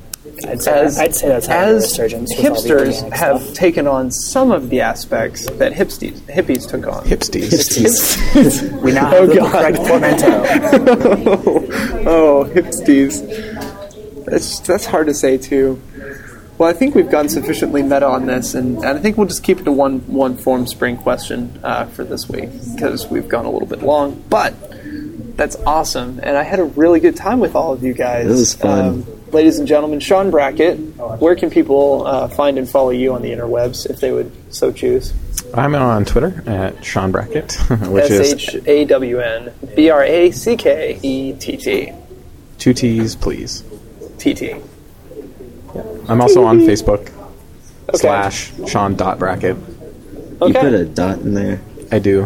I'd 0.47 0.61
say, 0.61 0.83
I'd 0.83 1.15
say 1.15 1.27
that's 1.29 1.45
having 1.47 1.73
a 1.73 1.77
as 1.77 1.83
resurgence. 1.83 2.31
with 2.35 2.43
the 2.43 2.49
hipsters 2.73 3.11
have 3.13 3.41
stuff. 3.41 3.53
taken 3.53 3.87
on 3.87 4.11
some 4.11 4.51
of 4.51 4.69
the 4.69 4.81
aspects 4.81 5.45
that 5.51 5.71
hipsties, 5.73 6.19
hippies 6.21 6.67
took 6.69 6.87
on. 6.87 7.05
Hipsties. 7.05 8.81
We 8.81 8.91
now 8.91 9.11
Oh, 9.15 9.19
have 9.21 9.29
the 9.29 9.35
God. 9.35 9.51
correct 9.51 9.77
portmanteau. 9.77 10.43
oh, 12.09 12.45
hipsties. 12.53 13.21
That's 14.25 14.59
that's 14.61 14.85
hard 14.85 15.07
to 15.07 15.13
say 15.13 15.37
too. 15.37 15.79
Well, 16.57 16.69
I 16.69 16.73
think 16.73 16.95
we've 16.95 17.09
gone 17.09 17.27
sufficiently 17.27 17.83
meta 17.83 18.07
on 18.07 18.27
this, 18.27 18.53
and, 18.53 18.77
and 18.77 18.85
I 18.85 18.99
think 18.99 19.17
we'll 19.17 19.27
just 19.27 19.43
keep 19.43 19.59
it 19.59 19.63
to 19.63 19.71
one 19.71 19.99
one 20.07 20.37
Formspring 20.37 21.01
question 21.01 21.59
uh, 21.63 21.85
for 21.85 22.03
this 22.03 22.29
week 22.29 22.49
because 22.73 23.07
we've 23.07 23.27
gone 23.27 23.45
a 23.45 23.51
little 23.51 23.67
bit 23.67 23.81
long. 23.81 24.23
But 24.29 24.53
that's 25.35 25.57
awesome, 25.57 26.19
and 26.23 26.37
I 26.37 26.43
had 26.43 26.59
a 26.59 26.63
really 26.63 26.99
good 26.99 27.17
time 27.17 27.39
with 27.39 27.55
all 27.55 27.73
of 27.73 27.83
you 27.83 27.93
guys. 27.93 28.25
It 28.25 28.29
was 28.29 28.53
fun. 28.53 28.87
Um, 28.87 29.05
ladies 29.31 29.59
and 29.59 29.67
gentlemen, 29.67 29.99
Shawn 29.99 30.31
Brackett, 30.31 30.77
where 31.19 31.35
can 31.35 31.49
people 31.49 32.07
uh, 32.07 32.29
find 32.29 32.57
and 32.57 32.69
follow 32.69 32.91
you 32.91 33.13
on 33.13 33.21
the 33.21 33.31
interwebs 33.31 33.89
if 33.89 33.99
they 33.99 34.11
would 34.11 34.31
so 34.53 34.71
choose? 34.71 35.13
I'm 35.53 35.75
on 35.75 36.05
Twitter 36.05 36.41
at 36.47 36.85
Shawn 36.85 37.11
Brackett, 37.11 37.53
which 37.87 38.05
S 38.05 38.11
is 38.11 38.55
H 38.55 38.63
A 38.65 38.85
W 38.85 39.19
N 39.19 39.53
B 39.75 39.89
R 39.89 40.03
A 40.03 40.31
C 40.31 40.55
K 40.55 40.99
E 41.01 41.33
T 41.33 41.57
T 41.57 41.91
two 42.65 42.73
T's, 42.73 43.15
please. 43.15 43.63
T 44.17 44.33
T. 44.33 44.55
I'm 46.07 46.21
also 46.21 46.43
on 46.43 46.59
Facebook 46.59 47.11
slash 47.93 48.51
Shawn 48.67 48.95
dot 48.95 49.19
Brackett. 49.19 49.57
You 50.41 50.53
put 50.53 50.73
a 50.73 50.85
dot 50.85 51.19
in 51.19 51.33
there. 51.33 51.61
I 51.91 51.99
do. 51.99 52.23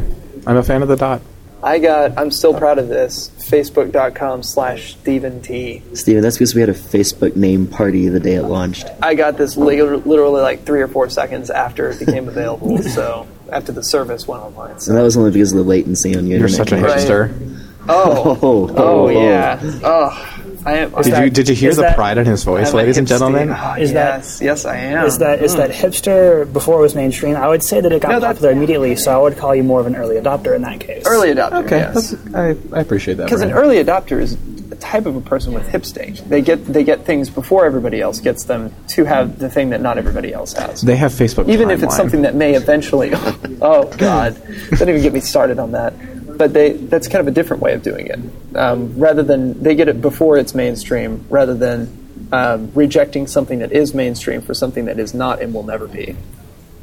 I'm 0.48 0.58
a 0.58 0.64
fan 0.64 0.82
of 0.82 0.88
the 0.88 0.96
dot. 0.96 1.22
I 1.62 1.80
got. 1.80 2.18
I'm 2.18 2.32
still 2.32 2.54
proud 2.54 2.80
of 2.80 2.88
this. 2.88 3.30
Facebook.com 3.38 4.44
slash 4.44 4.94
Stephen 4.96 5.42
T. 5.42 5.84
Stephen, 5.94 6.22
that's 6.22 6.38
because 6.38 6.56
we 6.56 6.62
had 6.62 6.70
a 6.70 6.74
Facebook 6.74 7.36
name 7.36 7.68
party 7.68 8.08
the 8.08 8.20
day 8.20 8.36
it 8.36 8.44
launched. 8.44 8.88
I 9.02 9.14
got 9.16 9.38
this 9.38 9.58
literally 9.58 10.42
like 10.42 10.64
three 10.66 10.82
or 10.82 10.88
four 10.88 11.10
seconds 11.10 11.50
after 11.50 11.90
it 11.90 12.00
became 12.00 12.28
available. 12.30 12.78
so 12.84 13.28
after 13.52 13.72
the 13.74 13.84
service 13.84 14.28
went 14.28 14.42
online. 14.44 14.72
And 14.72 14.96
that 14.96 15.02
was 15.02 15.18
only 15.18 15.32
because 15.32 15.52
of 15.52 15.58
the 15.58 15.64
latency 15.64 16.16
on 16.16 16.28
your 16.28 16.40
You're 16.40 16.48
internet. 16.48 16.70
such 16.70 16.72
a 16.72 16.82
connection. 16.82 17.20
Right. 17.20 17.32
hipster. 17.32 17.66
Oh. 17.90 18.40
Oh, 18.42 18.70
oh, 18.70 18.76
Oh, 18.78 19.08
oh 19.08 19.10
yeah. 19.10 19.60
Oh, 19.84 20.39
I 20.66 20.78
am. 20.78 20.92
Did 20.92 21.14
that- 21.14 21.24
you 21.24 21.30
did 21.30 21.50
you 21.50 21.56
hear 21.56 21.74
the 21.74 21.82
that- 21.84 21.96
pride 21.96 22.18
in 22.18 22.26
his 22.26 22.44
voice, 22.44 22.74
ladies 22.74 22.98
and 22.98 23.08
gentlemen? 23.08 23.50
Oh, 23.50 23.76
Is 23.80 23.94
that- 23.94 24.20
yes, 24.20 24.40
yes, 24.42 24.66
I 24.66 24.78
am. 24.78 25.06
Is 25.06 25.18
that 25.20 25.42
is 25.42 25.56
that 25.56 25.72
mm. 25.72 25.74
hipster 25.74 26.52
before 26.52 26.80
it 26.80 26.82
was 26.82 26.96
mainstream? 26.96 27.36
I 27.36 27.48
would 27.48 27.64
say 27.64 27.82
that 27.82 27.92
it 27.92 28.02
got 28.02 28.12
No, 28.12 28.20
popular 28.20 28.52
immediately, 28.52 28.96
so 28.96 29.14
I 29.14 29.22
would 29.22 29.38
call 29.38 29.56
you 29.56 29.64
more 29.64 29.80
of 29.80 29.88
an 29.88 29.96
early 29.96 30.18
adopter 30.18 30.56
in 30.56 30.62
that 30.64 30.80
case. 30.80 31.04
early 31.06 31.30
adopter? 31.34 31.66
Okay, 31.66 31.78
yes. 31.78 32.16
I, 32.34 32.56
I 32.74 32.82
appreciate 32.82 33.16
that. 33.18 33.26
Because 33.26 33.42
an 33.42 33.52
early 33.52 33.84
adopter 33.84 34.20
is 34.20 34.38
a 34.72 34.76
type 34.76 35.06
of 35.06 35.16
a 35.16 35.22
person 35.22 35.54
with 35.54 35.68
hipstinct. 35.68 36.28
They 36.28 36.42
get 36.42 36.66
they 36.66 36.84
get 36.84 37.06
things 37.06 37.30
before 37.30 37.66
everybody 37.66 38.02
else 38.02 38.20
gets 38.20 38.44
them 38.44 38.74
to 38.90 39.06
have 39.06 39.40
the 39.40 39.50
thing 39.50 39.70
that 39.70 39.82
not 39.82 39.98
everybody 39.98 40.34
else 40.34 40.54
has. 40.54 40.82
they 40.82 40.96
have 40.96 41.12
Facebook, 41.12 41.50
even 41.50 41.70
if 41.70 41.84
it's 41.84 41.96
something 41.96 42.22
that 42.24 42.36
may 42.36 42.54
eventually 42.56 43.12
oh 43.62 43.84
god 43.98 44.36
don't 44.78 44.90
even 44.90 45.02
get 45.02 45.14
me 45.14 45.20
started 45.20 45.60
on 45.60 45.72
that 45.72 45.94
but 46.40 46.54
they 46.54 46.72
that's 46.74 47.08
kind 47.08 47.20
of 47.20 47.28
a 47.28 47.32
different 47.32 47.62
way 47.62 47.74
of 47.74 47.84
doing 47.84 48.08
it 48.08 48.20
um, 48.56 48.98
rather 48.98 49.22
than 49.22 49.62
they 49.62 49.76
get 49.76 49.88
it 49.88 50.02
before 50.02 50.38
it's 50.38 50.56
mainstream 50.56 51.24
rather 51.30 51.54
than 51.54 51.88
um, 52.32 52.72
rejecting 52.74 53.28
something 53.28 53.60
that 53.60 53.72
is 53.72 53.94
mainstream 53.94 54.42
for 54.42 54.54
something 54.56 54.86
that 54.86 54.98
is 55.00 55.14
not 55.14 55.42
and 55.42 55.54
will 55.54 55.64
never 55.64 55.88
be 55.88 56.16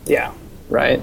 Yeah. 0.05 0.33
right 0.69 1.01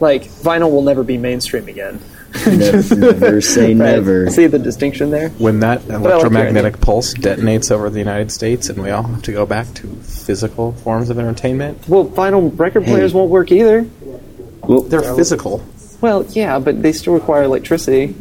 like 0.00 0.24
vinyl 0.24 0.70
will 0.70 0.82
never 0.82 1.02
be 1.04 1.16
mainstream 1.18 1.68
again 1.68 2.00
never, 2.46 2.94
never 2.96 3.40
say 3.40 3.68
right? 3.68 3.76
never. 3.76 4.28
see 4.30 4.46
the 4.48 4.58
distinction 4.58 5.10
there 5.10 5.30
when 5.30 5.60
that 5.60 5.84
your 5.86 5.96
electromagnetic 5.96 6.80
pulse 6.80 7.14
detonates 7.14 7.70
over 7.70 7.88
the 7.88 7.98
United 8.00 8.30
States, 8.30 8.68
and 8.68 8.82
we 8.82 8.90
all 8.90 9.02
have 9.04 9.22
to 9.22 9.32
go 9.32 9.46
back 9.46 9.72
to 9.74 9.86
physical 10.02 10.72
forms 10.72 11.08
of 11.10 11.18
entertainment. 11.18 11.88
well 11.88 12.04
vinyl 12.06 12.56
record 12.58 12.82
Hey. 12.84 12.92
players 12.92 13.14
won't 13.14 13.30
work 13.30 13.50
either 13.52 13.86
Well, 14.62 14.82
They're 14.82 15.14
physical. 15.14 15.62
Well 16.00 16.24
yeah 16.30 16.58
but 16.58 16.82
they 16.82 16.92
still 16.92 17.14
require 17.14 17.42
electricity 17.44 18.14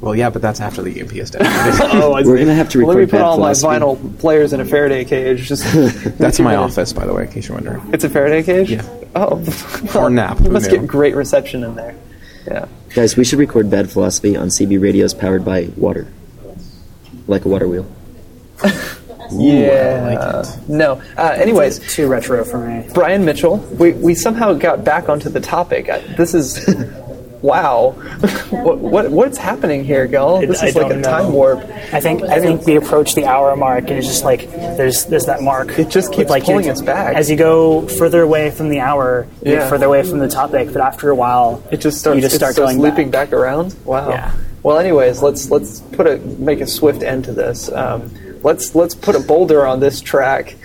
Well, 0.00 0.14
yeah, 0.14 0.28
but 0.30 0.42
that's 0.42 0.60
after 0.60 0.82
the 0.82 1.00
EMP 1.00 1.14
is 1.16 1.30
detonated. 1.30 1.80
oh 2.02 2.12
I 2.12 2.22
We're 2.22 2.36
gonna 2.38 2.54
have 2.54 2.68
to 2.70 2.78
well, 2.78 2.88
let 2.88 2.94
me 2.96 3.00
record 3.00 3.10
put 3.12 3.16
Bad 3.18 3.24
all 3.24 3.38
my 3.38 3.54
Philosophy. 3.54 3.80
vinyl 4.04 4.18
players 4.18 4.52
in 4.52 4.60
a 4.60 4.64
Faraday 4.64 5.04
cage 5.06 5.48
just 5.48 5.64
that's 6.18 6.38
my 6.38 6.54
office, 6.56 6.92
by 6.92 7.06
the 7.06 7.14
way, 7.14 7.24
in 7.24 7.30
case 7.32 7.48
you're 7.48 7.56
wondering. 7.56 7.80
It's 7.94 8.04
a 8.04 8.10
Faraday 8.10 8.42
cage? 8.42 8.70
Yeah. 8.70 8.84
Oh. 9.14 9.42
Or 9.96 10.10
nap, 10.10 10.40
You 10.40 10.50
must 10.50 10.70
knew? 10.70 10.78
get 10.78 10.86
great 10.86 11.14
reception 11.16 11.64
in 11.64 11.74
there. 11.76 11.94
Yeah. 12.46 12.66
guys, 12.94 13.16
we 13.16 13.24
should 13.24 13.38
record 13.38 13.70
Bad 13.70 13.90
Philosophy 13.90 14.36
on 14.36 14.48
CB 14.48 14.78
radios 14.80 15.14
powered 15.14 15.44
by 15.44 15.68
water, 15.76 16.06
like 17.26 17.44
a 17.46 17.48
water 17.48 17.66
wheel. 17.66 17.86
yeah. 19.32 20.44
no. 20.68 21.00
Uh, 21.16 21.34
anyways, 21.36 21.78
Too 21.94 22.06
retro 22.06 22.44
for 22.44 22.58
me. 22.68 22.86
Bryan 22.92 23.24
Mitchell, 23.24 23.56
we, 23.78 23.92
we 23.92 24.14
somehow 24.14 24.52
got 24.52 24.84
back 24.84 25.08
onto 25.08 25.28
the 25.30 25.40
topic. 25.40 25.88
I, 25.88 25.98
this 26.16 26.34
is. 26.34 26.64
wow. 27.42 27.90
what, 28.50 28.78
what 28.78 29.10
What's 29.10 29.38
happening 29.38 29.84
here, 29.84 30.06
Gull? 30.06 30.40
This 30.40 30.62
is 30.62 30.74
like 30.74 30.90
a 30.90 30.96
know. 30.96 31.02
time 31.02 31.32
warp. 31.32 31.60
I 31.92 32.00
think 32.00 32.22
I 32.22 32.40
think 32.40 32.66
we 32.66 32.76
approach 32.76 33.14
the 33.14 33.26
hour 33.26 33.54
mark, 33.56 33.84
and 33.84 33.92
it's 33.92 34.06
just 34.06 34.24
like 34.24 34.50
there's 34.50 35.04
there's 35.06 35.26
that 35.26 35.42
mark. 35.42 35.78
It 35.78 35.88
just 35.88 36.12
keeps 36.12 36.30
like 36.30 36.44
pulling 36.44 36.68
us 36.68 36.82
back. 36.82 37.16
As 37.16 37.30
you 37.30 37.36
go 37.36 37.86
further 37.88 38.22
away 38.22 38.50
from 38.50 38.68
the 38.68 38.80
hour, 38.80 39.26
Yeah. 39.42 39.68
further 39.68 39.86
away 39.86 40.02
from 40.02 40.18
the 40.18 40.28
topic. 40.28 40.72
But 40.72 40.82
after 40.82 41.10
a 41.10 41.14
while, 41.14 41.62
It 41.70 41.80
just 41.80 41.98
starts, 41.98 42.16
you 42.16 42.22
just 42.22 42.34
start 42.36 42.56
going 42.56 42.78
looping 42.80 43.10
back. 43.10 43.30
back. 43.30 43.38
around. 43.38 43.74
Wow. 43.84 44.10
Yeah. 44.10 44.32
Well, 44.62 44.78
anyways, 44.78 45.22
let's 45.22 45.50
let's 45.50 45.80
put 45.80 46.06
a 46.06 46.16
make 46.18 46.60
a 46.60 46.66
swift 46.66 47.02
end 47.02 47.24
to 47.26 47.32
this. 47.32 47.70
Um, 47.70 48.10
let's 48.42 48.74
let's 48.74 48.94
put 48.94 49.14
a 49.14 49.20
boulder 49.20 49.66
on 49.66 49.80
this 49.80 50.00
track 50.00 50.56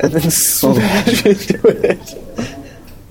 and 0.00 0.12
then 0.12 0.30
smash 0.30 1.26
into 1.26 1.66
it. 1.68 2.23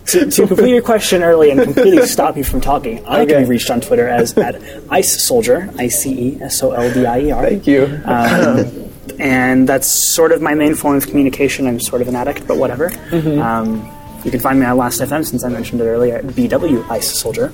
To, 0.08 0.30
to 0.30 0.48
complete 0.48 0.72
your 0.72 0.82
question 0.82 1.24
early 1.24 1.50
and 1.52 1.62
completely 1.62 2.06
stop 2.18 2.36
you 2.38 2.44
from 2.44 2.62
talking, 2.62 3.06
I 3.06 3.22
Okay. 3.22 3.34
can 3.34 3.44
be 3.44 3.50
reached 3.50 3.70
on 3.70 3.82
Twitter 3.82 4.08
as 4.08 4.38
at 4.38 4.62
Ice 4.90 5.24
Soldier, 5.26 5.70
I 5.78 5.88
C 5.88 6.12
E 6.36 6.42
S 6.42 6.62
O 6.64 6.72
L 6.72 6.94
D 6.94 7.06
I 7.06 7.20
E 7.20 7.32
R. 7.32 7.44
Thank 7.46 7.68
you. 7.68 8.02
Um, 8.06 8.90
and 9.20 9.68
that's 9.70 9.88
sort 9.88 10.32
of 10.32 10.42
my 10.42 10.54
main 10.54 10.76
form 10.76 10.96
of 10.98 11.08
communication. 11.08 11.68
I'm 11.68 11.80
sort 11.80 12.02
of 12.02 12.08
an 12.08 12.16
addict, 12.16 12.48
but 12.48 12.58
whatever. 12.58 12.92
Um, 13.12 13.90
you 14.24 14.32
can 14.32 14.40
find 14.40 14.60
me 14.60 14.66
at 14.66 14.72
Last.fm, 14.78 15.26
since 15.26 15.44
I 15.44 15.50
mentioned 15.50 15.82
it 15.82 15.86
earlier, 15.86 16.16
at 16.16 16.26
BW 16.26 16.90
Ice 16.90 17.20
Soldier. 17.20 17.52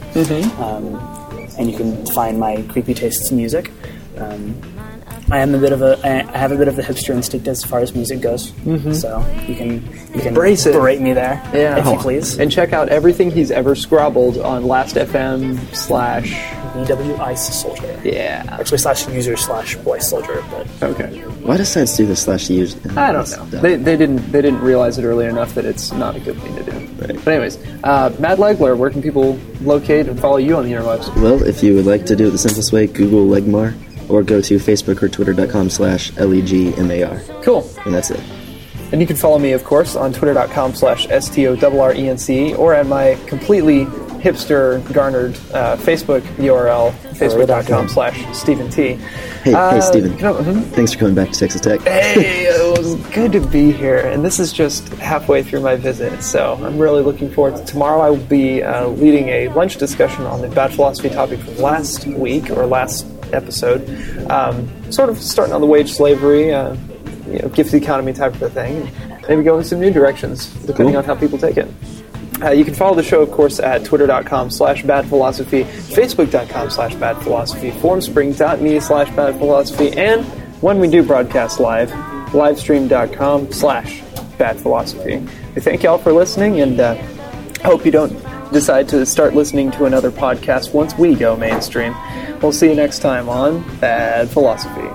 Um, 0.61 0.95
and 1.57 1.69
you 1.69 1.75
can 1.75 2.05
find 2.07 2.39
my 2.39 2.61
creepy 2.69 2.93
tastes 2.93 3.31
music. 3.31 3.71
Um, 4.17 4.53
I 5.31 5.39
am 5.39 5.53
a 5.53 5.59
bit 5.59 5.71
of 5.71 5.81
a 5.81 5.97
I 6.05 6.37
have 6.37 6.51
a 6.51 6.57
bit 6.57 6.67
of 6.67 6.75
the 6.75 6.81
hipster 6.81 7.13
instinct 7.13 7.47
as 7.47 7.63
far 7.63 7.79
as 7.79 7.93
music 7.93 8.21
goes. 8.21 8.51
So 8.99 9.23
you 9.47 9.55
can 9.55 9.73
you 10.13 10.19
can 10.21 10.27
Embrace 10.29 10.65
it. 10.65 10.73
berate 10.73 11.01
me 11.01 11.13
there, 11.13 11.41
Yeah. 11.53 11.77
if 11.77 11.85
you 11.85 11.97
please. 11.99 12.39
And 12.39 12.51
check 12.51 12.73
out 12.73 12.89
everything 12.89 13.29
he's 13.29 13.51
ever 13.51 13.75
scrobbled 13.75 14.37
on 14.39 14.65
Last.fm 14.65 15.57
slash. 15.75 16.33
VW 16.69 17.19
Ice 17.19 17.61
Soldier. 17.61 17.99
Yeah. 18.03 18.43
Actually, 18.47 18.77
slash 18.77 19.07
user 19.09 19.35
slash 19.35 19.75
voice 19.77 20.07
soldier, 20.07 20.43
but 20.51 20.67
Okay. 20.91 21.07
Why 21.41 21.57
does 21.57 21.67
science 21.69 21.97
do 21.97 22.05
this 22.05 22.21
slash 22.21 22.47
user? 22.47 22.79
I 22.95 23.11
don't 23.11 23.27
know. 23.31 23.45
They, 23.59 23.75
they 23.75 23.97
didn't 23.97 24.31
they 24.31 24.41
didn't 24.43 24.61
realize 24.61 24.99
it 24.99 25.03
early 25.03 25.25
enough 25.25 25.55
that 25.55 25.65
it's 25.65 25.91
not 25.91 26.15
a 26.15 26.19
good 26.19 26.39
thing 26.39 26.55
to 26.57 26.63
do. 26.63 26.71
Right. 26.71 27.15
But 27.25 27.27
anyways, 27.27 27.57
uh, 27.83 28.15
Matt 28.19 28.37
Legler, 28.37 28.77
where 28.77 28.91
can 28.91 29.01
people 29.01 29.39
locate 29.61 30.07
and 30.07 30.19
follow 30.19 30.37
you 30.37 30.57
on 30.57 30.63
the 30.65 30.71
interwebs? 30.73 31.13
Well, 31.21 31.41
if 31.43 31.63
you 31.63 31.73
would 31.73 31.87
like 31.87 32.05
to 32.05 32.15
do 32.15 32.27
it 32.27 32.31
the 32.31 32.37
simplest 32.37 32.71
way, 32.71 32.85
Google 32.85 33.25
Legmar 33.25 33.73
or 34.09 34.23
go 34.23 34.41
to 34.41 34.55
Facebook 34.57 35.01
or 35.01 35.09
Twitter.com 35.09 35.69
slash 35.69 36.11
L-E-G-M-A-R. 36.17 37.21
Cool. 37.43 37.69
And 37.85 37.93
that's 37.93 38.11
it. 38.11 38.19
And 38.91 38.99
you 39.01 39.05
can 39.05 39.15
follow 39.15 39.37
me, 39.37 39.51
of 39.51 39.63
course, 39.63 39.95
on 39.95 40.11
twitter.com 40.11 40.73
slash 40.73 41.07
S-T-O-R-R-E-N-C 41.09 42.55
or 42.55 42.73
at 42.73 42.87
my 42.87 43.15
completely 43.27 43.85
hipster 44.19 44.81
garnered 44.93 45.33
uh, 45.53 45.77
Facebook 45.77 46.21
URL, 46.37 46.91
facebook.com 47.13 47.87
slash 47.87 48.25
Stephen 48.37 48.69
T. 48.69 48.95
Hey, 49.43 49.53
Uh, 49.53 49.71
hey, 49.75 49.79
Stephen. 49.81 50.13
you 50.17 50.23
know, 50.23 50.33
mhm. 50.35 50.63
Thanks 50.71 50.91
for 50.93 50.99
coming 50.99 51.15
back 51.15 51.29
to 51.31 51.39
Texas 51.39 51.61
Tech. 51.61 51.79
Hey, 51.81 52.45
it 52.49 52.77
was 52.77 52.95
good 53.13 53.31
to 53.31 53.39
be 53.39 53.71
here, 53.71 53.99
and 53.99 54.25
this 54.25 54.39
is 54.39 54.51
just 54.51 54.89
halfway 54.95 55.41
through 55.43 55.61
my 55.61 55.75
visit, 55.77 56.21
so 56.21 56.59
I'm 56.61 56.77
really 56.77 57.01
looking 57.01 57.31
forward 57.31 57.55
to 57.57 57.63
tomorrow. 57.63 58.01
I 58.01 58.09
will 58.09 58.17
be 58.17 58.61
uh, 58.61 58.87
leading 58.89 59.29
a 59.29 59.47
lunch 59.49 59.77
discussion 59.77 60.25
on 60.25 60.41
the 60.41 60.49
bad 60.49 60.73
philosophy 60.73 61.09
topic 61.09 61.39
from 61.39 61.57
last 61.59 62.05
week 62.07 62.49
or 62.49 62.65
last 62.65 63.05
episode, 63.33 63.87
um, 64.29 64.67
sort 64.91 65.09
of 65.09 65.17
starting 65.19 65.53
on 65.53 65.61
the 65.61 65.67
wage 65.67 65.91
slavery, 65.93 66.53
uh, 66.53 66.75
you 67.27 67.39
know, 67.39 67.49
gift 67.49 67.73
economy 67.73 68.13
type 68.13 68.33
of 68.35 68.41
a 68.41 68.49
thing. 68.49 68.89
Maybe 69.27 69.43
go 69.43 69.57
in 69.59 69.63
some 69.63 69.79
new 69.79 69.91
directions 69.91 70.47
depending 70.65 70.93
Cool. 70.93 70.97
on 70.97 71.03
how 71.03 71.15
people 71.15 71.37
take 71.37 71.57
it. 71.57 71.67
Uh, 72.41 72.51
you 72.51 72.63
can 72.63 72.73
follow 72.73 72.95
the 72.95 73.03
show, 73.03 73.21
of 73.21 73.29
course, 73.31 73.59
at 73.59 73.83
twitter.com 73.83 74.49
slash 74.49 74.83
badphilosophy, 74.83 75.65
facebook.com 75.65 76.69
slash 76.69 76.95
badphilosophy, 76.95 77.71
formspring.me 77.73 78.79
slash 78.79 79.09
badphilosophy, 79.09 79.95
and 79.97 80.23
when 80.61 80.79
we 80.79 80.87
do 80.87 81.03
broadcast 81.03 81.59
live, 81.59 81.89
livestream.com 82.31 83.51
slash 83.51 84.01
badphilosophy. 84.37 85.19
We 85.53 85.61
thank 85.61 85.83
you 85.83 85.89
all 85.89 85.97
for 85.97 86.13
listening, 86.13 86.61
and 86.61 86.79
uh, 86.79 86.95
hope 87.63 87.85
you 87.85 87.91
don't 87.91 88.13
decide 88.53 88.87
to 88.89 89.05
start 89.05 89.35
listening 89.35 89.69
to 89.71 89.85
another 89.85 90.09
podcast 90.09 90.73
once 90.73 90.97
we 90.97 91.15
go 91.15 91.35
mainstream. 91.35 91.93
We'll 92.41 92.53
see 92.53 92.69
you 92.69 92.75
next 92.75 92.99
time 92.99 93.27
on 93.27 93.63
Bad 93.79 94.29
Philosophy. 94.29 94.87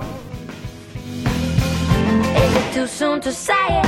Is 1.25 2.55
it 2.55 2.73
too 2.73 2.87
soon 2.87 3.21
to 3.21 3.31
say 3.31 3.53
it? 3.69 3.85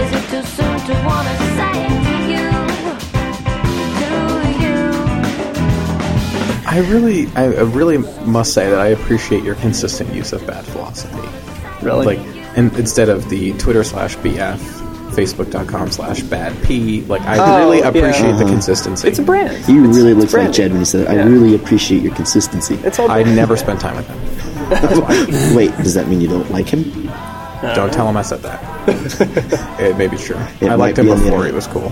Is 0.00 0.12
it 0.14 0.24
too 0.30 0.42
soon 0.48 0.78
to 0.78 0.94
wanna 1.06 1.36
say 1.58 1.72
it 1.84 1.92
to 2.08 2.16
you? 2.32 2.48
To 4.00 4.10
you? 4.64 4.80
I 6.66 6.78
really, 6.90 7.26
I 7.36 7.44
I 7.44 7.64
really 7.64 7.98
must 8.24 8.54
say 8.54 8.70
that 8.70 8.80
I 8.80 8.88
appreciate 8.88 9.44
your 9.44 9.56
consistent 9.56 10.14
use 10.14 10.32
of 10.32 10.46
bad 10.46 10.64
philosophy. 10.64 11.28
Really? 11.84 12.16
Like, 12.16 12.20
and 12.56 12.72
instead 12.78 13.10
of 13.10 13.28
the 13.28 13.52
Twitter 13.58 13.84
slash 13.84 14.16
BF, 14.16 14.58
Facebook.com 15.18 15.90
slash 15.90 16.20
bad 16.22 16.62
P, 16.62 17.02
like, 17.02 17.22
I 17.22 17.38
Oh, 17.38 17.58
really 17.64 17.78
yeah. 17.80 17.88
appreciate 17.88 18.32
the 18.32 18.44
uh-huh. 18.44 18.48
consistency. 18.48 19.08
It's 19.08 19.18
a 19.18 19.22
brand. 19.22 19.52
You 19.68 19.80
It's- 19.80 19.96
really 19.96 20.12
it's 20.12 20.20
looked 20.20 20.32
like 20.32 20.42
branding. 20.42 20.52
Jed 20.52 20.70
when 20.70 20.80
you 20.80 20.84
said 20.84 21.06
that. 21.06 21.10
I 21.10 21.14
Yeah. 21.16 21.24
really 21.24 21.54
appreciate 21.56 22.02
your 22.02 22.14
consistency. 22.14 22.78
It's 22.84 22.98
all 23.00 23.10
I 23.10 23.24
never 23.24 23.56
spent 23.56 23.80
time 23.80 23.96
with 23.96 24.06
him. 24.06 24.18
Wait, 25.56 25.76
does 25.78 25.94
that 25.94 26.06
mean 26.08 26.20
you 26.20 26.28
don't 26.28 26.48
like 26.52 26.68
him? 26.68 27.10
Don't 27.74 27.92
tell 27.92 28.08
him 28.08 28.16
I 28.16 28.22
said 28.22 28.42
that. 28.42 28.60
it 29.80 29.96
may 29.98 30.06
be 30.06 30.16
true. 30.16 30.38
It 30.60 30.70
I 30.70 30.76
liked 30.76 30.98
him 30.98 31.06
be 31.06 31.14
before 31.14 31.44
he 31.46 31.50
was 31.52 31.66
cool. 31.66 31.90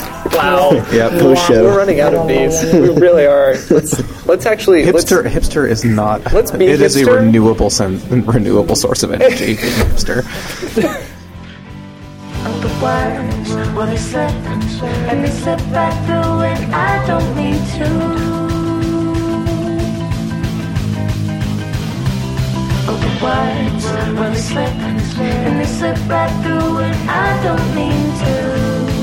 Wow. 0.36 0.70
Yep. 0.92 1.12
Post 1.20 1.46
show. 1.48 1.64
We're 1.64 1.76
running 1.78 2.00
out 2.00 2.14
of 2.14 2.28
these. 2.28 2.62
We 2.76 2.90
really 2.90 3.26
are. 3.26 3.54
Let's 3.70 4.26
let's 4.26 4.44
actually 4.46 4.82
Hipster, 4.84 5.24
Let's, 5.24 5.48
hipster 5.48 5.68
is 5.68 5.84
not. 5.84 6.32
Let's 6.32 6.50
be 6.50 6.66
hipster. 6.66 6.74
It 6.74 6.80
is 6.82 6.96
a 6.96 7.04
renewable 7.12 7.70
sen- 7.70 8.24
renewable 8.26 8.76
source 8.76 9.02
of 9.02 9.12
energy. 9.12 9.56
hipster. 9.56 10.22
The 12.60 12.68
words 12.82 13.50
when 13.76 13.88
they 13.88 13.96
slip 13.96 14.30
and 15.10 15.24
they 15.24 15.30
slip 15.30 15.58
back 15.72 15.94
through 16.06 16.40
and 16.50 16.74
I 16.74 17.06
don't 17.06 17.36
mean 17.36 17.58
to. 17.76 17.86
Of 22.88 23.00
the 23.00 23.08
words 23.24 23.84
when 24.18 24.32
they 24.32 24.38
slip 24.40 24.68
and 24.68 25.60
they 25.60 25.66
slip 25.66 25.96
back 26.08 26.30
through 26.44 26.78
and 26.78 27.10
I 27.10 27.42
don't 27.42 27.74
mean 27.74 28.12
to. 28.20 28.95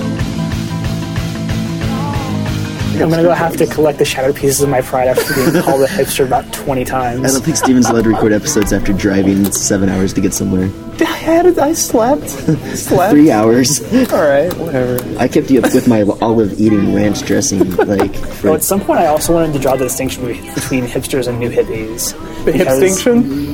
I'm 3.04 3.10
gonna 3.10 3.24
go 3.24 3.32
have 3.32 3.58
to 3.58 3.68
collect 3.68 4.00
the 4.00 4.06
shattered 4.06 4.36
pieces 4.36 4.62
of 4.62 4.70
my 4.70 4.82
pride 4.82 5.08
after 5.10 5.34
being 5.34 5.52
called 5.64 5.82
a 5.82 5.88
hipster 5.88 6.26
about 6.26 6.52
20 6.54 6.86
times. 6.86 7.24
I 7.24 7.28
don't 7.28 7.44
think 7.44 7.58
Stephen's 7.58 7.88
allowed 7.90 8.04
to 8.06 8.10
record 8.10 8.32
episodes 8.34 8.72
after 8.74 8.94
driving 8.94 9.52
seven 9.52 9.90
hours 9.90 10.14
to 10.14 10.22
get 10.22 10.34
somewhere. 10.34 10.70
I 11.00 11.04
had 11.06 11.46
it. 11.46 11.58
I 11.60 11.74
slept. 11.74 12.30
slept. 12.78 13.12
Three 13.12 13.30
hours. 13.32 13.82
All 14.14 14.22
right. 14.22 14.54
Whatever. 14.58 15.20
I 15.20 15.28
kept 15.28 15.50
you 15.52 15.60
up 15.62 15.74
with 15.74 15.88
my 15.88 16.04
olive 16.22 16.60
eating 16.60 16.94
ranch 16.96 17.26
dressing. 17.26 17.64
Like, 17.84 18.16
for, 18.16 18.48
Well, 18.48 18.56
at 18.56 18.64
some 18.64 18.80
point, 18.82 19.00
I 19.02 19.08
also 19.08 19.34
wanted 19.34 19.54
to 19.54 19.60
draw 19.60 19.76
the 19.76 19.84
distinction 19.86 20.26
between 20.26 20.86
hipsters 20.86 21.28
and 21.28 21.38
new 21.40 21.50
hippies. 21.50 22.14
The 22.46 22.52
Because- 22.54 22.80
distinction. 22.80 23.54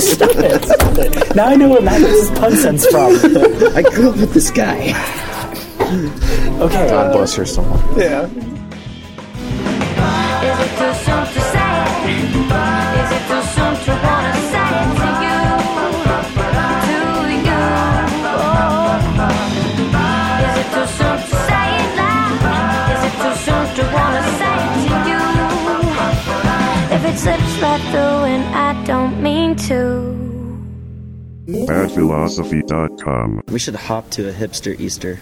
Stop 0.00 0.30
it, 0.36 0.64
stop 0.64 0.98
it. 0.98 1.36
Now 1.36 1.46
I 1.46 1.56
know 1.56 1.68
where 1.68 1.80
Matt 1.80 2.00
gets 2.00 2.28
his 2.28 2.38
pun 2.38 2.56
sense 2.56 2.86
from. 2.86 3.14
I 3.76 3.82
grew 3.82 4.10
up 4.10 4.16
with 4.16 4.32
this 4.34 4.50
guy. 4.50 4.92
Okay. 6.60 6.88
God 6.90 7.12
bless 7.12 7.36
your 7.38 7.46
soul. 7.46 7.64
Yeah. 7.96 8.26
Is 8.26 8.32
it 10.60 10.72
too 10.78 10.92
soon 11.04 11.24
to 11.24 11.40
say 11.40 11.70
it? 11.80 11.90
Is 13.00 13.10
it 13.16 13.24
too 13.30 13.42
soon 13.54 13.74
to 13.86 13.92
wanna 14.04 14.34
say 14.52 14.68
it 14.76 14.88
to 15.00 15.08
you? 15.24 15.40
To 16.84 16.98
you? 17.48 17.64
Is 20.44 20.54
it 20.60 20.68
too 20.74 20.86
soon 20.98 21.16
to 21.16 21.36
say 21.48 21.66
it 21.80 21.90
now? 21.96 22.92
Is 22.92 23.02
it 23.08 23.14
too 23.22 23.34
soon 23.46 23.64
to 23.76 23.82
wanna 23.96 24.22
say 24.38 24.56
it 24.60 24.72
to 24.84 24.94
you? 25.10 25.22
If 26.94 27.02
it 27.10 27.16
slips 27.18 27.54
right 27.62 27.82
through 27.90 28.20
and 28.34 28.44
I 28.54 28.56
don't 28.84 29.14
mean 29.22 29.56
to. 29.68 29.80
badphilosophy.com. 31.48 33.40
We 33.48 33.58
should 33.58 33.74
hop 33.76 34.10
to 34.10 34.28
a 34.28 34.32
hipster 34.32 34.78
Easter. 34.78 35.18